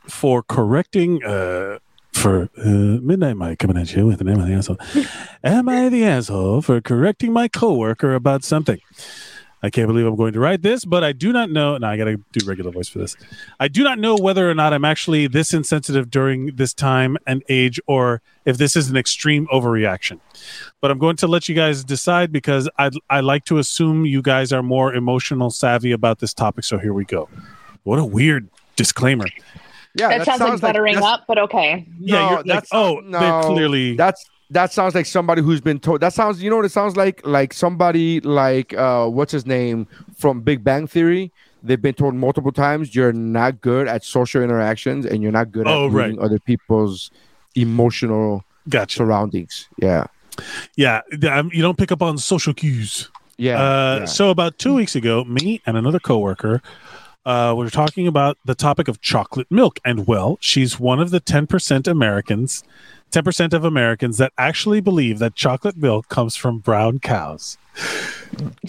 for 0.07 0.41
correcting 0.41 1.24
uh 1.24 1.78
for 2.14 2.49
uh, 2.57 2.99
midnight 3.01 3.38
Mike 3.38 3.60
coming 3.60 3.78
at 3.78 3.95
you 3.95 4.07
with 4.07 4.18
the 4.18 4.26
name 4.26 4.39
of 4.39 4.47
the 4.47 4.53
asshole? 4.53 4.78
am 5.43 5.70
I 5.70 5.88
the 5.89 6.03
asshole 6.03 6.62
for 6.62 6.82
correcting 6.82 7.32
my 7.32 7.47
coworker 7.47 8.14
about 8.14 8.43
something? 8.43 8.80
I 9.62 9.70
can't 9.70 9.88
believe 9.88 10.05
I'm 10.05 10.16
going 10.16 10.32
to 10.34 10.39
write 10.39 10.62
this, 10.62 10.86
but 10.86 11.03
I 11.03 11.12
do 11.12 11.34
not 11.34 11.49
know. 11.51 11.78
No, 11.78 11.88
I 11.88 11.97
got 11.97 12.05
to 12.05 12.18
do 12.32 12.45
regular 12.45 12.72
voice 12.72 12.88
for 12.88 12.99
this. 12.99 13.18
I 13.60 13.68
do 13.68 13.84
not 13.84 13.99
know 13.99 14.16
whether 14.16 14.49
or 14.49 14.55
not 14.55 14.74
I'm 14.74 14.86
actually 14.86 15.28
this 15.28 15.53
insensitive 15.53 16.10
during 16.10 16.55
this 16.55 16.74
time 16.74 17.18
and 17.28 17.43
age, 17.49 17.80
or 17.86 18.22
if 18.45 18.57
this 18.57 18.76
is 18.78 18.89
an 18.89 18.95
extreme 18.95 19.47
overreaction. 19.47 20.20
But 20.80 20.91
I'm 20.91 20.97
going 20.99 21.18
to 21.18 21.28
let 21.28 21.49
you 21.49 21.55
guys 21.55 21.84
decide 21.84 22.32
because 22.32 22.70
I 22.78 22.89
I 23.10 23.20
like 23.20 23.43
to 23.45 23.57
assume 23.57 24.05
you 24.05 24.22
guys 24.22 24.53
are 24.53 24.64
more 24.64 24.93
emotional 24.93 25.49
savvy 25.49 25.91
about 25.91 26.20
this 26.20 26.34
topic. 26.34 26.64
So 26.64 26.78
here 26.78 26.93
we 26.93 27.03
go. 27.03 27.28
What 27.84 27.99
a 27.99 28.05
weird 28.05 28.47
disclaimer. 28.78 29.26
Yeah, 29.95 30.20
that, 30.20 30.26
sounds, 30.26 30.39
like 30.41 30.62
buttering 30.62 30.93
that's- 30.95 31.14
up, 31.14 31.26
but 31.28 31.38
okay. 31.38 31.86
Yeah, 31.99 32.16
No, 32.16 32.28
you're 32.30 32.38
like, 32.38 32.45
that's- 32.45 32.70
oh, 32.72 33.01
no, 33.03 33.20
they're 33.20 33.41
clearly 33.41 33.95
That's 33.95 34.24
that 34.52 34.74
sounds 34.74 34.95
like 34.95 35.06
somebody 35.06 35.41
who's 35.41 35.62
been 35.62 35.80
told. 35.80 36.02
That 36.02 36.14
sounds, 36.14 36.41
you 36.41 36.50
know 36.50 36.56
what 36.56 36.66
it 36.66 36.72
sounds 36.72 36.95
like? 36.97 37.22
Like 37.26 37.54
somebody 37.54 38.20
like 38.22 38.74
uh, 38.74 39.08
what's 39.08 39.32
his 39.32 39.45
name 39.45 39.88
from 40.18 40.41
Big 40.41 40.64
Bang 40.64 40.88
Theory. 40.88 41.32
They've 41.62 41.82
been 41.82 41.93
told 41.93 42.16
multiple 42.16 42.52
times 42.54 42.95
you're 42.95 43.12
not 43.14 43.60
good 43.62 43.88
at 43.88 44.04
social 44.04 44.41
interactions 44.41 45.06
and 45.06 45.22
you're 45.22 45.32
not 45.32 45.52
good 45.52 45.68
at 45.68 45.74
Oh, 45.74 45.88
right. 45.88 46.06
reading 46.08 46.22
other 46.24 46.39
people's 46.39 47.12
emotional 47.56 48.43
gotcha. 48.70 48.97
surroundings. 48.97 49.68
Yeah, 49.78 50.06
Yeah, 50.78 51.02
um, 51.30 51.50
you 51.54 51.62
don't 51.62 51.78
pick 51.78 51.91
up 51.91 52.02
on 52.02 52.18
social 52.18 52.54
cues. 52.54 53.10
yeah. 53.38 53.62
Uh, 53.62 53.97
yeah. 54.00 54.06
So 54.06 54.30
about 54.30 54.58
two 54.58 54.74
weeks 54.74 54.95
ago, 54.95 55.26
me 55.26 55.62
and 55.66 55.76
another 55.78 56.00
coworker 56.00 56.62
uh, 57.26 57.54
were 57.58 57.70
talking 57.70 58.08
about 58.08 58.38
the 58.45 58.56
topic 58.56 58.88
of 58.88 59.02
chocolate 59.02 59.47
milk, 59.52 59.80
and 59.84 60.08
well, 60.08 60.38
she's 60.39 60.80
one 60.80 61.00
of 61.02 61.12
the 61.12 61.20
ten 61.20 61.45
percent 61.45 61.88
Americans, 61.88 62.64
ten 63.12 63.24
percent 63.24 63.53
of 63.53 63.64
Americans 63.64 64.18
that 64.18 64.34
actually 64.38 64.82
believe 64.82 65.20
that 65.20 65.36
chocolate 65.36 65.78
milk 65.78 66.10
comes 66.10 66.36
from 66.36 66.60
brown 66.60 66.99
cows. 66.99 67.57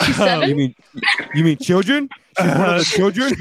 She's 0.04 0.20
um, 0.20 0.42
you 0.44 0.54
mean 0.54 0.74
you 1.34 1.44
mean 1.44 1.58
children? 1.58 2.08
She's 2.38 2.46
one 2.46 2.70
of 2.70 2.78
the 2.78 2.84
children. 2.84 3.32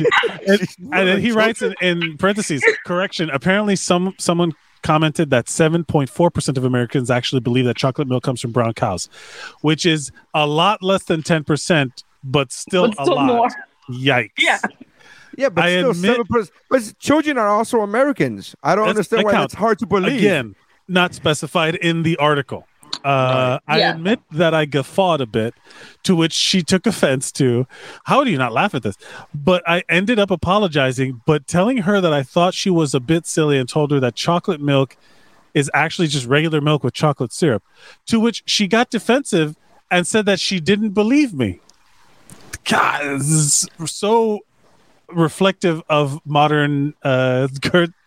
And, 0.47 0.59
and 0.59 1.07
then 1.07 1.15
the 1.15 1.19
he 1.19 1.31
writes 1.31 1.61
in, 1.61 1.75
in 1.81 2.17
parentheses, 2.17 2.63
correction. 2.85 3.29
Apparently, 3.29 3.75
some 3.75 4.15
someone 4.17 4.53
commented 4.81 5.29
that 5.29 5.45
7.4% 5.45 6.57
of 6.57 6.63
Americans 6.63 7.11
actually 7.11 7.41
believe 7.41 7.65
that 7.65 7.75
chocolate 7.75 8.07
milk 8.07 8.23
comes 8.23 8.41
from 8.41 8.51
brown 8.51 8.73
cows, 8.73 9.09
which 9.61 9.85
is 9.85 10.11
a 10.33 10.47
lot 10.47 10.81
less 10.81 11.03
than 11.03 11.21
10%, 11.21 12.03
but 12.23 12.51
still, 12.51 12.89
but 12.89 13.07
a 13.07 13.11
lot. 13.11 13.25
more. 13.25 13.49
Yikes. 13.89 14.31
Yeah. 14.37 14.59
Yeah, 15.37 15.49
but 15.49 15.65
I 15.65 15.77
still, 15.77 15.91
admit- 15.91 16.11
seven 16.11 16.25
percent. 16.25 16.55
But 16.69 16.93
children 16.99 17.37
are 17.37 17.47
also 17.47 17.81
Americans. 17.81 18.55
I 18.63 18.75
don't 18.75 18.89
understand 18.89 19.23
why 19.23 19.43
it's 19.43 19.53
hard 19.53 19.79
to 19.79 19.85
believe. 19.85 20.17
Again, 20.17 20.55
not 20.89 21.13
specified 21.13 21.75
in 21.75 22.03
the 22.03 22.17
article. 22.17 22.67
Uh, 23.05 23.59
I 23.67 23.79
Yeah. 23.79 23.91
admit 23.93 24.19
that 24.31 24.53
I 24.53 24.65
guffawed 24.65 25.21
a 25.21 25.25
bit, 25.25 25.53
to 26.03 26.15
which 26.15 26.33
she 26.33 26.61
took 26.63 26.85
offense 26.85 27.31
to. 27.33 27.65
How 28.05 28.23
do 28.25 28.31
you 28.31 28.37
not 28.37 28.51
laugh 28.51 28.75
at 28.75 28.83
this? 28.83 28.97
But 29.33 29.63
I 29.67 29.83
ended 29.87 30.19
up 30.19 30.31
apologizing, 30.31 31.21
but 31.25 31.47
telling 31.47 31.77
her 31.79 32.01
that 32.01 32.11
I 32.11 32.23
thought 32.23 32.53
she 32.53 32.69
was 32.69 32.93
a 32.93 32.99
bit 32.99 33.25
silly 33.25 33.57
and 33.57 33.69
told 33.69 33.91
her 33.91 33.99
that 34.01 34.15
chocolate 34.15 34.59
milk 34.59 34.97
is 35.53 35.71
actually 35.73 36.07
just 36.07 36.25
regular 36.25 36.59
milk 36.59 36.83
with 36.83 36.93
chocolate 36.93 37.31
syrup. 37.31 37.63
To 38.07 38.19
which 38.19 38.43
she 38.45 38.67
got 38.67 38.89
defensive 38.89 39.55
and 39.89 40.05
said 40.05 40.25
that 40.25 40.39
she 40.39 40.59
didn't 40.59 40.89
believe 40.91 41.33
me. 41.33 41.61
God, 42.65 43.19
this 43.21 43.29
is 43.29 43.69
so 43.85 44.41
reflective 45.07 45.81
of 45.89 46.19
modern 46.25 46.93
uh, 47.01 47.47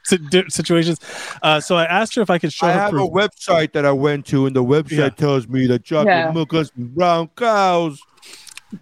situations. 0.04 0.98
Uh, 1.42 1.60
so 1.60 1.76
I 1.76 1.84
asked 1.84 2.14
her 2.16 2.22
if 2.22 2.30
I 2.30 2.38
could 2.38 2.52
show 2.52 2.66
I 2.66 2.72
her 2.72 2.78
have 2.80 2.90
proof. 2.90 3.08
a 3.08 3.12
website 3.12 3.72
that 3.72 3.84
I 3.86 3.92
went 3.92 4.26
to, 4.26 4.46
and 4.46 4.54
the 4.56 4.64
website 4.64 4.90
Yeah. 4.98 5.08
tells 5.10 5.46
me 5.48 5.66
that 5.68 5.84
chocolate 5.84 6.08
Yeah. 6.08 6.32
milk 6.32 6.48
comes 6.50 6.70
from 6.70 6.88
brown 6.88 7.28
cows. 7.36 8.00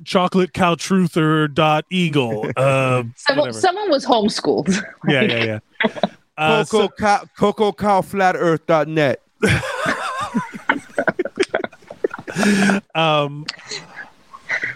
chocolatecowtruther.eagle. 0.04 2.50
Uh, 2.56 3.02
Someone, 3.16 3.48
whatever. 3.48 3.60
someone 3.60 3.90
was 3.90 4.06
homeschooled. 4.06 4.68
yeah, 5.08 5.20
yeah, 5.22 5.44
yeah. 5.44 5.58
Uh, 6.38 6.64
Coco 6.64 6.82
so, 6.82 6.88
cow, 6.98 7.24
Coco 7.36 7.72
cow 7.72 8.00
flatearth.net. 8.00 9.20
um, 12.94 13.44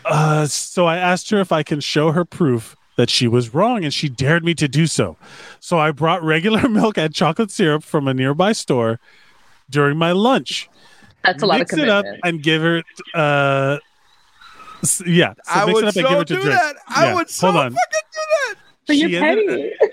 uh, 0.04 0.46
so 0.46 0.86
I 0.86 0.96
asked 0.96 1.30
her 1.30 1.40
if 1.40 1.52
I 1.52 1.62
can 1.62 1.80
show 1.80 2.12
her 2.12 2.24
proof 2.24 2.76
that 2.96 3.10
she 3.10 3.26
was 3.28 3.52
wrong, 3.54 3.84
and 3.84 3.92
she 3.92 4.08
dared 4.08 4.44
me 4.44 4.54
to 4.54 4.68
do 4.68 4.86
so. 4.86 5.16
So 5.60 5.78
I 5.78 5.90
brought 5.90 6.22
regular 6.22 6.68
milk 6.68 6.96
and 6.98 7.14
chocolate 7.14 7.50
syrup 7.50 7.82
from 7.84 8.06
a 8.08 8.14
nearby 8.14 8.52
store 8.52 9.00
during 9.70 9.96
my 9.98 10.12
lunch. 10.12 10.68
That's 11.24 11.42
a 11.42 11.46
lot 11.46 11.58
mix 11.58 11.72
of 11.72 11.78
it 11.80 11.88
up 11.88 12.04
and 12.22 12.42
give 12.42 12.62
her. 12.62 12.82
Uh, 13.14 13.78
yeah, 15.06 15.32
so 15.34 15.40
I 15.46 15.64
mix 15.66 15.74
would 15.74 15.84
it 15.84 15.88
up 15.88 15.96
and 15.96 16.04
give 16.06 16.18
her 16.18 16.24
to 16.24 16.34
do 16.34 16.40
drink. 16.42 16.60
that. 16.60 16.76
I 16.88 17.06
Yeah, 17.06 17.14
would 17.14 17.30
so 17.30 17.50
hold 17.50 17.64
on. 17.64 17.70
fucking 17.72 18.08
do 18.12 18.20
that. 18.20 18.54
But 18.86 18.96
you're 18.96 19.08
She 19.08 19.16
ended- 19.16 19.72
petty. 19.80 19.92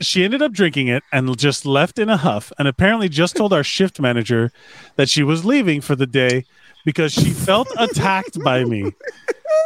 she 0.00 0.24
ended 0.24 0.40
up 0.42 0.52
drinking 0.52 0.88
it 0.88 1.02
and 1.12 1.36
just 1.38 1.66
left 1.66 1.98
in 1.98 2.08
a 2.08 2.16
huff 2.16 2.50
and 2.58 2.66
apparently 2.66 3.10
just 3.10 3.36
told 3.36 3.52
our 3.52 3.62
shift 3.62 4.00
manager 4.00 4.50
that 4.96 5.10
she 5.10 5.22
was 5.22 5.44
leaving 5.44 5.82
for 5.82 5.94
the 5.94 6.06
day 6.06 6.46
because 6.86 7.12
she 7.12 7.28
felt 7.30 7.68
attacked 7.76 8.42
by 8.42 8.64
me 8.64 8.90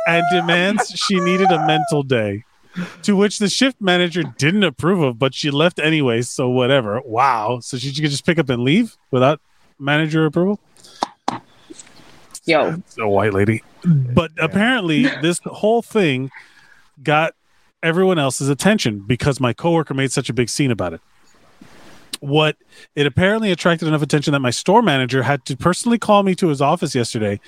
and 0.09 0.25
demands 0.33 0.89
she 0.97 1.21
needed 1.21 1.53
a 1.53 1.65
mental 1.69 2.03
day 2.03 2.43
to 3.03 3.17
which 3.17 3.39
the 3.39 3.49
shift 3.49 3.81
manager 3.81 4.23
didn't 4.23 4.65
approve 4.65 5.01
of 5.01 5.19
but 5.19 5.35
she 5.35 5.51
left 5.51 5.79
anyway 5.79 6.21
so 6.23 6.49
whatever 6.49 7.01
wow 7.05 7.61
so 7.61 7.77
she 7.77 7.93
could 7.93 8.11
just 8.11 8.27
pick 8.27 8.39
up 8.39 8.49
and 8.49 8.63
leave 8.63 8.97
without 9.11 9.41
manager 9.79 10.27
approval 10.27 10.59
Yo, 12.47 12.83
a 12.99 13.09
white 13.09 13.33
lady. 13.33 13.63
But 13.85 14.33
apparently, 14.39 15.05
this 15.23 15.41
whole 15.45 15.81
thing 15.81 16.31
got 17.03 17.35
everyone 17.83 18.19
else's 18.19 18.49
attention 18.49 19.01
because 19.01 19.41
my 19.41 19.53
coworker 19.53 19.95
made 19.95 20.13
such 20.13 20.29
a 20.29 20.35
big 20.35 20.51
scene 20.51 20.71
about 20.71 20.93
it. 20.93 21.01
What 22.21 22.57
it 22.95 23.07
apparently 23.07 23.51
attracted 23.51 23.89
enough 23.89 24.03
attention 24.03 24.33
that 24.33 24.41
my 24.41 24.51
store 24.51 24.83
manager 24.83 25.23
had 25.23 25.45
to 25.47 25.57
personally 25.57 25.99
call 25.99 26.23
me 26.23 26.35
to 26.37 26.49
his 26.49 26.61
office 26.61 26.95
yesterday 26.95 27.41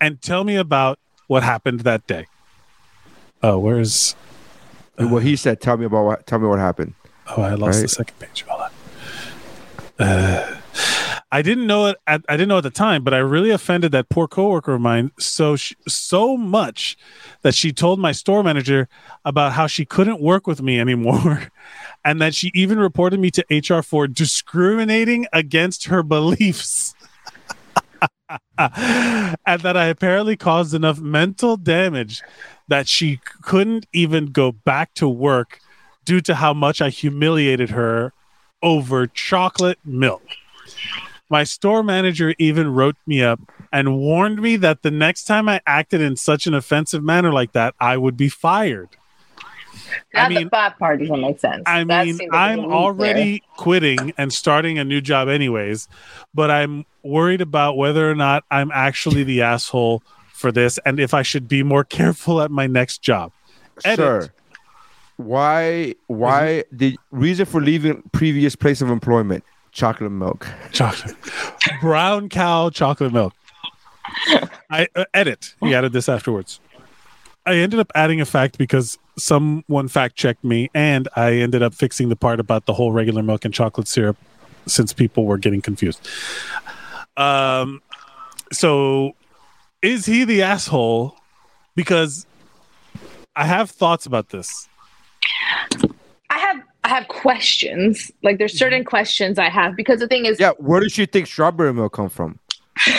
and 0.00 0.20
tell 0.22 0.44
me 0.44 0.56
about 0.56 0.98
what 1.26 1.42
happened 1.42 1.80
that 1.80 2.06
day. 2.06 2.26
Oh, 3.42 3.58
where's 3.58 4.14
what 4.98 5.22
he 5.22 5.36
said. 5.36 5.60
Tell 5.60 5.76
me 5.76 5.86
about 5.86 6.04
what. 6.04 6.26
Tell 6.26 6.38
me 6.38 6.46
what 6.46 6.58
happened. 6.58 6.94
Oh, 7.36 7.42
I 7.42 7.54
lost 7.54 7.82
the 7.82 7.88
second 7.88 8.18
page. 8.18 8.44
Hold 8.48 8.62
on. 8.62 10.06
Uh, 10.06 10.58
I 11.30 11.42
didn't 11.42 11.66
know 11.66 11.86
it. 11.86 11.98
At, 12.06 12.24
I 12.28 12.36
didn't 12.36 12.48
know 12.48 12.58
at 12.58 12.62
the 12.62 12.70
time, 12.70 13.04
but 13.04 13.12
I 13.12 13.18
really 13.18 13.50
offended 13.50 13.92
that 13.92 14.08
poor 14.08 14.26
coworker 14.26 14.74
of 14.74 14.80
mine 14.80 15.12
so 15.18 15.56
sh- 15.56 15.74
so 15.86 16.38
much 16.38 16.96
that 17.42 17.54
she 17.54 17.70
told 17.72 17.98
my 17.98 18.12
store 18.12 18.42
manager 18.42 18.88
about 19.26 19.52
how 19.52 19.66
she 19.66 19.84
couldn't 19.84 20.20
work 20.20 20.46
with 20.46 20.62
me 20.62 20.80
anymore, 20.80 21.48
and 22.04 22.20
that 22.22 22.34
she 22.34 22.50
even 22.54 22.78
reported 22.78 23.20
me 23.20 23.30
to 23.32 23.44
HR 23.50 23.82
for 23.82 24.06
discriminating 24.08 25.26
against 25.32 25.86
her 25.86 26.02
beliefs. 26.02 26.94
and 28.58 29.60
that 29.62 29.76
I 29.76 29.86
apparently 29.86 30.36
caused 30.36 30.74
enough 30.74 31.00
mental 31.00 31.56
damage 31.56 32.22
that 32.68 32.88
she 32.88 33.20
couldn't 33.42 33.86
even 33.92 34.26
go 34.26 34.52
back 34.52 34.94
to 34.94 35.08
work 35.08 35.60
due 36.04 36.20
to 36.22 36.34
how 36.34 36.54
much 36.54 36.80
I 36.80 36.90
humiliated 36.90 37.70
her 37.70 38.12
over 38.62 39.06
chocolate 39.06 39.78
milk. 39.84 40.22
My 41.30 41.44
store 41.44 41.82
manager 41.82 42.34
even 42.38 42.72
wrote 42.72 42.96
me 43.06 43.22
up 43.22 43.40
and 43.70 43.98
warned 43.98 44.40
me 44.40 44.56
that 44.56 44.82
the 44.82 44.90
next 44.90 45.24
time 45.24 45.48
I 45.48 45.60
acted 45.66 46.00
in 46.00 46.16
such 46.16 46.46
an 46.46 46.54
offensive 46.54 47.02
manner 47.02 47.32
like 47.32 47.52
that, 47.52 47.74
I 47.78 47.96
would 47.98 48.16
be 48.16 48.28
fired. 48.28 48.88
That, 50.14 50.30
mean- 50.30 50.48
that 50.52 50.78
part 50.78 51.00
doesn't 51.00 51.20
make 51.20 51.40
sense. 51.40 51.62
I 51.66 51.84
mean, 51.84 52.18
I'm 52.32 52.60
a 52.60 52.62
leap 52.62 52.70
already 52.72 53.42
quitting 53.56 54.12
and 54.18 54.32
starting 54.32 54.78
a 54.78 54.84
new 54.84 55.00
job, 55.00 55.28
anyways, 55.28 55.88
but 56.34 56.50
I'm 56.50 56.84
worried 57.02 57.40
about 57.40 57.76
whether 57.76 58.10
or 58.10 58.14
not 58.14 58.44
I'm 58.50 58.70
actually 58.72 59.24
the 59.24 59.42
asshole 59.42 60.02
for 60.32 60.52
this 60.52 60.78
and 60.86 61.00
if 61.00 61.14
I 61.14 61.22
should 61.22 61.48
be 61.48 61.62
more 61.62 61.84
careful 61.98 62.40
at 62.40 62.50
my 62.50 62.66
next 62.66 63.02
job. 63.02 63.32
Edit. 63.84 63.98
Sir, 63.98 64.32
why? 65.16 65.94
Why 66.06 66.64
the 66.70 66.98
reason 67.10 67.46
for 67.46 67.60
leaving 67.60 68.02
previous 68.12 68.54
place 68.56 68.80
of 68.80 68.90
employment? 68.90 69.44
Chocolate 69.72 70.10
milk. 70.10 70.46
chocolate 70.72 71.14
brown 71.80 72.28
cow 72.28 72.70
chocolate 72.70 73.12
milk 73.12 73.32
i 74.70 74.88
uh, 74.96 75.04
edit 75.14 75.54
he 75.60 75.74
added 75.74 75.92
this 75.92 76.08
afterwards 76.08 76.58
i 77.48 77.56
ended 77.56 77.80
up 77.80 77.90
adding 77.94 78.20
a 78.20 78.24
fact 78.24 78.58
because 78.58 78.98
someone 79.16 79.88
fact 79.88 80.16
checked 80.16 80.44
me 80.44 80.70
and 80.74 81.08
i 81.16 81.32
ended 81.32 81.62
up 81.62 81.74
fixing 81.74 82.08
the 82.08 82.16
part 82.16 82.40
about 82.40 82.66
the 82.66 82.72
whole 82.72 82.92
regular 82.92 83.22
milk 83.22 83.44
and 83.44 83.54
chocolate 83.54 83.88
syrup 83.88 84.16
since 84.66 84.92
people 84.92 85.24
were 85.24 85.38
getting 85.38 85.62
confused 85.62 86.06
um 87.16 87.80
so 88.52 89.12
is 89.82 90.06
he 90.06 90.24
the 90.24 90.42
asshole 90.42 91.16
because 91.74 92.26
i 93.34 93.44
have 93.44 93.70
thoughts 93.70 94.06
about 94.06 94.28
this 94.28 94.68
I 96.30 96.38
have 96.38 96.62
I 96.84 96.88
have 96.88 97.08
questions. 97.08 98.10
Like 98.22 98.38
there's 98.38 98.56
certain 98.56 98.84
questions 98.84 99.38
I 99.38 99.48
have 99.48 99.76
because 99.76 100.00
the 100.00 100.08
thing 100.08 100.26
is, 100.26 100.38
Yeah, 100.38 100.52
where 100.58 100.80
does 100.80 100.92
she 100.92 101.06
think 101.06 101.26
strawberry 101.26 101.72
milk 101.72 101.92
come 101.92 102.08
from? 102.08 102.38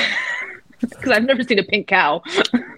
because 0.80 1.12
I've 1.12 1.24
never 1.24 1.44
seen 1.44 1.60
a 1.60 1.64
pink 1.64 1.88
cow. 1.88 2.22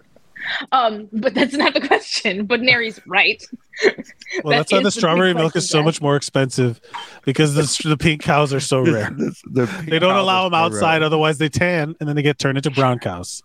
um, 0.72 1.08
but 1.14 1.34
that's 1.34 1.54
not 1.54 1.74
the 1.74 1.82
question. 1.82 2.46
But 2.46 2.62
Nary's 2.62 3.00
right. 3.08 3.44
Well, 3.84 3.94
That 3.94 4.58
that's 4.58 4.72
why 4.72 4.78
the 4.80 4.84
the 4.86 4.92
strawberry 4.92 5.34
milk 5.34 5.56
is 5.56 5.70
so 5.70 5.80
Jack. 5.80 5.86
much 5.86 6.02
more 6.02 6.16
expensive 6.16 6.80
because 7.26 7.54
the, 7.56 7.90
the 7.90 7.98
pink 7.98 8.22
cows 8.22 8.54
are 8.54 8.60
so 8.60 8.82
rare. 8.82 9.10
This- 9.18 9.42
the 9.46 9.66
They 9.88 10.00
don't 10.00 10.16
allow 10.16 10.44
them 10.46 10.54
outside, 10.54 11.02
otherwise 11.04 11.38
they 11.38 11.50
tan, 11.50 11.96
and 12.00 12.08
then 12.08 12.16
they 12.16 12.22
get 12.22 12.40
turned 12.40 12.58
into 12.58 12.72
brown 12.72 13.00
cows, 13.00 13.42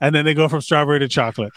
and 0.00 0.14
then 0.14 0.24
they 0.24 0.34
go 0.34 0.48
from 0.48 0.60
strawberry 0.60 0.98
to 1.00 1.08
chocolate. 1.08 1.52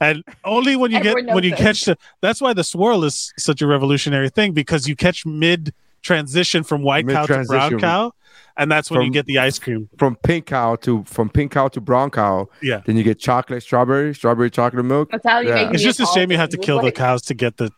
And 0.00 0.24
only 0.44 0.74
when 0.76 0.90
you 0.90 0.98
Everyone 0.98 1.26
get 1.26 1.34
when 1.34 1.44
you 1.44 1.50
this. 1.50 1.60
catch 1.60 1.84
the 1.84 1.96
that's 2.20 2.40
why 2.40 2.52
the 2.52 2.64
swirl 2.64 3.04
is 3.04 3.32
such 3.38 3.62
a 3.62 3.66
revolutionary 3.66 4.30
thing 4.30 4.52
because 4.52 4.88
you 4.88 4.96
catch 4.96 5.24
mid 5.24 5.72
transition 6.02 6.64
from 6.64 6.82
white 6.82 7.06
cow 7.08 7.24
to 7.26 7.44
brown 7.44 7.78
cow, 7.78 8.12
and 8.56 8.70
that's 8.70 8.90
when 8.90 9.02
you 9.02 9.10
get 9.10 9.26
the 9.26 9.38
ice 9.38 9.58
cream. 9.58 9.88
From 9.98 10.16
pink 10.16 10.46
cow 10.46 10.76
to 10.76 11.04
from 11.04 11.28
pink 11.30 11.52
cow 11.52 11.68
to 11.68 11.80
brown 11.80 12.10
cow. 12.10 12.48
Yeah. 12.62 12.82
Then 12.84 12.96
you 12.96 13.02
get 13.02 13.18
chocolate, 13.18 13.62
strawberry, 13.62 14.14
strawberry 14.14 14.50
chocolate 14.50 14.84
milk. 14.84 15.10
That's 15.10 15.26
how 15.26 15.40
you 15.40 15.48
Yeah. 15.48 15.66
make. 15.66 15.74
It's 15.74 15.82
just 15.82 16.00
a 16.00 16.06
shame 16.06 16.30
you 16.30 16.36
have 16.38 16.50
to 16.50 16.58
kill 16.58 16.80
the 16.80 16.92
cows 16.92 17.22
to 17.22 17.34
get 17.34 17.56
the. 17.56 17.70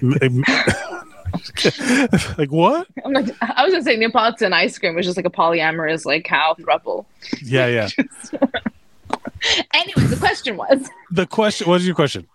like 2.38 2.50
what? 2.50 2.86
I'm 3.04 3.12
like, 3.12 3.28
I 3.40 3.64
was 3.64 3.72
gonna 3.72 3.84
say 3.84 3.96
Neapolitan 3.96 4.52
ice 4.52 4.78
cream 4.78 4.94
was 4.94 5.06
just 5.06 5.16
like 5.16 5.26
a 5.26 5.30
polyamorous 5.30 6.04
like 6.04 6.24
cow 6.24 6.54
throuple. 6.58 7.06
Yeah, 7.42 7.66
yeah. 7.66 7.88
Anyway, 9.74 10.06
the 10.08 10.16
question 10.16 10.58
was 10.58 10.86
The 11.10 11.26
question. 11.26 11.66
What 11.66 11.80
is 11.80 11.86
your 11.86 11.94
question? 11.94 12.26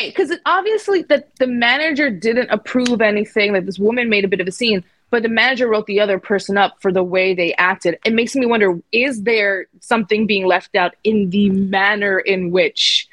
okay 0.00 0.10
because 0.10 0.32
obviously 0.44 1.02
that 1.02 1.34
the 1.36 1.46
manager 1.46 2.10
didn't 2.10 2.50
approve 2.50 3.00
anything. 3.00 3.52
That 3.52 3.64
this 3.64 3.78
woman 3.78 4.10
made 4.10 4.24
a 4.24 4.28
bit 4.28 4.40
of 4.40 4.48
a 4.48 4.52
scene, 4.52 4.82
but 5.10 5.22
the 5.22 5.28
manager 5.28 5.68
wrote 5.68 5.86
the 5.86 6.00
other 6.00 6.18
person 6.18 6.56
up 6.56 6.76
for 6.80 6.92
the 6.92 7.02
way 7.02 7.34
they 7.34 7.54
acted. 7.54 7.98
It 8.04 8.12
makes 8.12 8.34
me 8.34 8.46
wonder: 8.46 8.80
is 8.92 9.22
there 9.22 9.66
something 9.80 10.26
being 10.26 10.46
left 10.46 10.74
out 10.74 10.94
in 11.04 11.30
the 11.30 11.50
manner 11.50 12.18
in 12.18 12.50
which 12.50 13.08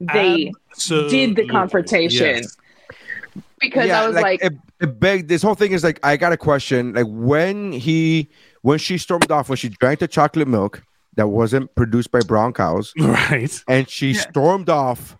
they 0.00 0.52
So 0.72 1.08
did 1.08 1.36
the 1.36 1.46
confrontation? 1.46 2.26
Yes. 2.26 2.56
Because 3.60 3.90
I 3.90 4.06
was 4.06 4.16
like, 4.16 4.42
it, 4.42 4.54
it 4.80 4.98
begged 4.98 5.28
this 5.28 5.42
whole 5.42 5.54
thing 5.54 5.72
is 5.72 5.84
like 5.84 6.00
I 6.02 6.16
got 6.16 6.32
a 6.32 6.36
question. 6.38 6.94
Like 6.94 7.06
when 7.08 7.72
he 7.72 8.30
when 8.62 8.78
she 8.78 8.96
stormed 8.96 9.30
off, 9.30 9.48
when 9.50 9.56
she 9.56 9.68
drank 9.68 10.00
the 10.00 10.08
chocolate 10.08 10.48
milk 10.48 10.82
that 11.16 11.28
wasn't 11.28 11.74
produced 11.74 12.10
by 12.10 12.20
brown 12.20 12.54
cows, 12.54 12.94
Right. 12.98 13.52
and 13.68 13.88
she 13.88 14.14
stormed 14.14 14.70
off, 14.70 15.16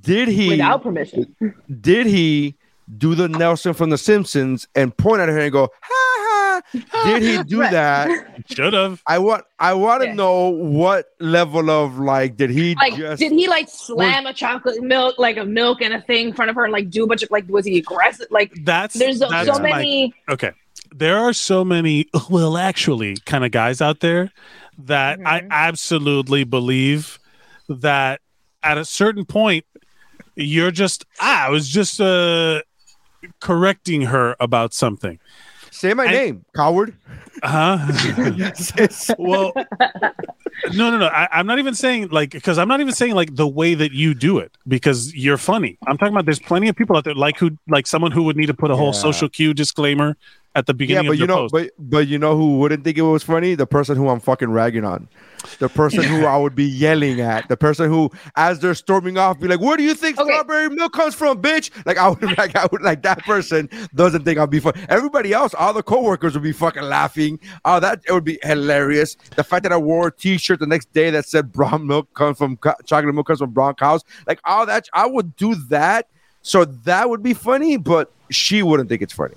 did 0.00 0.28
he 0.28 0.48
without 0.48 0.82
permission. 0.82 1.34
did 1.80 2.06
he 2.06 2.56
do 2.96 3.14
the 3.14 3.28
Nelson 3.28 3.74
from 3.74 3.90
The 3.90 3.98
Simpsons 3.98 4.66
and 4.74 4.96
point 4.96 5.20
at 5.20 5.28
her 5.28 5.38
and 5.38 5.52
go, 5.52 5.68
ha 5.82 6.60
ha? 6.62 6.62
Did 7.04 7.22
he 7.22 7.42
do 7.44 7.60
Right. 7.60 7.70
that? 7.72 8.42
Should 8.54 8.72
have. 8.72 9.02
I 9.06 9.18
want 9.18 9.44
I 9.58 9.74
want 9.74 10.02
to 10.02 10.08
Yeah. 10.08 10.14
know 10.14 10.48
what 10.48 11.06
level 11.20 11.70
of 11.70 11.98
like 11.98 12.36
did 12.36 12.50
he 12.50 12.74
Like, 12.76 12.96
just 12.96 13.20
did 13.20 13.32
he 13.32 13.46
like 13.48 13.68
slam 13.68 14.26
a 14.26 14.32
chocolate 14.32 14.82
milk, 14.82 15.16
like 15.18 15.36
a 15.36 15.44
milk 15.44 15.82
and 15.82 15.92
a 15.94 16.00
thing 16.00 16.28
in 16.28 16.34
front 16.34 16.48
of 16.50 16.56
her, 16.56 16.64
and 16.64 16.72
like 16.72 16.90
do 16.90 17.04
a 17.04 17.06
bunch 17.06 17.22
of 17.22 17.30
like, 17.30 17.44
was 17.48 17.64
he 17.66 17.78
aggressive? 17.78 18.26
Like, 18.30 18.52
That's 18.64 18.94
there's 18.94 19.18
so, 19.18 19.28
that's 19.28 19.48
so 19.54 19.62
my- 19.62 19.70
many. 19.70 20.14
okay 20.28 20.52
there 20.94 21.18
are 21.18 21.34
so 21.34 21.64
many 21.64 22.06
well 22.30 22.56
actually 22.56 23.16
kind 23.26 23.44
of 23.44 23.50
guys 23.50 23.82
out 23.82 24.00
there 24.00 24.32
that 24.78 25.18
i 25.26 25.40
Mhm. 25.40 25.48
absolutely 25.50 26.44
believe 26.44 27.18
that 27.68 28.22
at 28.62 28.78
a 28.78 28.86
certain 28.86 29.26
point 29.26 29.66
you're 30.34 30.70
just 30.70 31.04
ah, 31.20 31.46
i 31.46 31.50
was 31.50 31.68
just 31.68 32.00
uh 32.00 32.62
correcting 33.40 34.02
her 34.02 34.36
about 34.40 34.74
something. 34.74 35.18
Say 35.70 35.94
my 35.94 36.04
I- 36.06 36.10
name, 36.10 36.44
coward? 36.54 36.96
Uh 37.42 37.76
huh 37.76 38.88
well 39.18 39.52
no 40.72 40.90
no 40.90 40.98
no. 40.98 41.06
I, 41.06 41.28
i'm 41.30 41.46
not 41.46 41.60
even 41.60 41.72
saying 41.72 42.08
like 42.08 42.30
because 42.32 42.58
i'm 42.58 42.66
not 42.66 42.80
even 42.80 42.92
saying 42.92 43.14
like 43.14 43.36
the 43.36 43.46
way 43.46 43.74
that 43.74 43.92
you 43.92 44.12
do 44.12 44.38
it 44.38 44.50
because 44.66 45.14
you're 45.14 45.38
funny. 45.38 45.78
I'm 45.86 45.96
talking 45.96 46.12
about 46.12 46.24
there's 46.24 46.40
plenty 46.40 46.68
of 46.68 46.74
people 46.74 46.96
out 46.96 47.04
there 47.04 47.14
like 47.14 47.38
who 47.38 47.56
like 47.68 47.86
someone 47.86 48.10
who 48.10 48.24
would 48.24 48.36
need 48.36 48.46
to 48.46 48.54
put 48.54 48.72
a 48.72 48.76
whole 48.76 48.92
social 48.92 49.28
cue 49.28 49.54
disclaimer 49.54 50.16
at 50.54 50.66
the 50.66 50.74
beginning. 50.74 51.04
yeah, 51.04 51.08
but 51.10 51.14
of 51.14 51.20
you 51.20 51.26
know, 51.26 51.36
post 51.48 51.52
but 51.52 51.70
but 51.78 52.08
you 52.08 52.18
know 52.18 52.36
who 52.36 52.58
wouldn't 52.58 52.82
think 52.84 52.98
it 52.98 53.02
was 53.02 53.22
funny? 53.22 53.54
The 53.54 53.66
person 53.66 53.96
who 53.96 54.08
I'm 54.08 54.18
fucking 54.18 54.50
ragging 54.50 54.84
on, 54.84 55.08
the 55.60 55.68
person 55.68 56.02
who 56.02 56.24
I 56.24 56.36
would 56.36 56.54
be 56.54 56.64
yelling 56.64 57.20
at, 57.20 57.48
the 57.48 57.56
person 57.56 57.88
who, 57.90 58.10
as 58.34 58.58
they're 58.58 58.74
storming 58.74 59.18
off, 59.18 59.38
be 59.38 59.46
like, 59.46 59.60
"Where 59.60 59.76
do 59.76 59.82
you 59.84 59.94
think 59.94 60.18
Okay. 60.18 60.28
strawberry 60.30 60.68
milk 60.70 60.92
comes 60.92 61.14
from, 61.14 61.40
bitch?" 61.42 61.70
Like 61.86 61.96
I 61.98 62.08
would, 62.08 62.22
like 62.38 62.56
I 62.56 62.66
would, 62.72 62.82
like 62.82 63.02
that 63.02 63.22
person 63.24 63.68
doesn't 63.94 64.24
think 64.24 64.38
I'll 64.38 64.46
be 64.46 64.58
fun. 64.58 64.72
Everybody 64.88 65.32
else, 65.32 65.54
all 65.54 65.72
the 65.72 65.82
coworkers 65.82 66.34
would 66.34 66.42
be 66.42 66.52
fucking 66.52 66.82
laughing. 66.82 67.38
Oh, 67.64 67.78
that 67.78 68.00
it 68.08 68.12
would 68.12 68.24
be 68.24 68.38
hilarious. 68.42 69.16
The 69.36 69.44
fact 69.44 69.62
that 69.64 69.72
I 69.72 69.76
wore 69.76 70.08
a 70.08 70.12
T-shirt 70.12 70.58
the 70.60 70.66
next 70.66 70.92
day 70.92 71.10
that 71.10 71.26
said 71.26 71.52
"brown 71.52 71.86
milk 71.86 72.12
comes 72.14 72.38
from 72.38 72.56
co- 72.56 72.74
chocolate 72.84 73.14
milk 73.14 73.26
comes 73.26 73.38
from 73.40 73.50
brown 73.50 73.74
cows," 73.74 74.02
like 74.26 74.40
all 74.44 74.66
that, 74.66 74.88
I 74.92 75.06
would 75.06 75.36
do 75.36 75.54
that. 75.68 76.08
So 76.42 76.64
that 76.64 77.10
would 77.10 77.22
be 77.22 77.34
funny, 77.34 77.76
but 77.76 78.10
she 78.30 78.62
wouldn't 78.62 78.88
think 78.88 79.02
it's 79.02 79.12
funny. 79.12 79.34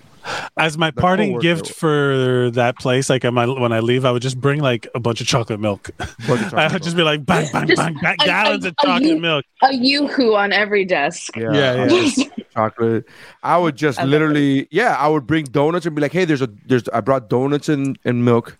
As 0.57 0.78
my 0.78 0.91
the 0.91 1.01
parting 1.01 1.39
gift 1.39 1.69
for 1.74 2.49
that 2.53 2.78
place, 2.80 3.09
like 3.09 3.26
am 3.26 3.38
I, 3.38 3.45
when 3.47 3.72
I 3.72 3.80
leave, 3.80 4.05
I 4.05 4.11
would 4.11 4.22
just 4.22 4.39
bring 4.39 4.61
like 4.61 4.88
a 4.95 4.99
bunch 4.99 5.22
of 5.22 5.28
chocolate 5.28 5.59
milk. 5.59 5.89
Bunch 5.97 6.41
of 6.41 6.53
I 6.53 6.67
chocolate 6.67 6.74
would 6.74 6.84
just 6.84 6.95
be 6.95 7.03
like 7.03 7.26
bang, 7.26 7.49
bang, 7.51 7.67
Just 7.67 7.82
bang, 7.82 7.97
bang 8.01 8.15
a- 8.22 8.26
gallons 8.26 8.65
a- 8.65 8.69
of 8.69 8.76
a 8.78 8.86
chocolate 8.86 9.03
you- 9.09 9.19
milk. 9.19 9.45
A 9.63 9.74
yoo-hoo 9.74 10.36
on 10.36 10.51
every 10.53 10.86
desk. 10.86 11.36
Yeah, 11.38 11.86
yeah. 11.88 12.07
chocolate. 12.53 13.05
I 13.43 13.57
would 13.57 13.76
just 13.76 13.99
I 13.99 14.03
love 14.03 14.11
literally, 14.11 14.67
yeah, 14.72 14.95
I 14.97 15.07
would 15.07 15.26
bring 15.28 15.45
donuts 15.45 15.86
and 15.86 15.95
be 15.95 16.01
like, 16.01 16.11
hey, 16.13 16.26
there's 16.26 16.41
a 16.41 16.49
there's 16.65 16.88
I 16.89 17.01
brought 17.01 17.30
donuts 17.30 17.69
and, 17.69 17.97
and 18.05 18.26
milk, 18.26 18.57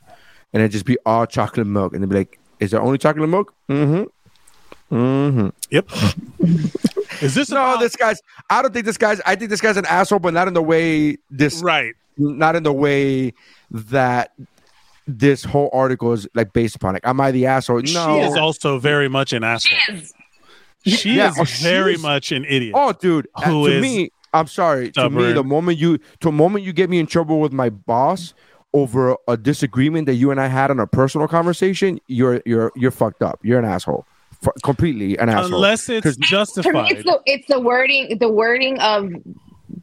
and 0.53 0.62
it'd 0.62 0.72
just 0.72 0.86
be 0.86 0.97
all 1.05 1.26
chocolate 1.26 1.68
milk, 1.68 1.93
and 1.93 2.03
they'd 2.03 2.09
be 2.09 2.16
like, 2.16 2.39
is 2.59 2.72
there 2.72 2.82
only 2.82 2.97
chocolate 2.97 3.30
milk? 3.30 3.53
Mm-hmm. 3.70 4.03
Mm-hmm. 4.92 5.50
Yep. 5.70 5.89
Is 7.22 7.36
this 7.36 7.50
No, 7.50 7.58
about- 7.58 7.80
this 7.80 7.96
guy's. 7.96 8.22
I 8.50 8.62
don't 8.62 8.74
think 8.74 8.86
this 8.86 8.98
guy's. 8.98 9.22
I 9.26 9.36
think 9.36 9.50
this 9.50 9.62
guy's 9.62 9.78
an 9.78 9.86
asshole, 9.86 10.20
but 10.20 10.34
not 10.34 10.48
in 10.48 10.54
the 10.54 10.62
way 10.62 11.18
this. 11.30 11.62
right? 11.62 11.94
Not 12.18 12.56
in 12.56 12.64
the 12.64 12.74
way 12.74 13.34
that 13.72 14.32
this 15.08 15.44
whole 15.44 15.70
article 15.74 16.14
is 16.14 16.28
like 16.36 16.54
based 16.54 16.76
upon. 16.76 16.94
Like, 16.94 17.06
am 17.08 17.20
I 17.22 17.32
the 17.32 17.46
asshole? 17.46 17.78
No. 17.78 17.84
She 17.86 18.20
is 18.28 18.36
also 18.36 18.80
very 18.80 19.08
much 19.08 19.34
an 19.34 19.44
asshole. 19.44 19.78
Is. 19.96 20.14
She 20.86 21.16
Yeah, 21.16 21.30
is 21.30 21.38
oh, 21.39 21.44
she 21.46 21.64
very 21.64 21.94
is- 21.94 22.02
much 22.02 22.32
an 22.32 22.44
idiot. 22.46 22.74
Oh, 22.76 22.92
dude. 22.92 23.28
uh, 23.36 23.44
Who 23.44 23.68
to 23.70 23.76
is 23.76 23.82
me, 23.82 24.12
I'm 24.34 24.48
sorry. 24.48 24.92
To 24.94 25.10
me, 25.10 25.32
the 25.32 25.44
moment 25.44 25.78
you, 25.78 25.98
to 26.00 26.04
the 26.22 26.32
moment 26.32 26.66
you 26.66 26.74
get 26.74 26.89
me 26.89 26.98
in 27.00 27.06
trouble 27.08 27.39
with 27.39 27.54
my 27.54 27.70
boss 27.70 28.34
over 28.74 29.16
a 29.28 29.38
disagreement 29.38 30.06
that 30.08 30.16
you 30.16 30.32
and 30.32 30.39
I 30.42 30.48
had 30.48 30.72
on 30.72 30.80
a 30.80 30.88
personal 30.88 31.28
conversation, 31.28 32.00
you're 32.08 32.42
you're 32.46 32.72
you're 32.76 32.92
fucked 32.92 33.22
up. 33.22 33.39
You're 33.44 33.60
an 33.60 33.66
asshole. 33.66 34.06
F- 34.44 34.54
completely 34.64 35.18
an 35.18 35.30
asshole. 35.30 35.56
Unless 35.56 35.89
it's 35.89 36.04
'Cause- 36.04 36.16
For 36.16 36.20
me, 36.22 36.28
justified. 36.28 36.92
it's 36.92 37.04
the 37.04 37.20
it's 37.26 37.47
the 37.47 37.59
wording 37.59 38.18
the 38.20 38.30
wording 38.30 38.80
of 38.80 39.12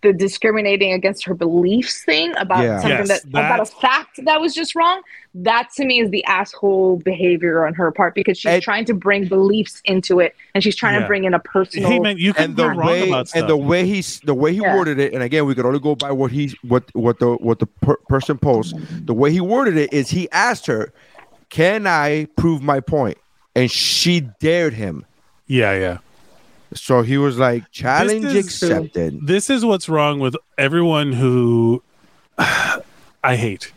the 0.02 0.12
discriminating 0.12 0.93
against 0.93 1.24
her 1.24 1.35
beliefs 1.35 2.05
thing 2.05 2.32
about 2.36 2.62
Yeah. 2.62 2.78
something 2.80 2.98
Yes, 3.06 3.09
that 3.22 3.24
about 3.30 3.60
a 3.60 3.64
fact 3.64 4.20
that 4.24 4.40
was 4.40 4.55
just 4.55 4.74
wrong. 4.76 5.01
That 5.35 5.70
to 5.76 5.85
me 5.85 6.01
is 6.01 6.10
the 6.10 6.24
asshole 6.24 6.98
behavior 7.05 7.66
on 7.66 7.74
her 7.74 7.90
part 7.90 8.14
because 8.14 8.39
she's 8.39 8.52
And- 8.52 8.62
trying 8.62 8.85
to 8.86 8.94
bring 8.94 9.26
beliefs 9.26 9.80
into 9.86 10.20
it 10.20 10.35
and 10.55 10.62
she's 10.62 10.76
trying 10.76 10.94
Yeah. 10.94 11.01
to 11.01 11.06
bring 11.06 11.24
in 11.24 11.35
a 11.35 11.39
personal. 11.40 11.89
hey 11.90 11.98
man, 12.01 12.16
you 12.18 12.32
can 12.32 12.44
and 12.44 12.56
be 12.56 12.62
the 12.62 12.68
wrong 12.68 12.86
way 12.86 13.09
about 13.09 13.28
stuff. 13.28 13.40
and 13.40 13.48
the 13.51 13.56
way 13.56 13.86
he's 13.86 14.20
the 14.20 14.35
way 14.35 14.52
he 14.52 14.59
Yeah. 14.60 14.76
worded 14.76 15.01
it, 15.01 15.14
and 15.14 15.22
again, 15.22 15.47
we 15.47 15.55
could 15.55 15.66
only 15.66 15.80
go 15.80 15.94
by 15.97 16.12
what 16.12 16.30
he 16.32 16.55
what 16.66 16.85
what 16.94 17.18
the 17.18 17.30
what 17.36 17.59
the 17.59 17.66
per- 17.66 17.98
person 18.09 18.39
posts. 18.39 18.74
The 19.05 19.14
way 19.14 19.32
he 19.32 19.40
worded 19.40 19.76
it 19.76 19.93
is 19.93 20.10
he 20.10 20.28
asked 20.30 20.66
her, 20.66 20.93
"Can 21.48 21.86
I 21.86 22.26
prove 22.36 22.62
my 22.62 22.78
point?" 22.80 23.18
And 23.59 23.70
she 23.70 24.20
dared 24.40 24.74
him. 24.74 25.05
yeah, 25.47 25.72
yeah. 25.78 25.98
So 26.74 27.01
he 27.02 27.16
was 27.16 27.39
like, 27.39 27.70
"Challenge 27.70 28.24
is- 28.26 28.44
accepted." 28.44 29.26
This 29.26 29.48
is 29.48 29.64
what's 29.64 29.89
wrong 29.89 30.20
with 30.20 30.36
everyone 30.59 31.12
who 31.14 31.82
I 32.39 33.36
hate 33.36 33.72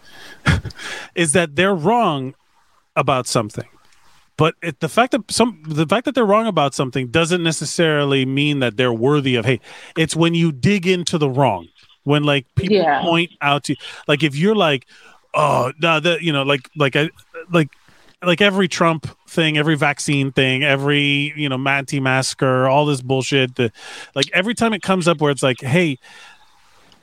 is 1.16 1.32
that 1.34 1.56
they're 1.56 1.74
wrong 1.76 2.36
about 2.96 3.28
something. 3.28 3.68
But 4.38 4.56
it, 4.62 4.80
the 4.82 4.90
fact 4.90 5.12
that 5.12 5.30
some 5.32 5.62
the 5.66 5.86
fact 5.86 6.06
that 6.06 6.16
they're 6.16 6.26
wrong 6.26 6.48
about 6.48 6.74
something 6.74 7.08
doesn't 7.08 7.44
necessarily 7.44 8.26
mean 8.26 8.60
that 8.60 8.76
they're 8.76 8.94
worthy 8.94 9.36
of 9.36 9.46
hate. 9.46 9.62
It's 9.98 10.16
when 10.16 10.34
you 10.34 10.52
dig 10.52 10.86
into 10.88 11.18
the 11.18 11.30
wrong. 11.30 11.68
When 12.04 12.24
like 12.24 12.46
people 12.56 12.76
Yeah. 12.78 13.02
point 13.04 13.32
out 13.42 13.64
to 13.66 13.76
like 14.08 14.22
if 14.24 14.36
you're 14.36 14.56
like, 14.56 14.88
oh 15.34 15.72
no, 15.80 16.00
that 16.00 16.24
you 16.24 16.34
know 16.34 16.44
like 16.44 16.68
like 16.76 16.96
I 16.96 17.10
like 17.52 17.70
like 18.24 18.42
every 18.42 18.68
Trump 18.68 19.08
thing, 19.28 19.58
every 19.58 19.76
vaccine 19.76 20.32
thing, 20.32 20.64
every 20.64 21.34
you 21.36 21.50
know 21.50 21.58
anti-masker, 21.68 22.68
all 22.68 22.86
this 22.86 23.02
bullshit. 23.02 23.56
The 23.56 23.72
like 24.16 24.30
every 24.34 24.54
time 24.54 24.74
it 24.74 24.82
comes 24.82 25.08
up 25.08 25.22
where 25.22 25.32
it's 25.32 25.44
like, 25.44 25.62
hey, 25.62 25.98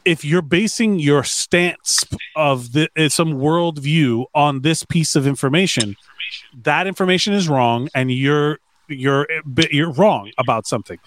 if 0.04 0.24
you're 0.24 0.42
basing 0.42 0.98
your 0.98 1.24
stance 1.24 2.04
of 2.36 2.72
the 2.72 2.88
uh, 2.96 3.08
some 3.08 3.34
worldview 3.34 4.26
on 4.34 4.62
this 4.62 4.84
piece 4.84 5.16
of 5.16 5.26
information, 5.26 5.96
that 6.62 6.86
information 6.86 7.34
is 7.34 7.48
wrong, 7.48 7.88
and 7.94 8.10
you're 8.10 8.58
you're 8.88 9.26
you're 9.70 9.92
wrong 9.92 10.30
about 10.38 10.66
something. 10.66 10.98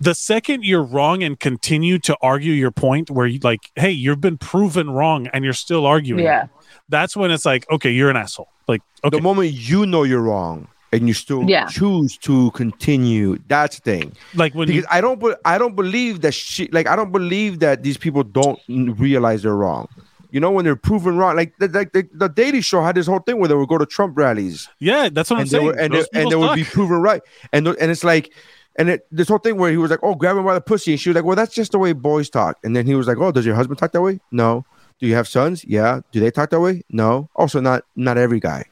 The 0.00 0.14
second 0.14 0.64
you're 0.64 0.82
wrong 0.82 1.22
and 1.22 1.38
continue 1.38 1.98
to 1.98 2.16
argue 2.22 2.52
your 2.52 2.70
point 2.70 3.10
where 3.10 3.26
you 3.26 3.38
like 3.42 3.70
hey 3.76 3.90
you've 3.90 4.20
been 4.20 4.38
proven 4.38 4.90
wrong 4.90 5.26
and 5.32 5.44
you're 5.44 5.52
still 5.52 5.84
arguing 5.86 6.24
Yeah. 6.24 6.46
that's 6.88 7.16
when 7.16 7.30
it's 7.30 7.44
like 7.44 7.70
okay 7.70 7.90
you're 7.90 8.10
an 8.10 8.16
asshole 8.16 8.48
like 8.66 8.82
okay 9.04 9.16
The 9.18 9.22
moment 9.22 9.52
you 9.52 9.84
know 9.86 10.02
you're 10.04 10.22
wrong 10.22 10.68
and 10.92 11.06
you 11.06 11.14
still 11.14 11.44
Yeah. 11.48 11.66
choose 11.66 12.16
to 12.18 12.50
continue, 12.52 13.38
that's 13.46 13.76
the 13.78 13.82
thing. 13.82 14.12
like 14.34 14.54
when 14.56 14.66
Because 14.66 14.82
you 14.82 14.88
I 14.90 15.00
don't, 15.00 15.20
be- 15.20 15.34
I 15.44 15.56
don't 15.56 15.76
believe 15.76 16.20
that 16.22 16.34
she, 16.34 16.66
like, 16.72 16.88
I 16.88 16.96
don't 16.96 17.12
believe 17.12 17.60
that 17.60 17.84
these 17.84 17.96
people 17.96 18.24
don't 18.24 18.58
realize 18.98 19.42
they're 19.44 19.54
wrong. 19.54 19.86
You 20.32 20.40
know, 20.40 20.50
when 20.50 20.64
they're 20.64 20.74
proven 20.90 21.16
wrong, 21.16 21.36
like, 21.36 21.56
the, 21.58 21.68
like 21.68 21.92
the, 21.92 22.08
the 22.12 22.28
Daily 22.28 22.60
Show 22.60 22.82
had 22.82 22.96
this 22.96 23.06
whole 23.06 23.20
thing 23.20 23.38
where 23.38 23.46
they 23.48 23.54
would 23.54 23.68
go 23.68 23.78
to 23.78 23.86
Trump 23.86 24.18
rallies 24.18 24.68
yeah 24.80 25.08
that's 25.12 25.30
what 25.30 25.36
i'm 25.36 25.42
and 25.42 25.50
they 25.50 25.58
saying 25.58 25.66
were, 25.66 25.78
and, 25.78 25.94
Those 25.94 26.08
they, 26.12 26.22
and 26.22 26.30
they 26.30 26.34
people 26.34 26.48
would 26.48 26.56
be 26.56 26.64
proven 26.64 27.00
right, 27.00 27.22
and 27.52 27.68
and 27.68 27.90
it's 27.92 28.02
like. 28.04 28.32
And 28.80 28.88
it, 28.88 29.06
this 29.12 29.28
whole 29.28 29.38
thing 29.38 29.56
where 29.58 29.70
he 29.70 29.76
was 29.76 29.90
like, 29.90 30.00
"Oh, 30.02 30.14
grab 30.14 30.36
him 30.36 30.44
by 30.44 30.54
the 30.54 30.60
pussy," 30.60 30.92
and 30.92 31.00
she 31.00 31.10
was 31.10 31.16
like, 31.16 31.24
"Well, 31.24 31.36
that's 31.36 31.54
just 31.54 31.72
the 31.72 31.78
way 31.78 31.92
boys 31.92 32.30
talk." 32.30 32.56
And 32.64 32.74
then 32.74 32.86
he 32.86 32.94
was 32.94 33.06
like, 33.06 33.18
"Oh, 33.18 33.30
does 33.30 33.44
your 33.44 33.54
husband 33.54 33.78
talk 33.78 33.92
that 33.92 34.00
way? 34.02 34.20
No. 34.32 34.64
Do 34.98 35.06
you 35.06 35.14
have 35.14 35.28
sons? 35.28 35.64
Yeah. 35.64 36.00
Do 36.12 36.18
they 36.20 36.30
talk 36.30 36.50
that 36.50 36.60
way? 36.60 36.82
No. 36.90 37.28
Also, 37.36 37.60
not 37.60 37.84
not 37.94 38.16
every 38.18 38.40
guy, 38.40 38.64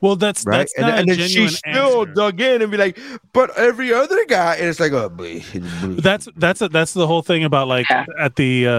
well 0.00 0.16
that's 0.16 0.44
right?" 0.46 0.58
that's 0.58 0.74
and, 0.78 0.86
not 0.86 0.98
and 1.00 1.10
a 1.10 1.16
then 1.16 1.28
she 1.28 1.48
still 1.48 2.00
answer. 2.02 2.14
dug 2.14 2.40
in 2.40 2.62
and 2.62 2.70
be 2.70 2.76
like, 2.78 2.98
"But 3.32 3.56
every 3.58 3.92
other 3.92 4.24
guy," 4.26 4.54
and 4.56 4.66
it's 4.68 4.80
like, 4.80 4.92
"Oh, 4.92 5.08
boy." 5.08 5.42
that's 5.82 6.28
that's 6.36 6.60
that's 6.70 6.92
the 6.94 7.06
whole 7.06 7.22
thing 7.22 7.44
about 7.44 7.68
like 7.68 7.88
Yeah. 7.90 8.06
at 8.18 8.36
the 8.36 8.66
uh 8.66 8.72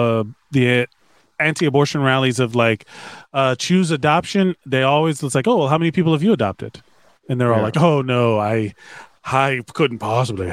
uh 0.00 0.24
the 0.52 0.86
anti-abortion 1.40 2.00
rallies 2.00 2.38
of 2.38 2.54
like 2.54 2.86
uh 3.32 3.56
choose 3.56 3.90
adoption 3.90 4.54
they 4.64 4.84
always 4.84 5.20
it's 5.20 5.34
like 5.34 5.48
oh 5.48 5.56
well 5.58 5.68
how 5.68 5.76
many 5.76 5.90
people 5.90 6.12
have 6.12 6.22
you 6.22 6.32
adopted 6.32 6.80
and 7.28 7.40
they're 7.40 7.52
all 7.52 7.60
like 7.60 7.76
oh 7.76 8.00
no 8.02 8.38
i 8.38 8.72
i 9.26 9.60
couldn't 9.72 9.98
possibly 9.98 10.46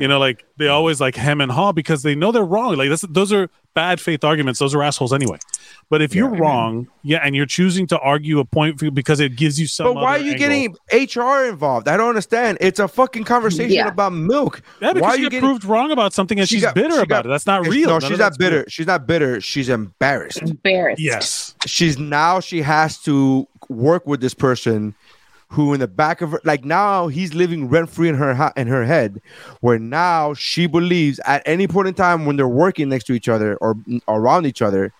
you 0.00 0.08
know 0.08 0.18
like 0.18 0.44
they 0.58 0.68
always 0.68 1.00
like 1.00 1.14
hem 1.16 1.40
and 1.40 1.50
haw 1.52 1.72
because 1.72 2.02
they 2.02 2.14
know 2.14 2.30
they're 2.32 2.44
wrong 2.44 2.74
like 2.76 2.88
this, 2.88 3.02
those 3.08 3.32
are 3.32 3.48
bad 3.74 4.00
faith 4.00 4.24
arguments 4.24 4.58
those 4.58 4.74
are 4.74 4.82
assholes 4.82 5.12
anyway 5.12 5.38
but 5.90 6.00
if 6.02 6.14
you're 6.14 6.28
wrong 6.34 6.88
yeah 7.02 7.18
and 7.22 7.36
you're 7.36 7.46
choosing 7.46 7.86
to 7.86 7.98
argue 8.00 8.38
a 8.38 8.44
point 8.44 8.78
for, 8.78 8.90
because 8.90 9.20
it 9.20 9.36
gives 9.36 9.60
you 9.60 9.66
some 9.66 9.86
But 9.86 9.94
why 9.96 10.16
are 10.16 10.18
you 10.18 10.32
angle. 10.32 10.74
getting 10.90 11.16
HR 11.20 11.44
involved? 11.46 11.86
I 11.86 11.96
don't 11.96 12.08
understand. 12.08 12.58
It's 12.60 12.80
a 12.80 12.88
fucking 12.88 13.22
conversation 13.24 13.70
Yeah. 13.76 13.86
about 13.88 14.12
milk. 14.12 14.62
yeah 14.80 14.92
because 14.92 15.02
why 15.02 15.08
are 15.10 15.16
she 15.16 15.22
you 15.22 15.30
getting? 15.30 15.48
proved 15.48 15.64
wrong 15.64 15.92
about 15.92 16.12
something 16.12 16.40
and 16.40 16.48
She 16.48 16.56
she's 16.56 16.64
got- 16.64 16.74
bitter 16.74 16.90
she 16.96 16.96
about 17.02 17.08
got- 17.08 17.26
it 17.26 17.28
that's 17.28 17.46
not 17.46 17.66
real 17.68 17.88
No, 17.88 17.98
None 17.98 18.00
she's 18.00 18.10
not 18.18 18.18
that's 18.18 18.38
real. 18.40 18.50
bitter. 18.50 18.70
She's 18.70 18.86
not 18.86 19.06
bitter. 19.06 19.40
She's 19.40 19.68
embarrassed. 19.68 20.42
Embarrassed. 20.42 21.00
yes 21.02 21.54
she's 21.66 21.98
now 21.98 22.40
she 22.40 22.62
has 22.62 22.98
to 23.02 23.46
work 23.68 24.06
with 24.06 24.20
this 24.20 24.34
person 24.34 24.94
who 25.48 25.72
in 25.72 25.80
the 25.80 25.86
back 25.88 26.20
of 26.20 26.32
her 26.32 26.40
like 26.44 26.64
now 26.64 27.06
he's 27.08 27.34
living 27.34 27.68
rent 27.68 27.88
free 27.88 28.08
in 28.08 28.14
her 28.16 28.34
ha- 28.34 28.52
in 28.56 28.66
her 28.66 28.84
head 28.84 29.20
where 29.60 29.78
now 29.78 30.34
she 30.34 30.66
believes 30.66 31.20
at 31.20 31.42
any 31.46 31.66
point 31.68 31.86
in 31.88 31.94
time 31.94 32.26
when 32.26 32.36
they're 32.36 32.48
working 32.48 32.88
next 32.88 33.04
to 33.04 33.12
each 33.12 33.28
other 33.28 33.56
or 33.58 33.76
around 34.08 34.46
each 34.46 34.60
other 34.60 34.92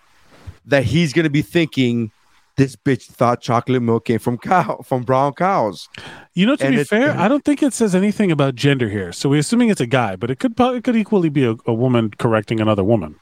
that 0.65 0.83
he's 0.83 1.13
going 1.13 1.23
to 1.25 1.29
be 1.29 1.41
thinking 1.41 2.11
this 2.55 2.75
bitch 2.75 3.03
thought 3.03 3.39
chocolate 3.41 3.81
milk 3.83 4.05
came 4.05 4.19
from 4.19 4.37
cow 4.37 4.77
from 4.83 5.03
brown 5.03 5.33
cows 5.33 5.89
You 6.33 6.45
know, 6.45 6.55
to 6.55 6.65
And 6.65 6.75
be 6.75 6.83
fair, 6.83 7.11
I 7.17 7.27
don't 7.27 7.43
think 7.43 7.61
it 7.61 7.73
says 7.73 7.93
anything 7.93 8.31
about 8.31 8.55
gender 8.55 8.89
here. 8.89 9.11
So 9.11 9.29
we're 9.29 9.39
assuming 9.39 9.69
it's 9.69 9.81
a 9.81 9.85
guy, 9.87 10.15
but 10.15 10.31
it 10.31 10.39
could 10.39 10.53
it 10.59 10.83
could 10.83 10.95
equally 10.95 11.29
be 11.29 11.45
a, 11.45 11.55
a 11.65 11.73
woman 11.73 12.11
correcting 12.17 12.59
another 12.61 12.83
woman. 12.83 13.19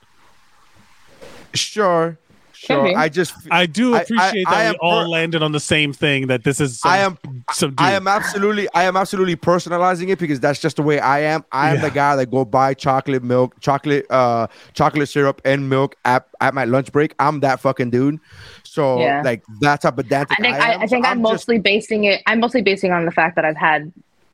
sure 1.54 2.18
sure 2.66 2.98
i 2.98 3.08
just 3.10 3.34
I 3.52 3.66
do 3.66 3.94
I- 3.94 3.98
I- 3.98 4.02
appreciate 4.02 4.48
I 4.48 4.52
that 4.52 4.66
am 4.68 4.74
we 4.74 4.78
all 4.82 5.04
per- 5.04 5.08
landed 5.10 5.42
on 5.44 5.52
the 5.52 5.60
same 5.60 5.94
thing. 5.94 6.28
That 6.28 6.44
this 6.44 6.60
is 6.60 6.80
some, 6.80 6.92
I 6.92 6.98
am 7.00 7.18
some 7.52 7.70
dude. 7.72 7.80
I 7.82 7.92
am 7.94 8.08
absolutely 8.08 8.68
I 8.74 8.84
am 8.84 8.96
absolutely 8.98 9.36
personalizing 9.36 10.10
it 10.10 10.20
because 10.20 10.40
that's 10.40 10.60
just 10.60 10.76
the 10.78 10.84
way 10.84 11.00
I 11.00 11.20
am. 11.22 11.46
I 11.52 11.70
am 11.72 11.76
Yeah. 11.78 11.82
the 11.82 11.92
guy 11.92 12.16
that 12.16 12.32
go 12.32 12.46
buy 12.46 12.74
chocolate 12.74 13.24
milk, 13.24 13.60
chocolate 13.60 14.06
uh 14.10 14.48
chocolate 14.74 15.10
syrup 15.10 15.42
and 15.46 15.70
milk 15.70 15.96
at, 16.06 16.28
at 16.42 16.54
my 16.54 16.66
lunch 16.66 16.92
break. 16.92 17.14
I'm 17.20 17.40
that 17.42 17.60
fucking 17.60 17.90
dude. 17.92 18.20
So 18.64 19.00
Yeah. 19.00 19.22
like 19.24 19.44
that's 19.62 19.84
how 19.84 19.92
pedantic 19.92 20.38
I 20.40 20.42
think 20.42 20.56
I, 20.56 20.60
I, 20.60 20.74
am. 20.74 20.82
I 20.82 20.88
think 20.88 21.06
So 21.06 21.12
I'm, 21.12 21.18
just- 21.22 21.32
mostly 21.32 21.60
basing 21.60 22.04
it. 22.06 22.22
I'm 22.26 22.40
mostly 22.40 22.62
basing 22.62 22.92
on 22.92 23.06
the 23.06 23.12
fact 23.12 23.36
that 23.36 23.46
I've 23.46 23.58
had 23.58 23.92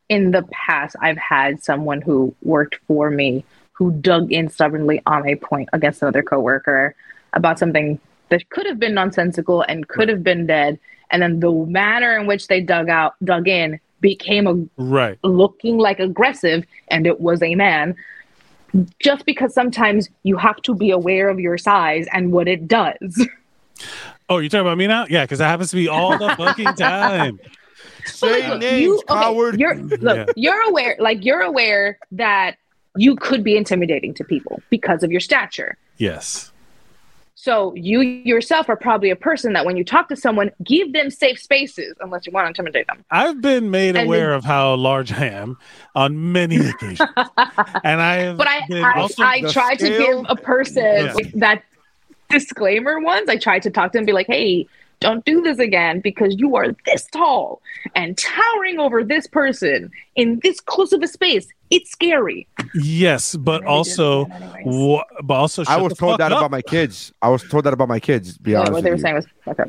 in 0.10 0.32
the 0.32 0.44
past. 0.52 0.96
I've 1.02 1.18
had 1.18 1.64
someone 1.64 2.02
who 2.02 2.34
worked 2.44 2.80
for 2.88 3.10
me 3.10 3.44
who 3.74 3.92
dug 3.92 4.32
in 4.32 4.48
stubbornly 4.50 5.02
on 5.08 5.28
a 5.28 5.36
point 5.36 5.68
against 5.74 6.02
another 6.02 6.22
coworker 6.22 6.96
about 7.34 7.58
something 7.58 8.00
that 8.32 8.50
could 8.50 8.66
have 8.66 8.80
been 8.80 8.96
nonsensical 8.96 9.62
and 9.62 9.88
could 9.88 10.10
have 10.10 10.24
been 10.24 10.48
dead, 10.48 10.80
and 11.12 11.22
then 11.22 11.40
the 11.40 11.52
manner 11.52 12.18
in 12.18 12.26
which 12.26 12.48
they 12.48 12.62
dug 12.62 12.90
out, 12.90 13.14
dug 13.24 13.48
in, 13.48 13.80
became 14.00 14.48
a 14.48 14.82
right. 14.82 15.20
looking 15.24 15.78
like 15.78 16.00
aggressive, 16.00 16.66
and 16.88 17.06
it 17.06 17.22
was 17.22 17.44
a 17.44 17.54
man. 17.54 17.96
Just 19.00 19.26
because 19.26 19.54
sometimes 19.54 20.10
you 20.24 20.38
have 20.38 20.62
to 20.64 20.74
be 20.74 20.92
aware 20.92 21.28
of 21.30 21.40
your 21.40 21.58
size 21.58 22.08
and 22.14 22.32
what 22.32 22.48
it 22.48 22.68
does. 22.68 23.28
Oh, 24.30 24.38
you're 24.38 24.48
talking 24.48 24.62
about 24.62 24.78
me 24.78 24.88
now? 24.88 25.08
Yeah, 25.10 25.26
because 25.26 25.40
that 25.40 25.48
happens 25.48 25.72
to 25.72 25.76
be 25.76 25.90
all 25.90 26.18
the 26.18 26.30
fucking 26.38 26.76
time. 26.76 27.38
say 28.06 28.48
Look, 28.48 28.62
names, 28.62 28.82
you- 28.82 29.04
okay, 29.10 29.22
coward. 29.22 29.60
You're 29.60 29.76
look, 29.76 30.18
Yeah. 30.18 30.26
you're 30.38 30.62
aware, 30.70 30.96
like 31.00 31.26
you're 31.26 31.42
aware 31.42 31.98
that 32.12 32.56
you 32.96 33.16
could 33.16 33.44
be 33.44 33.58
intimidating 33.58 34.14
to 34.14 34.24
people 34.24 34.62
because 34.70 35.04
of 35.04 35.12
your 35.12 35.20
stature. 35.20 35.78
Yes. 35.98 36.51
So 37.44 37.74
you 37.74 38.02
yourself 38.02 38.70
are 38.70 38.76
probably 38.76 39.10
a 39.10 39.16
person 39.16 39.54
that 39.54 39.66
when 39.66 39.76
you 39.76 39.84
talk 39.84 40.10
to 40.10 40.16
someone, 40.16 40.52
give 40.64 40.94
them 40.94 41.10
safe 41.10 41.42
spaces 41.42 41.96
unless 42.00 42.28
you 42.28 42.32
want 42.32 42.46
to 42.46 42.50
intimidate 42.50 42.86
them. 42.86 43.04
I've 43.10 43.42
been 43.42 43.72
made 43.72 43.96
And 43.96 44.06
aware 44.06 44.28
then- 44.28 44.38
of 44.38 44.46
how 44.46 44.76
large 44.76 45.12
I 45.12 45.26
am 45.26 45.58
on 45.96 46.32
many 46.32 46.58
occasions, 46.70 47.00
and 47.84 48.00
I 48.00 48.16
have 48.18 48.38
But 48.38 48.48
I 48.48 48.62
I, 48.72 49.00
also 49.00 49.24
I 49.24 49.42
try 49.52 49.74
to 49.74 49.90
give 49.90 50.24
a 50.30 50.36
person 50.36 50.84
Yeah. 50.86 51.14
that 51.38 51.64
disclaimer 52.30 53.00
once. 53.00 53.28
I 53.28 53.38
tried 53.38 53.64
to 53.64 53.72
talk 53.72 53.92
to 53.94 53.98
them 53.98 54.02
and 54.02 54.06
be 54.06 54.14
like, 54.14 54.28
hey, 54.28 54.68
don't 55.02 55.26
do 55.26 55.42
this 55.42 55.60
again 55.60 56.00
because 56.00 56.36
you 56.38 56.56
are 56.56 56.68
this 56.86 57.06
tall 57.08 57.62
and 57.96 58.18
towering 58.18 58.80
over 58.80 59.04
this 59.04 59.28
person 59.28 59.92
in 60.16 60.40
this 60.44 60.60
close 60.62 60.94
of 60.94 61.02
a 61.02 61.08
space. 61.08 61.48
It's 61.72 61.92
scary. 61.92 62.48
yes, 62.74 63.36
but 63.36 63.66
also, 63.66 64.26
didn't 64.26 64.40
do 64.40 64.46
that 64.48 64.58
anyways. 64.60 64.66
wha- 64.88 65.04
but 65.24 65.34
also, 65.34 65.64
I 65.68 65.78
was 65.82 65.94
told 65.98 66.20
that 66.20 66.32
up. 66.32 66.38
about 66.38 66.52
my 66.52 66.62
kids. 66.62 67.12
I 67.22 67.30
was 67.30 67.44
told 67.44 67.64
that 67.66 67.74
about 67.74 67.90
my 67.90 68.00
kids. 68.00 68.38
to 68.38 68.42
Be 68.42 68.52
Yeah, 68.52 68.60
honest 68.60 68.74
what 68.74 68.84
they 68.84 68.92
were 68.92 68.96
you. 68.96 69.02
saying 69.02 69.16
was 69.16 69.26
okay. 69.48 69.64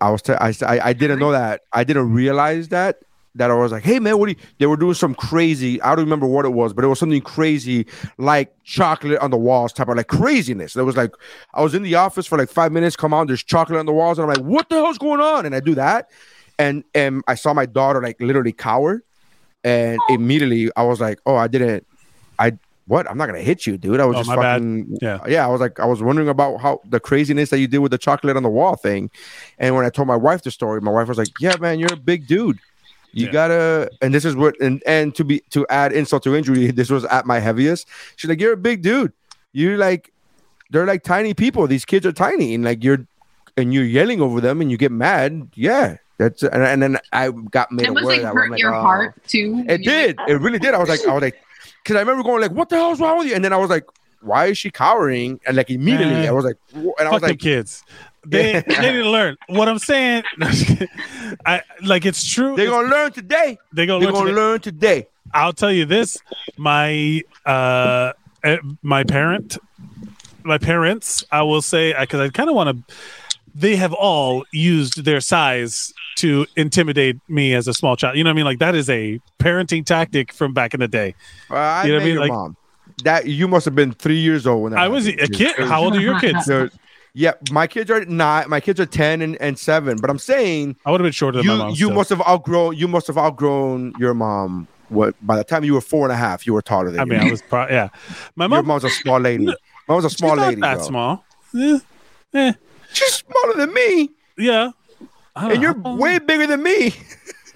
I 0.00 0.10
was 0.10 0.22
t- 0.22 0.32
I, 0.32 0.48
s- 0.48 0.62
I 0.62 0.80
I 0.88 0.92
didn't 0.94 1.18
know 1.20 1.32
that. 1.32 1.60
I 1.72 1.84
didn't 1.84 2.12
realize 2.12 2.68
that 2.68 2.96
that 3.34 3.50
I 3.50 3.54
was 3.54 3.72
like, 3.72 3.82
hey 3.82 3.98
man, 3.98 4.18
what 4.18 4.26
do 4.26 4.32
you? 4.32 4.38
They 4.58 4.66
were 4.66 4.76
doing 4.76 4.94
some 4.94 5.14
crazy. 5.14 5.80
I 5.80 5.94
don't 5.94 6.04
remember 6.04 6.26
what 6.26 6.44
it 6.44 6.50
was, 6.50 6.72
but 6.72 6.84
it 6.84 6.88
was 6.88 6.98
something 6.98 7.20
crazy 7.22 7.86
like 8.18 8.52
chocolate 8.64 9.18
on 9.20 9.30
the 9.30 9.36
walls 9.38 9.72
type 9.72 9.88
of 9.88 9.96
like 9.96 10.08
craziness. 10.08 10.74
There 10.74 10.84
was 10.84 10.96
like 10.96 11.12
I 11.54 11.62
was 11.62 11.74
in 11.74 11.82
the 11.82 11.94
office 11.94 12.26
for 12.26 12.36
like 12.36 12.50
five 12.50 12.72
minutes. 12.72 12.96
Come 12.96 13.14
on, 13.14 13.26
there's 13.26 13.42
chocolate 13.42 13.78
on 13.78 13.86
the 13.86 13.92
walls, 13.92 14.18
and 14.18 14.30
I'm 14.30 14.36
like, 14.36 14.44
what 14.44 14.68
the 14.68 14.76
hell's 14.76 14.98
going 14.98 15.20
on? 15.20 15.46
And 15.46 15.54
I 15.54 15.60
do 15.60 15.74
that, 15.76 16.10
and 16.58 16.84
and 16.94 17.22
I 17.26 17.34
saw 17.34 17.54
my 17.54 17.66
daughter 17.66 18.02
like 18.02 18.20
literally 18.20 18.52
cower, 18.52 19.02
and 19.64 19.98
oh. 20.10 20.14
immediately 20.14 20.70
I 20.76 20.82
was 20.82 21.00
like, 21.00 21.18
oh, 21.24 21.36
I 21.36 21.48
didn't. 21.48 21.86
I 22.38 22.58
what? 22.86 23.08
I'm 23.08 23.16
not 23.16 23.26
gonna 23.26 23.40
hit 23.40 23.66
you, 23.66 23.78
dude. 23.78 24.00
I 24.00 24.04
was 24.04 24.16
Oh, 24.16 24.20
just 24.20 24.28
my 24.28 24.36
bad. 24.36 24.54
fucking 24.60 24.98
Yeah. 25.00 25.20
yeah. 25.26 25.46
I 25.46 25.48
was 25.48 25.60
like, 25.60 25.80
I 25.80 25.86
was 25.86 26.02
wondering 26.02 26.28
about 26.28 26.60
how 26.60 26.80
the 26.84 27.00
craziness 27.00 27.48
that 27.50 27.60
you 27.60 27.68
did 27.68 27.78
with 27.78 27.92
the 27.92 27.98
chocolate 27.98 28.36
on 28.36 28.42
the 28.42 28.50
wall 28.50 28.76
thing, 28.76 29.10
and 29.58 29.74
when 29.74 29.86
I 29.86 29.88
told 29.88 30.08
my 30.08 30.16
wife 30.16 30.42
the 30.42 30.50
story, 30.50 30.80
my 30.82 30.90
wife 30.90 31.08
was 31.08 31.16
like, 31.16 31.28
"Yeah, 31.40 31.54
man, 31.60 31.78
you're 31.78 31.92
a 31.94 31.96
big 31.96 32.26
dude. 32.26 32.58
You 33.12 33.26
Yeah. 33.26 33.32
gotta." 33.32 33.90
And 34.00 34.12
this 34.14 34.24
is 34.24 34.34
what, 34.36 34.54
and 34.60 34.82
and 34.86 35.14
to 35.14 35.24
be 35.24 35.40
to 35.50 35.66
add 35.68 35.92
insult 35.92 36.22
to 36.24 36.34
injury, 36.34 36.70
this 36.80 36.90
was 36.90 37.04
at 37.06 37.26
my 37.26 37.38
heaviest. 37.38 37.86
She's 38.16 38.28
like, 38.28 38.40
"You're 38.40 38.54
a 38.54 38.56
big 38.56 38.82
dude. 38.82 39.12
You're 39.52 39.76
like, 39.78 40.12
they're 40.70 40.86
like 40.86 41.02
tiny 41.02 41.34
people. 41.34 41.66
These 41.66 41.84
kids 41.84 42.06
are 42.06 42.12
tiny, 42.12 42.54
and 42.54 42.64
like 42.64 42.82
you're, 42.82 43.06
and 43.56 43.72
you're 43.74 43.84
yelling 43.84 44.20
over 44.22 44.40
them, 44.40 44.60
and 44.60 44.70
you 44.70 44.76
get 44.78 44.90
mad. 44.92 45.48
Yeah, 45.54 45.96
that's 46.18 46.42
and, 46.42 46.62
and 46.62 46.82
then 46.82 46.98
I 47.12 47.30
got 47.30 47.70
made 47.70 47.86
It 47.86 47.90
was 47.94 48.02
aware 48.04 48.14
like 48.16 48.22
that 48.22 48.28
I'm 48.30 48.36
hurt 48.36 48.50
like, 48.50 48.60
your 48.60 48.74
"Oh." 48.74 48.80
heart 48.80 49.14
too. 49.28 49.64
It 49.68 49.78
did. 49.84 50.16
It 50.26 50.40
really 50.40 50.58
did. 50.58 50.72
I 50.74 50.78
was 50.78 50.88
like, 50.88 51.06
I 51.06 51.12
was 51.12 51.22
like, 51.22 51.36
because 51.82 51.96
I 51.96 52.00
remember 52.00 52.22
going 52.22 52.40
like, 52.40 52.52
"What 52.52 52.68
the 52.70 52.76
hell's 52.76 53.00
wrong 53.00 53.18
with 53.18 53.26
you?" 53.28 53.34
And 53.34 53.44
then 53.44 53.52
I 53.52 53.58
was 53.58 53.68
like, 53.68 53.84
"Why 54.22 54.46
is 54.46 54.56
she 54.56 54.70
cowering?" 54.70 55.38
And 55.46 55.56
like 55.56 55.68
immediately, 55.68 56.14
Man. 56.14 56.28
I 56.28 56.32
was 56.32 56.44
like, 56.46 56.56
"Wh-" 56.72 56.96
and 56.98 57.06
I 57.08 57.10
Fuck 57.10 57.12
was 57.12 57.22
like, 57.22 57.38
kids. 57.40 57.84
They, 58.26 58.52
Yeah. 58.54 58.60
they 58.80 58.92
to 58.92 59.04
learn. 59.10 59.36
What 59.48 59.68
I'm 59.68 59.78
saying, 59.78 60.22
I 61.46 61.62
like 61.82 62.06
it's 62.06 62.26
true. 62.26 62.56
"They're 62.56 62.70
gonna 62.70 62.88
learn 62.88 63.12
today. 63.12 63.58
they 63.72 63.86
gonna 63.86 64.04
They're 64.04 64.12
learn 64.12 64.20
gonna 64.26 64.30
today. 64.30 64.40
learn 64.40 64.60
today." 64.60 65.08
I'll 65.34 65.52
tell 65.52 65.72
you 65.72 65.84
this: 65.86 66.18
my 66.56 67.22
uh, 67.46 68.12
eh, 68.44 68.58
my 68.82 69.02
parent, 69.04 69.58
my 70.44 70.58
parents. 70.58 71.24
I 71.32 71.42
will 71.42 71.62
say 71.62 71.94
because 71.98 72.20
I 72.20 72.28
kind 72.28 72.48
of 72.48 72.54
want 72.56 72.86
to. 72.88 72.94
They 73.54 73.76
have 73.76 73.92
all 73.92 74.44
used 74.52 75.04
their 75.04 75.20
size 75.20 75.92
to 76.16 76.46
intimidate 76.56 77.18
me 77.28 77.52
as 77.54 77.68
a 77.68 77.74
small 77.74 77.96
child. 77.96 78.16
You 78.16 78.24
know 78.24 78.30
what 78.30 78.34
I 78.34 78.36
mean? 78.36 78.44
Like 78.46 78.60
that 78.60 78.74
is 78.74 78.88
a 78.88 79.20
parenting 79.38 79.84
tactic 79.84 80.32
from 80.32 80.54
back 80.54 80.72
in 80.74 80.80
the 80.80 80.88
day. 80.88 81.14
Uh, 81.50 81.56
I 81.56 81.84
You 81.84 81.88
know 81.92 81.94
what 81.96 82.02
I 82.02 82.04
mean? 82.04 82.14
your 82.14 82.22
Like- 82.22 82.30
mom. 82.32 82.56
That 83.04 83.26
you 83.26 83.48
must 83.48 83.64
have 83.64 83.74
been 83.74 83.92
three 83.92 84.18
years 84.20 84.46
old 84.46 84.62
when 84.64 84.74
I 84.74 84.86
was 84.86 85.06
a 85.08 85.12
kid. 85.16 85.56
How 85.58 85.82
old 85.82 85.96
are 85.96 86.00
your 86.00 86.20
kids? 86.20 86.48
Yeah, 87.14 87.32
my 87.50 87.66
kids 87.66 87.90
are 87.90 88.04
not. 88.06 88.48
My 88.48 88.60
kids 88.60 88.80
are 88.80 88.86
ten 88.86 89.20
and, 89.20 89.36
and 89.40 89.58
seven. 89.58 89.98
But 90.00 90.08
I'm 90.08 90.18
saying 90.18 90.76
I 90.86 90.90
would 90.90 91.00
have 91.00 91.04
been 91.04 91.12
shorter 91.12 91.38
than 91.38 91.46
my 91.46 91.52
you 91.52 91.58
mom. 91.58 91.68
you 91.70 91.74
still. 91.76 91.90
must 91.92 92.10
have 92.10 92.22
outgrown. 92.22 92.76
You 92.76 92.88
must 92.88 93.06
have 93.06 93.18
outgrown 93.18 93.94
your 93.98 94.14
mom 94.14 94.66
what 94.88 95.14
by 95.26 95.36
the 95.36 95.44
time 95.44 95.64
you 95.64 95.74
were 95.74 95.80
four 95.80 96.04
and 96.04 96.12
a 96.12 96.16
half, 96.16 96.46
you 96.46 96.52
were 96.52 96.62
taller 96.62 96.90
than 96.90 96.94
me. 96.94 97.00
I 97.00 97.04
me. 97.04 97.16
mean, 97.18 97.28
I 97.28 97.30
was 97.30 97.42
pro- 97.42 97.68
yeah. 97.68 97.88
My 98.36 98.46
mom. 98.46 98.56
Your 98.58 98.62
mom, 98.62 98.66
mom's 98.68 98.84
a 98.84 98.90
small 98.90 99.18
lady. 99.28 99.46
Mom 99.46 99.56
was 99.96 100.04
a 100.04 100.10
small 100.10 100.36
lady. 100.36 100.60
that 100.60 100.76
bro. 100.76 100.84
small. 100.84 101.24
Eh, 101.58 101.78
eh, 102.34 102.52
She's 102.92 103.14
smaller 103.14 103.54
than 103.56 103.72
me, 103.74 104.10
yeah. 104.36 104.70
And 105.34 105.54
know. 105.54 105.60
you're 105.60 105.96
way 105.96 106.18
bigger 106.18 106.46
than 106.46 106.62
me. 106.62 106.94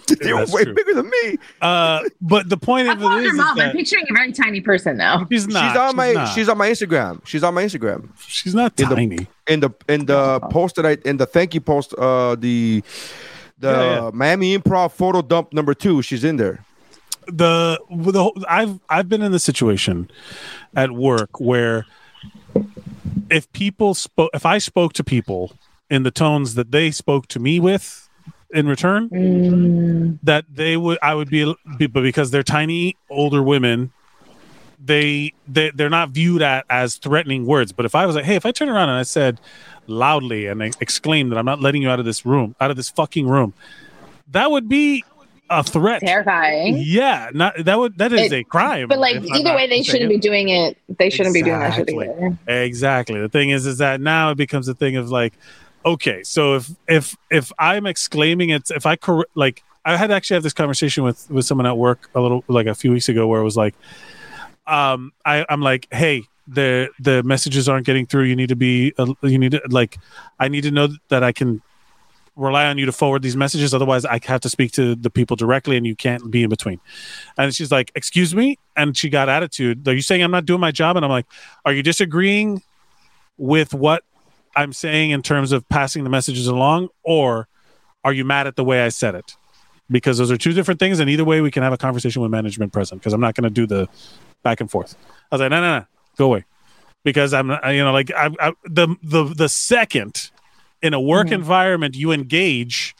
you're 0.20 0.46
way 0.46 0.64
true. 0.64 0.74
bigger 0.74 0.94
than 0.94 1.10
me. 1.10 1.38
Uh, 1.60 2.02
but 2.20 2.48
the 2.48 2.56
point 2.56 2.88
of 2.88 2.98
it 2.98 3.00
calling 3.00 3.18
is, 3.18 3.24
your 3.24 3.32
is 3.34 3.38
mom. 3.38 3.60
I'm 3.60 3.72
picturing 3.72 4.04
a 4.10 4.12
very 4.14 4.32
tiny 4.32 4.60
person 4.60 4.96
now. 4.96 5.26
she's 5.30 5.46
not. 5.48 5.68
she's 5.72 5.78
on 5.80 5.96
my 5.96 6.12
not. 6.12 6.34
she's 6.34 6.48
on 6.48 6.58
my 6.58 6.68
Instagram. 6.68 7.26
She's 7.26 7.42
on 7.42 7.54
my 7.54 7.64
Instagram. 7.64 8.08
she's 8.26 8.54
not 8.54 8.78
in 8.80 8.88
the- 8.88 8.94
tiny. 8.94 9.26
In 9.48 9.60
the 9.60 9.70
in 9.88 10.06
the 10.06 10.40
post 10.50 10.76
that 10.76 10.86
I 10.86 10.98
in 11.04 11.16
the 11.18 11.26
thank 11.26 11.54
you 11.54 11.60
post, 11.60 11.94
uh, 11.94 12.34
the 12.34 12.82
the 13.58 13.70
Yeah, 13.70 13.94
yeah. 14.04 14.10
Miami 14.12 14.56
Improv 14.58 14.92
photo 14.92 15.22
dump 15.22 15.52
number 15.52 15.72
two. 15.74 16.02
She's 16.02 16.24
in 16.24 16.36
there. 16.36 16.64
the 17.28 17.80
with 17.90 18.14
the 18.14 18.22
whole- 18.22 18.36
I've 18.48 18.78
I've 18.88 19.08
been 19.08 19.22
in 19.22 19.32
the 19.32 19.38
situation 19.38 20.10
at 20.76 20.92
work 20.92 21.40
where 21.40 21.86
if 23.30 23.50
people 23.52 23.94
spoke 23.94 24.30
if 24.34 24.46
I 24.46 24.58
spoke 24.58 24.92
to 24.94 25.04
people 25.04 25.52
in 25.90 26.02
the 26.02 26.10
tones 26.10 26.54
that 26.54 26.70
they 26.72 26.90
spoke 26.90 27.26
to 27.28 27.38
me 27.40 27.58
with 27.60 28.05
in 28.56 28.66
return 28.66 29.08
Mm. 29.10 30.18
that 30.22 30.44
they 30.52 30.76
would 30.76 30.98
I 31.02 31.14
would 31.14 31.28
be, 31.30 31.44
but 31.78 32.02
because 32.02 32.30
they're 32.30 32.42
tiny 32.42 32.96
older 33.10 33.42
women 33.42 33.92
they 34.82 35.32
they 35.48 35.70
they're 35.70 35.90
not 35.90 36.10
viewed 36.10 36.42
at 36.42 36.64
as 36.70 36.96
threatening 36.96 37.46
words 37.46 37.72
but 37.72 37.84
if 37.86 37.94
I 37.94 38.06
was 38.06 38.14
like 38.16 38.24
hey 38.24 38.36
if 38.36 38.44
I 38.46 38.52
turn 38.52 38.68
around 38.68 38.88
and 38.88 38.98
I 38.98 39.02
said 39.04 39.40
loudly 39.86 40.46
and 40.46 40.62
I 40.62 40.70
exclaimed 40.80 41.32
that 41.32 41.38
I'm 41.38 41.44
not 41.46 41.60
letting 41.60 41.82
you 41.82 41.90
out 41.90 41.98
of 41.98 42.04
this 42.04 42.24
room 42.26 42.54
out 42.60 42.70
of 42.70 42.76
this 42.76 42.90
fucking 42.90 43.26
room 43.26 43.54
that 44.30 44.50
would 44.50 44.68
be 44.68 45.02
a 45.48 45.62
threat 45.62 46.00
Terrifying. 46.00 46.76
yeah, 46.84 47.30
not 47.32 47.54
that 47.64 47.78
would 47.78 47.96
that 47.98 48.12
is 48.12 48.32
It- 48.32 48.32
a 48.32 48.42
crime. 48.44 48.88
But 48.88 48.98
like 48.98 49.16
either 49.22 49.54
way, 49.54 49.68
they 49.68 49.82
shouldn't 49.82 50.00
saying 50.00 50.08
be 50.08 50.18
doing 50.18 50.48
it. 50.48 50.76
They 50.98 51.08
shouldn't 51.08 51.34
be 51.34 51.42
doing 51.42 51.60
that 51.60 51.74
shit 51.74 51.88
Exactly. 51.88 52.08
either. 52.08 52.36
it. 52.48 52.64
exactly. 52.66 53.20
The 53.20 53.28
thing 53.28 53.50
is, 53.50 53.64
is 53.64 53.78
that 53.78 54.00
now 54.00 54.30
it 54.30 54.34
becomes 54.36 54.66
a 54.66 54.74
thing 54.74 54.96
of 54.96 55.08
like, 55.08 55.34
okay, 55.86 56.22
so 56.24 56.56
if 56.56 56.70
if 56.88 57.16
if 57.30 57.52
I'm 57.58 57.86
exclaiming 57.86 58.50
it, 58.50 58.70
if 58.70 58.84
I 58.84 58.96
cor- 58.96 59.28
like, 59.34 59.62
I 59.84 59.96
had 59.96 60.10
actually 60.10 60.34
had 60.34 60.42
this 60.42 60.52
conversation 60.52 61.04
with 61.04 61.30
with 61.30 61.46
someone 61.46 61.66
at 61.66 61.78
work 61.78 62.10
a 62.14 62.20
little 62.20 62.44
like 62.48 62.66
a 62.66 62.74
few 62.74 62.92
weeks 62.92 63.08
ago 63.08 63.26
where 63.26 63.40
it 63.40 63.44
was 63.44 63.56
like, 63.56 63.74
um, 64.66 65.12
I 65.24 65.46
I'm 65.48 65.62
like, 65.62 65.88
hey. 65.92 66.24
The 66.48 66.90
the 67.00 67.24
messages 67.24 67.68
aren't 67.68 67.86
getting 67.86 68.06
through. 68.06 68.22
You 68.22 68.36
need 68.36 68.50
to 68.50 68.54
be. 68.54 68.92
Uh, 68.96 69.14
you 69.22 69.36
need 69.36 69.50
to 69.50 69.60
like. 69.68 69.98
I 70.38 70.46
need 70.46 70.60
to 70.60 70.70
know 70.70 70.86
that 71.08 71.24
I 71.24 71.32
can 71.32 71.60
rely 72.36 72.66
on 72.66 72.78
you 72.78 72.86
to 72.86 72.92
forward 72.92 73.22
these 73.22 73.34
messages. 73.34 73.74
Otherwise, 73.74 74.04
I 74.04 74.20
have 74.22 74.42
to 74.42 74.48
speak 74.48 74.70
to 74.74 74.94
the 74.94 75.10
people 75.10 75.34
directly, 75.34 75.76
and 75.76 75.84
you 75.84 75.96
can't 75.96 76.30
be 76.30 76.44
in 76.44 76.48
between. 76.48 76.78
And 77.36 77.52
she's 77.52 77.72
like, 77.72 77.90
"Excuse 77.96 78.32
me," 78.32 78.60
and 78.76 78.96
she 78.96 79.08
got 79.08 79.28
attitude. 79.28 79.88
Are 79.88 79.92
you 79.92 80.02
saying 80.02 80.22
I'm 80.22 80.30
not 80.30 80.46
doing 80.46 80.60
my 80.60 80.70
job? 80.70 80.94
And 80.94 81.04
I'm 81.04 81.10
like, 81.10 81.26
"Are 81.64 81.72
you 81.72 81.82
disagreeing 81.82 82.62
with 83.38 83.74
what 83.74 84.04
I'm 84.56 84.72
saying 84.72 85.10
in 85.10 85.22
terms 85.22 85.52
of 85.52 85.68
passing 85.68 86.04
the 86.04 86.10
messages 86.10 86.46
along, 86.46 86.88
or 87.02 87.48
are 88.02 88.12
you 88.12 88.24
mad 88.24 88.46
at 88.46 88.56
the 88.56 88.64
way 88.64 88.84
I 88.84 88.88
said 88.88 89.14
it?" 89.14 89.36
Because 89.88 90.18
those 90.18 90.32
are 90.32 90.36
two 90.36 90.52
different 90.52 90.80
things, 90.80 90.98
and 90.98 91.08
either 91.08 91.24
way, 91.24 91.40
we 91.40 91.50
can 91.52 91.62
have 91.62 91.72
a 91.72 91.76
conversation 91.76 92.22
with 92.22 92.30
management 92.30 92.72
present. 92.72 93.00
Because 93.00 93.12
I'm 93.12 93.20
not 93.20 93.34
going 93.34 93.44
to 93.44 93.50
do 93.50 93.66
the 93.66 93.88
back 94.42 94.60
and 94.60 94.70
forth. 94.70 94.96
I 95.30 95.34
was 95.34 95.40
like, 95.40 95.50
"No, 95.50 95.60
no, 95.60 95.78
no, 95.78 95.84
go 96.16 96.26
away," 96.26 96.44
because 97.04 97.32
I'm, 97.32 97.50
you 97.50 97.84
know, 97.84 97.92
like 97.92 98.10
I, 98.12 98.30
I, 98.40 98.52
the 98.64 98.96
the 99.02 99.24
the 99.24 99.48
second 99.48 100.30
in 100.82 100.94
a 100.94 101.00
work 101.00 101.26
mm-hmm. 101.26 101.34
environment 101.34 101.96
you 101.96 102.12
engage 102.12 102.94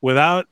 without 0.00 0.46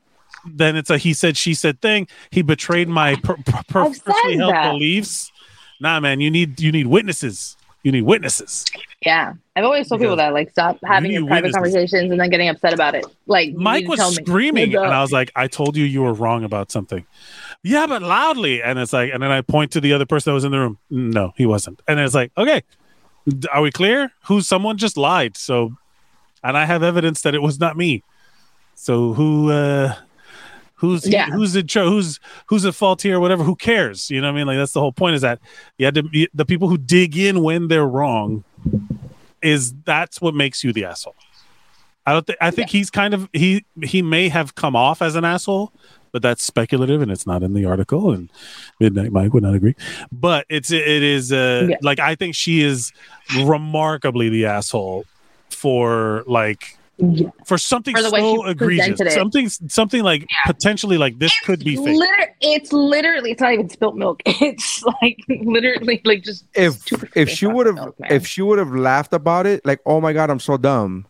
then 0.45 0.75
it's 0.75 0.89
a 0.89 0.97
he 0.97 1.13
said 1.13 1.35
she 1.35 1.53
said 1.53 1.81
thing 1.81 2.07
he 2.31 2.41
betrayed 2.41 2.87
my 2.87 3.15
per, 3.15 3.35
per, 3.37 3.61
per- 3.67 3.81
I've 3.81 3.95
said 3.95 4.05
personally 4.05 4.37
held 4.37 4.53
that. 4.53 4.71
beliefs 4.71 5.31
nah 5.79 5.99
man 5.99 6.21
you 6.21 6.31
need 6.31 6.59
you 6.59 6.71
need 6.71 6.87
witnesses 6.87 7.56
you 7.87 7.93
need 7.93 8.01
witnesses. 8.01 8.65
Yeah, 9.05 9.31
I've 9.55 9.63
always 9.63 9.87
told 9.87 10.01
people 10.01 10.17
that 10.17 10.33
like 10.33 10.51
stop 10.51 10.77
having 10.83 11.11
private 11.11 11.23
witnessed 11.23 11.43
this. 11.45 11.53
conversations 11.55 12.11
and 12.11 12.19
then 12.19 12.29
getting 12.29 12.49
upset 12.49 12.73
about 12.73 12.95
it. 12.95 13.05
Like 13.27 13.53
mike 13.53 13.87
was 13.87 14.15
screaming 14.15 14.75
and 14.75 14.93
i 14.93 15.01
was 15.01 15.13
like 15.13 15.31
i 15.37 15.47
told 15.47 15.77
you 15.77 15.85
you 15.85 16.01
were 16.01 16.13
wrong 16.13 16.43
about 16.43 16.69
something. 16.69 17.05
Yeah 17.63 17.87
but 17.87 18.01
loudly. 18.01 18.61
And 18.61 18.77
it's 18.77 18.91
like 18.91 19.13
and 19.13 19.23
then 19.23 19.31
i 19.31 19.39
point 19.39 19.71
to 19.71 19.79
the 19.79 19.93
other 19.93 20.05
person 20.05 20.31
that 20.31 20.33
was 20.33 20.43
in 20.43 20.51
the 20.51 20.59
room. 20.59 20.79
No 20.89 21.33
he 21.37 21.45
wasn't. 21.45 21.81
And 21.87 21.97
it's 21.97 22.13
like 22.13 22.33
okay. 22.37 22.61
Are 23.53 23.61
we 23.61 23.71
clear? 23.71 24.11
Who 24.25 24.41
someone 24.41 24.77
just 24.77 24.97
lied. 24.97 25.37
So 25.37 25.71
and 26.43 26.57
i 26.57 26.65
have 26.65 26.83
evidence 26.83 27.21
that 27.21 27.33
it 27.33 27.41
was 27.41 27.57
not 27.57 27.77
me. 27.77 28.03
So 28.75 29.13
who 29.13 29.49
uh 29.49 29.95
who's 30.77 31.07
Yeah. 31.07 31.27
who's 31.29 31.55
in 31.55 31.67
charge 31.67 31.87
who's 31.89 32.19
who's 32.47 32.65
at 32.65 32.73
fault 32.75 33.01
here 33.01 33.19
whatever 33.19 33.43
who 33.43 33.55
cares? 33.55 34.09
You 34.09 34.21
know 34.21 34.27
what 34.27 34.33
i 34.35 34.37
mean? 34.37 34.47
Like 34.47 34.57
that's 34.57 34.73
the 34.73 34.79
whole 34.79 34.91
point 34.93 35.15
is 35.15 35.21
that 35.21 35.39
you 35.77 35.85
had 35.85 35.95
to 35.95 36.03
be, 36.03 36.27
the 36.33 36.45
people 36.45 36.67
who 36.69 36.77
dig 36.77 37.17
in 37.17 37.43
when 37.43 37.67
they're 37.67 37.87
wrong 37.87 38.43
is 39.41 39.73
that's 39.85 40.19
what 40.21 40.33
makes 40.33 40.63
you 40.63 40.73
the 40.73 40.85
asshole. 40.85 41.15
I 42.05 42.13
don't 42.13 42.25
think 42.25 42.37
i 42.41 42.51
think 42.51 42.69
he's 42.69 42.89
kind 42.89 43.13
of 43.13 43.27
he 43.33 43.65
he 43.83 44.01
may 44.01 44.29
have 44.29 44.55
come 44.55 44.75
off 44.77 45.01
as 45.01 45.15
an 45.15 45.25
asshole 45.25 45.73
but 46.13 46.21
that's 46.21 46.41
speculative 46.41 47.01
and 47.01 47.11
it's 47.11 47.27
not 47.27 47.43
in 47.43 47.53
the 47.53 47.65
article 47.65 48.11
and 48.13 48.29
midnight 48.79 49.11
mike 49.11 49.33
would 49.33 49.43
not 49.43 49.53
agree. 49.55 49.75
But 50.11 50.45
it's 50.47 50.71
it 50.71 50.87
is 50.87 51.33
uh 51.33 51.67
Yeah. 51.69 51.75
like 51.81 51.99
i 51.99 52.15
think 52.15 52.33
she 52.33 52.61
is 52.61 52.93
remarkably 53.35 54.29
the 54.29 54.45
asshole 54.45 55.03
for 55.49 56.23
like 56.27 56.77
Yeah. 56.99 57.29
for 57.45 57.59
something 57.59 57.95
For 57.95 58.09
so 58.09 58.45
egregious 58.47 59.13
something 59.13 59.49
something 59.49 60.01
like 60.03 60.25
potentially 60.47 60.97
like 60.97 61.19
this 61.19 61.31
could 61.41 61.59
be 61.63 61.75
fake 61.75 61.95
Liter- 61.95 62.35
it's 62.41 62.73
literally 62.73 63.31
it's 63.31 63.41
not 63.41 63.53
even 63.53 63.69
spilt 63.69 63.95
milk. 63.95 64.23
It's 64.25 64.83
like 65.01 65.19
literally 65.29 66.01
like 66.05 66.23
just 66.23 66.45
If 66.55 66.81
if 67.15 67.29
she 67.29 67.45
would 67.45 67.67
have 67.67 67.93
if 68.09 68.25
she 68.25 68.41
would 68.41 68.57
have 68.57 68.73
laughed 68.73 69.13
about 69.13 69.45
it, 69.45 69.63
like, 69.63 69.79
oh 69.85 70.01
my 70.01 70.11
god, 70.11 70.31
I'm 70.31 70.39
so 70.39 70.57
dumb, 70.57 71.05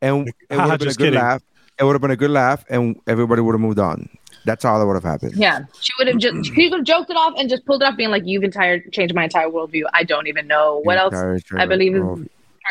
and 0.00 0.28
it 0.48 0.56
would 0.56 0.60
have 0.70 0.78
been 0.78 0.88
a 0.88 0.92
good 0.92 0.98
kidding. 0.98 1.20
laugh. 1.20 1.42
It 1.78 1.84
would 1.84 1.92
have 1.94 2.02
been 2.02 2.10
a 2.10 2.16
good 2.16 2.30
laugh, 2.30 2.64
and 2.70 2.98
everybody 3.06 3.42
would 3.42 3.52
have 3.52 3.60
moved 3.60 3.78
on. 3.78 4.08
That's 4.44 4.64
all 4.64 4.78
that 4.80 4.86
would 4.86 4.94
have 4.94 5.04
happened. 5.04 5.34
yeah, 5.36 5.64
she 5.80 5.92
would 5.98 6.08
have 6.08 6.18
just 6.18 6.46
she 6.46 6.52
could 6.70 6.72
have 6.72 6.84
joked 6.84 7.10
it 7.10 7.16
off 7.16 7.34
and 7.38 7.50
just 7.50 7.64
pulled 7.66 7.82
it 7.82 7.86
off, 7.86 7.96
being 7.96 8.10
like, 8.10 8.22
"You've 8.24 8.44
entire 8.44 8.80
changed 8.90 9.14
my 9.14 9.24
entire 9.24 9.48
worldview. 9.48 9.84
I 9.92 10.04
don't 10.04 10.28
even 10.28 10.46
know 10.46 10.80
what 10.84 10.96
else 10.96 11.14
I 11.56 11.66
believe 11.66 11.94
is 11.96 12.02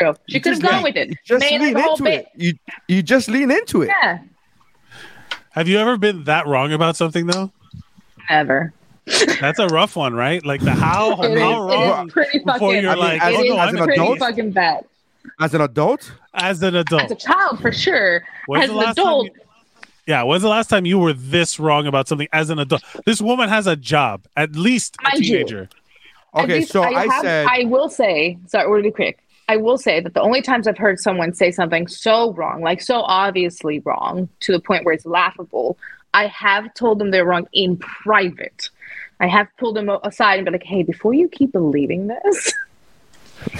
Oh. 0.00 0.12
true." 0.12 0.14
She 0.28 0.40
could 0.40 0.52
have 0.54 0.62
gone 0.62 0.74
lean- 0.74 0.82
with 0.84 0.96
it. 0.96 1.18
Just 1.24 1.40
Made 1.40 1.60
lean 1.60 1.74
like 1.74 1.90
into 1.90 2.10
it. 2.10 2.26
You 2.36 2.52
you 2.88 3.02
just 3.02 3.28
lean 3.28 3.50
into 3.50 3.82
it. 3.82 3.88
Yeah, 3.88 4.18
have 5.50 5.68
you 5.68 5.78
ever 5.78 5.96
been 5.98 6.24
that 6.24 6.46
wrong 6.46 6.72
about 6.72 6.96
something 6.96 7.26
though 7.26 7.50
never. 8.30 8.72
that's 9.40 9.58
a 9.58 9.66
rough 9.66 9.96
one 9.96 10.14
right 10.14 10.44
like 10.46 10.60
the 10.60 10.72
how 10.72 11.12
It 11.22 11.32
is, 11.32 11.40
how 11.40 11.66
wrong 11.68 12.06
is 12.06 12.12
pretty 12.12 12.38
before 12.38 12.58
fucking. 12.70 12.82
you're 12.82 12.90
I 12.92 12.94
mean, 12.94 13.04
like, 13.04 13.22
as- 13.22 13.34
it 13.34 13.50
oh, 13.50 13.54
no, 13.56 13.60
as 13.60 13.68
I'm 13.68 13.76
an 13.76 13.84
pretty 13.84 14.00
adult? 14.02 14.18
fucking 14.20 14.50
bad. 14.52 14.84
As 15.40 15.54
an 15.54 15.60
adult, 15.60 16.12
as 16.34 16.62
an 16.62 16.74
adult. 16.76 17.02
As 17.02 17.10
a 17.12 17.14
child, 17.16 17.60
for 17.60 17.70
sure. 17.72 18.24
When's 18.46 18.64
As 18.64 18.70
an 18.70 18.82
adult, 18.90 19.26
you- 19.26 19.32
yeah 20.06 20.22
when's 20.24 20.42
the 20.42 20.48
last 20.48 20.68
time 20.68 20.84
you 20.86 20.98
were 20.98 21.12
this 21.12 21.60
wrong 21.60 21.86
about 21.86 22.08
something 22.08 22.26
as 22.32 22.50
an 22.50 22.58
adult 22.58 22.82
this 23.06 23.20
woman 23.20 23.48
has 23.48 23.68
a 23.68 23.76
job 23.76 24.24
at 24.36 24.56
least 24.56 24.96
a 25.00 25.04
Mind 25.04 25.22
teenager 25.24 25.68
At 26.34 26.44
okay. 26.44 26.58
least 26.60 26.72
So 26.72 26.82
I, 26.82 27.06
have- 27.06 27.22
said 27.22 27.46
I 27.48 27.64
will 27.64 27.88
say, 27.88 28.36
sorry, 28.48 28.66
we're 28.68 28.78
gonna 28.78 28.88
be 28.88 28.92
quick. 28.92 29.21
I 29.52 29.56
will 29.56 29.76
say 29.76 30.00
that 30.00 30.14
the 30.14 30.22
only 30.22 30.40
times 30.40 30.66
I've 30.66 30.78
heard 30.78 30.98
someone 30.98 31.34
say 31.34 31.50
something 31.50 31.86
so 31.86 32.32
wrong, 32.32 32.62
like 32.62 32.80
so 32.80 33.02
obviously 33.02 33.80
wrong, 33.80 34.30
to 34.40 34.52
the 34.52 34.58
point 34.58 34.86
where 34.86 34.94
it's 34.94 35.04
laughable, 35.04 35.76
I 36.14 36.26
have 36.28 36.72
told 36.72 36.98
them 36.98 37.10
they're 37.10 37.26
wrong 37.26 37.46
in 37.52 37.76
private. 37.76 38.70
I 39.20 39.26
have 39.26 39.48
pulled 39.58 39.76
them 39.76 39.90
aside 39.90 40.38
and 40.38 40.46
be 40.46 40.52
like, 40.52 40.62
"Hey, 40.62 40.84
before 40.84 41.12
you 41.12 41.28
keep 41.28 41.52
believing 41.52 42.06
this, 42.06 42.54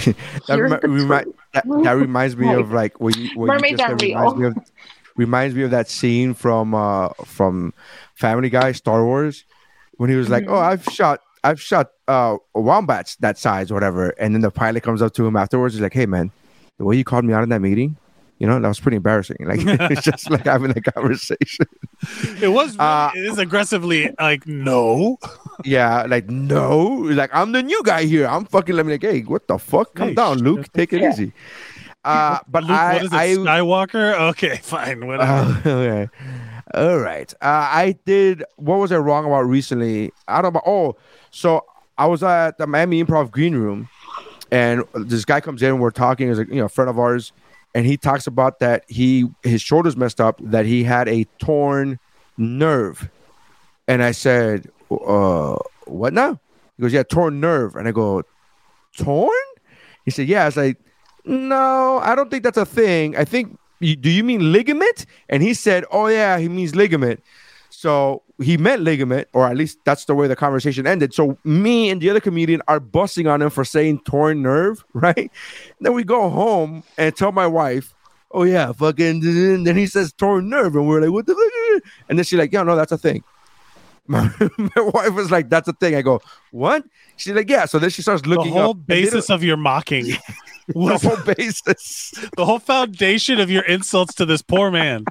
that, 0.46 0.58
remi- 0.58 0.78
remi- 0.82 1.24
truth." 1.24 1.36
that, 1.52 1.64
that 1.66 1.92
reminds 1.92 2.38
me 2.38 2.50
of 2.54 2.72
like 2.72 2.98
what 2.98 3.14
you, 3.14 3.28
what 3.38 3.62
you 3.62 3.76
just 3.76 4.02
reminds 4.02 4.34
me 4.36 4.46
of 4.46 4.56
reminds 5.14 5.54
me 5.54 5.62
of 5.62 5.72
that 5.72 5.90
scene 5.90 6.32
from 6.32 6.74
uh 6.74 7.10
from 7.26 7.74
Family 8.14 8.48
Guy 8.48 8.72
Star 8.72 9.04
Wars 9.04 9.44
when 9.98 10.08
he 10.08 10.16
was 10.16 10.30
like, 10.30 10.44
Mm-hmm. 10.44 10.54
"Oh, 10.54 10.58
I've 10.58 10.84
shot 10.86 11.20
I've 11.44 11.60
shot 11.60 11.90
uh 12.08 12.36
wombats 12.54 13.16
that 13.16 13.38
size, 13.38 13.72
whatever," 13.72 14.10
and 14.18 14.34
then 14.34 14.40
the 14.42 14.50
pilot 14.50 14.82
comes 14.82 15.02
up 15.02 15.12
to 15.14 15.26
him 15.26 15.36
afterwards. 15.36 15.74
He's 15.74 15.82
like, 15.82 15.94
"Hey, 15.94 16.06
man, 16.06 16.30
the 16.78 16.84
way 16.84 16.96
you 16.96 17.04
called 17.04 17.24
me 17.24 17.32
out 17.34 17.42
in 17.42 17.48
that 17.50 17.60
meeting." 17.60 17.96
You 18.38 18.48
know, 18.48 18.58
that 18.58 18.66
was 18.66 18.80
pretty 18.80 18.96
embarrassing. 18.96 19.36
Like 19.46 19.60
it's 19.90 20.02
just 20.02 20.28
like 20.30 20.44
having 20.46 20.70
a 20.76 20.80
conversation. 20.80 21.66
it 22.40 22.48
was 22.48 22.76
really, 22.76 22.78
Uh, 22.80 23.10
it 23.14 23.24
is 23.26 23.38
aggressively 23.38 24.10
like 24.18 24.46
no 24.48 25.16
Yeah, 25.64 26.06
like 26.08 26.28
no, 26.28 26.78
like 27.20 27.30
I'm 27.32 27.52
the 27.52 27.62
new 27.62 27.82
guy 27.84 28.04
here. 28.04 28.26
I'm 28.26 28.44
fucking 28.46 28.74
let 28.74 28.84
me 28.86 28.92
like, 28.92 29.02
hey, 29.02 29.20
what 29.22 29.46
the 29.46 29.58
fuck? 29.58 29.94
Come 29.94 30.08
Hey, 30.08 30.14
down, 30.14 30.38
shut 30.38 30.44
Luke. 30.44 30.72
Take 30.72 30.92
it 30.92 31.02
Yeah. 31.02 31.10
easy. 31.10 31.32
Uh, 32.04 32.38
but 32.48 32.64
Luke, 32.64 32.70
I, 32.76 32.94
what 32.94 33.02
is 33.04 33.12
it 33.12 33.16
I, 33.16 33.26
skywalker 33.36 34.18
okay 34.30 34.56
fine 34.62 35.06
whatever 35.06 35.32
Uh, 35.32 35.60
okay. 35.66 36.08
All 36.74 36.98
right. 36.98 37.32
Uh, 37.34 37.68
I 37.70 37.96
did. 38.04 38.44
What 38.56 38.76
was 38.76 38.92
I 38.92 38.98
wrong 38.98 39.24
about 39.26 39.42
recently? 39.42 40.12
I 40.28 40.42
don't 40.42 40.54
know. 40.54 40.62
Oh, 40.66 40.96
so 41.30 41.64
I 41.98 42.06
was 42.06 42.22
at 42.22 42.58
the 42.58 42.66
Miami 42.66 43.02
Improv 43.02 43.30
Green 43.30 43.54
Room, 43.54 43.88
and 44.50 44.84
this 44.94 45.24
guy 45.24 45.40
comes 45.40 45.62
in. 45.62 45.78
We're 45.78 45.90
talking. 45.90 46.28
Is 46.28 46.38
a 46.38 46.46
you 46.46 46.56
know 46.56 46.68
friend 46.68 46.88
of 46.88 46.98
ours, 46.98 47.32
and 47.74 47.84
he 47.84 47.96
talks 47.96 48.26
about 48.26 48.58
that 48.60 48.84
he 48.88 49.28
his 49.42 49.60
shoulders 49.60 49.96
messed 49.96 50.20
up. 50.20 50.40
That 50.42 50.64
he 50.66 50.84
had 50.84 51.08
a 51.08 51.24
torn 51.38 51.98
nerve 52.36 53.10
And 53.88 54.02
I 54.02 54.12
said, 54.12 54.70
uh, 54.90 55.56
what 55.86 56.12
now? 56.12 56.40
He 56.76 56.82
goes, 56.82 56.92
yeah, 56.92 57.02
torn 57.02 57.40
nerve. 57.40 57.76
And 57.76 57.88
I 57.88 57.92
go, 57.92 58.22
torn? 58.96 59.30
He 60.04 60.10
said, 60.10 60.28
yeah. 60.28 60.42
I 60.42 60.46
was 60.46 60.56
like, 60.56 60.78
no, 61.24 61.98
I 62.02 62.14
don't 62.14 62.30
think 62.30 62.42
that's 62.42 62.58
a 62.58 62.66
thing. 62.66 63.16
I 63.16 63.24
think, 63.24 63.58
do 63.82 64.10
you 64.10 64.24
mean 64.24 64.52
ligament? 64.52 65.06
And 65.28 65.42
he 65.42 65.54
said, 65.54 65.84
oh, 65.90 66.06
yeah, 66.06 66.38
he 66.38 66.48
means 66.48 66.74
ligament. 66.74 67.22
So 67.70 68.22
he 68.40 68.56
meant 68.56 68.82
ligament, 68.82 69.28
or 69.32 69.46
at 69.46 69.56
least 69.56 69.78
that's 69.84 70.04
the 70.04 70.14
way 70.14 70.28
the 70.28 70.36
conversation 70.36 70.86
ended. 70.86 71.12
So 71.12 71.36
me 71.44 71.90
and 71.90 72.00
the 72.00 72.10
other 72.10 72.20
comedian 72.20 72.62
are 72.68 72.78
busting 72.78 73.26
on 73.26 73.42
him 73.42 73.50
for 73.50 73.64
saying 73.64 74.00
torn 74.04 74.40
nerve, 74.42 74.84
right? 74.94 75.30
then 75.80 75.92
we 75.92 76.04
go 76.04 76.28
home 76.30 76.84
and 76.96 77.14
tell 77.16 77.32
my 77.32 77.46
wife, 77.46 77.92
oh, 78.30 78.44
yeah, 78.44 78.72
fucking. 78.72 79.24
And 79.24 79.66
then 79.66 79.76
he 79.76 79.86
says 79.86 80.12
torn 80.12 80.48
nerve. 80.48 80.76
And 80.76 80.86
we're 80.86 81.00
like, 81.00 81.10
what 81.10 81.26
the 81.26 81.34
fuck? 81.34 81.92
And 82.08 82.18
then 82.18 82.24
she's 82.24 82.38
like, 82.38 82.52
yeah, 82.52 82.62
no, 82.62 82.76
that's 82.76 82.92
a 82.92 82.98
thing. 82.98 83.24
My, 84.08 84.28
my 84.58 84.82
wife 84.82 85.14
was 85.14 85.30
like, 85.30 85.48
"That's 85.48 85.68
a 85.68 85.72
thing." 85.74 85.94
I 85.94 86.02
go, 86.02 86.20
"What?" 86.50 86.84
She's 87.16 87.34
like, 87.34 87.48
"Yeah." 87.48 87.66
So 87.66 87.78
then 87.78 87.88
she 87.88 88.02
starts 88.02 88.26
looking 88.26 88.48
at 88.48 88.54
The 88.54 88.60
whole 88.60 88.70
up. 88.72 88.84
basis 88.84 89.30
of 89.30 89.44
your 89.44 89.56
mocking 89.56 90.16
the 90.68 90.98
whole 90.98 91.34
basis. 91.34 92.12
the 92.36 92.44
whole 92.44 92.58
foundation 92.58 93.40
of 93.40 93.50
your 93.50 93.62
insults 93.64 94.14
to 94.14 94.26
this 94.26 94.42
poor 94.42 94.70
man. 94.70 95.04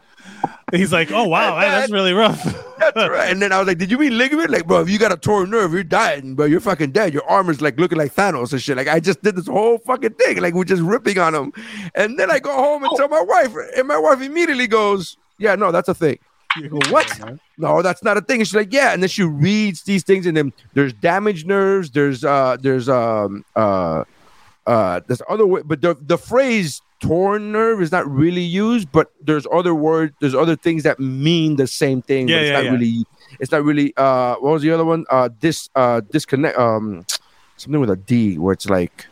He's 0.71 0.93
like, 0.93 1.11
"Oh 1.11 1.27
wow, 1.27 1.57
man, 1.57 1.71
that's 1.71 1.91
really 1.91 2.13
rough." 2.13 2.41
That's 2.79 3.09
right. 3.09 3.29
And 3.29 3.41
then 3.41 3.51
I 3.51 3.59
was 3.59 3.67
like, 3.67 3.77
"Did 3.77 3.91
you 3.91 3.97
mean 3.97 4.17
ligament? 4.17 4.49
Like, 4.49 4.65
bro, 4.65 4.81
if 4.81 4.89
you 4.89 4.97
got 4.97 5.11
a 5.11 5.17
torn 5.17 5.49
nerve, 5.49 5.73
you're 5.73 5.83
dying, 5.83 6.35
bro. 6.35 6.45
You're 6.45 6.61
fucking 6.61 6.91
dead. 6.91 7.13
Your 7.13 7.27
arm 7.29 7.49
is 7.49 7.61
like 7.61 7.77
looking 7.77 7.97
like 7.97 8.15
Thanos 8.15 8.53
and 8.53 8.61
shit. 8.61 8.77
Like, 8.77 8.87
I 8.87 8.99
just 8.99 9.21
did 9.21 9.35
this 9.35 9.47
whole 9.47 9.77
fucking 9.79 10.13
thing. 10.13 10.41
Like, 10.41 10.53
we're 10.53 10.63
just 10.63 10.81
ripping 10.81 11.17
on 11.19 11.35
him. 11.35 11.51
And 11.95 12.17
then 12.17 12.31
I 12.31 12.39
go 12.39 12.53
home 12.53 12.83
and 12.83 12.91
tell 12.95 13.09
my 13.09 13.21
wife, 13.21 13.53
and 13.75 13.87
my 13.87 13.97
wife 13.97 14.21
immediately 14.21 14.67
goes, 14.67 15.17
"Yeah, 15.37 15.55
no, 15.55 15.71
that's 15.71 15.89
a 15.89 15.93
thing." 15.93 16.19
Go, 16.69 16.79
what? 16.89 17.19
No, 17.57 17.83
that's 17.83 18.03
not 18.03 18.17
a 18.17 18.21
thing. 18.21 18.39
And 18.39 18.47
she's 18.47 18.55
like, 18.55 18.73
yeah. 18.73 18.91
And 18.91 19.03
then 19.03 19.09
she 19.09 19.21
reads 19.21 19.83
these 19.83 20.03
things, 20.03 20.25
and 20.25 20.35
then 20.35 20.51
there's 20.73 20.93
damaged 20.93 21.45
nerves. 21.45 21.91
There's 21.91 22.25
uh, 22.25 22.57
there's 22.59 22.89
um 22.89 23.45
uh 23.55 24.03
uh 24.67 25.01
there's 25.07 25.21
other 25.29 25.45
way, 25.45 25.61
but 25.63 25.81
the 25.81 25.95
the 25.99 26.17
phrase 26.17 26.81
torn 26.99 27.51
nerve 27.51 27.81
is 27.81 27.91
not 27.91 28.09
really 28.09 28.41
used. 28.41 28.91
But 28.91 29.11
there's 29.21 29.47
other 29.51 29.73
words. 29.73 30.13
There's 30.19 30.35
other 30.35 30.55
things 30.55 30.83
that 30.83 30.99
mean 30.99 31.55
the 31.55 31.67
same 31.67 32.01
thing. 32.01 32.27
Yeah, 32.27 32.35
but 32.35 32.41
it's 32.41 32.49
yeah, 32.49 32.55
not 32.55 32.63
yeah. 32.65 32.71
really. 32.71 33.05
It's 33.39 33.51
not 33.51 33.63
really. 33.63 33.93
Uh, 33.97 34.35
what 34.35 34.51
was 34.53 34.61
the 34.61 34.71
other 34.71 34.85
one? 34.85 35.05
Uh, 35.09 35.29
dis 35.39 35.69
uh 35.75 36.01
disconnect. 36.01 36.57
Um, 36.57 37.05
something 37.57 37.79
with 37.79 37.89
a 37.89 37.95
D 37.95 38.37
where 38.37 38.53
it's 38.53 38.69
like 38.69 39.07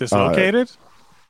Dislocated, 0.00 0.70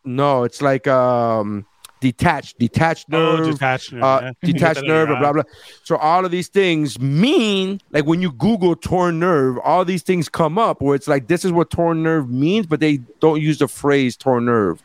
no, 0.04 0.44
it's 0.44 0.62
like 0.62 0.86
um 0.86 1.66
detached, 2.00 2.58
detached 2.58 3.08
nerve 3.08 3.40
oh, 3.40 3.50
detached 3.50 3.92
nerve. 3.92 4.02
uh, 4.02 4.20
yeah. 4.22 4.32
detached 4.52 4.82
nerve, 4.82 5.08
blah, 5.08 5.18
blah 5.18 5.32
blah. 5.32 5.42
So 5.84 5.96
all 5.96 6.24
of 6.24 6.30
these 6.30 6.48
things 6.48 6.98
mean 6.98 7.80
like 7.90 8.06
when 8.06 8.22
you 8.22 8.32
Google 8.32 8.74
torn 8.74 9.18
nerve, 9.18 9.58
all 9.58 9.84
these 9.84 10.02
things 10.02 10.28
come 10.28 10.58
up 10.58 10.80
where 10.80 10.94
it's 10.94 11.08
like 11.08 11.28
this 11.28 11.44
is 11.44 11.52
what 11.52 11.70
torn 11.70 12.02
nerve 12.02 12.30
means, 12.30 12.66
but 12.66 12.80
they 12.80 12.98
don't 13.20 13.40
use 13.40 13.58
the 13.58 13.68
phrase 13.68 14.16
torn 14.16 14.46
nerve. 14.46 14.82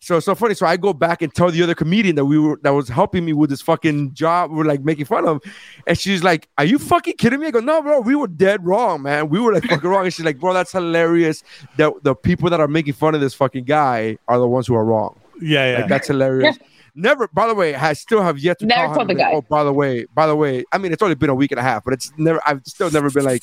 So 0.00 0.16
it's 0.16 0.26
so 0.26 0.34
funny. 0.34 0.54
So 0.54 0.66
I 0.66 0.76
go 0.76 0.92
back 0.92 1.22
and 1.22 1.34
tell 1.34 1.50
the 1.50 1.62
other 1.62 1.74
comedian 1.74 2.16
that 2.16 2.24
we 2.24 2.38
were 2.38 2.58
that 2.62 2.70
was 2.70 2.88
helping 2.88 3.24
me 3.24 3.32
with 3.32 3.50
this 3.50 3.62
fucking 3.62 4.14
job. 4.14 4.50
We're 4.50 4.64
like 4.64 4.82
making 4.82 5.06
fun 5.06 5.26
of, 5.26 5.42
and 5.86 5.98
she's 5.98 6.22
like, 6.22 6.48
"Are 6.58 6.64
you 6.64 6.78
fucking 6.78 7.14
kidding 7.16 7.40
me?" 7.40 7.46
I 7.46 7.50
go, 7.50 7.60
"No, 7.60 7.82
bro, 7.82 8.00
we 8.00 8.14
were 8.14 8.28
dead 8.28 8.64
wrong, 8.64 9.02
man. 9.02 9.28
We 9.28 9.40
were 9.40 9.52
like 9.52 9.64
fucking 9.64 9.88
wrong." 9.88 10.04
And 10.04 10.14
she's 10.14 10.24
like, 10.24 10.38
"Bro, 10.38 10.54
that's 10.54 10.72
hilarious. 10.72 11.42
That 11.76 11.92
the 12.02 12.14
people 12.14 12.50
that 12.50 12.60
are 12.60 12.68
making 12.68 12.94
fun 12.94 13.14
of 13.14 13.20
this 13.20 13.34
fucking 13.34 13.64
guy 13.64 14.18
are 14.28 14.38
the 14.38 14.48
ones 14.48 14.66
who 14.66 14.74
are 14.74 14.84
wrong." 14.84 15.19
Yeah, 15.40 15.72
yeah. 15.72 15.78
Like 15.80 15.88
that's 15.88 16.08
hilarious. 16.08 16.58
Never, 16.94 17.28
by 17.28 17.46
the 17.46 17.54
way, 17.54 17.74
I 17.74 17.92
still 17.92 18.22
have 18.22 18.38
yet 18.38 18.58
to 18.58 18.66
Never 18.66 18.92
call 18.92 19.02
him 19.02 19.08
the 19.08 19.14
like, 19.14 19.22
guy. 19.22 19.32
Oh, 19.32 19.42
by 19.42 19.62
the 19.62 19.72
way, 19.72 20.06
by 20.14 20.26
the 20.26 20.34
way, 20.34 20.64
I 20.72 20.78
mean 20.78 20.92
it's 20.92 21.02
only 21.02 21.14
been 21.14 21.30
a 21.30 21.34
week 21.34 21.52
and 21.52 21.60
a 21.60 21.62
half, 21.62 21.84
but 21.84 21.94
it's 21.94 22.12
never. 22.18 22.40
I've 22.44 22.62
still 22.64 22.90
never 22.90 23.10
been 23.10 23.24
like, 23.24 23.42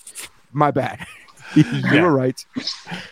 my 0.52 0.72
bad. 0.72 1.06
you 1.56 1.64
Yeah. 1.92 2.02
were 2.02 2.12
right. 2.12 2.46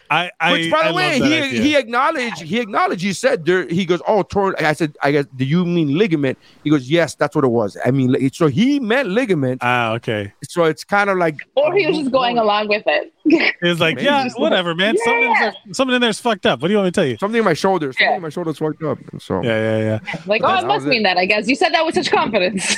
I, 0.10 0.30
I, 0.40 0.52
Which, 0.52 0.72
by 0.72 0.80
the 0.84 0.86
love 0.90 0.96
way, 0.96 1.20
he 1.20 1.38
idea. 1.38 1.62
he 1.62 1.76
acknowledged. 1.76 2.42
He 2.42 2.60
acknowledged. 2.60 3.02
He 3.02 3.14
said 3.14 3.46
there. 3.46 3.68
He 3.68 3.86
goes, 3.86 4.02
oh, 4.08 4.24
torn. 4.24 4.56
I 4.60 4.74
said, 4.74 4.96
I 5.02 5.12
guess. 5.12 5.26
Do 5.36 5.46
you 5.46 5.66
mean 5.66 5.98
ligament? 5.98 6.38
He 6.64 6.70
goes, 6.70 6.90
yes, 6.90 7.16
that's 7.16 7.36
what 7.36 7.46
it 7.46 7.50
was. 7.50 7.78
I 7.86 7.92
mean, 7.92 8.12
li- 8.12 8.30
so 8.34 8.48
he 8.48 8.80
meant 8.80 9.10
ligament. 9.10 9.60
ah, 9.64 9.94
okay. 9.94 10.34
So 10.44 10.66
it's 10.66 10.84
kind 10.84 11.10
of 11.10 11.18
like, 11.18 11.38
Or 11.56 11.74
he 11.74 11.88
was 11.88 11.98
just 11.98 12.12
going 12.12 12.38
along 12.38 12.68
with 12.68 12.84
it. 12.86 13.12
It's 13.62 13.80
like, 13.80 13.96
Maybe. 13.96 14.06
yeah, 14.06 14.30
whatever, 14.36 14.76
man. 14.76 14.96
Something, 15.04 15.24
in 15.24 15.34
there, 15.40 15.54
something 15.72 15.96
in 15.96 16.02
there's 16.02 16.20
fucked 16.20 16.46
up. 16.46 16.62
What 16.62 16.68
do 16.68 16.74
you 16.74 16.78
want 16.78 16.88
me 16.88 16.92
to 16.92 16.96
tell 16.96 17.06
you? 17.08 17.18
something 17.18 17.40
in 17.40 17.46
my 17.46 17.54
shoulder. 17.56 17.92
Something 17.92 18.08
Yeah. 18.10 18.16
in 18.18 18.22
my 18.22 18.30
shoulder's 18.30 18.60
fucked 18.60 18.84
up. 18.84 19.00
So 19.20 19.42
Yeah, 19.44 19.78
yeah, 19.80 20.00
yeah. 20.06 20.16
Like, 20.28 20.42
oh, 20.44 20.48
it 20.60 20.68
must 20.68 20.68
was 20.68 20.86
it. 20.86 20.90
mean 20.90 21.04
that, 21.04 21.18
I 21.18 21.26
guess. 21.26 21.48
You 21.48 21.56
said 21.56 21.74
that 21.74 21.84
with 21.86 21.96
such 21.96 22.12
confidence. 22.12 22.76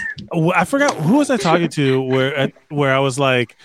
I 0.56 0.64
forgot 0.64 0.94
who 0.96 1.16
was 1.18 1.30
I 1.30 1.36
talking 1.38 1.68
to 1.70 2.02
where 2.02 2.52
where 2.70 2.94
I 2.96 3.00
was 3.00 3.20
like, 3.20 3.58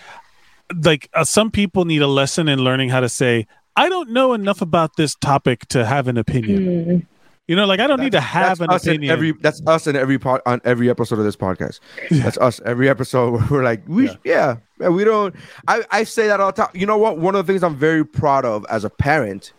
like 0.85 1.09
uh, 1.15 1.25
some 1.25 1.51
people 1.51 1.85
need 1.85 2.03
a 2.03 2.07
lesson 2.07 2.49
in 2.49 2.61
learning 2.61 2.89
how 2.91 3.01
to 3.01 3.09
say, 3.09 3.47
I 3.77 3.89
don't 3.89 4.11
know 4.11 4.33
enough 4.35 4.61
about 4.63 4.97
this 4.97 5.15
topic 5.15 5.67
to 5.69 5.85
have 5.87 6.09
an 6.09 6.17
opinion. 6.19 7.07
You 7.49 7.57
know, 7.57 7.67
like 7.67 7.81
I 7.81 7.87
don't 7.87 8.01
need 8.01 8.13
to 8.13 8.21
have 8.21 8.61
an 8.61 8.71
opinion. 8.71 9.11
every 9.11 9.33
that's 9.33 9.61
us 9.67 9.87
in 9.87 9.97
every 9.97 10.19
part 10.19 10.43
on 10.47 10.61
every 10.65 10.89
episode 10.89 11.19
of 11.19 11.25
this 11.25 11.37
podcast. 11.37 11.81
That's 12.11 12.39
us 12.39 12.61
every 12.65 12.89
episode 12.89 13.33
where 13.33 13.47
we're 13.51 13.65
like, 13.65 13.83
we 13.89 14.11
yeah, 14.25 14.57
yeah, 14.81 14.89
we 14.89 15.05
don't 15.05 15.35
I, 15.67 15.83
I 15.91 16.05
say 16.05 16.29
that 16.29 16.41
all 16.41 16.53
the 16.53 16.63
time. 16.63 16.71
You 16.75 16.87
know 16.87 16.97
what? 16.99 17.19
One 17.19 17.35
of 17.35 17.45
the 17.47 17.53
things 17.53 17.63
I'm 17.63 17.77
very 17.77 18.05
proud 18.05 18.45
of 18.45 18.65
as 18.71 18.85
a 18.85 18.91
parent 18.91 19.53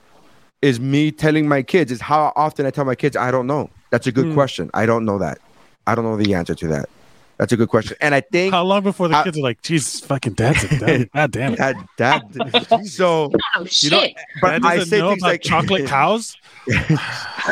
is 0.61 0.80
me 0.80 1.11
telling 1.11 1.48
my 1.48 1.61
kids 1.61 1.91
is 1.91 1.99
how 1.99 2.31
often 2.35 2.65
I 2.65 2.69
tell 2.72 2.85
my 2.85 2.95
kids 2.95 3.18
I 3.18 3.31
don't 3.31 3.48
know. 3.48 3.69
That's 3.91 4.07
a 4.07 4.11
good 4.11 4.27
Hmm. 4.27 4.34
question. 4.34 4.69
I 4.73 4.85
don't 4.85 5.03
know 5.06 5.18
that. 5.19 5.40
I 5.85 5.94
don't 5.94 6.06
know 6.06 6.15
the 6.15 6.34
answer 6.35 6.56
to 6.56 6.68
that. 6.69 6.88
That's 7.43 7.51
a 7.51 7.57
good 7.57 7.67
question. 7.67 7.97
And 7.99 8.15
I 8.15 8.21
think 8.21 8.53
How 8.53 8.63
long 8.63 8.83
before 8.83 9.09
the 9.09 9.17
I- 9.17 9.23
kids 9.25 9.37
are 9.37 9.41
like, 9.41 9.61
Jesus, 9.61 9.99
fucking 9.99 10.31
dad's 10.35 10.63
a 10.63 10.79
dad. 10.79 11.09
God 11.13 11.31
damn 11.31 11.53
it. 11.55 11.59
that 11.59 11.75
that 11.97 12.85
so 12.85 13.33
Oh, 13.57 13.59
you 13.59 13.89
know 13.89 13.99
shit. 13.99 14.15
but 14.41 14.61
Dad 14.61 14.65
I 14.65 14.83
say 14.85 14.99
know 14.99 15.09
things 15.09 15.23
like 15.23 15.41
chocolate 15.41 15.85
cows. 15.97 16.37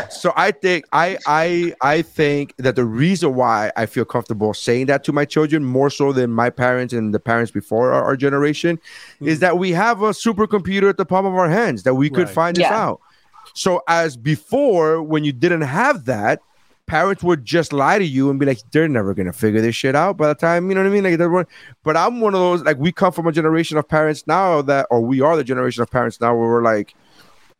so 0.09 0.31
I 0.37 0.51
think 0.51 0.85
I 0.93 1.17
I 1.27 1.73
I 1.81 2.03
think 2.03 2.55
that 2.55 2.77
the 2.77 2.85
reason 2.85 3.35
why 3.35 3.69
I 3.75 3.85
feel 3.85 4.05
comfortable 4.05 4.53
saying 4.53 4.85
that 4.85 5.03
to 5.03 5.11
my 5.11 5.25
children 5.25 5.65
more 5.65 5.89
so 5.89 6.13
than 6.13 6.31
my 6.31 6.49
parents 6.49 6.93
and 6.93 7.13
the 7.13 7.19
parents 7.19 7.51
before 7.51 7.91
our, 7.91 8.01
our 8.05 8.15
generation 8.15 8.79
is 9.19 9.39
hmm. 9.39 9.41
that 9.41 9.57
we 9.57 9.71
have 9.73 10.01
a 10.03 10.11
supercomputer 10.11 10.87
at 10.87 10.95
the 10.95 11.05
palm 11.05 11.25
of 11.25 11.33
our 11.35 11.49
hands 11.49 11.83
that 11.83 11.95
we 11.95 12.09
could 12.09 12.27
Right. 12.27 12.33
find 12.33 12.55
this 12.55 12.61
Yeah. 12.61 12.79
out. 12.79 13.01
So 13.55 13.81
as 13.89 14.15
before, 14.15 15.03
when 15.03 15.25
you 15.25 15.33
didn't 15.33 15.63
have 15.63 16.05
that, 16.05 16.39
parents 16.91 17.23
would 17.23 17.45
just 17.45 17.71
lie 17.71 17.97
to 17.97 18.03
you 18.05 18.29
and 18.29 18.37
be 18.37 18.45
like, 18.45 18.59
"They're 18.71 18.89
never 18.89 19.13
gonna 19.13 19.31
figure 19.31 19.61
this 19.61 19.75
shit 19.77 19.95
out." 19.95 20.17
By 20.17 20.27
the 20.27 20.35
time 20.35 20.67
you 20.67 20.75
know 20.75 20.81
what 20.81 20.89
I 20.89 20.93
mean, 20.93 21.05
like, 21.05 21.17
they're 21.17 21.29
one- 21.29 21.47
but 21.85 21.95
I'm 21.95 22.19
one 22.19 22.33
of 22.35 22.41
those 22.41 22.63
like 22.63 22.77
we 22.79 22.91
come 22.91 23.13
from 23.13 23.27
a 23.27 23.31
generation 23.31 23.77
of 23.77 23.87
parents 23.87 24.25
now 24.27 24.61
that, 24.63 24.87
or 24.91 24.99
we 24.99 25.21
are 25.21 25.37
the 25.37 25.45
generation 25.45 25.81
of 25.83 25.89
parents 25.89 26.19
now 26.19 26.35
where 26.35 26.49
we're 26.49 26.61
like, 26.61 26.93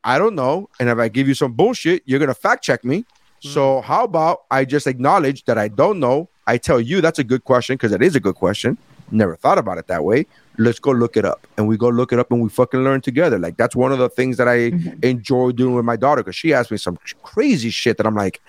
I 0.03 0.19
don't 0.19 0.35
know, 0.35 0.67
and 0.81 0.89
if 0.89 0.97
I 0.97 1.07
give 1.07 1.29
you 1.29 1.33
some 1.33 1.53
bullshit, 1.53 2.03
you're 2.05 2.19
gonna 2.19 2.33
fact 2.33 2.61
check 2.61 2.83
me. 2.83 2.97
Mm-hmm. 2.99 3.49
So 3.53 3.79
how 3.79 4.03
about 4.03 4.41
I 4.51 4.65
just 4.65 4.85
acknowledge 4.85 5.45
that 5.45 5.57
I 5.57 5.69
don't 5.69 6.01
know? 6.01 6.27
I 6.45 6.57
tell 6.57 6.81
you 6.81 6.99
that's 6.99 7.19
a 7.19 7.23
good 7.23 7.45
question 7.45 7.75
because 7.75 7.93
it 7.93 8.01
is 8.01 8.17
a 8.17 8.19
good 8.19 8.35
question. 8.35 8.77
Never 9.11 9.37
thought 9.37 9.57
about 9.57 9.77
it 9.77 9.87
that 9.87 10.03
way. 10.03 10.25
Let's 10.57 10.79
go 10.79 10.91
look 10.91 11.15
it 11.15 11.23
up, 11.23 11.47
and 11.55 11.69
we 11.69 11.77
go 11.77 11.87
look 11.87 12.11
it 12.11 12.19
up, 12.19 12.31
and 12.31 12.41
we 12.41 12.49
fucking 12.49 12.83
learn 12.83 12.99
together. 12.99 13.39
Like 13.39 13.55
that's 13.55 13.77
one 13.77 13.93
of 13.93 13.99
the 13.99 14.09
things 14.09 14.35
that 14.35 14.49
I 14.49 14.57
mm-hmm. 14.71 14.99
enjoy 15.03 15.53
doing 15.53 15.75
with 15.75 15.85
my 15.85 15.95
daughter 15.95 16.21
because 16.21 16.35
she 16.35 16.53
asked 16.53 16.69
me 16.69 16.75
some 16.75 16.97
crazy 17.23 17.69
shit 17.69 17.95
that 17.95 18.05
I'm 18.05 18.15
like, 18.15 18.41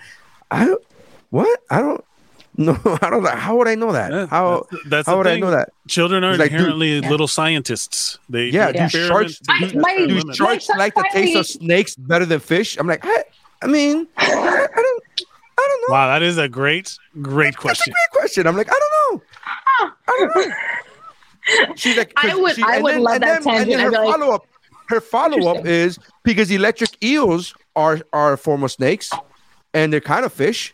I 0.53 0.65
don't, 0.65 0.83
what? 1.31 1.59
I 1.69 1.79
don't, 1.81 2.03
no, 2.57 2.77
I 3.01 3.09
don't. 3.09 3.23
know. 3.23 3.29
How 3.31 3.57
would 3.57 3.67
I 3.67 3.73
know 3.75 3.91
that? 3.93 4.11
Yeah, 4.11 4.27
how 4.27 4.67
that's, 4.71 4.83
that's 4.87 5.05
how 5.07 5.13
the 5.13 5.17
would 5.17 5.27
I 5.27 5.39
know 5.39 5.49
that? 5.51 5.69
Children 5.87 6.23
are 6.23 6.31
It's 6.31 6.39
like, 6.39 6.51
dude- 6.51 6.59
inherently 6.59 7.01
little 7.01 7.27
scientists. 7.27 8.19
They 8.29 8.45
Yeah, 8.49 8.71
do 8.71 8.79
do 8.87 9.07
sharks- 9.07 9.39
to 9.39 9.43
My- 9.47 9.59
test 9.59 9.75
my- 9.75 10.05
Do 10.07 10.33
sharks 10.33 10.65
son 10.67 10.77
like 10.77 10.93
the 10.93 11.09
taste 11.11 11.35
of 11.35 11.47
snakes 11.47 11.95
better 11.95 12.25
than 12.25 12.39
fish? 12.39 12.77
I'm 12.77 12.85
like, 12.87 13.01
I, 13.03 13.23
I 13.63 13.67
mean, 13.67 14.07
I, 14.17 14.25
I 14.25 14.27
don't, 14.27 15.03
I 15.57 15.67
don't 15.67 15.81
know. 15.89 15.93
Wow, 15.93 16.07
that 16.07 16.21
is 16.21 16.37
a 16.37 16.47
great, 16.47 16.95
great 17.21 17.45
That's 17.45 17.55
a 17.55 17.59
question. 17.59 17.93
great 17.93 18.21
question. 18.21 18.45
I'm 18.47 18.55
like, 18.55 18.69
I 18.69 18.79
don't 18.79 19.21
know. 19.21 19.23
I 20.07 20.29
don't 20.33 20.35
know. 20.47 20.53
She's 21.75 21.97
like, 21.97 22.13
'cause 22.15 22.31
I 22.31 22.35
would- 22.35 22.55
she- 22.55 22.63
I 22.63 22.75
and 22.75 22.83
would 22.83 22.97
love 22.97 23.13
and 23.15 23.23
that 23.23 23.43
then, 23.43 23.53
and 23.55 23.69
then 23.71 23.79
tangent. 23.79 23.81
Her 23.81 23.91
like- 24.05 24.11
follow 24.19 24.33
up, 24.35 24.45
her 24.89 25.01
follow 25.01 25.47
up 25.55 25.65
is 25.65 25.97
because 26.23 26.51
electric 26.51 27.03
eels 27.03 27.55
are 27.75 27.99
are 28.13 28.33
a 28.33 28.37
form 28.37 28.63
of 28.63 28.71
snakes, 28.71 29.09
and 29.73 29.91
they're 29.93 30.01
kind 30.01 30.25
of 30.25 30.33
fish. 30.33 30.73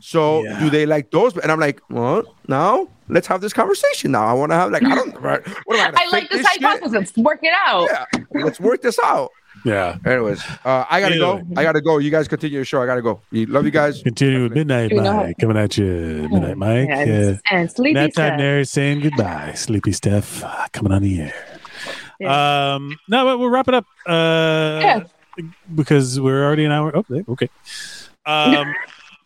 So 0.00 0.42
Yeah. 0.44 0.58
do 0.60 0.70
they 0.70 0.86
like 0.86 1.10
those? 1.12 1.36
And 1.38 1.52
I'm 1.52 1.60
like, 1.60 1.80
well, 1.88 2.24
now 2.48 2.88
let's 3.08 3.26
have 3.28 3.40
this 3.40 3.52
conversation. 3.52 4.10
Now 4.12 4.24
I 4.26 4.32
want 4.32 4.50
to 4.50 4.56
have 4.56 4.72
like, 4.72 4.82
I 4.84 4.94
don't. 4.94 5.14
What 5.22 5.78
am 5.78 5.94
I? 5.94 5.94
Gonna 5.94 5.96
I 5.96 6.08
like 6.10 6.22
fake 6.22 6.30
this 6.30 6.46
shit? 6.52 6.62
hypothesis. 6.62 7.16
Work 7.16 7.40
it 7.42 7.52
out. 7.66 7.88
Yeah, 7.90 8.42
let's 8.42 8.58
work 8.58 8.82
this 8.82 8.98
out. 9.04 9.30
Yeah. 9.64 9.96
Anyways, 10.04 10.42
uh, 10.64 10.84
I 10.90 11.00
gotta 11.00 11.16
go. 11.16 11.36
Anyway. 11.36 11.54
I 11.56 11.62
gotta 11.62 11.80
go. 11.80 11.98
You 11.98 12.10
guys 12.10 12.26
continue 12.26 12.56
your 12.56 12.64
show. 12.64 12.82
I 12.82 12.86
gotta 12.86 13.00
go. 13.02 13.20
You- 13.30 13.46
Love 13.46 13.64
you 13.64 13.70
guys. 13.70 14.02
Continue 14.02 14.42
with 14.42 14.52
Midnight 14.52 14.90
Do 14.90 15.00
how- 15.00 15.16
Mike 15.22 15.36
coming 15.38 15.56
at 15.56 15.78
you. 15.78 16.28
Midnight 16.30 16.58
Mike. 16.58 16.88
Yeah, 16.88 17.04
Yeah. 17.04 17.14
and, 17.28 17.40
and 17.52 17.70
sleepy 17.70 17.94
Nap 17.94 18.12
time 18.12 18.30
stuff. 18.30 18.38
there 18.38 18.64
saying 18.64 19.00
goodbye. 19.00 19.52
Sleepy 19.54 19.92
Steph 19.92 20.42
uh, 20.42 20.66
coming 20.72 20.92
on 20.92 21.02
the 21.02 21.20
air. 21.20 21.34
Um, 22.28 22.96
no, 23.08 23.24
but 23.24 23.38
we'll 23.38 23.48
wrap 23.50 23.68
it 23.68 23.74
up. 23.74 23.86
Uh, 24.06 24.80
Yeah. 24.82 25.00
because 25.74 26.20
we're 26.20 26.44
already 26.44 26.64
an 26.64 26.72
hour. 26.72 26.92
Oh, 26.96 27.04
okay. 27.28 27.48
Um, 28.26 28.74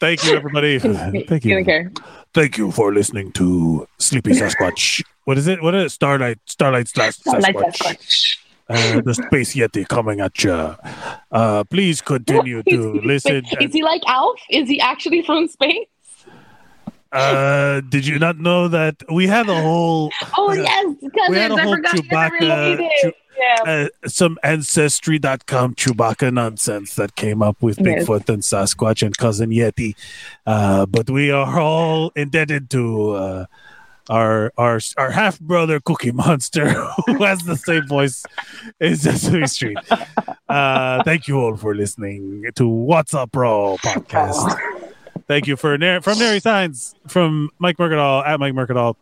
Thank 0.01 0.25
you, 0.25 0.37
everybody. 0.37 0.79
Thank 0.79 1.45
You 1.45 1.59
you. 1.59 1.65
care. 1.65 1.91
Thank 2.33 2.57
you 2.57 2.71
for 2.71 2.93
listening 2.95 3.33
to 3.33 3.87
Sleepy 3.99 4.31
Sasquatch. 4.31 5.03
what 5.25 5.37
is 5.39 5.49
it? 5.49 5.61
What 5.63 5.75
is 5.75 5.87
it? 5.87 5.91
Starlight, 5.91 6.39
Starlight 6.47 6.87
slash 6.89 7.17
Starlight 7.17 7.55
Sasquatch. 7.57 7.77
Sasquatch. 7.79 8.39
Uh, 8.71 9.01
the 9.01 9.15
Space 9.15 9.55
Yeti 9.57 9.89
coming 9.89 10.21
at 10.21 10.45
you. 10.45 10.77
Uh, 11.33 11.65
please 11.65 12.01
continue 12.01 12.63
to 12.65 13.01
listen. 13.01 13.43
Wait, 13.59 13.63
is 13.69 13.73
he 13.73 13.83
like 13.83 14.03
Alf? 14.07 14.39
Is 14.51 14.69
he 14.69 14.79
actually 14.81 15.23
from 15.23 15.49
space? 15.49 15.87
Uh, 17.11 17.81
did 17.89 18.07
you 18.07 18.19
not 18.19 18.39
know 18.39 18.69
that 18.69 18.97
we 19.11 19.27
had 19.27 19.49
a 19.49 19.61
whole 19.63 20.13
Oh 20.37 20.53
Yeah. 20.53 20.63
yes, 20.63 20.97
We 21.31 21.37
had 21.39 21.51
cousins. 21.51 21.59
a 21.59 21.63
I 21.63 21.63
whole 21.65 21.75
forgot 21.77 21.95
you're 21.95 22.03
Chewbacca- 22.05 22.41
related. 22.41 22.91
Chew- 23.01 23.13
yeah. 23.39 23.57
uh, 24.03 24.09
some 24.09 24.39
ancestry.com 24.43 25.75
Chewbacca 25.75 26.33
nonsense 26.33 26.95
that 26.97 27.15
came 27.17 27.43
up 27.43 27.61
with 27.63 27.79
Yes. 27.81 28.05
Bigfoot 28.05 28.29
and 28.29 28.43
Sasquatch 28.43 29.03
and 29.05 29.17
cousin 29.17 29.51
Yeti. 29.51 29.95
Uh, 30.47 30.87
but 30.87 31.09
we 31.11 31.31
are 31.31 31.59
all 31.61 32.11
indebted 32.17 32.71
to 32.71 33.11
uh, 33.13 33.47
our 34.11 34.53
our 34.57 34.81
our 34.97 35.11
half 35.11 35.39
brother 35.39 35.81
Cookie 35.81 36.13
Monster, 36.13 36.71
who 37.07 37.23
has 37.25 37.43
the 37.43 37.57
same 37.57 37.87
voice 37.87 38.25
as 38.81 39.03
Sesame 39.03 39.47
Street. 39.47 39.79
Uh, 40.49 41.03
thank 41.05 41.29
you 41.29 41.39
all 41.39 41.57
for 41.57 41.75
listening 41.75 42.45
to 42.55 42.67
What's 42.67 43.13
Up, 43.15 43.33
Bro 43.33 43.77
podcast. 43.83 44.59
Thank 45.27 45.47
you 45.47 45.57
for 45.57 45.77
Nar- 45.77 46.01
from 46.01 46.19
Nary 46.19 46.41
Signs 46.41 46.95
from 47.07 47.51
Mike 47.59 47.77
Mercadal 47.77 48.27
at 48.27 48.41
Mike 48.41 48.55
Mercadal. 48.55 48.97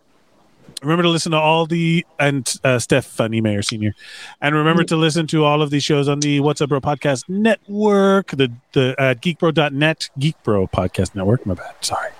Remember 0.82 1.02
to 1.04 1.08
listen 1.08 1.32
to 1.32 1.38
all 1.38 1.66
the 1.66 2.04
and 2.18 2.52
uh, 2.62 2.78
Stephanie 2.78 3.40
Mayer 3.40 3.62
Senior, 3.62 3.94
and 4.42 4.54
remember 4.54 4.84
to 4.84 4.96
listen 4.96 5.26
to 5.28 5.44
all 5.44 5.62
of 5.62 5.70
these 5.70 5.82
shows 5.82 6.06
on 6.06 6.20
the 6.20 6.40
What's 6.40 6.60
Up 6.60 6.68
Bro 6.68 6.82
Podcast 6.82 7.28
Network, 7.28 8.28
the 8.28 8.52
the 8.72 8.94
uh, 9.00 9.14
geekbro.net 9.14 10.10
Geek 10.18 10.36
Bro 10.42 10.66
Podcast 10.68 11.14
Network. 11.14 11.46
My 11.46 11.54
bad, 11.54 11.74
sorry. 11.80 12.10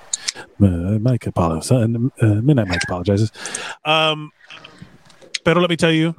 Uh, 0.61 0.99
Mike 0.99 1.27
apologizes. 1.27 1.71
Uh, 2.21 2.27
Midnight 2.27 2.69
Mike 2.69 2.83
apologizes. 2.85 3.31
Um, 3.85 4.33
pero 5.45 5.61
let 5.61 5.69
me 5.69 5.77
tell 5.77 5.93
you, 5.93 6.15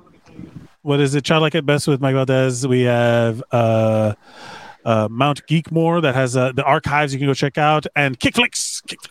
what 0.84 1.00
is 1.00 1.16
it? 1.16 1.24
Childlike 1.24 1.56
at 1.56 1.66
best 1.66 1.88
with 1.88 2.02
Mike 2.02 2.14
Valdez. 2.14 2.68
We 2.68 2.84
have 2.84 3.44
uh, 3.52 4.14
uh, 4.86 5.08
Mount 5.10 5.46
Geekmore 5.48 6.02
that 6.04 6.16
has 6.16 6.38
uh, 6.38 6.52
the 6.52 6.64
archives 6.64 7.14
you 7.14 7.20
can 7.20 7.28
go 7.28 7.34
check 7.34 7.58
out, 7.58 7.88
and 7.96 8.18
Kickflix, 8.20 8.84
Kickflix 8.86 9.10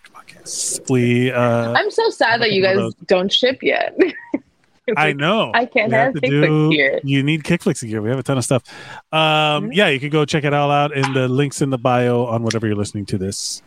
We 0.89 1.33
uh, 1.33 1.73
I'm 1.73 1.91
so 1.91 2.11
sad 2.11 2.41
that 2.41 2.53
you 2.53 2.63
guys 2.63 2.95
don't 3.07 3.33
ship 3.33 3.63
yet. 3.63 3.97
I 4.97 5.13
know. 5.13 5.51
I 5.53 5.67
can't 5.67 5.91
We 5.91 5.97
have 5.97 6.15
to 6.15 6.21
Kickflix. 6.21 7.01
You 7.03 7.23
need 7.23 7.43
Kickflix 7.43 7.85
gear. 7.87 8.01
We 8.01 8.09
have 8.09 8.21
a 8.21 8.23
ton 8.23 8.39
of 8.39 8.45
stuff. 8.45 8.63
Um, 9.13 9.19
Mm-hmm. 9.67 9.73
Yeah, 9.73 9.89
you 9.89 9.99
can 9.99 10.11
go 10.11 10.25
check 10.25 10.45
it 10.45 10.55
all 10.55 10.71
out 10.71 10.93
in 10.93 11.13
the 11.13 11.27
links 11.29 11.61
in 11.63 11.71
the 11.71 11.79
bio 11.79 12.27
on 12.27 12.43
whatever 12.43 12.67
you're 12.67 12.77
listening 12.77 13.07
to 13.07 13.19
this 13.19 13.63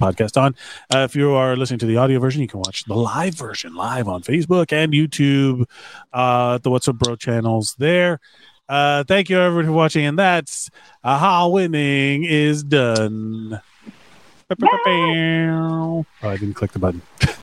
podcast 0.00 0.40
on. 0.40 0.54
Uh, 0.92 0.98
if 1.08 1.14
you 1.16 1.32
are 1.32 1.56
listening 1.56 1.78
to 1.78 1.86
the 1.86 1.96
audio 1.96 2.18
version, 2.18 2.42
you 2.42 2.48
can 2.48 2.58
watch 2.58 2.84
the 2.84 2.94
live 2.94 3.34
version 3.34 3.74
live 3.74 4.08
on 4.08 4.22
Facebook 4.22 4.72
and 4.72 4.92
YouTube, 4.92 5.64
uh, 6.12 6.58
the 6.58 6.70
What's 6.70 6.88
Up 6.88 6.96
Bro 6.96 7.16
channels 7.16 7.74
there. 7.78 8.20
Uh, 8.68 9.04
thank 9.04 9.30
you 9.30 9.38
everyone 9.38 9.66
for 9.66 9.72
watching, 9.72 10.04
and 10.04 10.18
that's 10.18 10.68
uh, 11.04 11.18
how 11.18 11.48
winning 11.50 12.24
is 12.24 12.62
done. 12.62 13.60
Oh, 16.22 16.28
I 16.28 16.36
didn't 16.36 16.54
click 16.54 16.72
the 16.72 16.78
button. 16.78 17.02